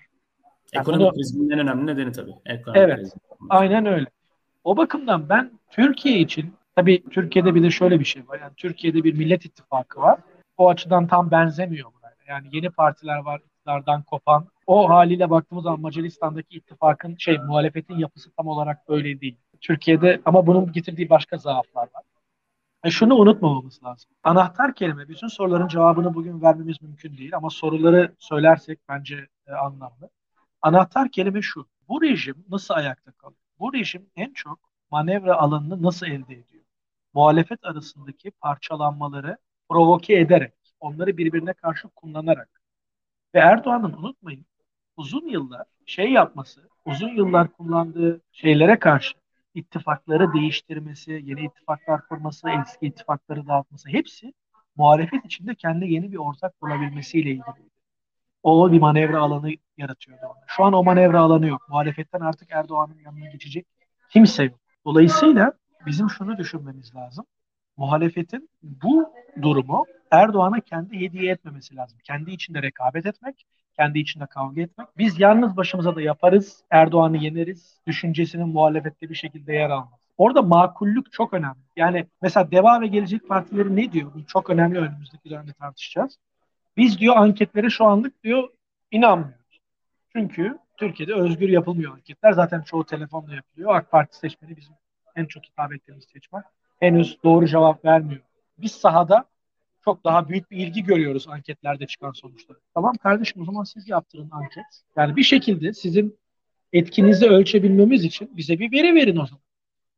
Yani 0.74 0.82
Ekonomik 0.82 1.06
bunu, 1.06 1.14
krizin 1.14 1.50
en 1.50 1.60
önemli 1.60 1.86
nedeni 1.86 2.12
tabii. 2.12 2.34
Ekonomik 2.46 2.82
evet. 2.82 2.98
Krizin. 2.98 3.22
Aynen 3.50 3.86
öyle. 3.86 4.06
O 4.64 4.78
bakımdan 4.78 5.30
ben 5.30 5.52
Türkiye 5.72 6.20
için 6.20 6.54
tabii 6.76 7.04
Türkiye'de 7.10 7.56
bir 7.56 7.64
de 7.64 7.72
şöyle 7.72 8.00
bir 8.00 8.06
şey 8.06 8.28
var. 8.28 8.40
Yani 8.40 8.54
Türkiye'de 8.58 9.04
bir 9.04 9.18
millet 9.18 9.46
ittifakı 9.46 10.02
var. 10.02 10.20
O 10.58 10.70
açıdan 10.70 11.08
tam 11.08 11.32
benzemiyor 11.32 11.90
buraya. 11.94 12.34
Yani 12.34 12.48
yeni 12.52 12.70
partiler 12.70 13.18
var 13.18 13.42
iktidardan 13.46 14.04
kopan. 14.04 14.48
O 14.68 14.90
haliyle 14.90 15.30
baktığımız 15.30 15.64
zaman 15.64 15.82
Macaristan'daki 15.82 16.58
ittifakın 16.58 17.16
şey 17.18 17.38
muhalefetin 17.38 17.98
yapısı 17.98 18.32
tam 18.32 18.48
olarak 18.48 18.78
öyle 18.88 19.22
değil. 19.22 19.36
Türkiye'de 19.62 20.22
ama 20.26 20.48
bunun 20.48 20.72
getirdiği 20.72 21.10
başka 21.10 21.38
zaaflar 21.38 21.82
var. 21.82 22.04
E 22.84 22.92
şunu 22.92 23.16
unutmamamız 23.16 23.84
lazım. 23.84 24.12
Anahtar 24.24 24.76
kelime 24.76 25.08
bütün 25.08 25.28
soruların 25.28 25.68
cevabını 25.68 26.14
bugün 26.14 26.42
vermemiz 26.42 26.82
mümkün 26.82 27.18
değil 27.18 27.36
ama 27.36 27.50
soruları 27.50 28.16
söylersek 28.20 28.80
bence 28.90 29.28
e, 29.48 29.52
anlamlı. 29.54 30.10
Anahtar 30.62 31.12
kelime 31.12 31.42
şu. 31.42 31.68
Bu 31.88 32.02
rejim 32.02 32.46
nasıl 32.50 32.74
ayakta 32.74 33.12
kalıyor? 33.12 33.40
Bu 33.60 33.74
rejim 33.74 34.10
en 34.16 34.34
çok 34.34 34.60
manevra 34.92 35.36
alanını 35.36 35.84
nasıl 35.84 36.06
elde 36.06 36.34
ediyor? 36.34 36.64
Muhalefet 37.14 37.66
arasındaki 37.66 38.32
parçalanmaları 38.32 39.38
provoke 39.70 40.20
ederek, 40.20 40.54
onları 40.80 41.18
birbirine 41.18 41.54
karşı 41.54 41.88
kullanarak. 41.88 42.62
Ve 43.36 43.40
Erdoğan'ın 43.40 43.94
unutmayın 43.94 44.46
uzun 44.98 45.28
yıllar 45.28 45.66
şey 45.86 46.12
yapması, 46.12 46.70
uzun 46.86 47.10
yıllar 47.10 47.48
kullandığı 47.48 48.22
şeylere 48.32 48.80
karşı 48.80 49.23
ittifakları 49.54 50.34
değiştirmesi, 50.34 51.12
yeni 51.12 51.46
ittifaklar 51.46 52.08
kurması, 52.08 52.50
eski 52.50 52.86
ittifakları 52.86 53.48
dağıtması 53.48 53.90
hepsi 53.90 54.34
muhalefet 54.76 55.26
içinde 55.26 55.56
kendi 55.56 55.94
yeni 55.94 56.12
bir 56.12 56.18
ortak 56.18 56.62
bulabilmesiyle 56.62 57.30
ilgili. 57.30 57.70
O 58.44 58.72
bir 58.72 58.80
manevra 58.80 59.20
alanı 59.20 59.52
yaratıyordu 59.78 60.26
ona. 60.26 60.44
Şu 60.48 60.64
an 60.64 60.74
o 60.74 60.84
manevra 60.84 61.22
alanı 61.22 61.48
yok. 61.48 61.70
Muhalefetten 61.70 62.20
artık 62.20 62.52
Erdoğan'ın 62.52 63.00
yanına 63.06 63.30
geçecek 63.30 63.68
kimse 64.10 64.44
yok. 64.44 64.60
Dolayısıyla 64.86 65.54
bizim 65.86 66.10
şunu 66.10 66.38
düşünmemiz 66.38 66.96
lazım. 66.96 67.26
Muhalefetin 67.78 68.50
bu 68.64 69.14
durumu 69.42 69.86
Erdoğan'a 70.12 70.60
kendi 70.60 71.00
hediye 71.00 71.32
etmemesi 71.32 71.76
lazım. 71.76 72.00
Kendi 72.04 72.32
içinde 72.32 72.62
rekabet 72.62 73.06
etmek, 73.06 73.46
kendi 73.74 74.00
içinde 74.00 74.26
kavga 74.26 74.62
etmek. 74.62 74.88
Biz 74.98 75.20
yalnız 75.20 75.58
başımıza 75.58 75.96
da 75.96 76.02
yaparız, 76.02 76.64
Erdoğan'ı 76.70 77.18
yeneriz, 77.18 77.80
düşüncesinin 77.88 78.48
muhalefette 78.48 79.10
bir 79.10 79.16
şekilde 79.16 79.54
yer 79.54 79.70
almaz. 79.70 80.00
Orada 80.18 80.42
makullük 80.42 81.12
çok 81.12 81.34
önemli. 81.34 81.60
Yani 81.76 82.08
mesela 82.22 82.52
Deva 82.52 82.82
ve 82.82 82.88
Gelecek 82.88 83.28
Partileri 83.28 83.76
ne 83.76 83.92
diyor? 83.92 84.12
Bu 84.14 84.26
çok 84.26 84.50
önemli 84.50 84.80
önümüzdeki 84.80 85.30
dönemde 85.30 85.54
tartışacağız. 85.54 86.18
Biz 86.78 87.00
diyor 87.00 87.16
anketlere 87.16 87.70
şu 87.70 87.86
anlık 87.86 88.24
diyor 88.24 88.50
inanmıyoruz. 88.92 89.60
Çünkü 90.14 90.58
Türkiye'de 90.78 91.14
özgür 91.14 91.50
yapılmıyor 91.50 91.94
anketler. 91.94 92.32
Zaten 92.32 92.62
çoğu 92.62 92.86
telefonla 92.86 93.36
yapılıyor. 93.36 93.76
AK 93.76 93.92
Parti 93.92 94.18
seçmeni 94.18 94.58
bizim 94.58 94.74
en 95.16 95.26
çok 95.26 95.46
hitap 95.46 95.74
ettiğimiz 95.74 96.06
seçmen. 96.14 96.44
Henüz 96.80 97.18
doğru 97.24 97.48
cevap 97.48 97.86
vermiyor. 97.86 98.22
Biz 98.58 98.72
sahada 98.72 99.26
çok 99.86 100.04
daha 100.04 100.30
büyük 100.30 100.52
bir 100.52 100.58
ilgi 100.58 100.84
görüyoruz 100.84 101.28
anketlerde 101.28 101.88
çıkan 101.88 102.12
sonuçları. 102.12 102.58
Tamam 102.74 102.94
kardeşim 103.04 103.42
o 103.42 103.46
zaman 103.46 103.64
siz 103.64 103.90
yaptırın 103.90 104.30
anket. 104.32 104.66
Yani 104.98 105.16
bir 105.16 105.24
şekilde 105.24 105.74
sizin 105.74 106.20
etkinizi 106.74 107.26
ölçebilmemiz 107.26 108.06
için 108.06 108.38
bize 108.38 108.60
bir 108.60 108.72
veri 108.72 108.96
verin 108.96 109.18
o 109.18 109.26
zaman. 109.26 109.44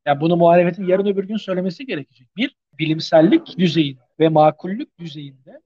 Yani 0.06 0.20
bunu 0.20 0.36
muhalefetin 0.36 0.86
yarın 0.86 1.06
öbür 1.06 1.24
gün 1.24 1.36
söylemesi 1.36 1.86
gerekecek. 1.86 2.28
Bir, 2.36 2.56
bilimsellik 2.78 3.58
düzeyinde 3.58 4.00
ve 4.20 4.28
makullük 4.28 4.98
düzeyinde 4.98 5.60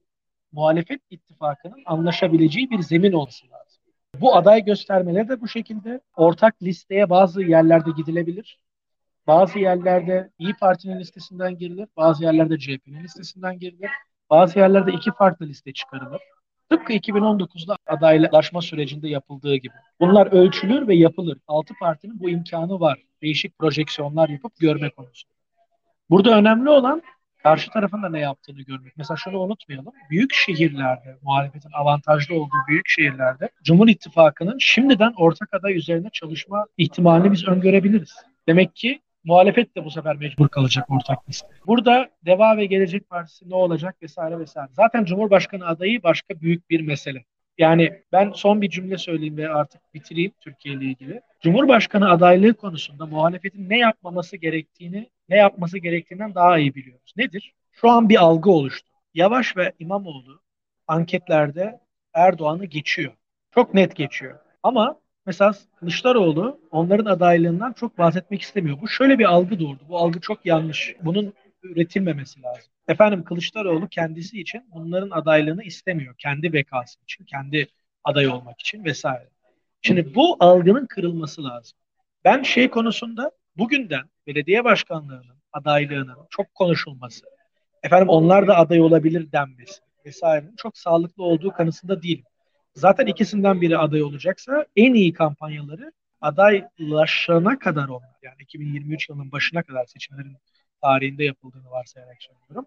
muhalefet 0.51 1.01
ittifakının 1.09 1.81
anlaşabileceği 1.85 2.71
bir 2.71 2.79
zemin 2.79 3.11
olması 3.11 3.45
lazım. 3.49 3.81
Bu 4.19 4.35
aday 4.35 4.65
göstermeleri 4.65 5.29
de 5.29 5.41
bu 5.41 5.47
şekilde. 5.47 6.01
Ortak 6.15 6.63
listeye 6.63 7.09
bazı 7.09 7.41
yerlerde 7.41 7.89
gidilebilir. 7.97 8.59
Bazı 9.27 9.59
yerlerde 9.59 10.29
İyi 10.39 10.53
Parti'nin 10.53 10.99
listesinden 10.99 11.57
girilir. 11.57 11.87
Bazı 11.97 12.23
yerlerde 12.23 12.59
CHP'nin 12.59 13.03
listesinden 13.03 13.59
girilir. 13.59 13.89
Bazı 14.31 14.59
yerlerde 14.59 14.91
iki 14.91 15.11
farklı 15.11 15.45
liste 15.45 15.73
çıkarılır. 15.73 16.21
Tıpkı 16.69 16.93
2019'da 16.93 17.77
adaylaşma 17.87 18.61
sürecinde 18.61 19.09
yapıldığı 19.09 19.55
gibi. 19.55 19.73
Bunlar 19.99 20.27
ölçülür 20.27 20.87
ve 20.87 20.95
yapılır. 20.95 21.37
Altı 21.47 21.73
partinin 21.79 22.19
bu 22.19 22.29
imkanı 22.29 22.79
var. 22.79 22.99
Değişik 23.21 23.59
projeksiyonlar 23.59 24.29
yapıp 24.29 24.59
görme 24.59 24.89
konusunda. 24.89 25.35
Burada 26.09 26.37
önemli 26.37 26.69
olan 26.69 27.01
karşı 27.43 27.71
tarafın 27.71 28.03
da 28.03 28.09
ne 28.09 28.19
yaptığını 28.19 28.61
görmek. 28.61 28.97
Mesela 28.97 29.17
şunu 29.17 29.39
unutmayalım. 29.39 29.93
Büyük 30.09 30.33
şehirlerde, 30.33 31.17
muhalefetin 31.21 31.71
avantajlı 31.71 32.35
olduğu 32.35 32.67
büyük 32.67 32.87
şehirlerde 32.87 33.49
Cumhur 33.63 33.87
İttifakı'nın 33.87 34.57
şimdiden 34.57 35.13
ortak 35.17 35.53
aday 35.53 35.77
üzerine 35.77 36.09
çalışma 36.13 36.65
ihtimalini 36.77 37.31
biz 37.31 37.47
öngörebiliriz. 37.47 38.15
Demek 38.47 38.75
ki 38.75 39.01
Muhalefet 39.23 39.75
de 39.75 39.85
bu 39.85 39.91
sefer 39.91 40.15
mecbur 40.15 40.49
kalacak 40.49 40.89
ortak 40.89 41.29
liste. 41.29 41.47
Burada 41.67 42.09
Deva 42.25 42.57
ve 42.57 42.65
Gelecek 42.65 43.09
Partisi 43.09 43.49
ne 43.49 43.55
olacak 43.55 43.95
vesaire 44.01 44.39
vesaire. 44.39 44.69
Zaten 44.71 45.05
Cumhurbaşkanı 45.05 45.67
adayı 45.67 46.03
başka 46.03 46.41
büyük 46.41 46.69
bir 46.69 46.81
mesele. 46.81 47.25
Yani 47.57 48.01
ben 48.11 48.31
son 48.35 48.61
bir 48.61 48.69
cümle 48.69 48.97
söyleyeyim 48.97 49.37
ve 49.37 49.49
artık 49.49 49.93
bitireyim 49.93 50.31
Türkiye 50.39 50.75
ile 50.75 50.85
ilgili. 50.85 51.21
Cumhurbaşkanı 51.41 52.09
adaylığı 52.09 52.53
konusunda 52.53 53.05
muhalefetin 53.05 53.69
ne 53.69 53.77
yapmaması 53.77 54.37
gerektiğini, 54.37 55.09
ne 55.29 55.37
yapması 55.37 55.77
gerektiğinden 55.77 56.35
daha 56.35 56.57
iyi 56.57 56.75
biliyoruz. 56.75 57.13
Nedir? 57.17 57.53
Şu 57.71 57.89
an 57.89 58.09
bir 58.09 58.21
algı 58.21 58.51
oluştu. 58.51 58.87
Yavaş 59.13 59.57
ve 59.57 59.73
İmamoğlu 59.79 60.41
anketlerde 60.87 61.79
Erdoğan'ı 62.13 62.65
geçiyor. 62.65 63.13
Çok 63.55 63.73
net 63.73 63.95
geçiyor. 63.95 64.39
Ama 64.63 64.99
Mesela 65.31 65.53
Kılıçdaroğlu 65.79 66.59
onların 66.71 67.05
adaylığından 67.05 67.73
çok 67.73 67.97
bahsetmek 67.97 68.41
istemiyor. 68.41 68.81
Bu 68.81 68.87
şöyle 68.87 69.19
bir 69.19 69.25
algı 69.25 69.59
doğurdu. 69.59 69.83
Bu 69.89 69.97
algı 69.97 70.19
çok 70.19 70.45
yanlış. 70.45 70.95
Bunun 71.01 71.33
üretilmemesi 71.63 72.41
lazım. 72.41 72.71
Efendim 72.87 73.23
Kılıçdaroğlu 73.23 73.87
kendisi 73.87 74.41
için 74.41 74.63
bunların 74.75 75.09
adaylığını 75.09 75.63
istemiyor. 75.63 76.15
Kendi 76.17 76.53
bekası 76.53 76.99
için, 77.03 77.25
kendi 77.25 77.67
aday 78.03 78.27
olmak 78.27 78.59
için 78.59 78.85
vesaire. 78.85 79.29
Şimdi 79.81 80.15
bu 80.15 80.37
algının 80.39 80.85
kırılması 80.85 81.43
lazım. 81.43 81.77
Ben 82.25 82.43
şey 82.43 82.69
konusunda 82.69 83.31
bugünden 83.57 84.03
belediye 84.27 84.63
başkanlığının 84.63 85.41
adaylığının 85.53 86.17
çok 86.29 86.55
konuşulması, 86.55 87.25
efendim 87.83 88.09
onlar 88.09 88.47
da 88.47 88.57
aday 88.57 88.81
olabilir 88.81 89.31
denmesi 89.31 89.81
vesairenin 90.05 90.55
çok 90.55 90.77
sağlıklı 90.77 91.23
olduğu 91.23 91.51
kanısında 91.51 92.03
değilim. 92.03 92.25
Zaten 92.73 93.05
ikisinden 93.05 93.61
biri 93.61 93.77
aday 93.77 94.03
olacaksa 94.03 94.65
en 94.75 94.93
iyi 94.93 95.13
kampanyaları 95.13 95.91
adaylaşana 96.21 97.59
kadar 97.59 97.87
onlar. 97.87 98.15
Yani 98.23 98.35
2023 98.39 99.09
yılının 99.09 99.31
başına 99.31 99.63
kadar 99.63 99.85
seçimlerin 99.85 100.37
tarihinde 100.81 101.23
yapıldığını 101.23 101.69
varsayarak 101.69 102.17
söylüyorum. 102.19 102.65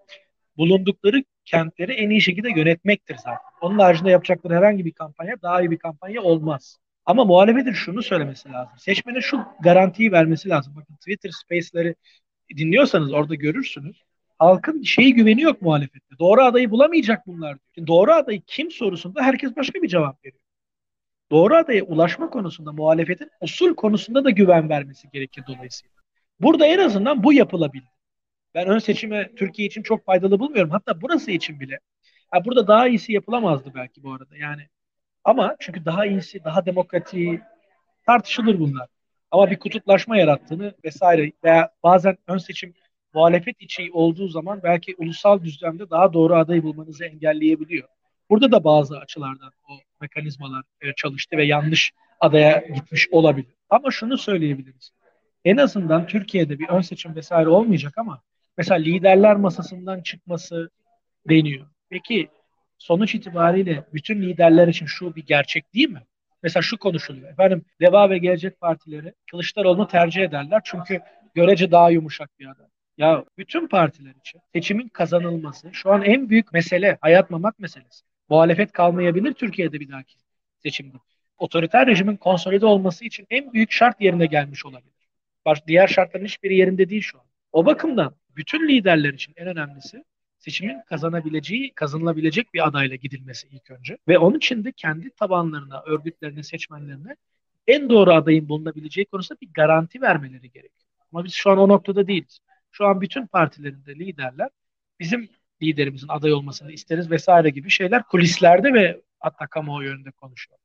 Bulundukları 0.56 1.24
kentleri 1.44 1.93
en 1.93 2.10
iyi 2.10 2.20
şekilde 2.20 2.48
yönetmektir 2.51 3.16
zaten. 3.16 3.39
Onun 3.60 3.78
haricinde 3.78 4.10
yapacakları 4.10 4.55
herhangi 4.55 4.85
bir 4.85 4.93
kampanya 4.93 5.43
daha 5.43 5.62
iyi 5.62 5.70
bir 5.70 5.78
kampanya 5.78 6.22
olmaz. 6.22 6.78
Ama 7.06 7.24
muhalefetin 7.24 7.72
şunu 7.72 8.02
söylemesi 8.02 8.52
lazım. 8.52 8.78
Seçmene 8.78 9.20
şu 9.20 9.40
garantiyi 9.62 10.12
vermesi 10.12 10.48
lazım. 10.48 10.76
Bakın 10.76 10.94
Twitter 10.94 11.31
Space'leri 11.31 11.94
dinliyorsanız 12.56 13.12
orada 13.12 13.35
görürsünüz. 13.35 14.02
Halkın 14.44 14.82
şeyi 14.82 15.14
güveni 15.14 15.42
yok 15.42 15.62
muhalefette. 15.62 16.18
Doğru 16.18 16.42
adayı 16.42 16.70
bulamayacak 16.70 17.26
bunlar. 17.26 17.56
Şimdi 17.74 17.86
doğru 17.86 18.12
adayı 18.12 18.42
kim 18.46 18.70
sorusunda 18.70 19.22
herkes 19.22 19.56
başka 19.56 19.82
bir 19.82 19.88
cevap 19.88 20.24
veriyor. 20.24 20.40
Doğru 21.30 21.56
adaya 21.56 21.84
ulaşma 21.84 22.30
konusunda 22.30 22.72
muhalefetin 22.72 23.30
usul 23.40 23.74
konusunda 23.74 24.24
da 24.24 24.30
güven 24.30 24.68
vermesi 24.68 25.08
gerekir 25.12 25.44
dolayısıyla. 25.48 25.94
Burada 26.40 26.66
en 26.66 26.78
azından 26.78 27.22
bu 27.22 27.32
yapılabilir. 27.32 27.88
Ben 28.54 28.66
ön 28.66 28.78
seçime 28.78 29.34
Türkiye 29.34 29.68
için 29.68 29.82
çok 29.82 30.04
faydalı 30.04 30.38
bulmuyorum. 30.38 30.70
Hatta 30.70 31.00
burası 31.00 31.30
için 31.30 31.60
bile. 31.60 31.78
Ha, 32.30 32.44
burada 32.44 32.68
daha 32.68 32.88
iyisi 32.88 33.12
yapılamazdı 33.12 33.72
belki 33.74 34.02
bu 34.02 34.12
arada. 34.12 34.36
Yani 34.36 34.62
ama 35.24 35.56
çünkü 35.60 35.84
daha 35.84 36.06
iyisi, 36.06 36.44
daha 36.44 36.66
demokratiği 36.66 37.40
tartışılır 38.06 38.60
bunlar. 38.60 38.88
Ama 39.30 39.50
bir 39.50 39.58
kutuplaşma 39.58 40.16
yarattığını 40.16 40.74
vesaire 40.84 41.32
veya 41.44 41.70
bazen 41.82 42.16
ön 42.26 42.38
seçim 42.38 42.74
muhalefet 43.15 43.62
içi 43.62 43.91
olduğu 43.93 44.28
zaman 44.28 44.61
belki 44.62 44.95
ulusal 44.99 45.43
düzlemde 45.43 45.91
daha 45.91 46.12
doğru 46.12 46.35
adayı 46.35 46.62
bulmanızı 46.62 47.05
engelleyebiliyor. 47.05 47.89
Burada 48.31 48.53
da 48.53 48.65
bazı 48.65 48.99
açılardan 48.99 49.51
o 49.69 49.73
mekanizmalar 50.01 50.62
e, 50.81 50.93
çalıştı 50.97 51.36
ve 51.36 51.45
yanlış 51.45 51.93
adaya 52.20 52.65
gitmiş 52.74 53.09
olabilir. 53.11 53.55
Ama 53.70 53.91
şunu 53.91 54.19
söyleyebiliriz. 54.19 54.91
En 55.45 55.57
azından 55.57 56.07
Türkiye'de 56.07 56.59
bir 56.59 56.69
ön 56.69 56.81
seçim 56.81 57.16
vesaire 57.16 57.49
olmayacak 57.49 57.99
ama 57.99 58.23
mesela 58.57 58.78
liderler 58.78 59.36
masasından 59.36 60.01
çıkması 60.03 60.70
deniyor. 61.28 61.66
Peki 61.91 62.28
sonuç 62.78 63.15
itibariyle 63.15 63.85
bütün 63.95 64.23
liderler 64.23 64.69
için 64.69 64.86
şu 64.86 65.16
bir 65.16 65.27
gerçek 65.27 65.74
değil 65.74 65.91
mi? 65.91 66.03
Mesela 66.43 66.62
şu 66.62 66.78
konuşuluyor. 66.78 67.31
Efendim 67.31 67.65
Deva 67.81 68.11
ve 68.11 68.19
Gelecek 68.19 68.61
Partileri 68.61 69.12
Kılıçdaroğlu'nu 69.31 69.89
tercih 69.89 70.23
ederler 70.23 70.61
çünkü 70.65 71.01
görece 71.35 71.70
daha 71.70 71.91
yumuşak 71.91 72.31
bir 72.39 72.47
adam. 72.47 72.66
Ya 72.98 73.24
bütün 73.38 73.66
partiler 73.68 74.14
için 74.20 74.40
seçimin 74.52 74.88
kazanılması 74.88 75.70
şu 75.72 75.92
an 75.92 76.02
en 76.02 76.28
büyük 76.28 76.52
mesele 76.52 76.98
hayat 77.00 77.30
mamak 77.30 77.58
meselesi. 77.58 78.04
Muhalefet 78.28 78.72
kalmayabilir 78.72 79.32
Türkiye'de 79.32 79.80
bir 79.80 79.88
dahaki 79.88 80.16
seçimde. 80.62 80.96
Otoriter 81.38 81.86
rejimin 81.86 82.16
konsolide 82.16 82.66
olması 82.66 83.04
için 83.04 83.26
en 83.30 83.52
büyük 83.52 83.72
şart 83.72 84.00
yerine 84.00 84.26
gelmiş 84.26 84.66
olabilir. 84.66 85.08
Baş, 85.44 85.66
diğer 85.66 85.86
şartların 85.86 86.24
hiçbiri 86.24 86.56
yerinde 86.56 86.88
değil 86.88 87.02
şu 87.02 87.18
an. 87.18 87.24
O 87.52 87.66
bakımdan 87.66 88.16
bütün 88.36 88.68
liderler 88.68 89.14
için 89.14 89.32
en 89.36 89.46
önemlisi 89.46 90.04
seçimin 90.38 90.82
kazanabileceği, 90.86 91.72
kazanılabilecek 91.74 92.54
bir 92.54 92.68
adayla 92.68 92.96
gidilmesi 92.96 93.48
ilk 93.48 93.70
önce. 93.70 93.98
Ve 94.08 94.18
onun 94.18 94.36
için 94.36 94.64
de 94.64 94.72
kendi 94.72 95.10
tabanlarına, 95.10 95.82
örgütlerine, 95.86 96.42
seçmenlerine 96.42 97.16
en 97.66 97.90
doğru 97.90 98.12
adayın 98.12 98.48
bulunabileceği 98.48 99.04
konusunda 99.04 99.40
bir 99.40 99.48
garanti 99.54 100.02
vermeleri 100.02 100.50
gerekiyor. 100.50 100.90
Ama 101.12 101.24
biz 101.24 101.32
şu 101.32 101.50
an 101.50 101.58
o 101.58 101.68
noktada 101.68 102.06
değiliz. 102.06 102.40
Şu 102.76 102.86
an 102.86 103.01
bütün 103.01 103.26
partilerinde 103.26 103.94
liderler 103.94 104.48
bizim 105.01 105.28
liderimizin 105.62 106.09
aday 106.09 106.32
olmasını 106.32 106.72
isteriz 106.72 107.10
vesaire 107.10 107.51
gibi 107.51 107.70
şeyler 107.70 108.02
kulislerde 108.02 108.72
ve 108.72 109.01
hatta 109.20 109.46
kamuoyu 109.46 109.90
önünde 109.90 110.10
konuşuyor. 110.10 110.59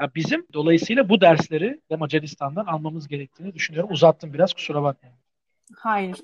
Yani 0.00 0.10
bizim 0.14 0.46
dolayısıyla 0.52 1.08
bu 1.08 1.20
dersleri 1.20 1.80
de 1.90 1.96
Macaristan'dan 1.96 2.66
almamız 2.66 3.08
gerektiğini 3.08 3.54
düşünüyorum. 3.54 3.90
Uzattım 3.92 4.32
biraz 4.34 4.52
kusura 4.52 4.82
bakmayın. 4.82 5.16
Hayır. 5.76 6.16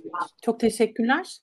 Çok 0.42 0.60
teşekkürler. 0.60 1.38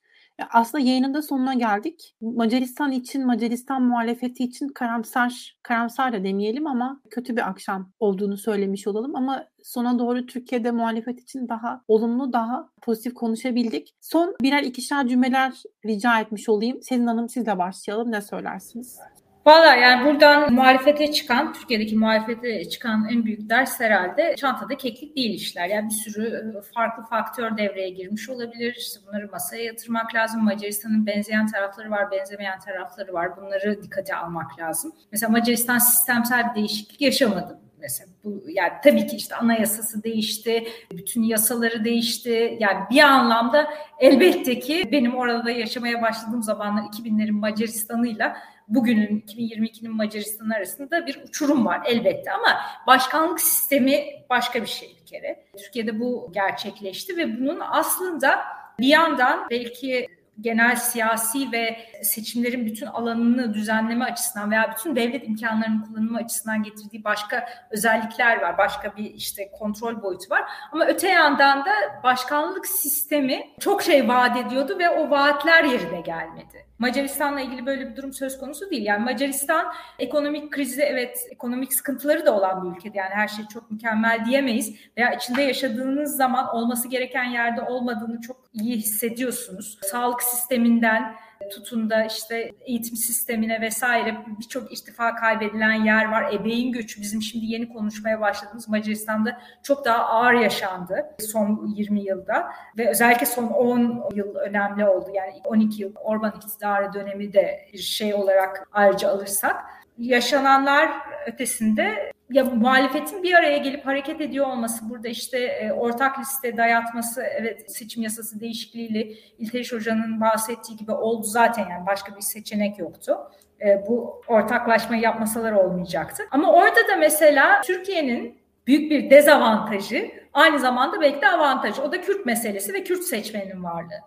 Aslında 0.50 0.84
yayının 0.84 1.14
da 1.14 1.22
sonuna 1.22 1.54
geldik. 1.54 2.16
Macaristan 2.22 2.92
için, 2.92 3.26
Macaristan 3.26 3.82
muhalefeti 3.82 4.44
için 4.44 4.68
karamsar, 4.68 5.58
karamsar 5.64 6.14
da 6.14 6.24
demeyelim 6.24 6.68
ama 6.68 7.02
kötü 7.10 7.36
bir 7.36 7.50
akşam 7.50 7.92
olduğunu 8.00 8.38
söylemiş 8.38 8.88
olalım. 8.88 9.16
Ama 9.16 9.46
sona 9.64 10.00
doğru 10.00 10.26
Türkiye'de 10.26 10.72
muhalefet 10.72 11.22
için 11.22 11.50
daha 11.50 11.82
olumlu, 11.88 12.34
daha 12.34 12.70
pozitif 12.82 13.14
konuşabildik. 13.14 13.96
Son 14.02 14.36
birer 14.42 14.64
ikişer 14.64 15.08
cümleler 15.08 15.64
rica 15.86 16.20
etmiş 16.20 16.50
olayım. 16.50 16.82
Selin 16.82 17.08
Hanım 17.08 17.30
sizle 17.30 17.58
başlayalım. 17.58 18.12
Ne 18.12 18.22
söylersiniz? 18.22 19.00
Valla 19.48 19.76
yani 19.76 20.06
buradan 20.06 20.54
muhalefete 20.54 21.12
çıkan, 21.12 21.54
Türkiye'deki 21.54 21.96
muhalefete 21.96 22.70
çıkan 22.70 23.08
en 23.12 23.26
büyük 23.26 23.50
ders 23.50 23.80
herhalde 23.80 24.36
çantada 24.38 24.78
keklik 24.78 25.16
değil 25.16 25.34
işler. 25.34 25.68
Yani 25.68 25.90
bir 25.90 25.94
sürü 25.94 26.28
e, 26.28 26.62
farklı 26.74 27.04
faktör 27.04 27.58
devreye 27.58 27.90
girmiş 27.90 28.30
olabilir. 28.30 28.76
İşte 28.80 29.00
bunları 29.08 29.30
masaya 29.32 29.64
yatırmak 29.64 30.16
lazım. 30.16 30.44
Macaristan'ın 30.44 31.06
benzeyen 31.06 31.48
tarafları 31.48 31.92
var, 31.92 32.12
benzemeyen 32.12 32.60
tarafları 32.60 33.14
var. 33.14 33.38
Bunları 33.38 33.84
dikkate 33.84 34.16
almak 34.16 34.60
lazım. 34.60 34.92
Mesela 35.12 35.32
Macaristan 35.32 35.78
sistemsel 35.78 36.50
bir 36.50 36.56
değişiklik 36.56 37.02
yaşamadı 37.02 37.60
mesela 37.80 38.10
bu 38.24 38.44
yani 38.50 38.72
tabii 38.84 39.08
ki 39.08 39.16
işte 39.16 39.36
anayasası 39.36 40.04
değişti, 40.04 40.68
bütün 40.92 41.24
yasaları 41.24 41.86
değişti. 41.86 42.58
Yani 42.60 42.78
bir 42.92 43.00
anlamda 43.00 43.68
elbette 44.00 44.60
ki 44.60 44.90
benim 44.92 45.16
orada 45.16 45.52
yaşamaya 45.52 46.02
başladığım 46.02 46.44
zamanlar 46.44 46.82
2000'lerin 46.82 47.32
Macaristan'ıyla 47.32 48.38
bugünün 48.68 49.24
2022'nin 49.28 49.96
Macaristan 49.96 50.50
arasında 50.50 51.08
bir 51.08 51.22
uçurum 51.24 51.66
var 51.66 51.82
elbette 51.86 52.32
ama 52.32 52.62
başkanlık 52.88 53.42
sistemi 53.42 54.04
başka 54.30 54.62
bir 54.62 54.68
şey 54.68 54.98
bir 55.02 55.06
kere. 55.06 55.44
Türkiye'de 55.58 56.00
bu 56.00 56.32
gerçekleşti 56.34 57.18
ve 57.18 57.40
bunun 57.40 57.60
aslında 57.60 58.40
bir 58.80 58.88
yandan 58.88 59.48
belki 59.50 60.08
genel 60.42 60.76
siyasi 60.76 61.52
ve 61.52 61.78
seçimlerin 62.04 62.66
bütün 62.66 62.86
alanını 62.86 63.54
düzenleme 63.54 64.06
açısından 64.06 64.52
veya 64.52 64.74
bütün 64.78 64.96
devlet 64.96 65.28
imkanlarının 65.28 65.82
kullanımı 65.82 66.18
açısından 66.18 66.64
getirdiği 66.64 67.04
başka 67.04 67.50
özellikler 67.72 68.42
var. 68.42 68.58
Başka 68.58 68.96
bir 68.96 69.14
işte 69.14 69.52
kontrol 69.52 70.02
boyutu 70.02 70.30
var. 70.30 70.44
Ama 70.72 70.86
öte 70.86 71.10
yandan 71.10 71.66
da 71.66 71.72
başkanlık 72.04 72.68
sistemi 72.68 73.50
çok 73.60 73.84
şey 73.84 74.08
vaat 74.08 74.38
ediyordu 74.38 74.80
ve 74.80 74.90
o 74.90 75.10
vaatler 75.10 75.64
yerine 75.64 76.02
gelmedi. 76.02 76.67
Macaristan'la 76.80 77.42
ilgili 77.42 77.66
böyle 77.66 77.90
bir 77.90 77.96
durum 77.96 78.14
söz 78.14 78.38
konusu 78.40 78.70
değil. 78.70 78.86
Yani 78.86 79.04
Macaristan 79.04 79.74
ekonomik 80.00 80.52
krizi 80.52 80.82
evet 80.82 81.28
ekonomik 81.32 81.74
sıkıntıları 81.74 82.26
da 82.26 82.36
olan 82.36 82.64
bir 82.64 82.78
ülke. 82.78 82.92
Yani 82.94 83.14
her 83.14 83.28
şey 83.28 83.46
çok 83.48 83.72
mükemmel 83.72 84.26
diyemeyiz. 84.26 84.76
Veya 84.98 85.14
içinde 85.14 85.42
yaşadığınız 85.42 86.16
zaman 86.16 86.56
olması 86.56 86.88
gereken 86.88 87.24
yerde 87.24 87.62
olmadığını 87.62 88.22
çok 88.22 88.38
iyi 88.54 88.76
hissediyorsunuz. 88.76 89.80
Sağlık 89.82 90.24
sisteminden 90.24 91.16
tutun 91.50 91.90
da 91.90 92.06
işte 92.06 92.52
eğitim 92.66 92.96
sistemine 92.96 93.62
vesaire 93.62 94.18
birçok 94.40 94.74
irtifa 94.74 95.16
kaybedilen 95.16 95.74
yer 95.74 96.12
var. 96.12 96.34
Ebeğin 96.34 96.72
göçü 96.72 97.02
bizim 97.02 97.22
şimdi 97.22 97.46
yeni 97.46 97.74
konuşmaya 97.74 98.22
başladığımız 98.22 98.70
Macaristan'da 98.70 99.42
çok 99.64 99.86
daha 99.86 99.98
ağır 99.98 100.34
yaşandı 100.34 101.06
son 101.20 101.74
20 101.76 102.04
yılda 102.04 102.52
ve 102.78 102.90
özellikle 102.90 103.26
son 103.26 103.48
10 103.48 104.10
yıl 104.16 104.36
önemli 104.36 104.86
oldu. 104.86 105.10
Yani 105.14 105.34
12 105.46 105.82
yıl 105.82 105.94
Orban 105.96 106.34
iktidarı 106.38 106.94
dönemi 106.94 107.34
de 107.34 107.70
bir 107.74 107.78
şey 107.78 108.14
olarak 108.14 108.68
ayrıca 108.72 109.10
alırsak 109.10 109.56
yaşananlar 109.98 110.92
ötesinde 111.28 112.12
ya 112.30 112.44
muhalefetin 112.46 113.24
bir 113.24 113.34
araya 113.34 113.58
gelip 113.58 113.86
hareket 113.86 114.22
ediyor 114.22 114.48
olması 114.48 114.90
burada 114.90 115.08
işte 115.08 115.38
e, 115.40 115.72
ortak 115.72 116.20
liste 116.20 116.58
dayatması 116.58 117.22
evet 117.22 117.72
seçim 117.72 118.04
yasası 118.04 118.40
değişikliğiyle 118.40 119.08
İlteriş 119.38 119.74
Hoca'nın 119.74 120.22
bahsettiği 120.22 120.78
gibi 120.78 120.92
oldu 120.92 121.24
zaten 121.24 121.70
yani 121.70 121.86
başka 121.86 122.16
bir 122.16 122.22
seçenek 122.22 122.80
yoktu. 122.80 123.18
E, 123.62 123.84
bu 123.88 124.22
ortaklaşmayı 124.28 125.02
yapmasalar 125.02 125.52
olmayacaktı. 125.52 126.24
Ama 126.32 126.54
orada 126.54 126.88
da 126.92 126.96
mesela 127.00 127.62
Türkiye'nin 127.62 128.38
büyük 128.68 128.92
bir 128.92 129.10
dezavantajı 129.10 130.12
aynı 130.34 130.60
zamanda 130.60 131.02
belki 131.02 131.22
de 131.22 131.28
avantajı. 131.28 131.82
O 131.82 131.92
da 131.92 132.02
Kürt 132.02 132.26
meselesi 132.26 132.74
ve 132.74 132.84
Kürt 132.84 133.04
seçmenin 133.04 133.64
varlığı. 133.64 134.02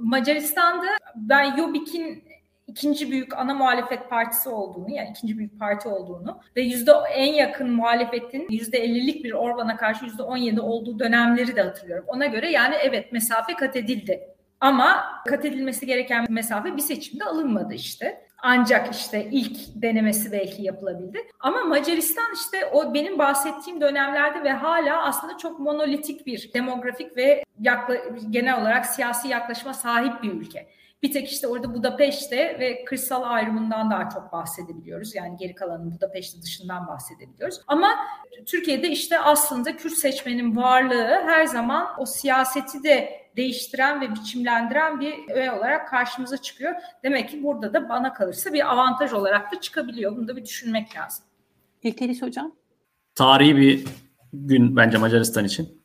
Macaristan'da 0.00 0.86
ben 1.14 1.56
Jobbik'in 1.56 2.24
ikinci 2.66 3.10
büyük 3.10 3.38
ana 3.38 3.54
muhalefet 3.54 4.10
partisi 4.10 4.48
olduğunu 4.48 4.90
yani 4.90 5.08
ikinci 5.10 5.38
büyük 5.38 5.58
parti 5.58 5.88
olduğunu 5.88 6.40
ve 6.56 6.60
yüzde 6.62 6.92
en 7.14 7.32
yakın 7.32 7.70
muhalefetin 7.70 8.46
yüzde 8.50 8.78
ellilik 8.78 9.24
bir 9.24 9.32
Orban'a 9.32 9.76
karşı 9.76 10.04
yüzde 10.04 10.22
on 10.22 10.36
yedi 10.36 10.60
olduğu 10.60 10.98
dönemleri 10.98 11.56
de 11.56 11.62
hatırlıyorum. 11.62 12.04
Ona 12.08 12.26
göre 12.26 12.50
yani 12.50 12.74
evet 12.82 13.12
mesafe 13.12 13.54
kat 13.54 13.76
edildi. 13.76 14.20
Ama 14.60 15.04
kat 15.26 15.44
edilmesi 15.44 15.86
gereken 15.86 16.26
mesafe 16.28 16.76
bir 16.76 16.82
seçimde 16.82 17.24
alınmadı 17.24 17.74
işte. 17.74 18.26
ancak 18.42 18.94
işte 18.94 19.28
ilk 19.30 19.56
denemesi 19.74 20.32
belki 20.32 20.62
yapılabildi. 20.62 21.18
Ama 21.40 21.64
Macaristan 21.64 22.34
işte 22.34 22.66
o 22.66 22.94
benim 22.94 23.18
bahsettiğim 23.18 23.80
dönemlerde 23.80 24.44
ve 24.44 24.52
hala 24.52 25.02
aslında 25.02 25.38
çok 25.38 25.60
monolitik 25.60 26.26
bir 26.26 26.50
demografik 26.54 27.16
ve 27.16 27.44
yakla, 27.60 27.96
genel 28.30 28.60
olarak 28.60 28.86
siyasi 28.86 29.28
yaklaşıma 29.28 29.74
sahip 29.74 30.22
bir 30.22 30.32
ülke. 30.32 30.68
Bir 31.02 31.12
tek 31.12 31.32
işte 31.32 31.46
orada 31.46 31.74
Budapeşte 31.74 32.56
ve 32.60 32.84
kırsal 32.84 33.22
ayrımından 33.22 33.90
daha 33.90 34.08
çok 34.08 34.32
bahsedebiliyoruz. 34.32 35.14
Yani 35.14 35.36
geri 35.36 35.54
kalanın 35.54 35.94
Budapeşte 35.94 36.42
dışından 36.42 36.86
bahsedebiliyoruz. 36.86 37.60
Ama 37.66 37.88
Türkiye'de 38.46 38.88
işte 38.88 39.18
aslında 39.18 39.76
Kürt 39.76 39.92
seçmenin 39.92 40.56
varlığı 40.56 41.22
her 41.26 41.46
zaman 41.46 41.88
o 41.98 42.06
siyaseti 42.06 42.82
de 42.82 43.26
değiştiren 43.36 44.00
ve 44.00 44.10
biçimlendiren 44.10 45.00
bir 45.00 45.14
öğe 45.30 45.52
olarak 45.52 45.88
karşımıza 45.88 46.36
çıkıyor. 46.36 46.74
Demek 47.02 47.28
ki 47.28 47.42
burada 47.42 47.74
da 47.74 47.88
bana 47.88 48.12
kalırsa 48.12 48.52
bir 48.52 48.72
avantaj 48.72 49.12
olarak 49.12 49.52
da 49.52 49.60
çıkabiliyor. 49.60 50.16
Bunu 50.16 50.28
da 50.28 50.36
bir 50.36 50.44
düşünmek 50.44 50.96
lazım. 50.96 51.24
İlteriş 51.82 52.22
Hocam? 52.22 52.52
Tarihi 53.14 53.56
bir 53.56 53.86
gün 54.32 54.76
bence 54.76 54.98
Macaristan 54.98 55.44
için 55.44 55.82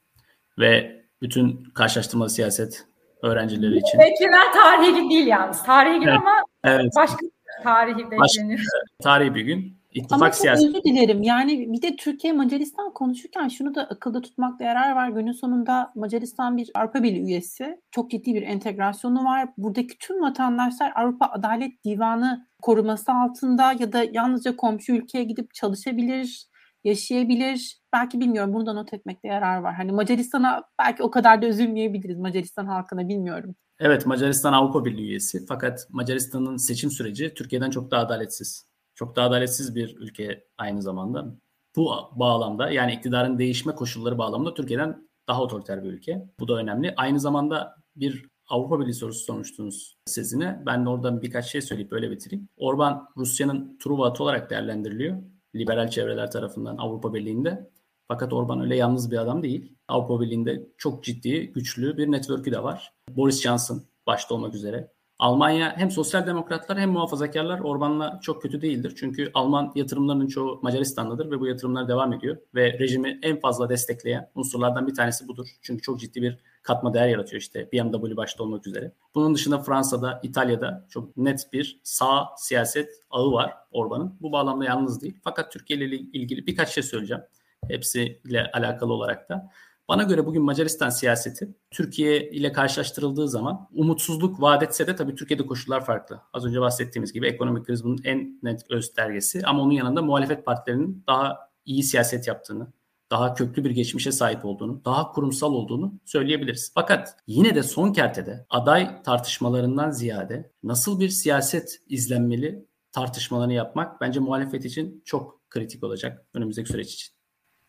ve 0.60 1.02
bütün 1.22 1.64
karşılaştırmalı 1.64 2.30
siyaset 2.30 2.86
öğrencileri 3.23 3.77
için. 3.77 3.99
Beklenen 3.99 4.52
tarihi 4.52 5.10
değil 5.10 5.27
yalnız. 5.27 5.64
Tarihi 5.64 5.99
gün 5.99 6.07
evet. 6.07 6.19
ama 6.19 6.35
evet. 6.64 6.91
başka 6.95 7.18
tarihi 7.64 8.11
bekleniyor. 8.11 8.60
tarihi 9.03 9.35
bir 9.35 9.41
gün. 9.41 9.81
İttifak 9.93 10.22
Ama 10.22 10.31
siyaseti. 10.31 10.68
özür 10.68 10.84
dilerim. 10.84 11.23
Yani 11.23 11.73
bir 11.73 11.81
de 11.81 11.95
Türkiye 11.95 12.34
Macaristan 12.34 12.93
konuşurken 12.93 13.48
şunu 13.48 13.76
da 13.76 13.84
akılda 13.84 14.22
tutmakta 14.22 14.64
yarar 14.64 14.95
var. 14.95 15.10
Günün 15.10 15.31
sonunda 15.31 15.91
Macaristan 15.95 16.57
bir 16.57 16.72
Avrupa 16.76 17.03
Birliği 17.03 17.23
üyesi. 17.23 17.77
Çok 17.91 18.11
ciddi 18.11 18.34
bir 18.34 18.41
entegrasyonu 18.41 19.26
var. 19.26 19.49
Buradaki 19.57 19.98
tüm 19.99 20.22
vatandaşlar 20.22 20.93
Avrupa 20.95 21.26
Adalet 21.26 21.84
Divanı 21.85 22.48
koruması 22.61 23.11
altında 23.11 23.73
ya 23.80 23.93
da 23.93 24.03
yalnızca 24.11 24.56
komşu 24.56 24.93
ülkeye 24.93 25.23
gidip 25.23 25.53
çalışabilir, 25.53 26.45
yaşayabilir. 26.84 27.82
Belki 27.94 28.20
bilmiyorum 28.20 28.53
bunu 28.53 28.66
da 28.66 28.74
not 28.74 28.94
etmekte 28.94 29.28
yarar 29.28 29.58
var. 29.58 29.76
Hani 29.76 29.91
Macaristan'a 29.91 30.64
belki 30.80 31.03
o 31.03 31.12
kadar 31.12 31.41
da 31.41 31.48
üzülmeyebiliriz 31.48 32.18
Macaristan 32.18 32.66
halkına 32.66 33.10
bilmiyorum. 33.10 33.56
Evet 33.80 34.06
Macaristan 34.06 34.53
Avrupa 34.53 34.86
Birliği 34.86 35.10
üyesi 35.10 35.45
fakat 35.45 35.88
Macaristan'ın 35.90 36.58
seçim 36.58 36.91
süreci 36.91 37.34
Türkiye'den 37.34 37.70
çok 37.70 37.91
daha 37.91 38.02
adaletsiz. 38.02 38.72
Çok 38.95 39.16
daha 39.16 39.28
adaletsiz 39.28 39.76
bir 39.76 39.98
ülke 39.98 40.44
aynı 40.58 40.82
zamanda. 40.82 41.36
Bu 41.76 41.95
bağlamda 42.16 42.72
yani 42.72 42.94
iktidarın 42.94 43.40
değişme 43.40 43.76
koşulları 43.76 44.18
bağlamında 44.18 44.53
Türkiye'den 44.53 45.10
daha 45.28 45.41
otoriter 45.41 45.84
bir 45.84 45.90
ülke. 45.90 46.26
Bu 46.40 46.48
da 46.48 46.56
önemli. 46.56 46.94
Aynı 46.98 47.20
zamanda 47.20 47.76
bir 47.95 48.26
Avrupa 48.49 48.80
Birliği 48.80 48.94
sorusu 48.94 49.26
sormuştunuz 49.26 49.98
sizine. 50.06 50.64
Ben 50.66 50.86
de 50.86 50.90
oradan 50.90 51.22
birkaç 51.22 51.45
şey 51.45 51.62
söyleyip 51.62 51.91
böyle 51.91 52.12
bitireyim. 52.12 52.49
Orban 52.58 53.08
Rusya'nın 53.18 53.78
Truva 53.78 54.14
olarak 54.20 54.49
değerlendiriliyor. 54.49 55.18
Liberal 55.56 55.90
çevreler 55.90 56.32
tarafından 56.32 56.78
Avrupa 56.78 57.14
Birliği'nde. 57.14 57.69
Fakat 58.07 58.34
Orban 58.34 58.61
öyle 58.61 58.76
yalnız 58.76 59.11
bir 59.11 59.18
adam 59.18 59.44
değil. 59.44 59.73
Avrupa 59.88 60.22
Birliği'nde 60.22 60.68
çok 60.78 61.03
ciddi, 61.03 61.48
güçlü 61.48 61.98
bir 61.98 62.11
network'ü 62.11 62.52
de 62.52 62.64
var. 62.64 62.94
Boris 63.10 63.41
Johnson 63.41 63.84
başta 64.07 64.36
olmak 64.36 64.56
üzere. 64.56 64.91
Almanya 65.19 65.78
hem 65.78 65.91
sosyal 65.91 66.28
demokratlar 66.28 66.80
hem 66.80 66.91
muhafazakarlar 66.91 67.60
Orban'la 67.60 68.19
çok 68.23 68.41
kötü 68.41 68.61
değildir. 68.61 68.94
Çünkü 68.95 69.32
Alman 69.34 69.72
yatırımlarının 69.76 70.28
çoğu 70.28 70.60
Macaristan'dadır 70.61 71.32
ve 71.32 71.40
bu 71.40 71.48
yatırımlar 71.48 71.88
devam 71.88 72.14
ediyor. 72.14 72.38
Ve 72.56 72.80
rejimi 72.80 73.19
en 73.23 73.40
fazla 73.40 73.69
destekleyen 73.69 74.32
unsurlardan 74.36 74.88
bir 74.88 74.95
tanesi 74.95 75.28
budur. 75.28 75.48
Çünkü 75.61 75.82
çok 75.82 75.99
ciddi 75.99 76.22
bir 76.22 76.38
katma 76.62 76.94
değer 76.94 77.08
yaratıyor 77.08 77.42
işte 77.42 77.70
BMW 77.74 78.18
başta 78.18 78.44
olmak 78.44 78.68
üzere. 78.68 78.92
Bunun 79.16 79.36
dışında 79.36 79.60
Fransa'da, 79.60 80.20
İtalya'da 80.24 80.86
çok 80.90 81.18
net 81.18 81.54
bir 81.54 81.80
sağ 81.84 82.28
siyaset 82.38 82.90
ağı 83.10 83.32
var 83.32 83.54
Orban'ın. 83.72 84.18
Bu 84.22 84.32
bağlamda 84.32 84.66
yalnız 84.66 85.02
değil. 85.02 85.20
Fakat 85.24 85.52
Türkiye 85.52 85.80
ile 85.80 85.96
ilgili 85.96 86.48
birkaç 86.48 86.70
şey 86.70 86.84
söyleyeceğim. 86.84 87.24
Hepsiyle 87.68 88.52
alakalı 88.54 88.94
olarak 88.94 89.30
da. 89.30 89.50
Bana 89.88 90.04
göre 90.04 90.26
bugün 90.26 90.44
Macaristan 90.44 90.90
siyaseti 90.90 91.50
Türkiye 91.72 92.30
ile 92.30 92.52
karşılaştırıldığı 92.52 93.28
zaman 93.28 93.68
umutsuzluk 93.74 94.42
vaat 94.42 94.64
etse 94.64 94.88
de 94.88 94.96
tabii 94.96 95.16
Türkiye'de 95.16 95.46
koşullar 95.46 95.86
farklı. 95.86 96.22
Az 96.34 96.46
önce 96.46 96.62
bahsettiğimiz 96.62 97.14
gibi 97.14 97.28
ekonomik 97.28 97.66
kriz 97.66 97.84
bunun 97.84 98.00
en 98.04 98.40
net 98.44 98.70
göstergesi 98.70 99.42
ama 99.46 99.62
onun 99.64 99.72
yanında 99.72 100.02
muhalefet 100.02 100.46
partilerinin 100.46 101.04
daha 101.08 101.40
iyi 101.66 101.84
siyaset 101.84 102.28
yaptığını, 102.28 102.68
daha 103.12 103.34
köklü 103.34 103.64
bir 103.64 103.72
geçmişe 103.72 104.12
sahip 104.12 104.46
olduğunu, 104.46 104.86
daha 104.86 105.12
kurumsal 105.12 105.54
olduğunu 105.54 105.94
söyleyebiliriz. 106.06 106.72
Fakat 106.74 107.18
yine 107.28 107.56
de 107.56 107.64
son 107.64 107.94
kertede 107.94 108.46
aday 108.50 109.04
tartışmalarından 109.04 109.92
ziyade 109.92 110.52
nasıl 110.64 111.00
bir 111.00 111.10
siyaset 111.10 111.82
izlenmeli 111.88 112.66
tartışmalarını 112.92 113.54
yapmak 113.54 114.02
bence 114.02 114.20
muhalefet 114.20 114.66
için 114.66 115.02
çok 115.06 115.50
kritik 115.50 115.84
olacak 115.84 116.26
önümüzdeki 116.34 116.70
süreç 116.70 116.94
için. 116.94 117.14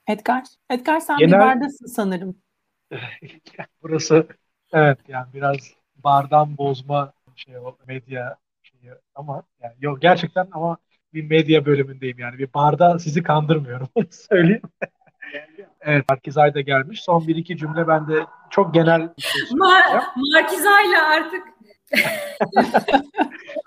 Edgar, 0.07 0.43
Edgar 0.71 1.01
sen 1.01 1.19
Genel... 1.19 1.33
bir 1.33 1.39
bardasın 1.39 1.87
sanırım. 1.87 2.37
Burası 3.83 4.27
evet 4.73 4.99
yani 5.09 5.27
biraz 5.35 5.57
bardan 5.97 6.59
bozma 6.59 7.13
şey 7.37 7.59
o 7.59 7.77
medya 7.87 8.37
şeyi 8.63 8.93
ama 9.15 9.43
yani 9.63 9.75
yok 9.81 10.03
gerçekten 10.03 10.49
ama 10.53 10.77
bir 11.15 11.25
medya 11.25 11.67
bölümündeyim 11.67 12.19
yani 12.19 12.39
bir 12.39 12.55
barda 12.55 12.99
sizi 12.99 13.23
kandırmıyorum 13.23 13.89
söyleyeyim. 14.11 14.63
Evet 15.81 16.05
Markizay 16.09 16.55
da 16.55 16.61
gelmiş. 16.61 17.03
Son 17.03 17.27
bir 17.27 17.37
iki 17.37 17.57
cümle 17.57 17.89
ben 17.89 18.09
de 18.09 18.27
çok 18.51 18.75
genel 18.75 19.17
bir 19.17 19.23
şey 19.23 19.43
Mar 19.57 19.83
Markizay'la 20.17 21.09
artık 21.09 21.43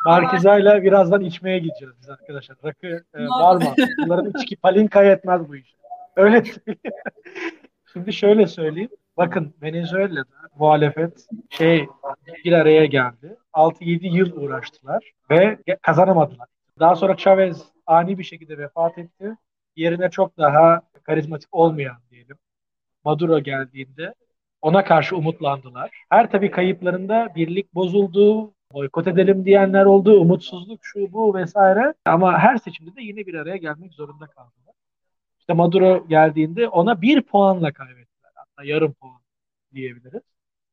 Markizay'la 0.06 0.84
birazdan 0.84 1.22
içmeye 1.22 1.60
gideceğiz 1.60 1.94
biz 2.02 2.10
arkadaşlar. 2.10 2.58
Rakı 2.66 2.88
e, 3.14 3.28
var 3.28 3.56
mı? 3.56 3.76
Bunların 3.98 4.32
içki 4.36 4.56
palinkaya 4.56 5.12
etmez 5.12 5.50
bu 5.50 5.56
iş. 5.56 5.76
Öyle 6.16 6.44
Şimdi 7.94 8.14
şöyle 8.14 8.48
söyleyeyim. 8.48 8.90
Bakın 9.18 9.54
Venezuela'da 9.62 10.24
muhalefet 10.60 11.28
şey 11.50 11.88
bir 12.46 12.54
araya 12.54 12.86
geldi. 12.86 13.38
6-7 13.54 14.08
yıl 14.08 14.42
uğraştılar 14.42 15.12
ve 15.32 15.58
kazanamadılar. 15.82 16.48
Daha 16.80 16.96
sonra 16.96 17.18
Chavez 17.18 17.64
ani 17.88 18.18
bir 18.18 18.24
şekilde 18.24 18.58
vefat 18.58 18.98
etti. 18.98 19.36
Yerine 19.76 20.10
çok 20.10 20.38
daha 20.38 20.82
karizmatik 21.04 21.56
olmayan 21.56 21.98
diyelim 22.12 22.38
Maduro 23.04 23.40
geldiğinde 23.40 24.14
ona 24.62 24.84
karşı 24.84 25.18
umutlandılar. 25.18 25.92
Her 26.10 26.32
tabii 26.32 26.52
kayıplarında 26.52 27.30
birlik 27.36 27.76
bozuldu, 27.76 28.54
boykot 28.74 29.08
edelim 29.08 29.46
diyenler 29.46 29.86
oldu, 29.86 30.20
umutsuzluk 30.20 30.80
şu 30.84 31.14
bu 31.14 31.36
vesaire. 31.36 31.94
Ama 32.06 32.40
her 32.40 32.58
seçimde 32.58 32.96
de 32.96 33.02
yine 33.02 33.26
bir 33.26 33.34
araya 33.34 33.58
gelmek 33.58 33.94
zorunda 33.94 34.28
kaldılar. 34.28 34.76
İşte 35.40 35.54
Maduro 35.54 36.08
geldiğinde 36.08 36.68
ona 36.68 37.02
bir 37.02 37.22
puanla 37.22 37.74
kaybettiler. 37.74 38.32
Hatta 38.36 38.64
yarım 38.64 38.94
puan 38.94 39.22
diyebiliriz. 39.74 40.22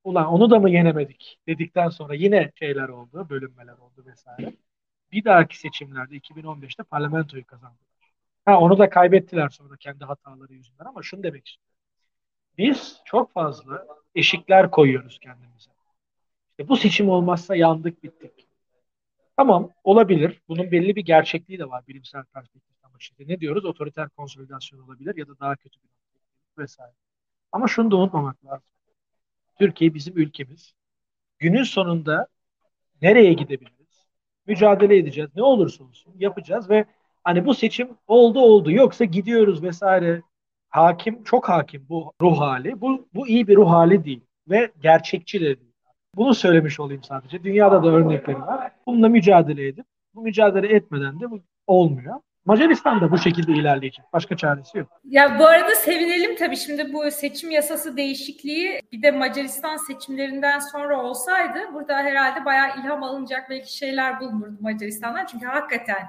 Ulan 0.05 0.27
onu 0.27 0.51
da 0.51 0.59
mı 0.59 0.71
yenemedik 0.71 1.39
dedikten 1.49 1.89
sonra 1.89 2.15
yine 2.15 2.53
şeyler 2.59 2.89
oldu, 2.89 3.27
bölünmeler 3.31 3.75
oldu 3.75 4.05
vesaire. 4.07 4.53
Bir 5.13 5.25
dahaki 5.25 5.59
seçimlerde 5.59 6.17
2015'te 6.17 6.83
parlamentoyu 6.83 7.45
kazandılar. 7.47 7.92
Ha 8.45 8.61
onu 8.61 8.79
da 8.79 8.91
kaybettiler 8.91 9.49
sonra 9.49 9.77
kendi 9.77 10.05
hataları 10.05 10.53
yüzünden 10.55 10.85
ama 10.85 11.03
şunu 11.03 11.23
demek 11.23 11.49
istiyorum. 11.49 11.73
Biz 12.59 13.01
çok 13.05 13.33
fazla 13.33 13.87
eşikler 14.15 14.71
koyuyoruz 14.71 15.19
kendimize. 15.19 15.71
İşte 16.51 16.69
bu 16.69 16.77
seçim 16.77 17.09
olmazsa 17.09 17.57
yandık 17.57 18.03
bittik. 18.03 18.49
Tamam 19.37 19.71
olabilir. 19.85 20.43
Bunun 20.49 20.73
belli 20.73 20.97
bir 20.97 21.05
gerçekliği 21.05 21.59
de 21.59 21.69
var 21.69 21.87
bilimsel 21.89 22.25
perspektiften. 22.25 22.73
İşte 23.03 23.25
ne 23.29 23.41
diyoruz? 23.41 23.65
Otoriter 23.65 24.09
konsolidasyon 24.09 24.81
olabilir 24.81 25.17
ya 25.17 25.29
da 25.29 25.39
daha 25.41 25.57
kötü 25.57 25.79
bir 25.83 25.89
vesaire. 26.63 26.95
Ama 27.53 27.69
şunu 27.69 27.91
da 27.91 27.97
unutmamak 27.97 28.45
lazım. 28.45 28.69
Türkiye 29.59 29.95
bizim 29.95 30.19
ülkemiz. 30.19 30.75
Günün 31.39 31.63
sonunda 31.63 32.27
nereye 33.03 33.33
gidebiliriz? 33.33 34.07
Mücadele 34.47 34.97
edeceğiz. 34.97 35.31
Ne 35.37 35.43
olursa 35.43 35.85
olsun 35.85 36.15
yapacağız 36.19 36.71
ve 36.71 36.85
hani 37.25 37.47
bu 37.47 37.55
seçim 37.55 37.89
oldu 38.07 38.41
oldu 38.41 38.71
yoksa 38.71 39.05
gidiyoruz 39.05 39.63
vesaire. 39.63 40.23
Hakim 40.69 41.25
çok 41.25 41.49
hakim 41.49 41.87
bu 41.89 42.13
ruh 42.23 42.41
hali. 42.41 42.81
Bu, 42.81 43.09
bu 43.15 43.29
iyi 43.29 43.49
bir 43.49 43.57
ruh 43.57 43.71
hali 43.71 44.05
değil 44.05 44.21
ve 44.49 44.71
gerçekçi 44.83 45.41
de 45.41 45.45
değil. 45.45 45.73
Bunu 46.17 46.35
söylemiş 46.35 46.81
olayım 46.81 47.03
sadece. 47.03 47.45
Dünyada 47.45 47.83
da 47.83 47.89
örnekleri 47.89 48.41
var. 48.41 48.73
Bununla 48.87 49.09
mücadele 49.09 49.67
edip 49.67 49.87
bu 50.15 50.23
mücadele 50.23 50.75
etmeden 50.75 51.21
de 51.21 51.31
bu 51.31 51.41
olmuyor. 51.67 52.15
Macaristan 52.45 53.01
da 53.01 53.11
bu 53.11 53.19
şekilde 53.19 53.53
ilerleyecek. 53.53 54.05
Başka 54.13 54.37
çaresi 54.37 54.79
yok. 54.79 54.89
Ya 55.05 55.39
bu 55.39 55.47
arada 55.47 55.75
sevinelim 55.75 56.37
tabii 56.37 56.57
şimdi 56.57 56.93
bu 56.93 57.11
seçim 57.11 57.51
yasası 57.51 57.97
değişikliği 57.97 58.81
bir 58.93 59.03
de 59.03 59.11
Macaristan 59.11 59.77
seçimlerinden 59.77 60.59
sonra 60.59 61.03
olsaydı 61.03 61.59
burada 61.75 61.97
herhalde 61.97 62.45
bayağı 62.45 62.69
ilham 62.81 63.03
alınacak 63.03 63.51
belki 63.51 63.77
şeyler 63.77 64.21
bulunurdu 64.21 64.57
Macaristan'dan. 64.61 65.27
Çünkü 65.27 65.47
hakikaten 65.47 66.03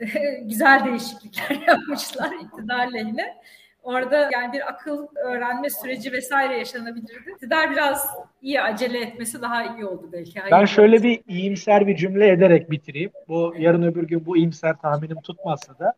güzel 0.42 0.84
değişiklikler 0.84 1.62
yapmışlar 1.68 2.30
iktidar 2.42 2.92
lehine. 2.92 3.36
Orada 3.82 4.30
yani 4.32 4.52
bir 4.52 4.68
akıl 4.68 5.06
öğrenme 5.16 5.70
süreci 5.70 6.12
vesaire 6.12 6.58
yaşanabilirdi. 6.58 7.30
İktidar 7.34 7.70
biraz 7.70 8.06
iyi 8.42 8.62
acele 8.62 9.00
etmesi 9.00 9.42
daha 9.42 9.76
iyi 9.76 9.84
oldu 9.84 10.08
belki. 10.12 10.40
Hayır 10.40 10.52
ben 10.52 10.64
şöyle 10.64 11.02
bir 11.02 11.22
iyimser 11.28 11.86
bir 11.86 11.96
cümle 11.96 12.28
ederek 12.28 12.70
bitireyim. 12.70 13.10
Bu 13.28 13.54
yarın 13.58 13.82
öbür 13.82 14.02
gün 14.02 14.26
bu 14.26 14.36
iyimser 14.36 14.76
tahminim 14.76 15.20
tutmazsa 15.20 15.78
da 15.78 15.94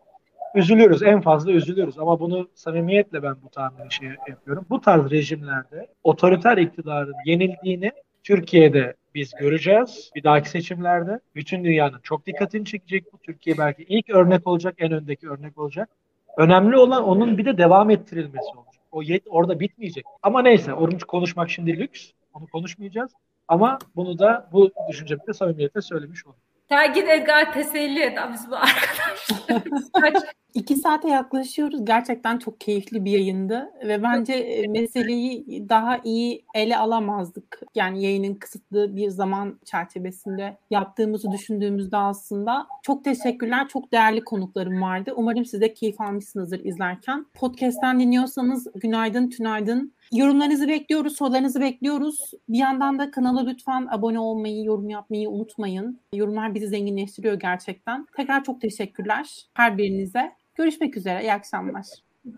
üzülüyoruz. 0.54 1.02
En 1.02 1.20
fazla 1.20 1.52
üzülüyoruz 1.52 1.98
ama 1.98 2.20
bunu 2.20 2.48
samimiyetle 2.54 3.22
ben 3.22 3.34
bu 3.42 3.48
tahmini 3.48 3.92
şey 3.92 4.08
yapıyorum. 4.28 4.66
Bu 4.70 4.80
tarz 4.80 5.10
rejimlerde 5.10 5.86
otoriter 6.04 6.56
iktidarın 6.56 7.14
yenildiğini 7.26 7.92
Türkiye'de 8.24 8.94
biz 9.14 9.32
göreceğiz 9.40 10.10
bir 10.14 10.24
dahaki 10.24 10.50
seçimlerde. 10.50 11.20
Bütün 11.34 11.64
dünyanın 11.64 12.00
çok 12.02 12.26
dikkatini 12.26 12.64
çekecek 12.64 13.12
bu. 13.12 13.18
Türkiye 13.18 13.58
belki 13.58 13.82
ilk 13.82 14.10
örnek 14.10 14.46
olacak, 14.46 14.74
en 14.78 14.92
öndeki 14.92 15.30
örnek 15.30 15.58
olacak. 15.58 15.88
Önemli 16.36 16.76
olan 16.76 17.04
onun 17.04 17.38
bir 17.38 17.44
de 17.44 17.58
devam 17.58 17.90
ettirilmesi 17.90 18.48
olacak. 18.56 18.82
O 18.92 19.02
yet 19.02 19.22
orada 19.26 19.60
bitmeyecek. 19.60 20.04
Ama 20.22 20.42
neyse, 20.42 20.72
onu 20.74 20.98
konuşmak 21.08 21.50
şimdi 21.50 21.78
lüks. 21.78 22.10
Onu 22.34 22.46
konuşmayacağız. 22.46 23.12
Ama 23.48 23.78
bunu 23.96 24.18
da 24.18 24.48
bu 24.52 24.70
düşüncemi 24.88 25.20
de 25.26 25.32
samimiyetle 25.32 25.80
söylemiş 25.80 26.26
oldum. 26.26 26.38
Sen 26.68 26.92
git 26.92 27.08
Edgar 27.08 27.52
teselli 27.52 28.00
et. 28.00 28.18
Biz 28.32 28.50
bu 28.50 28.56
arkadaşlar. 28.56 30.32
İki 30.54 30.76
saate 30.76 31.08
yaklaşıyoruz. 31.08 31.84
Gerçekten 31.84 32.38
çok 32.38 32.60
keyifli 32.60 33.04
bir 33.04 33.10
yayındı 33.10 33.70
ve 33.86 34.02
bence 34.02 34.32
e, 34.32 34.68
meseleyi 34.68 35.68
daha 35.68 35.98
iyi 36.04 36.44
ele 36.54 36.76
alamazdık. 36.76 37.60
Yani 37.74 38.02
yayının 38.02 38.34
kısıtlı 38.34 38.96
bir 38.96 39.08
zaman 39.08 39.58
çerçevesinde 39.64 40.56
yaptığımızı 40.70 41.32
düşündüğümüzde 41.32 41.96
aslında 41.96 42.66
çok 42.82 43.04
teşekkürler. 43.04 43.68
Çok 43.68 43.92
değerli 43.92 44.24
konuklarım 44.24 44.82
vardı. 44.82 45.12
Umarım 45.16 45.44
siz 45.44 45.60
de 45.60 45.74
keyif 45.74 46.00
almışsınızdır 46.00 46.64
izlerken. 46.64 47.26
Podcast'ten 47.34 48.00
dinliyorsanız 48.00 48.66
günaydın, 48.74 49.30
tünaydın. 49.30 49.92
Yorumlarınızı 50.12 50.68
bekliyoruz, 50.68 51.16
sorularınızı 51.16 51.60
bekliyoruz. 51.60 52.30
Bir 52.48 52.58
yandan 52.58 52.98
da 52.98 53.10
kanala 53.10 53.44
lütfen 53.44 53.86
abone 53.90 54.18
olmayı, 54.18 54.64
yorum 54.64 54.88
yapmayı 54.88 55.30
unutmayın. 55.30 56.00
Yorumlar 56.14 56.54
bizi 56.54 56.66
zenginleştiriyor 56.66 57.34
gerçekten. 57.34 58.06
Tekrar 58.16 58.44
çok 58.44 58.60
teşekkürler 58.60 59.46
her 59.54 59.78
birinize. 59.78 60.41
Görüşmek 60.54 60.96
üzere. 60.96 61.22
İyi 61.22 61.32
akşamlar. 61.32 61.86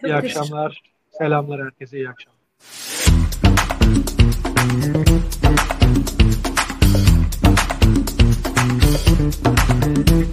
Çok 0.00 0.10
iyi 0.10 0.14
akşamlar. 0.14 0.82
Selamlar 1.10 1.64
herkese. 1.64 1.96
İyi 1.96 2.08
akşamlar. 2.08 2.34